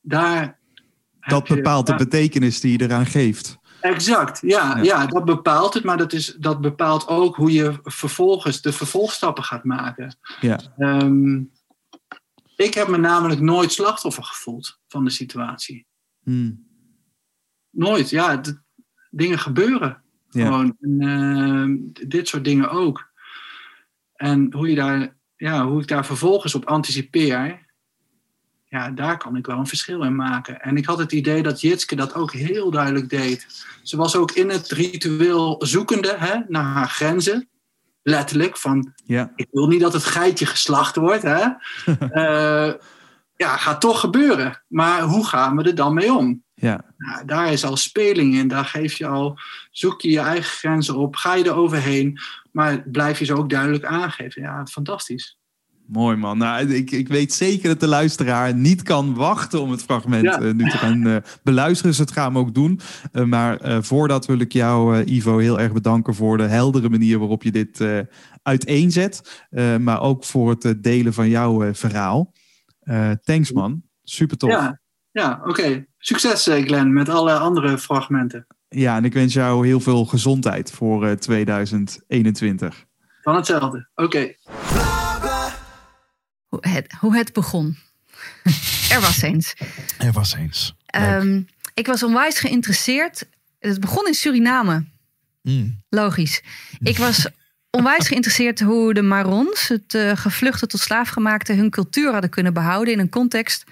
daar. 0.00 0.58
Dat 1.20 1.48
je- 1.48 1.54
bepaalt 1.54 1.86
de 1.86 1.94
betekenis 1.94 2.60
die 2.60 2.78
je 2.78 2.84
eraan 2.84 3.06
geeft. 3.06 3.58
Exact, 3.80 4.40
ja, 4.42 4.76
Ja. 4.76 4.82
ja. 4.82 5.06
dat 5.06 5.24
bepaalt 5.24 5.74
het, 5.74 5.84
maar 5.84 5.96
dat, 5.96 6.12
is, 6.12 6.26
dat 6.38 6.60
bepaalt 6.60 7.06
ook 7.08 7.36
hoe 7.36 7.52
je 7.52 7.78
vervolgens 7.82 8.62
de 8.62 8.72
vervolgstappen 8.72 9.44
gaat 9.44 9.64
maken. 9.64 10.16
Ja. 10.40 10.60
Ehm, 10.78 11.42
ik 12.56 12.74
heb 12.74 12.88
me 12.88 12.96
namelijk 12.96 13.40
nooit 13.40 13.72
slachtoffer 13.72 14.24
gevoeld 14.24 14.78
van 14.88 15.04
de 15.04 15.10
situatie. 15.10 15.86
Hmm. 16.22 16.66
Nooit, 17.70 18.10
ja. 18.10 18.40
d- 18.40 18.60
dingen 19.10 19.38
gebeuren. 19.38 20.02
Ja. 20.28 20.44
Gewoon. 20.44 20.76
En, 20.80 21.00
ehm, 21.00 21.76
dit 22.08 22.28
soort 22.28 22.44
dingen 22.44 22.70
ook. 22.70 23.10
En 24.14 24.52
hoe, 24.52 24.68
je 24.68 24.74
daar, 24.74 25.16
ja, 25.36 25.66
hoe 25.66 25.80
ik 25.80 25.88
daar 25.88 26.06
vervolgens 26.06 26.54
op 26.54 26.64
anticipeer, 26.64 27.68
ja, 28.70 28.90
daar 28.90 29.16
kan 29.16 29.36
ik 29.36 29.46
wel 29.46 29.58
een 29.58 29.66
verschil 29.66 30.02
in 30.02 30.14
maken. 30.14 30.60
En 30.60 30.76
ik 30.76 30.86
had 30.86 30.98
het 30.98 31.12
idee 31.12 31.42
dat 31.42 31.60
Jitske 31.60 31.96
dat 31.96 32.14
ook 32.14 32.32
heel 32.32 32.70
duidelijk 32.70 33.08
deed. 33.08 33.66
Ze 33.82 33.96
was 33.96 34.16
ook 34.16 34.32
in 34.32 34.48
het 34.48 34.70
ritueel 34.70 35.56
zoekende 35.58 36.14
hè, 36.18 36.36
naar 36.48 36.64
haar 36.64 36.88
grenzen. 36.88 37.48
Letterlijk, 38.02 38.56
van 38.56 38.92
Ja. 39.04 39.32
ik 39.36 39.48
wil 39.50 39.66
niet 39.66 39.80
dat 39.80 39.92
het 39.92 40.04
geitje 40.04 40.46
geslacht 40.46 40.96
wordt. 40.96 41.22
Hè? 41.22 41.46
Eh, 42.10 42.72
ja, 43.36 43.56
gaat 43.56 43.80
toch 43.80 44.00
gebeuren. 44.00 44.62
Maar 44.68 45.02
hoe 45.02 45.26
gaan 45.26 45.56
we 45.56 45.62
er 45.62 45.74
dan 45.74 45.94
mee 45.94 46.12
om? 46.12 46.42
Ja. 46.54 46.84
Nou, 46.96 47.26
daar 47.26 47.52
is 47.52 47.64
al 47.64 47.76
speling 47.76 48.34
in. 48.34 48.48
Daar 48.48 48.64
geef 48.64 48.94
je 48.94 49.06
al, 49.06 49.38
zoek 49.70 50.00
je 50.00 50.10
je 50.10 50.20
eigen 50.20 50.50
grenzen 50.50 50.96
op. 50.96 51.16
Ga 51.16 51.34
je 51.34 51.44
er 51.44 51.54
overheen. 51.54 52.18
Maar 52.52 52.82
blijf 52.82 53.18
je 53.18 53.24
ze 53.24 53.36
ook 53.36 53.50
duidelijk 53.50 53.84
aangeven. 53.84 54.42
Ja, 54.42 54.66
fantastisch. 54.66 55.38
Mooi 55.92 56.16
man. 56.16 56.38
Nou, 56.38 56.74
ik, 56.74 56.90
ik 56.90 57.08
weet 57.08 57.32
zeker 57.32 57.68
dat 57.68 57.80
de 57.80 57.86
luisteraar 57.86 58.54
niet 58.54 58.82
kan 58.82 59.14
wachten 59.14 59.60
om 59.60 59.70
het 59.70 59.82
fragment 59.82 60.24
Ja. 60.24 60.40
eh, 60.40 60.52
nu 60.52 60.70
te 60.70 60.76
gaan 60.78 61.06
eh, 61.06 61.16
beluisteren. 61.42 61.90
Dus 61.90 61.98
dat 61.98 62.12
gaan 62.12 62.32
we 62.32 62.38
ook 62.38 62.54
doen. 62.54 62.80
Eh, 63.12 63.24
maar 63.24 63.82
voordat 63.84 64.26
wil 64.26 64.38
ik 64.40 64.52
jou, 64.52 65.02
Ivo, 65.04 65.38
heel 65.38 65.60
erg 65.60 65.72
bedanken 65.72 66.14
voor 66.14 66.36
de 66.36 66.46
heldere 66.46 66.88
manier 66.88 67.18
waarop 67.18 67.42
je 67.42 67.50
dit 67.50 67.84
uiteenzet. 68.42 69.44
Maar 69.80 70.00
ook 70.00 70.24
voor 70.24 70.50
het 70.50 70.82
delen 70.82 71.12
van 71.14 71.28
jouw 71.28 71.74
verhaal. 71.74 72.32
Thanks 73.22 73.52
man. 73.52 73.82
Super 74.02 74.36
tof. 74.36 74.50
Ja. 74.50 74.80
Ja, 75.12 75.22
ja 75.22 75.40
oké. 75.44 75.86
Succes, 75.98 76.44
Glenn, 76.44 76.92
met 76.92 77.08
alle 77.08 77.32
andere 77.32 77.78
fragmenten. 77.78 78.46
en 78.68 79.04
ik 79.04 79.12
wens 79.12 79.32
jou 79.34 79.66
heel 79.66 79.80
veel 79.80 80.04
gezondheid 80.04 80.70
voor 80.70 81.06
eh, 81.06 81.12
2021. 81.12 82.84
Van 83.22 83.36
hetzelfde. 83.36 83.88
Oké. 83.94 84.34
Hoe 86.50 86.68
het, 86.68 86.92
hoe 87.00 87.16
het 87.16 87.32
begon. 87.32 87.78
er 88.94 89.00
was 89.00 89.22
eens. 89.22 89.54
Er 89.98 90.12
was 90.12 90.34
eens. 90.34 90.74
Ehm, 90.86 91.42
ik 91.74 91.86
was 91.86 92.02
onwijs 92.02 92.38
geïnteresseerd. 92.38 93.26
Het 93.58 93.80
begon 93.80 94.06
in 94.06 94.14
Suriname. 94.14 94.84
Mm. 95.42 95.82
Logisch. 95.88 96.42
Ik 96.78 96.96
was 96.96 97.26
onwijs 97.78 98.08
geïnteresseerd 98.08 98.60
hoe 98.60 98.94
de 98.94 99.02
Marons, 99.02 99.68
het 99.68 99.94
eh, 99.94 100.16
gevluchte 100.16 100.66
tot 100.66 100.80
slaafgemaakte, 100.80 101.52
hun 101.52 101.70
cultuur 101.70 102.12
hadden 102.12 102.30
kunnen 102.30 102.54
behouden 102.54 102.92
in 102.92 102.98
een 102.98 103.08
context 103.08 103.64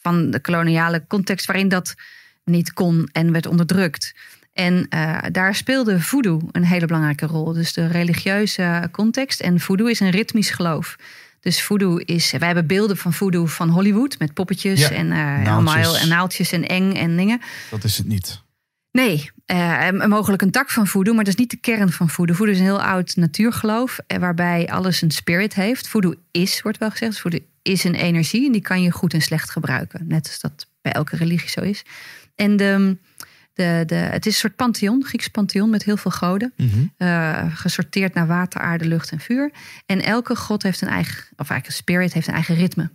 van 0.00 0.30
de 0.30 0.40
koloniale 0.40 1.04
context 1.08 1.46
waarin 1.46 1.68
dat 1.68 1.94
niet 2.44 2.72
kon 2.72 3.08
en 3.12 3.32
werd 3.32 3.46
onderdrukt. 3.46 4.14
En 4.52 4.86
eh, 4.88 5.18
daar 5.32 5.54
speelde 5.54 6.00
voodoo 6.00 6.40
een 6.52 6.64
hele 6.64 6.86
belangrijke 6.86 7.26
rol. 7.26 7.52
Dus 7.52 7.72
de 7.72 7.86
religieuze 7.86 8.88
context. 8.92 9.40
En 9.40 9.60
voodoo 9.60 9.86
is 9.86 10.00
een 10.00 10.10
ritmisch 10.10 10.50
geloof. 10.50 10.96
Dus 11.44 11.62
voodoo 11.62 11.96
is... 11.96 12.30
Wij 12.30 12.46
hebben 12.46 12.66
beelden 12.66 12.96
van 12.96 13.12
voodoo 13.12 13.46
van 13.46 13.68
Hollywood... 13.68 14.18
met 14.18 14.34
poppetjes 14.34 14.80
Ja, 14.80 14.90
en, 14.90 15.08
naaltjes. 15.08 15.48
allemaal 15.48 15.96
en 15.96 16.08
naaltjes 16.08 16.52
en 16.52 16.66
eng 16.66 16.94
en 16.94 17.16
dingen. 17.16 17.40
Dat 17.70 17.84
is 17.84 17.96
het 17.96 18.06
niet. 18.06 18.42
Nee, 18.90 19.30
eh, 19.46 19.90
mogelijk 19.90 20.42
een 20.42 20.50
tak 20.50 20.70
van 20.70 20.86
voodoo, 20.86 21.14
maar 21.14 21.24
dat 21.24 21.32
is 21.32 21.38
niet 21.40 21.50
de 21.50 21.56
kern 21.56 21.90
van 21.92 22.08
voodoo. 22.08 22.34
Voodoo 22.34 22.52
is 22.52 22.58
een 22.58 22.64
heel 22.64 22.82
oud 22.82 23.16
natuurgeloof, 23.16 23.98
eh, 24.06 24.18
waarbij 24.18 24.68
alles 24.68 25.02
een 25.02 25.10
spirit 25.10 25.54
heeft. 25.54 25.88
Voodoo 25.88 26.14
is, 26.30 26.62
wordt 26.62 26.78
wel 26.78 26.90
gezegd, 26.90 27.18
voodoo 27.18 27.38
is 27.62 27.84
een 27.84 27.94
energie 27.94 28.46
en 28.46 28.52
die 28.52 28.60
kan 28.60 28.82
je 28.82 28.90
goed 28.90 29.12
en 29.12 29.20
slecht 29.20 29.50
gebruiken. 29.50 30.04
Net 30.08 30.26
als 30.26 30.40
dat 30.40 30.66
bij 30.82 30.92
elke 30.92 31.16
religie 31.16 31.48
zo 31.50 31.60
is. 31.60 31.82
En 32.34 32.56
de, 32.56 32.96
de, 33.54 33.82
de, 33.86 33.94
het 33.94 34.26
is 34.26 34.32
een 34.32 34.38
soort 34.38 34.56
pantheon, 34.56 35.04
Grieks 35.04 35.28
pantheon 35.28 35.70
met 35.70 35.84
heel 35.84 35.96
veel 35.96 36.10
goden. 36.10 36.52
Mhm. 36.56 36.68
eh, 36.96 37.44
gesorteerd 37.56 38.14
naar 38.14 38.26
water, 38.26 38.60
aarde, 38.60 38.84
lucht 38.84 39.10
en 39.10 39.20
vuur. 39.20 39.50
En 39.86 40.02
elke 40.02 40.36
god 40.36 40.62
heeft 40.62 40.80
een 40.80 40.88
eigen, 40.88 41.14
of 41.36 41.50
eigenlijk 41.50 41.66
een 41.66 41.72
spirit 41.72 42.12
heeft 42.12 42.26
een 42.28 42.34
eigen 42.34 42.54
ritme. 42.54 42.90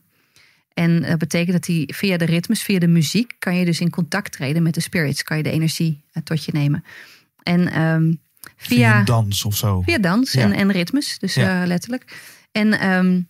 En 0.74 1.02
dat 1.02 1.18
betekent 1.18 1.52
dat 1.52 1.66
hij 1.66 1.90
via 1.96 2.18
de 2.18 2.26
ritmes, 2.26 2.62
via 2.64 2.80
de 2.80 2.88
muziek, 2.88 3.36
kan 3.40 3.56
je 3.56 3.66
dus 3.66 3.80
in 3.80 3.90
contact 3.90 4.32
treden 4.32 4.64
met 4.64 4.74
de 4.74 4.82
spirits. 4.82 5.24
Kan 5.24 5.38
je 5.38 5.44
de 5.44 5.52
energie 5.52 6.04
eh, 6.12 6.24
tot 6.24 6.46
je 6.46 6.52
nemen. 6.54 6.84
En 7.44 7.72
ehm, 7.72 8.14
Via 8.56 8.92
via, 8.96 9.04
dans 9.04 9.44
of 9.46 9.56
zo. 9.56 9.82
via 9.82 9.98
dans 9.98 10.32
Ja. 10.32 10.42
en, 10.42 10.52
en 10.54 10.72
ritmes, 10.72 11.20
dus 11.20 11.34
Ja. 11.34 11.62
eh, 11.62 11.68
letterlijk. 11.68 12.18
En 12.52 12.80
ehm, 12.80 13.22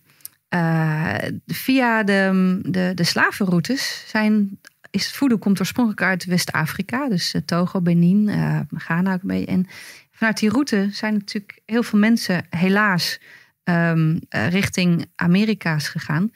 eh, 0.48 1.14
via 1.46 2.02
de, 2.02 2.58
de, 2.64 2.92
de 2.94 3.04
slavenroutes 3.04 4.04
zijn. 4.06 4.58
Is, 4.90 5.18
komt 5.38 5.60
oorspronkelijk 5.60 6.02
uit 6.02 6.24
West-Afrika, 6.24 7.08
dus 7.08 7.34
eh, 7.34 7.42
Togo, 7.42 7.80
Benin, 7.80 8.28
eh, 8.28 8.60
Ghana 8.74 9.12
ook 9.12 9.22
beetje. 9.22 9.46
En 9.46 9.66
vanuit 10.10 10.38
die 10.38 10.50
route 10.50 10.88
zijn 10.92 11.14
natuurlijk 11.14 11.60
heel 11.66 11.82
veel 11.82 11.98
mensen 11.98 12.46
helaas 12.50 13.20
ehm, 13.64 14.18
eh, 14.28 14.48
richting 14.48 15.06
Amerika's 15.16 15.88
gegaan. 15.88 16.32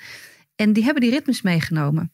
En 0.57 0.73
die 0.73 0.85
hebben 0.85 1.03
die 1.03 1.11
ritmes 1.11 1.43
meegenomen. 1.43 2.13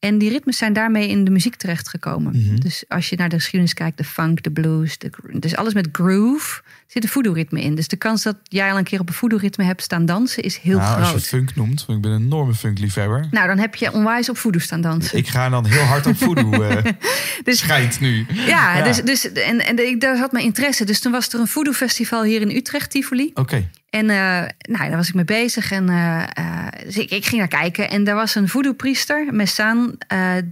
En 0.00 0.18
die 0.18 0.30
ritmes 0.30 0.56
zijn 0.56 0.72
daarmee 0.72 1.08
in 1.08 1.24
de 1.24 1.30
muziek 1.30 1.54
terechtgekomen. 1.56 2.32
Mhm. 2.46 2.56
Dus 2.60 2.84
als 2.88 3.08
je 3.08 3.16
naar 3.16 3.28
de 3.28 3.34
geschiedenis 3.36 3.74
kijkt, 3.74 3.96
de 3.96 4.04
funk, 4.04 4.42
de 4.42 4.50
blues, 4.50 4.98
de, 4.98 5.10
dus 5.32 5.56
alles 5.56 5.74
met 5.74 5.88
groove, 5.92 6.62
zit 6.86 7.02
een 7.02 7.08
voodoo-ritme 7.08 7.60
in. 7.62 7.74
Dus 7.74 7.88
de 7.88 7.96
kans 7.96 8.22
dat 8.22 8.36
jij 8.42 8.70
al 8.72 8.78
een 8.78 8.84
keer 8.84 9.00
op 9.00 9.08
een 9.08 9.14
voodoo-ritme 9.14 9.64
hebt 9.64 9.82
staan 9.82 10.06
dansen 10.06 10.42
is 10.42 10.56
heel 10.56 10.78
nou, 10.78 10.98
als 11.00 11.08
groot. 11.08 11.20
je 11.20 11.26
funk 11.26 11.54
noemt, 11.56 11.86
want 11.86 11.98
ik 11.98 12.04
ben 12.04 12.12
een 12.14 12.22
enorme 12.24 12.54
funkliefhebber. 12.54 13.26
Nou, 13.30 13.46
dan 13.46 13.58
heb 13.58 13.74
je 13.74 13.92
onwijs 13.92 14.28
op 14.28 14.36
voodoo 14.38 14.60
staan 14.60 14.80
dansen. 14.80 15.18
Ik 15.18 15.28
ga 15.28 15.48
dan 15.48 15.66
heel 15.66 15.82
hard 15.82 16.06
op 16.06 16.16
voodoo. 16.16 16.62
eh 16.62 16.84
Dus- 17.44 17.58
schijnt 17.58 18.00
nu. 18.00 18.26
ja, 18.46 18.76
Ja. 18.76 18.84
Dus, 18.84 18.96
dus, 19.02 19.32
en, 19.32 19.66
en 19.66 19.86
ik- 19.88 20.00
daar 20.00 20.16
zat 20.16 20.32
mijn 20.32 20.44
interesse. 20.44 20.84
Dus 20.84 21.00
toen 21.00 21.12
was 21.12 21.28
er 21.28 21.40
een 21.40 21.46
voodoo-festival 21.48 22.22
hier 22.24 22.40
in 22.40 22.50
Utrecht, 22.56 22.90
Tivoli. 22.90 23.30
Oké. 23.34 23.68
En 23.90 24.10
eh, 24.10 24.16
nou, 24.58 24.88
daar 24.88 24.96
was 24.96 25.08
ik 25.08 25.14
mee 25.14 25.24
bezig. 25.24 25.70
En 25.72 25.88
eh, 25.88 26.22
eh, 26.34 26.66
dus 26.84 26.96
ik, 26.98 27.10
ik 27.10 27.24
ging 27.24 27.38
naar 27.38 27.48
kijken. 27.48 27.90
En 27.90 28.04
daar 28.04 28.14
was 28.14 28.34
een 28.34 28.48
voodoo-priester, 28.48 29.26
Messaan, 29.34 29.96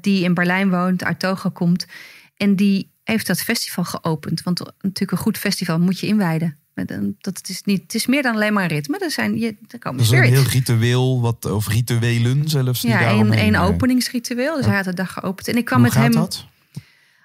die 0.00 0.24
in 0.24 0.34
Berlijn 0.34 0.70
woont, 0.70 1.04
uit 1.04 1.18
Togo 1.18 1.50
komt. 1.50 1.86
En 2.36 2.56
die 2.56 2.90
heeft 3.04 3.26
dat 3.26 3.40
festival 3.42 3.84
geopend. 3.84 4.42
Want 4.42 4.58
natuurlijk 4.80 5.10
een 5.10 5.18
goed 5.24 5.38
festival 5.38 5.78
moet 5.78 6.00
je 6.00 6.06
inwijden. 6.06 6.56
Een- 6.74 7.16
Dat 7.20 7.40
is 7.48 7.62
niet, 7.64 7.82
het 7.82 7.94
is 7.94 8.06
meer 8.06 8.22
dan 8.22 8.34
alleen 8.34 8.52
maar 8.52 8.62
een 8.62 8.68
ritme. 8.68 8.98
Er, 8.98 9.10
zijn, 9.10 9.38
je, 9.38 9.56
er 9.68 9.78
komen 9.78 9.98
Dat 10.04 10.12
is 10.12 10.18
een 10.18 10.24
heel 10.24 10.42
ritueel, 10.42 11.20
wat, 11.20 11.44
of 11.44 11.68
rituelen 11.68 12.48
zelfs. 12.48 12.80
die 12.80 12.90
Ja, 12.90 13.00
één, 13.32 13.54
eh, 13.54 13.64
openingsritueel. 13.64 14.56
Dus 14.56 14.66
hij 14.66 14.74
had 14.74 14.84
de 14.84 14.94
dag 14.94 15.12
geopend. 15.12 15.48
En 15.48 15.56
ik 15.56 15.64
kwam 15.64 15.78
Hoe 15.78 15.88
met 15.88 15.96
hem. 15.98 16.12
dat? 16.12 16.46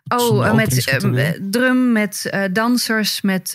Oh, 0.07 0.47
eh, 0.47 0.53
met 0.53 0.87
eh, 0.87 1.29
drum, 1.41 1.91
met 1.91 2.25
eh, 2.25 2.43
dansers, 2.51 3.21
met 3.21 3.49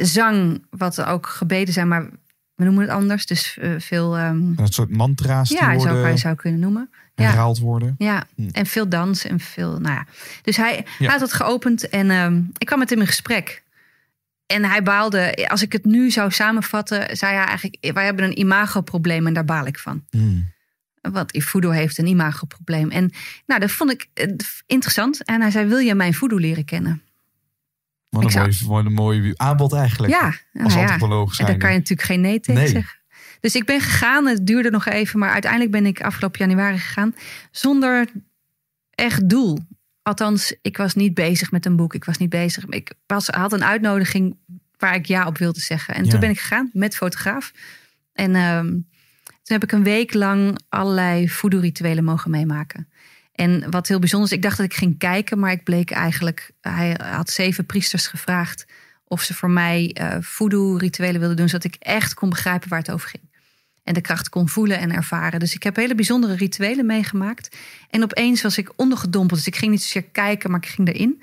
zang, 0.00 0.64
wat 0.70 1.04
ook 1.04 1.26
gebeden 1.26 1.74
zijn, 1.74 1.88
maar 1.88 2.08
we 2.54 2.64
noemen 2.64 2.82
het 2.82 2.92
anders. 2.92 3.26
Dus 3.26 3.58
veel, 3.78 4.16
ehm, 4.16 4.36
Een 4.56 4.66
soort 4.68 4.90
mantra's 4.90 5.48
die 5.48 5.58
ja, 5.58 5.64
zou, 5.64 5.76
worden 5.76 6.02
kan 6.02 6.10
je 6.10 6.16
zou 6.18 6.34
kunnen 6.34 6.60
noemen. 6.60 6.90
Ja. 7.14 7.24
herhaald 7.24 7.58
worden. 7.58 7.94
Ja, 7.98 8.24
Hm. 8.36 8.48
en 8.52 8.66
veel 8.66 8.88
dans 8.88 9.24
en 9.24 9.40
veel, 9.40 9.78
nou 9.80 9.94
ja. 9.94 10.06
Dus 10.42 10.56
hij, 10.56 10.86
Ja. 10.98 11.10
had 11.10 11.20
het 11.20 11.32
geopend 11.32 11.88
en 11.88 12.10
ehm, 12.10 12.40
ik 12.58 12.66
kwam 12.66 12.78
met 12.78 12.90
hem 12.90 13.00
in 13.00 13.06
gesprek. 13.06 13.62
En 14.46 14.64
hij 14.64 14.82
baalde, 14.82 15.48
als 15.50 15.62
ik 15.62 15.72
het 15.72 15.84
nu 15.84 16.10
zou 16.10 16.30
samenvatten, 16.30 17.16
zei 17.16 17.34
hij 17.34 17.44
eigenlijk: 17.44 17.92
Wij 17.94 18.04
hebben 18.04 18.24
een 18.24 18.38
imagoprobleem 18.38 19.26
en 19.26 19.32
daar 19.34 19.44
baal 19.44 19.66
ik 19.66 19.78
van. 19.78 20.04
Hmm. 20.10 20.50
Want 21.10 21.32
Ifudo 21.32 21.70
heeft 21.70 21.98
een 21.98 22.06
imagoprobleem. 22.06 22.90
En 22.90 23.10
nou, 23.46 23.60
dat 23.60 23.70
vond 23.70 23.90
ik 23.90 24.08
eh, 24.14 24.26
interessant. 24.66 25.24
En 25.24 25.40
hij 25.40 25.50
zei: 25.50 25.66
Wil 25.66 25.78
je 25.78 25.94
mijn 25.94 26.14
voodoo 26.14 26.38
leren 26.38 26.64
kennen? 26.64 27.02
Wat 28.08 28.24
een, 28.24 28.30
zou- 28.30 28.44
mooi, 28.44 28.64
wat 28.66 28.84
een 28.84 28.92
mooi 28.92 29.32
aanbod 29.36 29.72
eigenlijk. 29.72 30.12
Ja, 30.12 30.26
Als 30.26 30.34
nou 30.52 30.70
ja. 30.72 30.80
antropoloog 30.80 31.28
En 31.28 31.34
zijn. 31.34 31.48
daar 31.48 31.56
kan 31.58 31.70
je 31.72 31.78
natuurlijk 31.78 32.08
geen 32.08 32.20
nee 32.20 32.40
tegen 32.40 32.62
Nee. 32.62 32.70
zeggen. 32.70 32.98
Dus 33.40 33.54
ik 33.54 33.64
ben 33.64 33.80
gegaan. 33.80 34.26
Het 34.26 34.46
duurde 34.46 34.70
nog 34.70 34.86
even. 34.86 35.18
Maar 35.18 35.30
uiteindelijk 35.30 35.70
ben 35.70 35.86
ik 35.86 36.00
afgelopen 36.02 36.38
januari 36.48 36.78
gegaan. 36.78 37.14
Zonder 37.50 38.08
echt 38.90 39.28
doel. 39.28 39.58
Althans, 40.02 40.54
ik 40.62 40.76
was 40.76 40.94
niet 40.94 41.14
bezig 41.14 41.50
met 41.50 41.66
een 41.66 41.76
boek. 41.76 41.94
Ik 41.94 42.04
was 42.04 42.16
niet 42.18 42.28
bezig. 42.30 42.64
Ik 42.64 42.92
was, 43.06 43.26
had 43.26 43.52
een 43.52 43.64
uitnodiging 43.64 44.36
waar 44.76 44.94
ik 44.94 45.06
ja 45.06 45.26
op 45.26 45.38
wilde 45.38 45.60
zeggen. 45.60 45.94
En 45.94 46.04
Ja. 46.04 46.10
toen 46.10 46.20
ben 46.20 46.30
ik 46.30 46.40
gegaan 46.40 46.70
met 46.72 46.96
fotograaf. 46.96 47.52
En 48.12 48.34
ehm, 48.34 48.76
toen 49.42 49.60
heb 49.60 49.62
ik 49.62 49.72
een 49.72 49.82
week 49.82 50.14
lang 50.14 50.58
allerlei 50.68 51.28
voodoo-rituelen 51.28 52.04
mogen 52.04 52.30
meemaken. 52.30 52.88
En 53.32 53.70
wat 53.70 53.88
heel 53.88 53.98
bijzonder 53.98 54.30
is, 54.30 54.36
ik 54.36 54.42
dacht 54.42 54.56
dat 54.56 54.66
ik 54.66 54.74
ging 54.74 54.98
kijken, 54.98 55.38
maar 55.38 55.52
ik 55.52 55.64
bleek 55.64 55.90
eigenlijk, 55.90 56.50
hij 56.60 56.96
had 57.02 57.30
zeven 57.30 57.66
priesters 57.66 58.06
gevraagd 58.06 58.66
of 59.04 59.22
ze 59.22 59.34
voor 59.34 59.50
mij 59.50 59.90
eh 59.94 60.16
voodoo-rituelen 60.20 61.20
wilden 61.20 61.36
doen, 61.36 61.48
zodat 61.48 61.64
ik 61.64 61.76
echt 61.78 62.14
kon 62.14 62.30
begrijpen 62.30 62.68
waar 62.68 62.78
het 62.78 62.90
over 62.90 63.08
ging. 63.08 63.30
En 63.82 63.94
de 63.94 64.00
kracht 64.00 64.28
kon 64.28 64.48
voelen 64.48 64.78
en 64.78 64.92
ervaren. 64.92 65.40
Dus 65.40 65.54
ik 65.54 65.62
heb 65.62 65.76
hele 65.76 65.94
bijzondere 65.94 66.34
rituelen 66.34 66.86
meegemaakt. 66.86 67.56
En 67.90 68.02
opeens 68.02 68.42
was 68.42 68.58
ik 68.58 68.72
ondergedompeld. 68.76 69.38
Dus 69.38 69.48
ik 69.48 69.56
ging 69.56 69.70
niet 69.70 69.82
zozeer 69.82 70.02
kijken, 70.02 70.50
maar 70.50 70.60
ik 70.62 70.68
ging 70.68 70.88
erin. 70.88 71.22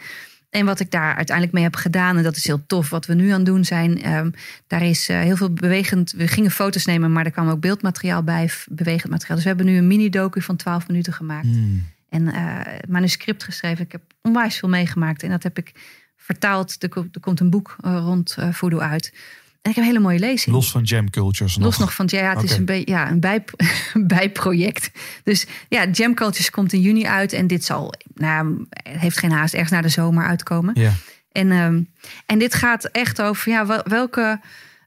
En 0.49 0.65
wat 0.65 0.79
ik 0.79 0.91
daar 0.91 1.15
uiteindelijk 1.15 1.55
mee 1.55 1.63
heb 1.63 1.75
gedaan, 1.75 2.17
en 2.17 2.23
dat 2.23 2.35
is 2.35 2.47
heel 2.47 2.65
tof, 2.65 2.89
wat 2.89 3.05
we 3.05 3.13
nu 3.13 3.29
aan 3.29 3.35
het 3.35 3.45
doen 3.45 3.65
zijn. 3.65 4.01
ehm, 4.01 4.31
daar 4.67 4.81
is 4.83 5.09
eh, 5.09 5.19
heel 5.19 5.35
veel 5.35 5.53
bewegend. 5.53 6.11
We 6.11 6.27
gingen 6.27 6.51
foto's 6.51 6.85
nemen, 6.85 7.11
maar 7.11 7.25
er 7.25 7.31
kwam 7.31 7.49
ook 7.49 7.59
beeldmateriaal 7.59 8.23
bij, 8.23 8.49
bewegend 8.69 9.11
materiaal. 9.11 9.35
Dus 9.35 9.45
we 9.45 9.53
hebben 9.55 9.65
nu 9.73 9.77
een 9.77 9.87
mini-docu 9.87 10.41
van 10.41 10.55
12 10.55 10.87
minuten 10.87 11.13
gemaakt. 11.13 11.47
Hmm. 11.47 11.87
En 12.09 12.27
het 12.27 12.87
manuscript 12.89 13.43
geschreven. 13.43 13.85
Ik 13.85 13.91
heb 13.91 14.01
onwijs 14.21 14.57
veel 14.57 14.69
meegemaakt. 14.69 15.23
En 15.23 15.29
dat 15.29 15.43
heb 15.43 15.57
ik 15.57 15.71
vertaald. 16.17 16.75
Er, 16.83 16.89
ko- 16.89 17.07
komt 17.19 17.39
een 17.39 17.49
boek 17.49 17.75
eh, 17.81 17.99
rond 18.03 18.35
eh 18.39 18.47
voodoo 18.51 18.79
uit. 18.79 19.13
En 19.61 19.69
ik 19.69 19.75
heb 19.75 19.85
een 19.85 19.91
hele 19.91 20.03
mooie 20.03 20.19
lezing. 20.19 20.55
Los 20.55 20.71
van 20.71 20.83
jam 20.83 21.09
cultures 21.09 21.55
nog. 21.57 21.65
Los 21.65 21.77
nog 21.77 21.93
van 21.93 22.05
ja, 22.09 22.33
het 22.35 22.43
is 22.43 22.57
een, 22.57 22.65
be- 22.65 22.81
ja, 22.85 23.09
een, 23.11 23.19
bij, 23.19 23.43
bijproject. 24.15 24.91
Dus 25.23 25.45
ja, 25.69 25.85
Jam 25.87 26.13
Cultures 26.13 26.49
komt 26.49 26.73
in 26.73 26.81
juni 26.81 27.05
uit. 27.05 27.33
En 27.33 27.47
dit 27.47 27.63
zal, 27.65 27.93
nou, 28.13 28.65
heeft 28.83 29.17
geen 29.17 29.31
haast, 29.31 29.53
ergens 29.53 29.71
naar 29.71 29.81
de 29.81 29.89
zomer 29.89 30.25
uitkomen. 30.25 30.79
Ja. 30.79 30.93
En, 31.31 31.51
ehm, 31.51 31.81
en 32.25 32.39
dit 32.39 32.53
gaat 32.53 32.85
echt 32.85 33.21
over 33.21 33.51
ja, 33.51 33.65
wel- 33.65 33.83
welke, 33.83 34.41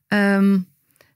ehm, 0.08 0.58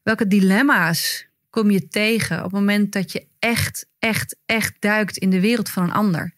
welke 0.03 0.27
dilemma's 0.27 1.27
kom 1.51 1.71
je 1.71 1.89
tegen 1.89 2.37
op 2.37 2.43
het 2.43 2.53
moment 2.53 2.93
dat 2.93 3.13
je 3.13 3.27
echt, 3.39 3.87
echt, 3.99 4.37
echt 4.47 4.75
duikt 4.79 5.17
in 5.17 5.31
de 5.31 5.41
wereld 5.41 5.71
van 5.71 5.83
een 5.83 5.93
ander. 5.93 6.35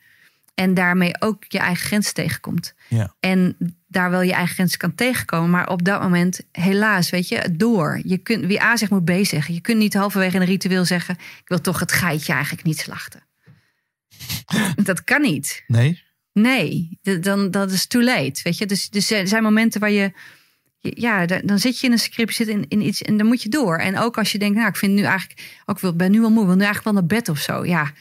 En 0.54 0.74
daarmee 0.74 1.20
ook 1.20 1.44
je 1.48 1.58
eigen 1.58 1.86
grens 1.86 2.12
tegenkomt. 2.12 2.74
Ja. 2.88 3.14
En 3.20 3.56
daar 3.88 4.10
wel 4.10 4.22
je 4.22 4.32
eigen 4.32 4.54
grens 4.54 4.76
kan 4.76 4.94
tegenkomen. 4.94 5.50
Maar 5.50 5.68
op 5.68 5.84
dat 5.84 6.00
moment, 6.02 6.40
helaas, 6.52 7.10
weet 7.10 7.28
je, 7.28 7.48
door. 7.56 8.00
Je 8.04 8.18
kunt, 8.18 8.44
wie 8.44 8.62
A 8.62 8.76
zegt, 8.76 8.90
moet 8.90 9.04
B 9.04 9.12
zeggen. 9.22 9.54
Je 9.54 9.60
kunt 9.60 9.78
niet 9.78 9.94
halverwege 9.94 10.36
een 10.36 10.44
ritueel 10.44 10.84
zeggen... 10.84 11.14
ik 11.14 11.48
wil 11.48 11.60
toch 11.60 11.80
het 11.80 11.92
geitje 11.92 12.32
eigenlijk 12.32 12.64
niet 12.64 12.78
slachten. 12.78 13.22
Dat 14.82 15.04
kan 15.04 15.20
niet. 15.20 15.64
Nee? 15.66 16.02
Nee, 16.32 16.98
dan, 17.20 17.50
dat 17.50 17.70
is 17.70 17.86
too 17.86 18.02
late. 18.02 18.40
Weet 18.42 18.58
je? 18.58 18.66
Dus, 18.66 18.90
dus 18.90 19.10
er 19.10 19.28
zijn 19.28 19.42
momenten 19.42 19.80
waar 19.80 19.90
je. 19.90 20.12
Ja, 20.80 21.26
da- 21.26 21.40
dan 21.44 21.58
zit 21.58 21.80
je 21.80 21.86
in 21.86 21.92
een 21.92 21.98
script, 21.98 22.34
zit 22.34 22.48
in, 22.48 22.64
in 22.68 22.86
iets 22.86 23.02
en 23.02 23.16
dan 23.16 23.26
moet 23.26 23.42
je 23.42 23.48
door. 23.48 23.78
En 23.78 23.98
ook 23.98 24.18
als 24.18 24.32
je 24.32 24.38
denkt, 24.38 24.56
nou, 24.56 24.68
ik 24.68 24.76
vind 24.76 24.92
nu 24.92 25.02
eigenlijk. 25.02 25.60
Ook 25.64 25.80
wil, 25.80 25.96
ben 25.96 26.10
nu 26.10 26.20
wel 26.20 26.30
moe, 26.30 26.46
wil 26.46 26.54
nu 26.56 26.64
eigenlijk 26.64 26.84
wel 26.84 27.02
naar 27.02 27.18
bed 27.18 27.28
of 27.28 27.38
zo. 27.38 27.64
Ja, 27.64 27.92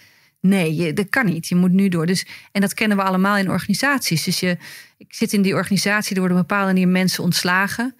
nee, 0.41 0.75
je, 0.75 0.93
dat 0.93 1.09
kan 1.09 1.25
niet. 1.25 1.47
Je 1.47 1.55
moet 1.55 1.71
nu 1.71 1.89
door. 1.89 2.05
Dus, 2.05 2.25
en 2.51 2.61
dat 2.61 2.73
kennen 2.73 2.97
we 2.97 3.03
allemaal 3.03 3.37
in 3.37 3.49
organisaties. 3.49 4.23
Dus 4.23 4.39
je, 4.39 4.57
ik 4.97 5.13
zit 5.13 5.33
in 5.33 5.41
die 5.41 5.53
organisatie, 5.53 6.13
er 6.15 6.19
worden 6.19 6.37
op 6.37 6.43
een 6.43 6.47
bepaalde 6.49 6.73
manier 6.73 6.87
mensen 6.87 7.23
ontslagen. 7.23 7.95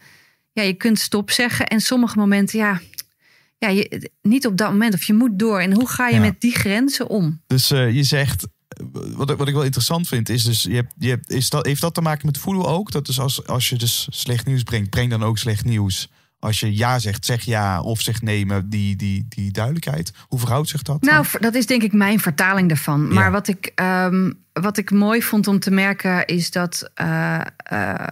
Ja, 0.52 0.64
je 0.64 0.74
kunt 0.74 1.00
stop 1.00 1.32
zeggen. 1.32 1.68
En 1.68 1.82
sommige 1.82 2.18
momenten, 2.18 2.60
ja, 2.60 2.82
ja 3.58 3.68
je, 3.70 4.10
niet 4.22 4.46
op 4.48 4.58
dat 4.58 4.70
moment. 4.72 4.94
Of 4.94 5.04
je 5.04 5.14
moet 5.14 5.40
door. 5.40 5.60
En 5.60 5.74
hoe 5.74 5.90
ga 5.90 6.08
je 6.08 6.16
Ja. 6.16 6.22
met 6.22 6.42
die 6.42 6.56
grenzen 6.56 7.08
om? 7.08 7.42
Dus 7.48 7.72
eh, 7.72 7.92
je 7.92 8.04
zegt, 8.04 8.48
wat, 8.92 9.30
ik- 9.30 9.38
wat 9.38 9.48
ik 9.48 9.54
wel 9.54 9.64
interessant 9.64 10.08
vind, 10.08 10.30
is 10.30 10.44
dus, 10.44 10.64
je 10.64 10.74
hebt, 10.76 10.94
je 10.98 11.10
hebt, 11.10 11.30
is 11.30 11.50
dat, 11.50 11.66
heeft 11.66 11.82
dat 11.82 11.94
te 11.94 12.02
maken 12.02 12.26
met 12.26 12.38
voelen 12.38 12.66
ook? 12.66 12.92
Dat 12.92 13.06
dus 13.06 13.20
als, 13.20 13.46
als 13.48 13.70
je 13.70 13.76
dus 13.76 14.08
slecht 14.10 14.46
nieuws 14.46 14.64
brengt, 14.64 14.90
breng 14.90 15.10
dan 15.10 15.24
ook 15.24 15.38
slecht 15.38 15.66
nieuws. 15.66 16.10
Als 16.40 16.60
je 16.60 16.78
ja 16.78 17.00
zegt, 17.00 17.26
zeg 17.26 17.44
ja 17.44 17.82
of 17.82 18.02
zeg 18.02 18.22
nee, 18.22 18.46
maar 18.46 18.70
die, 18.70 18.96
die, 18.96 19.26
die 19.30 19.52
duidelijkheid. 19.52 20.12
Hoe 20.28 20.40
verhoudt 20.40 20.70
zich 20.70 20.82
dat? 20.82 21.02
Nou, 21.02 21.26
dat 21.40 21.56
is 21.56 21.66
denk 21.66 21.84
ik 21.84 21.94
mijn 21.94 22.20
vertaling 22.20 22.68
daarvan. 22.68 23.02
Ja. 23.08 23.14
Maar 23.14 23.32
wat 23.32 23.48
ik, 23.48 23.72
ehm, 23.76 24.32
wat 24.54 24.78
ik 24.78 24.92
mooi 24.92 25.22
vond 25.22 25.48
om 25.48 25.60
te 25.60 25.72
merken 25.72 26.26
is 26.26 26.52
dat 26.52 26.92
eh, 26.94 27.42
eh, 27.56 28.08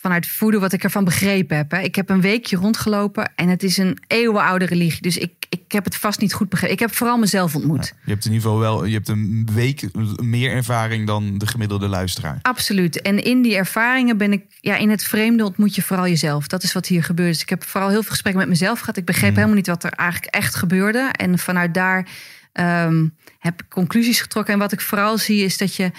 vanuit 0.00 0.26
voeden 0.26 0.60
wat 0.60 0.72
ik 0.72 0.84
ervan 0.84 1.04
begrepen 1.04 1.56
heb. 1.56 1.70
Hè. 1.70 1.80
Ik 1.80 1.94
heb 1.94 2.10
een 2.10 2.20
weekje 2.20 2.56
rondgelopen 2.56 3.32
en 3.34 3.48
het 3.48 3.62
is 3.62 3.76
een 3.76 3.98
eeuwenoude 4.06 4.64
religie. 4.64 5.02
Dus 5.02 5.18
ik, 5.18 5.32
ik 5.48 5.72
heb 5.72 5.84
het 5.84 5.96
vast 5.96 6.20
niet 6.20 6.32
goed 6.32 6.48
begrepen. 6.48 6.74
Ik 6.74 6.80
heb 6.80 6.94
vooral 6.94 7.18
mezelf 7.18 7.54
ontmoet. 7.54 7.94
Je 8.04 8.10
hebt 8.10 8.24
in 8.24 8.32
ieder 8.32 8.46
geval 8.46 8.60
wel, 8.60 8.84
je 8.84 8.94
hebt 8.94 9.08
een 9.08 9.48
week 9.52 9.88
meer 10.22 10.52
ervaring 10.52 11.06
dan 11.06 11.38
de 11.38 11.46
gemiddelde 11.46 11.88
luisteraar. 11.88 12.38
Absoluut. 12.42 13.02
En 13.02 13.24
in 13.24 13.42
die 13.42 13.56
ervaringen 13.56 14.16
ben 14.16 14.32
ik, 14.32 14.44
ja, 14.60 14.76
in 14.76 14.90
het 14.90 15.04
vreemde 15.04 15.44
ontmoet 15.44 15.74
je 15.74 15.82
vooral 15.82 16.06
jezelf. 16.06 16.46
Dat 16.46 16.62
is 16.62 16.72
wat 16.72 16.86
hier 16.86 17.04
gebeurt. 17.04 17.32
Dus 17.32 17.42
ik 17.42 17.48
heb 17.48 17.64
vooral 17.64 17.88
heel 17.88 18.02
veel 18.02 18.10
gesprekken 18.10 18.42
met 18.42 18.50
mezelf 18.50 18.78
gehad. 18.78 18.96
Ik 18.96 19.04
begreep 19.04 19.34
helemaal 19.34 19.56
niet 19.56 19.66
wat 19.66 19.84
er 19.84 19.92
eigenlijk 19.92 20.34
echt 20.34 20.54
gebeurde. 20.54 21.08
En 21.12 21.38
vanuit 21.38 21.74
daar 21.74 22.08
ehm, 22.52 23.06
heb 23.38 23.62
ik 23.62 23.68
conclusies 23.68 24.20
getrokken. 24.20 24.52
En 24.52 24.60
wat 24.60 24.72
ik 24.72 24.80
vooral 24.80 25.18
zie 25.18 25.44
is 25.44 25.58
dat 25.58 25.74
je, 25.74 25.90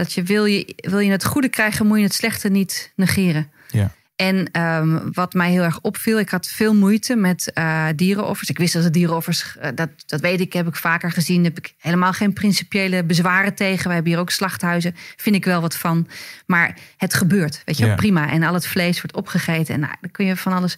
dat 0.00 0.12
je 0.12 0.22
wil, 0.22 0.44
je 0.44 0.74
wil 0.76 0.98
je 0.98 1.10
het 1.10 1.24
goede 1.24 1.48
krijgen, 1.48 1.86
moet 1.86 1.98
je 1.98 2.04
het 2.04 2.14
slechte 2.14 2.48
niet 2.48 2.92
negeren. 2.96 3.50
Ja. 3.70 3.92
En 4.16 4.48
ehm, 4.52 4.98
wat 5.12 5.34
mij 5.34 5.50
heel 5.50 5.62
erg 5.62 5.80
opviel, 5.80 6.18
ik 6.18 6.28
had 6.28 6.46
veel 6.46 6.74
moeite 6.74 7.16
met 7.16 7.52
eh, 7.52 7.86
dierenoffers. 7.96 8.48
Ik 8.48 8.58
wist 8.58 8.72
dat 8.72 8.84
het 8.84 8.92
dierenoffers, 8.92 9.56
eh, 9.58 9.70
dat, 9.74 9.88
dat 10.06 10.20
weet 10.20 10.40
ik, 10.40 10.52
heb 10.52 10.66
ik 10.66 10.76
vaker 10.76 11.10
gezien. 11.12 11.42
Daar 11.42 11.52
heb 11.54 11.64
ik 11.64 11.74
helemaal 11.78 12.12
geen 12.12 12.32
principiële 12.32 13.04
bezwaren 13.04 13.54
tegen. 13.54 13.88
We 13.88 13.94
hebben 13.94 14.12
hier 14.12 14.20
ook 14.20 14.30
slachthuizen, 14.30 14.94
vind 15.16 15.36
ik 15.36 15.44
wel 15.44 15.60
wat 15.60 15.76
van. 15.76 16.08
Maar 16.46 16.78
het 16.96 17.14
gebeurt, 17.14 17.62
weet 17.64 17.78
je, 17.78 17.86
Ja. 17.86 17.94
prima. 17.94 18.30
En 18.30 18.42
al 18.42 18.54
het 18.54 18.66
vlees 18.66 19.00
wordt 19.00 19.16
opgegeten 19.16 19.74
en 19.74 19.80
nou, 19.80 19.94
dan 20.00 20.10
kun 20.10 20.26
je 20.26 20.36
van 20.36 20.52
alles. 20.52 20.74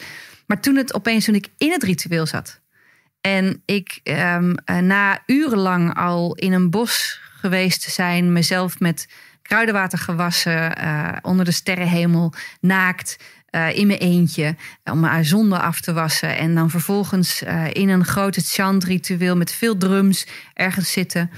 Maar 0.47 0.61
toen 0.61 0.77
het 0.77 0.95
opeens, 0.95 1.25
toen 1.25 1.35
ik 1.35 1.49
in 1.59 1.73
het 1.73 1.83
ritueel 1.83 2.27
zat 2.27 2.61
en 3.21 3.63
ik 3.65 4.01
ehm, 4.03 4.55
eh, 4.65 4.79
na 4.79 5.23
urenlang 5.27 5.95
al 5.95 6.35
in 6.35 6.53
een 6.53 6.71
bos 6.71 7.21
geweest 7.43 7.83
zijn, 7.83 8.33
mezelf 8.33 8.81
met 8.81 9.09
kruidenwater 9.43 9.99
gewassen, 9.99 10.77
eh, 10.77 11.09
onder 11.23 11.45
de 11.45 11.51
sterrenhemel, 11.51 12.33
naakt, 12.61 13.17
eh, 13.47 13.77
in 13.77 13.87
mijn 13.87 13.99
eentje, 13.99 14.57
om 14.85 15.01
mijn 15.01 15.25
zonde 15.25 15.59
af 15.59 15.81
te 15.81 15.93
wassen. 15.93 16.37
En 16.37 16.55
dan 16.55 16.71
vervolgens 16.71 17.43
eh, 17.43 17.65
in 17.73 17.89
een 17.89 18.05
grote 18.05 18.41
chant-ritueel 18.41 19.37
met 19.37 19.53
veel 19.53 19.77
drums 19.77 20.27
ergens 20.55 20.93
zitten. 20.93 21.31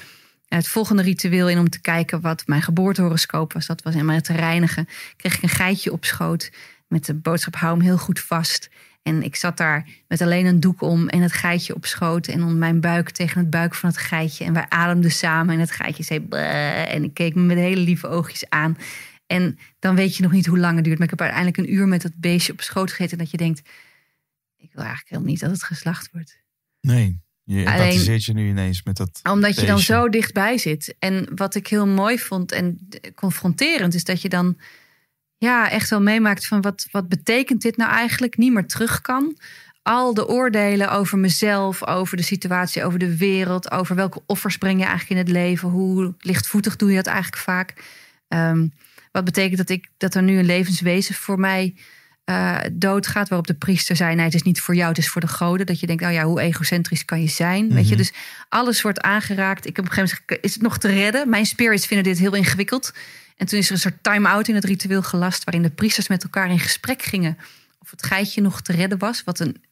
Het 0.48 0.68
volgende 0.68 1.02
ritueel 1.02 1.48
in 1.48 1.58
om 1.58 1.70
te 1.70 1.80
kijken 1.80 2.20
wat 2.20 2.46
mijn 2.46 2.62
geboortehoroscoop 2.62 3.52
was. 3.52 3.66
Dat 3.66 3.82
was 3.82 3.94
mij 3.94 4.20
te 4.20 4.32
reinigen. 4.32 4.88
Kreeg 5.16 5.36
ik 5.36 5.42
een 5.42 5.48
geitje 5.48 5.92
op 5.92 6.04
schoot 6.04 6.50
met 6.88 7.04
de 7.04 7.14
boodschap 7.14 7.56
hou 7.56 7.76
hem 7.76 7.84
heel 7.84 7.98
goed 7.98 8.20
vast. 8.20 8.68
En 9.04 9.22
ik 9.22 9.36
zat 9.36 9.56
daar 9.56 9.88
met 10.08 10.20
alleen 10.20 10.46
een 10.46 10.60
doek 10.60 10.82
om 10.82 11.08
en 11.08 11.20
het 11.20 11.32
geitje 11.32 11.74
op 11.74 11.86
schoot. 11.86 12.26
En 12.26 12.42
om 12.42 12.58
mijn 12.58 12.80
buik 12.80 13.10
tegen 13.10 13.40
het 13.40 13.50
buik 13.50 13.74
van 13.74 13.88
het 13.88 13.98
geitje. 13.98 14.44
En 14.44 14.52
wij 14.52 14.66
ademden 14.68 15.10
samen 15.10 15.54
en 15.54 15.60
het 15.60 15.70
geitje 15.70 16.02
zei... 16.02 16.28
En 16.86 17.04
ik 17.04 17.14
keek 17.14 17.34
me 17.34 17.42
met 17.42 17.56
hele 17.56 17.80
lieve 17.80 18.08
oogjes 18.08 18.48
aan. 18.48 18.78
En 19.26 19.58
dan 19.78 19.96
weet 19.96 20.16
je 20.16 20.22
nog 20.22 20.32
niet 20.32 20.46
hoe 20.46 20.58
lang 20.58 20.74
het 20.74 20.84
duurt. 20.84 20.98
Maar 20.98 21.10
ik 21.12 21.18
heb 21.18 21.20
uiteindelijk 21.20 21.56
een 21.58 21.74
uur 21.74 21.88
met 21.88 22.02
dat 22.02 22.12
beestje 22.16 22.52
op 22.52 22.60
schoot 22.60 22.90
gegeten. 22.90 23.18
En 23.18 23.24
dat 23.24 23.30
je 23.30 23.36
denkt, 23.36 23.58
ik 24.56 24.70
wil 24.72 24.82
eigenlijk 24.82 25.08
helemaal 25.08 25.30
niet 25.30 25.40
dat 25.40 25.50
het 25.50 25.62
geslacht 25.62 26.10
wordt. 26.12 26.42
Nee, 26.80 27.20
je 27.44 27.66
Alleen- 27.66 28.20
je 28.20 28.32
nu 28.32 28.48
ineens 28.48 28.82
met 28.82 28.96
dat 28.96 29.20
Omdat 29.22 29.60
je 29.60 29.66
dan 29.66 29.78
zo 29.78 30.08
dichtbij 30.08 30.58
zit. 30.58 30.94
En 30.98 31.28
wat 31.34 31.54
ik 31.54 31.66
heel 31.66 31.86
mooi 31.86 32.18
vond 32.18 32.52
en 32.52 32.88
confronterend 33.14 33.94
is 33.94 34.04
dat 34.04 34.22
je 34.22 34.28
dan 34.28 34.56
ja, 35.44 35.70
echt 35.70 35.90
wel 35.90 36.00
meemaakt 36.00 36.46
van 36.46 36.60
wat, 36.60 36.86
wat 36.90 37.08
betekent 37.08 37.62
dit 37.62 37.76
nou 37.76 37.90
eigenlijk? 37.90 38.36
Niet 38.36 38.52
meer 38.52 38.66
terug 38.66 39.00
kan. 39.00 39.38
Al 39.82 40.14
de 40.14 40.28
oordelen 40.28 40.90
over 40.90 41.18
mezelf, 41.18 41.86
over 41.86 42.16
de 42.16 42.22
situatie, 42.22 42.84
over 42.84 42.98
de 42.98 43.16
wereld, 43.16 43.70
over 43.70 43.96
welke 43.96 44.22
offers 44.26 44.58
breng 44.58 44.78
je 44.78 44.86
eigenlijk 44.86 45.20
in 45.20 45.26
het 45.26 45.36
leven, 45.36 45.68
hoe 45.68 46.14
lichtvoetig 46.18 46.76
doe 46.76 46.90
je 46.90 46.96
dat 46.96 47.06
eigenlijk 47.06 47.42
vaak. 47.42 47.74
Ehm, 48.28 48.66
wat 49.12 49.24
betekent 49.24 49.56
dat 49.56 49.68
ik 49.68 49.88
dat 49.96 50.14
er 50.14 50.22
nu 50.22 50.38
een 50.38 50.44
levenswezen 50.44 51.14
voor 51.14 51.40
mij 51.40 51.74
eh, 52.24 52.58
doodgaat. 52.72 53.28
Waarop 53.28 53.46
de 53.46 53.54
priester 53.54 53.96
zei: 53.96 54.14
Nee, 54.14 54.24
het 54.24 54.34
is 54.34 54.42
niet 54.42 54.60
voor 54.60 54.74
jou, 54.74 54.88
het 54.88 54.98
is 54.98 55.08
voor 55.08 55.20
de 55.20 55.28
goden. 55.28 55.66
Dat 55.66 55.80
je 55.80 55.86
denkt: 55.86 56.02
Nou 56.02 56.14
ja, 56.14 56.24
hoe 56.24 56.40
egocentrisch 56.40 57.04
kan 57.04 57.20
je 57.20 57.28
zijn? 57.28 57.74
Weet 57.74 57.88
je, 57.88 57.96
dus 57.96 58.12
alles 58.48 58.82
wordt 58.82 59.00
aangeraakt. 59.00 59.66
Ik 59.66 59.76
heb 59.76 59.84
op 59.84 59.90
een 59.90 59.96
gegeven 59.96 60.22
moment 60.26 60.44
Is 60.44 60.52
het 60.52 60.62
nog 60.62 60.78
te 60.78 60.88
redden? 60.88 61.28
Mijn 61.28 61.46
spirits 61.46 61.86
vinden 61.86 62.06
dit 62.06 62.18
heel 62.18 62.34
ingewikkeld. 62.34 62.92
En 63.36 63.46
toen 63.46 63.58
is 63.58 63.66
er 63.66 63.72
een 63.72 63.78
soort 63.78 64.02
time-out 64.02 64.48
in 64.48 64.54
het 64.54 64.64
ritueel 64.64 65.02
gelast. 65.02 65.44
waarin 65.44 65.62
de 65.62 65.70
priesters 65.70 66.08
met 66.08 66.22
elkaar 66.22 66.50
in 66.50 66.58
gesprek 66.58 67.02
gingen. 67.02 67.38
of 67.78 67.90
het 67.90 68.06
geitje 68.06 68.40
nog 68.40 68.60
te 68.60 68.72
redden 68.72 68.98
was. 68.98 69.24
Wat 69.24 69.40
een 69.40 69.62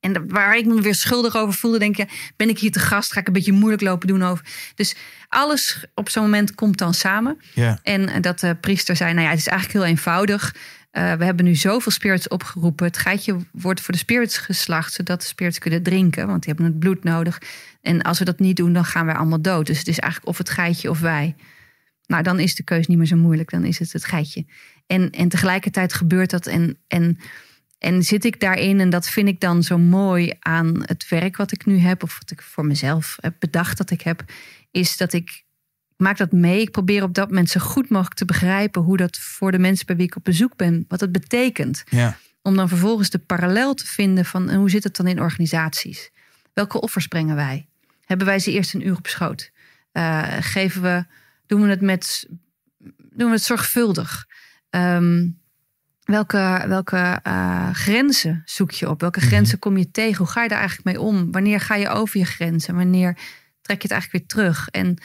en 0.00 0.28
waar 0.28 0.56
ik 0.56 0.66
me 0.66 0.80
weer 0.80 0.94
schuldig 0.94 1.36
over 1.36 1.54
voelde, 1.54 1.78
denk 1.78 1.96
je, 1.96 2.06
ben 2.36 2.48
ik 2.48 2.58
hier 2.58 2.72
te 2.72 2.78
gast? 2.78 3.12
Ga 3.12 3.20
ik 3.20 3.26
een 3.26 3.32
beetje 3.32 3.52
moeilijk 3.52 3.82
lopen 3.82 4.08
doen 4.08 4.22
over? 4.22 4.44
Dus 4.74 4.96
alles 5.28 5.84
op 5.94 6.08
zo'n 6.08 6.22
moment 6.22 6.54
komt 6.54 6.78
dan 6.78 6.94
samen. 6.94 7.40
Ja. 7.54 7.78
En 7.82 8.22
dat 8.22 8.40
de 8.40 8.54
priester 8.54 8.96
zei, 8.96 9.12
nou 9.12 9.24
ja, 9.24 9.30
het 9.30 9.38
is 9.38 9.46
eigenlijk 9.46 9.78
heel 9.78 9.90
eenvoudig. 9.90 10.54
Eh, 10.90 11.12
we 11.12 11.24
hebben 11.24 11.44
nu 11.44 11.54
zoveel 11.54 11.92
spirits 11.92 12.28
opgeroepen. 12.28 12.86
Het 12.86 12.98
geitje 12.98 13.36
wordt 13.52 13.80
voor 13.80 13.92
de 13.92 14.00
spirits 14.00 14.38
geslacht, 14.38 14.92
zodat 14.92 15.20
de 15.20 15.26
spirits 15.26 15.58
kunnen 15.58 15.82
drinken, 15.82 16.26
want 16.26 16.42
die 16.42 16.52
hebben 16.54 16.72
het 16.72 16.80
bloed 16.80 17.04
nodig. 17.04 17.40
En 17.80 18.02
als 18.02 18.18
we 18.18 18.24
dat 18.24 18.38
niet 18.38 18.56
doen, 18.56 18.72
dan 18.72 18.84
gaan 18.84 19.06
wij 19.06 19.14
allemaal 19.14 19.42
dood. 19.42 19.66
Dus 19.66 19.78
het 19.78 19.88
is 19.88 19.98
eigenlijk 19.98 20.30
of 20.30 20.38
het 20.38 20.50
geitje 20.50 20.90
of 20.90 21.00
wij. 21.00 21.34
Nou, 22.08 22.22
dan 22.22 22.40
is 22.40 22.54
de 22.54 22.62
keus 22.62 22.86
niet 22.86 22.98
meer 22.98 23.06
zo 23.06 23.16
moeilijk. 23.16 23.50
Dan 23.50 23.64
is 23.64 23.78
het 23.78 23.92
het 23.92 24.04
geitje. 24.04 24.46
En, 24.86 25.10
en 25.10 25.28
tegelijkertijd 25.28 25.92
gebeurt 25.92 26.30
dat. 26.30 26.46
En, 26.46 26.78
en 26.86 27.18
en 27.78 28.02
zit 28.02 28.24
ik 28.24 28.40
daarin, 28.40 28.80
en 28.80 28.90
dat 28.90 29.08
vind 29.08 29.28
ik 29.28 29.40
dan 29.40 29.62
zo 29.62 29.78
mooi 29.78 30.32
aan 30.38 30.82
het 30.84 31.08
werk 31.08 31.36
wat 31.36 31.52
ik 31.52 31.66
nu 31.66 31.78
heb, 31.78 32.02
of 32.02 32.18
wat 32.18 32.30
ik 32.30 32.42
voor 32.42 32.66
mezelf 32.66 33.16
heb 33.20 33.34
bedacht 33.38 33.78
dat 33.78 33.90
ik 33.90 34.00
heb, 34.00 34.24
is 34.70 34.96
dat 34.96 35.12
ik, 35.12 35.44
ik 35.88 35.96
maak 35.96 36.16
dat 36.16 36.32
mee. 36.32 36.60
Ik 36.60 36.70
probeer 36.70 37.02
op 37.02 37.14
dat 37.14 37.28
moment 37.28 37.50
zo 37.50 37.60
goed 37.60 37.88
mogelijk 37.88 38.16
te 38.16 38.24
begrijpen 38.24 38.82
hoe 38.82 38.96
dat 38.96 39.16
voor 39.16 39.52
de 39.52 39.58
mensen 39.58 39.86
bij 39.86 39.96
wie 39.96 40.06
ik 40.06 40.16
op 40.16 40.24
bezoek 40.24 40.56
ben, 40.56 40.84
wat 40.88 41.00
het 41.00 41.12
betekent. 41.12 41.84
Ja. 41.88 42.18
Om 42.42 42.56
dan 42.56 42.68
vervolgens 42.68 43.10
de 43.10 43.18
parallel 43.18 43.74
te 43.74 43.86
vinden 43.86 44.24
van 44.24 44.48
en 44.48 44.58
hoe 44.58 44.70
zit 44.70 44.84
het 44.84 44.96
dan 44.96 45.06
in 45.06 45.20
organisaties? 45.20 46.10
Welke 46.52 46.80
offers 46.80 47.06
brengen 47.06 47.36
wij? 47.36 47.68
Hebben 48.04 48.26
wij 48.26 48.38
ze 48.38 48.52
eerst 48.52 48.74
een 48.74 48.86
uur 48.86 48.96
op 48.96 49.06
schoot? 49.06 49.50
Eh, 49.92 50.36
geven 50.40 50.82
we, 50.82 51.04
doen 51.48 51.62
we 51.62 51.68
het 51.68 51.80
met, 51.80 52.28
doen 52.98 53.28
we 53.28 53.34
het 53.34 53.42
zorgvuldig? 53.42 54.26
Ehm, 54.70 55.26
Welke, 56.08 56.64
welke 56.68 57.20
eh, 57.22 57.70
grenzen 57.72 58.42
zoek 58.44 58.70
je 58.70 58.88
op? 58.88 59.00
Welke 59.00 59.20
grenzen 59.20 59.58
kom 59.58 59.76
je 59.76 59.90
tegen? 59.90 60.16
Hoe 60.16 60.26
ga 60.26 60.42
je 60.42 60.48
daar 60.48 60.58
eigenlijk 60.58 60.96
mee 60.96 61.06
om? 61.06 61.32
Wanneer 61.32 61.60
ga 61.60 61.74
je 61.74 61.88
over 61.88 62.18
je 62.18 62.24
grenzen? 62.24 62.74
Wanneer 62.74 63.18
trek 63.60 63.82
je 63.82 63.88
het 63.88 63.90
eigenlijk 63.90 64.12
weer 64.12 64.26
terug? 64.26 64.68
En, 64.68 64.96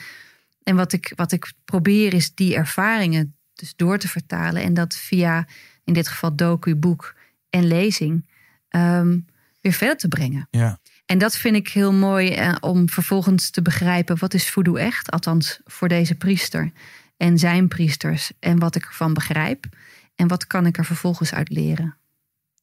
en 0.62 0.76
wat, 0.76 0.92
ik, 0.92 1.12
wat 1.16 1.32
ik 1.32 1.52
probeer 1.64 2.14
is 2.14 2.34
die 2.34 2.54
ervaringen 2.54 3.36
dus 3.54 3.76
door 3.76 3.98
te 3.98 4.08
vertalen. 4.08 4.62
En 4.62 4.74
dat 4.74 4.94
via, 4.94 5.46
in 5.84 5.92
dit 5.92 6.08
geval 6.08 6.36
docu, 6.36 6.74
boek 6.74 7.14
en 7.50 7.66
lezing, 7.66 8.28
ehm, 8.68 9.18
weer 9.60 9.72
verder 9.72 9.96
te 9.96 10.08
brengen. 10.08 10.48
Ja. 10.50 10.78
En 11.06 11.18
dat 11.18 11.36
vind 11.36 11.56
ik 11.56 11.68
heel 11.68 11.92
mooi 11.92 12.30
eh, 12.30 12.56
om 12.60 12.88
vervolgens 12.88 13.50
te 13.50 13.62
begrijpen 13.62 14.18
wat 14.18 14.34
is 14.34 14.50
voodoo 14.50 14.74
echt, 14.74 15.10
althans 15.10 15.60
voor 15.64 15.88
deze 15.88 16.14
priester 16.14 16.72
en 17.16 17.38
zijn 17.38 17.68
priesters 17.68 18.32
en 18.40 18.58
wat 18.58 18.74
ik 18.74 18.84
ervan 18.84 19.14
begrijp 19.14 19.66
en 20.14 20.28
wat 20.28 20.46
kan 20.46 20.66
ik 20.66 20.78
er 20.78 20.84
vervolgens 20.84 21.32
uit 21.32 21.48
leren. 21.48 21.96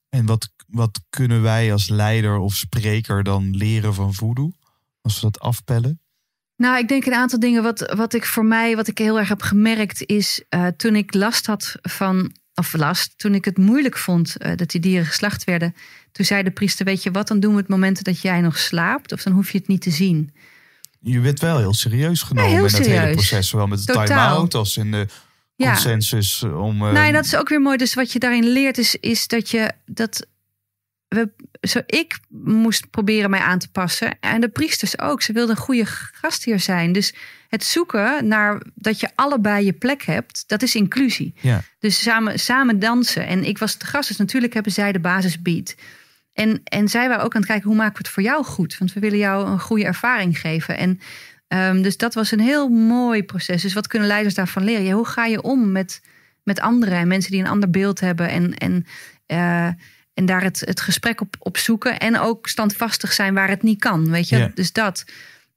En 0.09 0.25
wat, 0.25 0.49
wat 0.67 1.01
kunnen 1.09 1.41
wij 1.41 1.71
als 1.71 1.89
leider 1.89 2.37
of 2.37 2.55
spreker 2.55 3.23
dan 3.23 3.49
leren 3.49 3.93
van 3.93 4.13
voodoo? 4.13 4.51
Als 5.01 5.15
we 5.15 5.21
dat 5.21 5.39
afpellen? 5.39 5.99
Nou, 6.55 6.77
ik 6.77 6.87
denk 6.87 7.05
een 7.05 7.13
aantal 7.13 7.39
dingen. 7.39 7.63
Wat, 7.63 7.93
wat 7.95 8.13
ik 8.13 8.25
voor 8.25 8.45
mij, 8.45 8.75
wat 8.75 8.87
ik 8.87 8.97
heel 8.97 9.19
erg 9.19 9.29
heb 9.29 9.41
gemerkt, 9.41 10.05
is 10.05 10.43
eh, 10.49 10.67
toen 10.67 10.95
ik 10.95 11.13
last 11.13 11.45
had 11.45 11.75
van, 11.81 12.35
of 12.61 12.73
last, 12.73 13.13
toen 13.17 13.35
ik 13.35 13.45
het 13.45 13.57
moeilijk 13.57 13.97
vond 13.97 14.37
eh, 14.37 14.51
dat 14.55 14.69
die 14.69 14.81
dieren 14.81 15.05
geslacht 15.05 15.43
werden. 15.43 15.75
Toen 16.11 16.25
zei 16.25 16.43
de 16.43 16.51
priester: 16.51 16.85
Weet 16.85 17.03
je 17.03 17.11
wat, 17.11 17.27
dan 17.27 17.39
doen 17.39 17.51
we 17.53 17.59
het 17.59 17.67
moment 17.69 18.03
dat 18.03 18.21
jij 18.21 18.41
nog 18.41 18.57
slaapt, 18.57 19.11
of 19.11 19.23
dan 19.23 19.33
hoef 19.33 19.51
je 19.51 19.57
het 19.57 19.67
niet 19.67 19.81
te 19.81 19.89
zien. 19.91 20.33
Je 20.99 21.19
werd 21.19 21.39
wel 21.39 21.57
heel 21.57 21.73
serieus 21.73 22.21
genomen 22.21 22.51
heel 22.51 22.65
in 22.65 22.73
het 22.73 22.85
hele 22.85 23.11
proces. 23.11 23.49
Zowel 23.49 23.67
met 23.67 23.85
de 23.85 23.93
time-out 23.93 24.53
als 24.53 24.77
in 24.77 24.91
de 24.91 25.07
Ja. 25.55 25.71
consensus 25.71 26.43
om... 26.43 26.81
eh, 26.81 27.05
en 27.07 27.13
dat 27.13 27.25
is 27.25 27.35
ook 27.35 27.49
weer 27.49 27.61
mooi. 27.61 27.77
Dus 27.77 27.93
wat 27.93 28.11
je 28.11 28.19
daarin 28.19 28.47
leert, 28.47 28.77
is, 28.77 28.95
is 28.95 29.27
dat 29.27 29.49
je 29.49 29.71
dat. 29.85 30.25
We, 31.15 31.31
zo, 31.61 31.81
ik 31.85 32.19
moest 32.29 32.89
proberen 32.89 33.29
mij 33.29 33.39
aan 33.39 33.59
te 33.59 33.71
passen. 33.71 34.19
En 34.19 34.41
de 34.41 34.49
priesters 34.49 34.99
ook. 34.99 35.21
Ze 35.21 35.33
wilden 35.33 35.55
een 35.55 35.61
goede 35.61 35.85
gastheer 35.85 36.59
zijn. 36.59 36.91
Dus 36.91 37.13
het 37.49 37.63
zoeken 37.63 38.27
naar 38.27 38.61
dat 38.75 38.99
je 38.99 39.09
allebei 39.15 39.65
je 39.65 39.73
plek 39.73 40.03
hebt, 40.03 40.43
dat 40.47 40.61
is 40.61 40.75
inclusie. 40.75 41.33
Ja. 41.41 41.61
Dus 41.79 42.01
samen, 42.01 42.39
samen 42.39 42.79
dansen. 42.79 43.27
En 43.27 43.43
ik 43.43 43.57
was 43.57 43.77
de 43.77 43.85
gast, 43.85 44.07
dus 44.07 44.17
natuurlijk 44.17 44.53
hebben 44.53 44.71
zij 44.71 44.91
de 44.91 44.99
basisbeat. 44.99 45.75
En, 46.33 46.61
en 46.63 46.87
zij 46.87 47.07
waren 47.07 47.23
ook 47.23 47.35
aan 47.35 47.41
het 47.41 47.49
kijken, 47.49 47.67
hoe 47.67 47.77
maken 47.77 47.93
we 47.93 48.03
het 48.03 48.13
voor 48.13 48.23
jou 48.23 48.43
goed? 48.43 48.77
Want 48.77 48.93
we 48.93 48.99
willen 48.99 49.17
jou 49.17 49.47
een 49.47 49.59
goede 49.59 49.85
ervaring 49.85 50.39
geven. 50.39 50.77
En 50.77 50.99
ehm, 51.47 51.81
dus 51.81 51.97
dat 51.97 52.13
was 52.13 52.31
een 52.31 52.39
heel 52.39 52.69
mooi 52.69 53.23
proces. 53.23 53.61
Dus 53.61 53.73
wat 53.73 53.87
kunnen 53.87 54.07
leiders 54.07 54.35
daarvan 54.35 54.63
leren? 54.63 54.83
Ja, 54.83 54.93
hoe 54.93 55.07
ga 55.07 55.25
je 55.25 55.41
om 55.41 55.71
met, 55.71 56.01
met 56.43 56.59
anderen 56.59 56.97
en 56.97 57.07
mensen 57.07 57.31
die 57.31 57.41
een 57.41 57.47
ander 57.47 57.69
beeld 57.69 57.99
hebben? 57.99 58.29
En, 58.29 58.53
en, 58.53 58.85
eh, 59.25 59.69
en 60.13 60.25
daar 60.25 60.43
het, 60.43 60.59
het 60.59 60.81
gesprek 60.81 61.21
op, 61.21 61.35
op 61.39 61.57
zoeken. 61.57 61.99
En 61.99 62.19
ook 62.19 62.47
standvastig 62.47 63.13
zijn 63.13 63.33
waar 63.33 63.49
het 63.49 63.63
niet 63.63 63.79
kan. 63.79 64.09
Weet 64.09 64.29
je? 64.29 64.37
Dus 64.55 64.71
dat. 64.71 65.05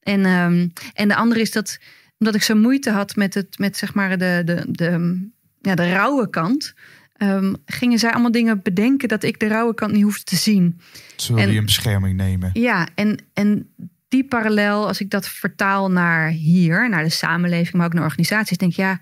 En, 0.02 0.24
ehm, 0.24 0.68
en 0.94 1.08
de 1.08 1.14
andere 1.16 1.40
is 1.40 1.50
dat, 1.52 1.78
omdat 2.18 2.34
ik 2.34 2.42
zo 2.42 2.54
moeite 2.54 2.90
had 2.90 3.16
met, 3.16 3.34
het, 3.34 3.58
met 3.58 3.76
zeg 3.76 3.94
maar 3.94 4.18
de, 4.18 4.42
de, 4.44 4.64
de, 4.68 5.18
ja, 5.60 5.74
de 5.74 5.92
rauwe 5.92 6.30
kant. 6.30 6.74
ehm, 7.14 7.54
gingen 7.66 7.98
zij 7.98 8.10
allemaal 8.12 8.30
dingen 8.30 8.62
bedenken 8.62 9.08
dat 9.08 9.22
ik 9.22 9.40
de 9.40 9.46
rauwe 9.46 9.74
kant 9.74 9.92
niet 9.92 10.02
hoefde 10.02 10.24
te 10.24 10.36
zien. 10.36 10.80
Ze 11.16 11.26
wilden 11.26 11.44
en- 11.46 11.52
je 11.52 11.58
in 11.58 11.64
bescherming 11.64 12.16
nemen. 12.16 12.50
Ja, 12.52 12.88
en, 12.94 13.18
en 13.32 13.74
die 14.08 14.24
parallel, 14.24 14.86
als 14.86 15.00
ik 15.00 15.10
dat 15.10 15.28
vertaal 15.28 15.90
naar 15.90 16.28
hier, 16.28 16.88
naar 16.88 17.02
de 17.04 17.10
samenleving, 17.10 17.74
maar 17.74 17.86
ook 17.86 17.92
naar 17.92 18.04
organisaties, 18.04 18.56
denk 18.56 18.70
ik, 18.70 18.76
ja, 18.76 19.00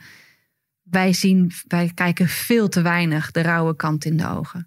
wij 0.82 1.12
zien, 1.12 1.52
wij 1.68 1.90
kijken 1.94 2.28
veel 2.28 2.68
te 2.68 2.82
weinig 2.82 3.30
de 3.30 3.40
rauwe 3.40 3.76
kant 3.76 4.04
in 4.04 4.16
de 4.16 4.28
ogen. 4.28 4.66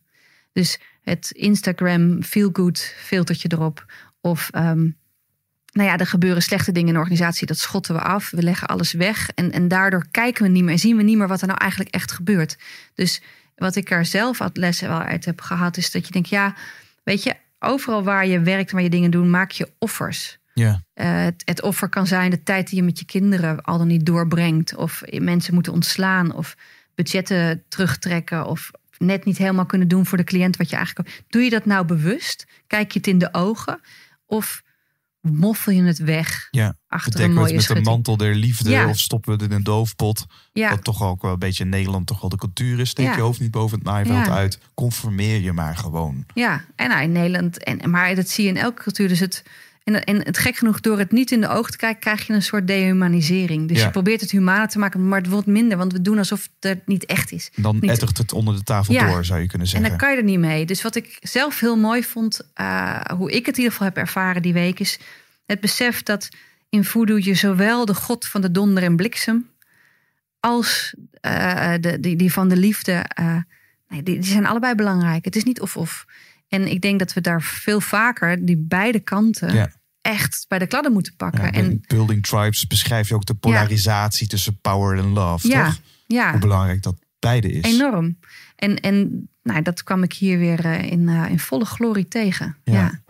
Dus 0.56 0.80
het 1.02 1.32
Instagram 1.32 2.24
feel 2.24 2.50
good 2.54 2.94
filtertje 2.98 3.52
erop. 3.52 3.86
Of 4.22 4.50
ehm, 4.52 4.90
nou 5.72 5.90
ja, 5.90 5.98
er 5.98 6.08
gebeuren 6.08 6.42
slechte 6.42 6.72
dingen 6.72 6.88
in 6.88 6.94
de 6.94 7.00
organisatie, 7.00 7.48
dat 7.48 7.58
schotten 7.58 7.96
we 7.96 8.02
af. 8.02 8.30
We 8.30 8.44
leggen 8.44 8.68
alles 8.68 8.94
weg. 8.94 9.30
En, 9.30 9.52
en 9.52 9.68
daardoor 9.68 10.06
kijken 10.12 10.44
we 10.44 10.50
niet 10.50 10.64
meer 10.64 10.74
en 10.74 10.80
zien 10.80 10.98
we 10.98 11.04
niet 11.04 11.18
meer 11.18 11.28
wat 11.28 11.42
er 11.42 11.48
nou 11.48 11.60
eigenlijk 11.60 11.94
echt 11.94 12.12
gebeurt. 12.12 12.58
Dus 12.94 13.22
wat 13.56 13.76
ik 13.76 13.92
er 13.92 14.06
zelf 14.06 14.42
uit 14.42 14.58
lessen 14.58 14.88
wel 14.88 15.02
uit 15.02 15.26
heb 15.26 15.42
gehad, 15.42 15.78
is 15.78 15.92
dat 15.92 16.06
je 16.06 16.12
denkt, 16.12 16.30
ja, 16.30 16.56
weet 17.04 17.24
je, 17.24 17.36
overal 17.60 18.04
waar 18.04 18.28
je 18.28 18.40
werkt, 18.40 18.72
waar 18.72 18.82
je 18.82 18.90
dingen 18.90 19.12
doet, 19.12 19.26
maak 19.26 19.52
je 19.52 19.72
offers. 19.80 20.38
Ja. 20.54 20.82
Eh, 20.94 21.24
het, 21.24 21.42
het 21.46 21.62
offer 21.62 21.90
kan 21.90 22.08
zijn 22.08 22.30
de 22.30 22.44
tijd 22.44 22.68
die 22.68 22.78
je 22.78 22.84
met 22.84 23.00
je 23.00 23.06
kinderen 23.06 23.62
al 23.62 23.78
dan 23.78 23.88
niet 23.88 24.06
doorbrengt. 24.06 24.76
Of 24.76 25.04
mensen 25.12 25.54
moeten 25.54 25.74
ontslaan. 25.74 26.34
Of 26.34 26.56
budgetten 26.96 27.64
terugtrekken. 27.68 28.46
Of 28.46 28.72
net 28.98 29.26
niet 29.26 29.38
helemaal 29.38 29.66
kunnen 29.66 29.88
doen 29.88 30.06
voor 30.06 30.18
de 30.18 30.24
cliënt 30.24 30.58
wat 30.58 30.70
je 30.70 30.76
eigenlijk. 30.76 31.24
Doe 31.28 31.42
je 31.42 31.50
dat 31.50 31.66
nou 31.66 31.86
bewust? 31.86 32.46
Kijk 32.68 32.92
je 32.92 33.00
het 33.00 33.08
in 33.08 33.18
de 33.18 33.34
ogen? 33.34 33.80
Of 34.26 34.64
moffel 35.22 35.72
je 35.72 35.84
het 35.84 35.98
weg 35.98 36.48
Ja. 36.52 36.76
achter 36.88 37.22
een 37.22 37.34
we 37.34 37.42
het 37.42 37.54
met 37.54 37.68
de 37.68 37.82
mantel 37.82 38.18
der 38.18 38.36
liefde 38.36 38.70
Ja. 38.70 38.90
of 38.90 39.00
stoppen 39.00 39.38
we 39.38 39.44
het 39.44 39.52
in 39.52 39.58
een 39.58 39.64
doofpot? 39.64 40.26
Ja. 40.54 40.70
Wat 40.70 40.84
toch 40.84 41.04
ook 41.04 41.22
wel 41.22 41.32
een 41.32 41.40
beetje 41.40 41.64
in 41.64 41.70
Nederland 41.70 42.08
toch 42.08 42.22
wel 42.22 42.30
de 42.30 42.36
cultuur 42.38 42.80
is. 42.80 42.90
Steek 42.90 43.06
Ja. 43.06 43.16
je 43.16 43.22
hoofd 43.22 43.40
niet 43.40 43.52
boven 43.52 43.78
het 43.78 43.88
maaiveld 43.88 44.30
uit. 44.30 44.60
Conformeer 44.74 45.42
je 45.42 45.54
maar 45.54 45.76
gewoon. 45.78 46.26
Ja, 46.34 46.66
en 46.76 46.90
nou, 46.90 47.02
in 47.04 47.12
Nederland. 47.12 47.64
En, 47.64 47.90
maar 47.90 48.16
dat 48.16 48.30
zie 48.30 48.44
je 48.44 48.50
in 48.50 48.58
elke 48.58 48.82
cultuur. 48.82 49.08
Dus 49.08 49.20
het, 49.20 49.44
en, 49.86 50.04
en 50.04 50.26
het 50.26 50.38
gek 50.38 50.56
genoeg, 50.56 50.80
door 50.80 51.00
het 51.00 51.12
niet 51.12 51.32
in 51.32 51.42
de 51.42 51.48
ogen 51.48 51.72
te 51.72 51.78
kijken, 51.78 52.00
krijg 52.00 52.28
je 52.28 52.34
een 52.34 52.42
soort 52.42 52.68
dehumanisering. 52.68 53.68
Dus 53.68 53.78
Ja. 53.80 53.86
je 53.86 53.92
probeert 53.92 54.22
het 54.22 54.32
humaner 54.32 54.68
te 54.68 54.80
maken, 54.80 55.08
maar 55.08 55.20
het 55.22 55.30
wordt 55.30 55.48
minder, 55.48 55.78
want 55.78 55.92
we 55.92 56.02
doen 56.02 56.18
alsof 56.18 56.50
het 56.60 56.88
niet 56.88 57.06
echt 57.06 57.32
is. 57.32 57.50
Dan 57.56 57.78
Niet- 57.80 57.90
ettert 57.92 58.18
het 58.18 58.34
onder 58.34 58.56
de 58.56 58.64
tafel 58.64 58.94
Ja. 58.94 59.08
door, 59.12 59.26
zou 59.26 59.40
je 59.42 59.48
kunnen 59.48 59.68
En 59.68 59.74
zeggen. 59.74 59.90
dan 59.90 60.00
kan 60.00 60.12
je 60.12 60.18
er 60.18 60.24
niet 60.24 60.40
mee. 60.40 60.66
Dus 60.66 60.82
wat 60.82 60.96
ik 60.96 61.18
zelf 61.22 61.60
heel 61.60 61.78
mooi 61.78 62.04
vond, 62.04 62.42
eh, 62.54 63.00
hoe 63.18 63.32
ik 63.32 63.46
het 63.46 63.56
in 63.56 63.62
ieder 63.64 63.72
geval 63.72 63.88
heb 63.88 63.98
ervaren 63.98 64.42
die 64.42 64.54
week, 64.54 64.80
is 64.80 65.00
het 65.46 65.60
besef 65.60 66.04
dat 66.04 66.30
in 66.70 66.84
voodoo 66.84 67.18
je 67.20 67.34
zowel 67.34 67.86
de 67.86 67.94
god 67.96 68.26
van 68.28 68.42
de 68.42 68.52
donder 68.52 68.84
en 68.84 68.96
bliksem 68.96 69.50
als 70.40 70.94
eh, 71.22 71.74
de, 71.80 72.00
die, 72.00 72.16
die 72.16 72.32
van 72.34 72.48
de 72.50 72.58
liefde, 72.58 73.06
nee, 73.88 74.04
die, 74.04 74.20
die 74.20 74.24
zijn 74.32 74.46
allebei 74.46 74.76
belangrijk. 74.76 75.26
Het 75.26 75.36
is 75.36 75.44
niet 75.44 75.62
of-of. 75.62 76.06
En 76.48 76.68
ik 76.68 76.82
denk 76.82 77.00
dat 77.00 77.14
we 77.14 77.22
daar 77.22 77.42
veel 77.42 77.82
vaker 77.82 78.46
die 78.46 78.58
beide 78.58 79.00
kanten 79.00 79.54
Ja. 79.54 79.70
echt 80.02 80.46
bij 80.48 80.60
de 80.60 80.68
kladden 80.68 80.92
moeten 80.92 81.16
pakken. 81.16 81.44
Ja, 81.44 81.52
en 81.52 81.66
in 81.66 81.84
Building 81.88 82.24
Tribes 82.24 82.68
beschrijf 82.68 83.08
je 83.08 83.16
ook 83.16 83.26
de 83.26 83.34
polarisatie 83.34 84.28
tussen 84.28 84.60
power 84.62 84.98
en 84.98 85.08
love, 85.08 85.48
ja, 85.48 85.66
toch? 85.66 85.80
ja. 86.08 86.32
Hoe 86.32 86.40
belangrijk 86.40 86.84
dat 86.84 86.96
beide 87.20 87.52
is. 87.52 87.64
Enorm. 87.64 88.18
En, 88.56 88.80
en 88.80 89.30
nou, 89.44 89.62
dat 89.62 89.84
kwam 89.84 90.04
ik 90.04 90.14
hier 90.14 90.38
weer 90.38 90.66
eh, 90.66 90.92
in, 90.92 91.10
eh, 91.10 91.30
in 91.30 91.40
volle 91.40 91.66
glorie 91.66 92.08
tegen. 92.08 92.58
Ja. 92.64 92.74
ja. 92.74 93.02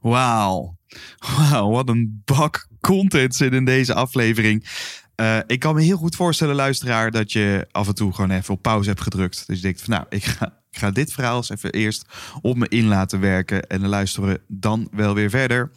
Wauw. 0.00 0.76
Wauw, 1.18 1.70
wat 1.70 1.88
een 1.88 2.22
bak 2.24 2.68
content 2.80 3.34
zit 3.34 3.52
in 3.52 3.64
deze 3.64 3.94
aflevering. 3.94 4.66
Eh, 5.14 5.38
ik 5.46 5.60
kan 5.60 5.74
me 5.74 5.82
heel 5.82 5.96
goed 5.96 6.16
voorstellen, 6.16 6.54
luisteraar, 6.54 7.10
dat 7.10 7.32
je 7.32 7.66
af 7.70 7.86
en 7.88 7.94
toe 7.94 8.12
gewoon 8.14 8.30
even 8.30 8.54
op 8.54 8.62
pauze 8.62 8.88
hebt 8.88 9.00
gedrukt. 9.00 9.46
Dus 9.46 9.56
je 9.56 9.62
denkt 9.62 9.82
van 9.82 9.94
nou, 9.94 10.06
ik 10.08 10.24
ga, 10.24 10.61
ik 10.72 10.78
ga 10.78 10.90
dit 10.90 11.12
verhaal 11.12 11.36
eens 11.36 11.50
even 11.50 11.72
eerst 11.72 12.04
op 12.40 12.56
me 12.56 12.68
in 12.68 12.86
laten 12.86 13.20
werken. 13.20 13.66
En 13.66 13.86
luisteren 13.86 14.38
dan 14.48 14.88
wel 14.90 15.14
weer 15.14 15.30
verder. 15.30 15.70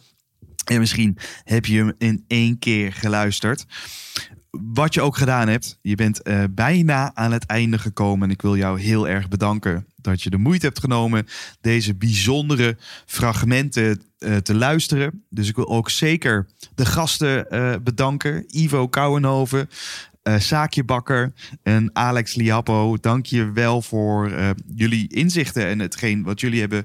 En 0.64 0.78
misschien 0.78 1.18
heb 1.44 1.66
je 1.66 1.76
hem 1.76 1.92
in 1.98 2.24
één 2.26 2.58
keer 2.58 2.92
geluisterd. 2.92 3.66
Wat 4.50 4.94
je 4.94 5.00
ook 5.00 5.16
gedaan 5.16 5.48
hebt, 5.48 5.78
je 5.82 5.94
bent 5.94 6.22
eh, 6.22 6.44
bijna 6.50 7.14
aan 7.14 7.32
het 7.32 7.46
einde 7.46 7.78
gekomen. 7.78 8.28
En 8.28 8.34
ik 8.34 8.42
wil 8.42 8.56
jou 8.56 8.80
heel 8.80 9.08
erg 9.08 9.28
bedanken 9.28 9.86
dat 9.96 10.22
je 10.22 10.30
de 10.30 10.36
moeite 10.36 10.66
hebt 10.66 10.80
genomen 10.80 11.26
deze 11.60 11.94
bijzondere 11.94 12.76
fragmenten 13.06 14.02
eh, 14.18 14.36
te 14.36 14.54
luisteren. 14.54 15.24
Dus 15.30 15.48
ik 15.48 15.56
wil 15.56 15.68
ook 15.68 15.90
zeker 15.90 16.46
de 16.74 16.86
gasten 16.86 17.50
eh, 17.50 17.74
bedanken. 17.82 18.44
Ivo 18.46 18.88
Kouwenhoven, 18.88 19.68
eh 20.26 20.38
Saakje 20.38 20.84
Bakker 20.84 21.32
en 21.62 21.90
Alex 21.92 22.34
Liapo. 22.34 22.96
Dank 23.00 23.26
je 23.26 23.52
wel 23.52 23.82
voor 23.82 24.30
eh, 24.30 24.50
jullie 24.74 25.08
inzichten 25.08 25.66
en 25.66 25.78
hetgeen 25.78 26.22
wat 26.22 26.40
jullie 26.40 26.60
hebben, 26.60 26.84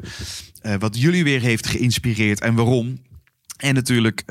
eh, 0.61 0.76
wat 0.80 1.01
jullie 1.01 1.23
weer 1.23 1.41
heeft 1.41 1.68
geïnspireerd 1.68 2.41
en 2.41 2.55
waarom. 2.55 3.01
En 3.57 3.73
natuurlijk 3.73 4.23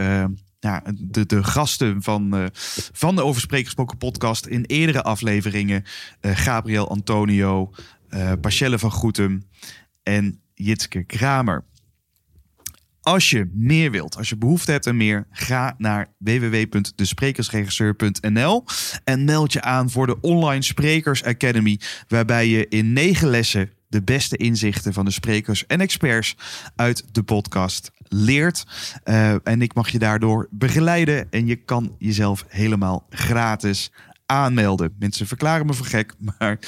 ja, 0.60 0.82
de, 0.94 1.26
de 1.26 1.44
gasten 1.44 2.02
van, 2.02 2.36
eh, 2.36 2.44
van 2.92 3.16
de 3.16 3.24
Over 3.24 3.40
Spreek 3.40 3.64
Gesproken 3.64 3.98
podcast 3.98 4.46
in 4.46 4.64
eerdere 4.64 5.02
afleveringen. 5.02 5.84
Gabriel 6.20 6.90
Antonio, 6.90 7.72
Pachelle 8.40 8.78
van 8.78 8.90
Goetem 8.90 9.48
en 10.02 10.40
Jitske 10.54 11.04
Kramer. 11.04 11.64
Als 13.02 13.30
je 13.30 13.50
meer 13.52 13.90
wilt, 13.90 14.16
als 14.16 14.28
je 14.28 14.36
behoefte 14.36 14.70
hebt 14.70 14.86
aan 14.86 14.96
meer, 14.96 15.26
ga 15.30 15.74
naar 15.78 16.06
www.desprekersregisseur.nl 16.18 18.64
en 19.04 19.24
meld 19.24 19.52
je 19.52 19.62
aan 19.62 19.90
voor 19.90 20.06
de 20.06 20.20
Online 20.20 20.62
Sprekers 20.62 21.24
Academy, 21.24 21.80
waarbij 22.08 22.46
je 22.46 22.68
in 22.68 22.92
negen 22.92 23.28
lessen 23.28 23.70
de 23.88 24.02
beste 24.02 24.36
inzichten 24.36 24.92
van 24.92 25.04
de 25.04 25.10
sprekers 25.10 25.66
en 25.66 25.80
experts 25.80 26.36
uit 26.76 27.04
de 27.12 27.22
podcast 27.22 27.90
leert. 28.08 28.66
Eh, 29.04 29.48
en 29.48 29.62
ik 29.62 29.74
mag 29.74 29.88
je 29.88 29.98
daardoor 29.98 30.48
begeleiden 30.50 31.30
en 31.30 31.46
je 31.46 31.56
kan 31.56 31.94
jezelf 31.98 32.44
helemaal 32.48 33.06
gratis 33.10 33.92
aanmelden. 34.30 34.94
Mensen 34.98 35.26
verklaren 35.26 35.66
me 35.66 35.74
voor 35.74 35.86
gek, 35.86 36.14
maar 36.18 36.58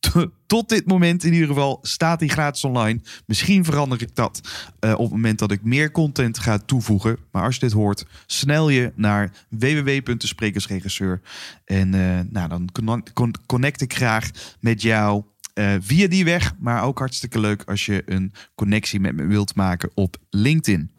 to- 0.00 0.30
tot 0.46 0.68
dit 0.68 0.86
moment 0.86 1.24
in 1.24 1.32
ieder 1.32 1.48
geval 1.48 1.78
staat 1.82 2.18
die 2.18 2.28
gratis 2.28 2.64
online. 2.64 3.00
Misschien 3.26 3.64
verander 3.64 4.02
ik 4.02 4.14
dat 4.14 4.40
eh, 4.80 4.92
op 4.92 4.98
het 4.98 5.10
moment 5.10 5.38
dat 5.38 5.50
ik 5.50 5.62
meer 5.62 5.90
content 5.90 6.38
ga 6.38 6.58
toevoegen. 6.58 7.18
Maar 7.32 7.42
als 7.42 7.54
je 7.54 7.60
dit 7.60 7.72
hoort, 7.72 8.06
snel 8.26 8.68
je 8.68 8.92
naar 8.94 9.32
www.desprekersregisseur. 9.48 11.20
En 11.64 11.94
eh, 11.94 12.20
nou, 12.30 12.48
dan 12.48 12.68
con- 12.72 13.02
con- 13.12 13.34
connect 13.46 13.80
ik 13.80 13.94
graag 13.94 14.30
met 14.60 14.82
jou 14.82 15.22
eh, 15.54 15.74
via 15.80 16.08
die 16.08 16.24
weg. 16.24 16.52
Maar 16.58 16.82
ook 16.82 16.98
hartstikke 16.98 17.40
leuk 17.40 17.62
als 17.66 17.86
je 17.86 18.02
een 18.06 18.32
connectie 18.54 19.00
met 19.00 19.14
me 19.16 19.24
wilt 19.26 19.54
maken 19.54 19.90
op 19.94 20.16
LinkedIn. 20.30 20.90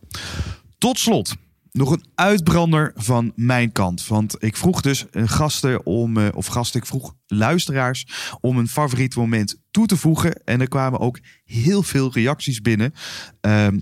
Tot 0.77 0.99
slot, 0.99 1.35
nog 1.77 1.91
een 1.91 2.05
uitbrander 2.15 2.91
van 2.95 3.31
mijn 3.35 3.71
kant. 3.71 4.07
Want 4.07 4.35
ik 4.39 4.57
vroeg 4.57 4.81
dus 4.81 5.09
eh, 5.09 5.23
gasten 5.25 5.85
om, 5.85 6.17
eh, 6.17 6.27
of 6.33 6.45
gasten, 6.45 6.79
ik 6.79 6.85
vroeg 6.85 7.13
luisteraars 7.27 8.07
om 8.39 8.57
een 8.57 8.67
favoriet 8.67 9.15
moment 9.15 9.61
toe 9.71 9.85
te 9.85 9.97
voegen. 9.97 10.43
En 10.43 10.61
er 10.61 10.67
kwamen 10.67 10.99
ook 10.99 11.19
heel 11.45 11.83
veel 11.83 12.11
reacties 12.13 12.61
binnen 12.61 12.93
ehm, 13.41 13.79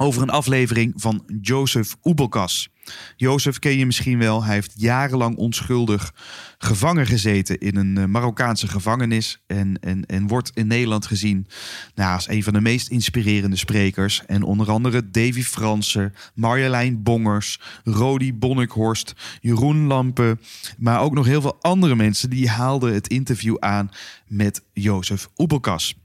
over 0.00 0.22
een 0.22 0.30
aflevering 0.30 0.92
van 0.96 1.24
Joseph 1.40 1.96
Oebelkas. 2.02 2.68
Jozef 3.16 3.58
ken 3.58 3.78
je 3.78 3.86
misschien 3.86 4.18
wel. 4.18 4.44
Hij 4.44 4.54
heeft 4.54 4.72
jarenlang 4.76 5.36
onschuldig 5.36 6.14
gevangen 6.58 7.06
gezeten 7.06 7.58
in 7.58 7.76
een 7.76 7.98
eh, 7.98 8.04
Marokkaanse 8.04 8.68
gevangenis. 8.68 9.42
En, 9.46 9.78
en, 9.80 10.06
en 10.06 10.26
wordt 10.26 10.50
in 10.54 10.66
Nederland 10.66 11.06
gezien 11.06 11.46
nou, 11.94 12.14
als 12.14 12.28
een 12.28 12.42
van 12.42 12.52
de 12.52 12.60
meest 12.60 12.88
inspirerende 12.88 13.56
sprekers. 13.56 14.22
En 14.26 14.42
onder 14.42 14.70
andere 14.70 15.10
Davy 15.10 15.42
Fransen, 15.42 16.14
Marjolein 16.34 17.02
Bongers, 17.02 17.60
Rodi 17.84 18.34
Bonnikhorst, 18.34 19.14
Jeroen 19.40 19.86
Lampen. 19.86 20.40
Maar 20.78 21.00
ook 21.00 21.14
nog 21.14 21.26
heel 21.26 21.40
veel 21.40 21.58
andere 21.60 21.96
mensen 21.96 22.30
die 22.30 22.48
haalden 22.48 22.94
het 22.94 23.08
interview 23.08 23.56
aan 23.58 23.90
met 24.26 24.62
Jozef 24.72 25.28
Oebelkas. 25.36 25.99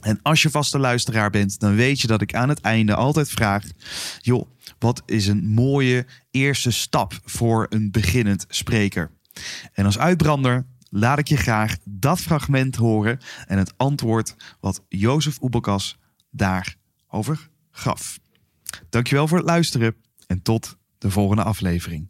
En 0.00 0.18
als 0.22 0.42
je 0.42 0.50
vaste 0.50 0.78
luisteraar 0.78 1.30
bent, 1.30 1.60
dan 1.60 1.74
weet 1.74 2.00
je 2.00 2.06
dat 2.06 2.20
ik 2.20 2.34
aan 2.34 2.48
het 2.48 2.60
einde 2.60 2.94
altijd 2.94 3.28
vraag: 3.28 3.64
joh, 4.20 4.48
wat 4.78 5.02
is 5.06 5.26
een 5.26 5.46
mooie 5.46 6.06
eerste 6.30 6.70
stap 6.70 7.20
voor 7.24 7.66
een 7.68 7.90
beginnend 7.90 8.44
spreker? 8.48 9.10
En 9.72 9.84
als 9.84 9.98
uitbrander 9.98 10.66
laat 10.90 11.18
ik 11.18 11.28
je 11.28 11.36
graag 11.36 11.76
dat 11.84 12.20
fragment 12.20 12.76
horen 12.76 13.18
en 13.46 13.58
het 13.58 13.72
antwoord 13.76 14.36
wat 14.60 14.84
Jozef 14.88 15.42
Oebelkas 15.42 15.98
daarover 16.30 17.48
gaf. 17.70 18.18
Dankjewel 18.88 19.28
voor 19.28 19.38
het 19.38 19.46
luisteren 19.46 19.96
en 20.26 20.42
tot 20.42 20.76
de 20.98 21.10
volgende 21.10 21.42
aflevering. 21.42 22.08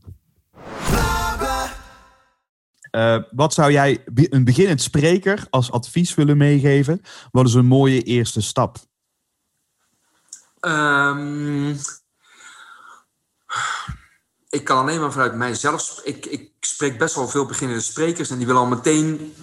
Eh, 2.90 3.16
wat 3.30 3.54
zou 3.54 3.72
jij 3.72 4.04
een 4.14 4.44
beginnend 4.44 4.82
spreker 4.82 5.46
als 5.50 5.70
advies 5.70 6.14
willen 6.14 6.36
meegeven? 6.36 7.02
Wat 7.30 7.46
is 7.46 7.54
een 7.54 7.66
mooie 7.66 8.02
eerste 8.02 8.42
stap? 8.42 8.76
Ehm, 10.60 11.70
ik 14.48 14.64
kan 14.64 14.78
alleen 14.78 15.00
maar 15.00 15.12
vanuit 15.12 15.34
mijzelf. 15.34 16.00
Ik, 16.04 16.26
ik 16.26 16.50
spreek 16.60 16.98
best 16.98 17.14
wel 17.14 17.28
veel 17.28 17.46
beginnende 17.46 17.82
sprekers 17.82 18.30
en 18.30 18.36
die 18.36 18.46
willen 18.46 18.62
al 18.62 18.68
meteen 18.68 19.34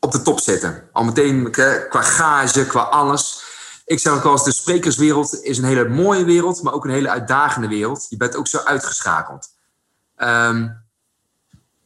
op 0.00 0.12
de 0.12 0.22
top 0.22 0.40
zitten. 0.40 0.88
Al 0.92 1.04
meteen 1.04 1.50
qua 1.88 2.02
gage, 2.02 2.66
qua 2.66 2.80
alles. 2.80 3.42
Ik 3.84 3.98
zeg 3.98 4.12
ook 4.12 4.22
wel 4.22 4.32
eens: 4.32 4.44
de 4.44 4.52
sprekerswereld 4.52 5.42
is 5.42 5.58
een 5.58 5.64
hele 5.64 5.88
mooie 5.88 6.24
wereld, 6.24 6.62
maar 6.62 6.72
ook 6.72 6.84
een 6.84 6.90
hele 6.90 7.10
uitdagende 7.10 7.68
wereld. 7.68 8.06
Je 8.08 8.16
bent 8.16 8.36
ook 8.36 8.46
zo 8.46 8.58
uitgeschakeld. 8.58 9.48
Ehm, 10.16 10.68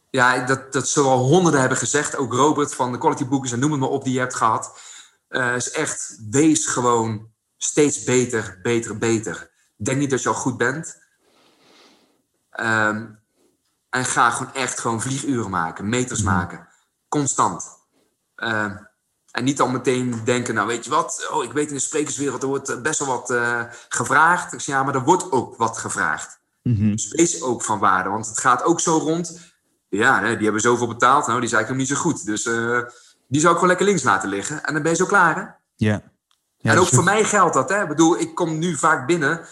ja, 0.09 0.45
dat, 0.45 0.73
dat 0.73 0.87
zullen 0.87 1.09
al 1.09 1.27
honderden 1.27 1.59
hebben 1.59 1.77
gezegd. 1.77 2.17
Ook 2.17 2.33
Robert 2.33 2.75
van 2.75 2.91
de 2.91 2.97
Quality 2.97 3.25
Bookers 3.25 3.51
en 3.51 3.59
noem 3.59 3.71
het 3.71 3.79
maar 3.79 3.89
op 3.89 4.03
die 4.03 4.13
je 4.13 4.19
hebt 4.19 4.35
gehad. 4.35 4.79
Eh, 5.27 5.55
is 5.55 5.71
echt, 5.71 6.19
wees 6.29 6.65
gewoon 6.65 7.31
steeds 7.57 8.03
beter, 8.03 8.59
beter, 8.61 8.97
beter. 8.97 9.51
Denk 9.77 9.97
niet 9.97 10.09
dat 10.09 10.21
je 10.21 10.29
al 10.29 10.35
goed 10.35 10.57
bent. 10.57 10.97
Ehm, 12.49 13.05
en 13.89 14.05
ga 14.05 14.29
gewoon 14.29 14.53
echt 14.53 14.79
gewoon 14.79 15.01
vlieguren 15.01 15.49
maken, 15.49 15.89
meters 15.89 16.21
maken. 16.21 16.67
Constant. 17.07 17.65
Ehm, 18.35 18.77
en 19.31 19.43
niet 19.43 19.61
al 19.61 19.69
meteen 19.69 20.21
denken, 20.23 20.53
nou 20.53 20.67
weet 20.67 20.83
je 20.83 20.89
wat, 20.89 21.29
oh, 21.31 21.43
ik 21.43 21.51
weet 21.51 21.67
in 21.67 21.73
de 21.73 21.79
sprekerswereld, 21.79 22.41
er 22.41 22.47
wordt 22.47 22.69
eh, 22.69 22.81
best 22.81 22.99
wel 22.99 23.07
wat 23.07 23.29
eh, 23.29 23.63
gevraagd. 23.89 24.53
Ik 24.53 24.61
zeg, 24.61 24.75
ja, 24.75 24.83
maar 24.83 24.95
er 24.95 25.03
wordt 25.03 25.31
ook 25.31 25.57
wat 25.57 25.77
gevraagd. 25.77 26.37
Dus 26.63 27.07
wees 27.07 27.41
ook 27.41 27.63
van 27.63 27.79
waarde, 27.79 28.09
want 28.09 28.27
het 28.27 28.39
gaat 28.39 28.63
ook 28.63 28.79
zo 28.79 28.97
rond. 28.97 29.48
Ja, 29.89 30.21
hè, 30.21 30.35
die 30.35 30.43
hebben 30.43 30.61
zoveel 30.61 30.87
betaald, 30.87 31.27
nou, 31.27 31.39
die 31.39 31.49
zijn 31.49 31.65
eigenlijk 31.65 31.69
nog 31.69 31.77
niet 31.77 31.87
zo 31.87 32.09
goed. 32.09 32.25
Dus 32.25 32.45
eh, 32.45 32.81
die 33.27 33.41
zou 33.41 33.53
ik 33.53 33.59
gewoon 33.59 33.67
lekker 33.67 33.85
links 33.85 34.03
laten 34.03 34.29
liggen. 34.29 34.63
En 34.63 34.73
dan 34.73 34.81
ben 34.81 34.91
je 34.91 34.97
zo 34.97 35.05
klaar, 35.05 35.35
hè? 35.35 35.43
Ja. 35.75 36.01
Ja, 36.57 36.71
en 36.71 36.77
ook 36.77 36.87
voor 36.87 37.03
mij 37.03 37.23
geldt 37.23 37.53
dat. 37.53 37.69
Hè? 37.69 37.81
Ik 37.81 37.87
bedoel, 37.87 38.19
ik 38.19 38.35
kom 38.35 38.59
nu 38.59 38.75
vaak 38.75 39.07
binnen 39.07 39.45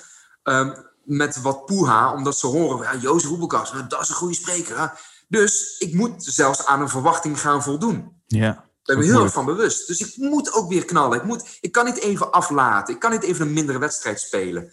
ehm, 0.43 0.75
met 1.03 1.41
wat 1.41 1.65
poeha, 1.65 2.13
omdat 2.13 2.37
ze 2.37 2.47
horen, 2.47 2.83
ja, 2.83 2.99
Jozef 2.99 3.29
Roebelkas, 3.29 3.73
dat 3.87 4.01
is 4.01 4.09
een 4.09 4.15
goede 4.15 4.33
spreker. 4.33 4.79
Hè? 4.79 4.85
Dus 5.27 5.77
ik 5.77 5.93
moet 5.93 6.23
zelfs 6.23 6.65
aan 6.65 6.81
een 6.81 6.89
verwachting 6.89 7.39
gaan 7.39 7.63
voldoen. 7.63 8.21
Ja. 8.27 8.65
Daar 8.83 8.95
ben 8.95 9.05
ik 9.05 9.11
heel 9.11 9.23
erg 9.23 9.33
van 9.33 9.45
bewust. 9.45 9.87
Dus 9.87 9.99
ik 9.99 10.17
moet 10.17 10.53
ook 10.53 10.69
weer 10.69 10.85
knallen. 10.85 11.17
Ik, 11.17 11.23
moet, 11.23 11.57
ik 11.61 11.71
kan 11.71 11.85
niet 11.85 11.99
even 11.99 12.31
aflaten. 12.31 12.93
Ik 12.93 12.99
kan 12.99 13.11
niet 13.11 13.23
even 13.23 13.47
een 13.47 13.53
mindere 13.53 13.79
wedstrijd 13.79 14.19
spelen. 14.19 14.71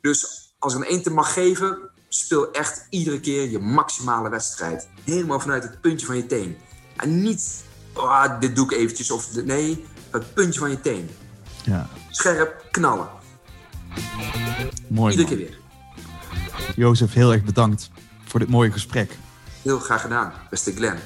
Dus 0.00 0.52
als 0.58 0.74
ik 0.74 0.80
een 0.80 0.86
eentje 0.86 1.10
mag 1.10 1.32
geven, 1.32 1.90
speel 2.08 2.52
echt 2.52 2.86
iedere 2.90 3.20
keer 3.20 3.50
je 3.50 3.58
maximale 3.58 4.28
wedstrijd. 4.28 4.88
Helemaal 5.04 5.40
vanuit 5.40 5.62
het 5.62 5.80
puntje 5.80 6.06
van 6.06 6.16
je 6.16 6.26
teen. 6.26 6.56
En 6.96 7.22
niet, 7.22 7.64
oh, 7.94 8.40
dit 8.40 8.56
doe 8.56 8.64
ik 8.64 8.72
eventjes. 8.72 9.10
Of 9.10 9.44
nee, 9.44 9.84
het 10.10 10.34
puntje 10.34 10.60
van 10.60 10.70
je 10.70 10.80
teen. 10.80 11.10
Ja. 11.64 11.88
Scherp 12.10 12.64
knallen. 12.70 13.08
Mooi. 14.88 15.16
Iedere 15.16 15.28
man. 15.28 15.38
keer 15.38 15.48
weer. 15.48 15.58
Jozef, 16.76 17.12
heel 17.12 17.32
erg 17.32 17.42
bedankt 17.42 17.90
voor 18.24 18.40
dit 18.40 18.48
mooie 18.48 18.72
gesprek. 18.72 19.16
Heel 19.62 19.78
graag 19.78 20.00
gedaan, 20.00 20.32
beste 20.50 20.72
Glenn. 20.72 20.98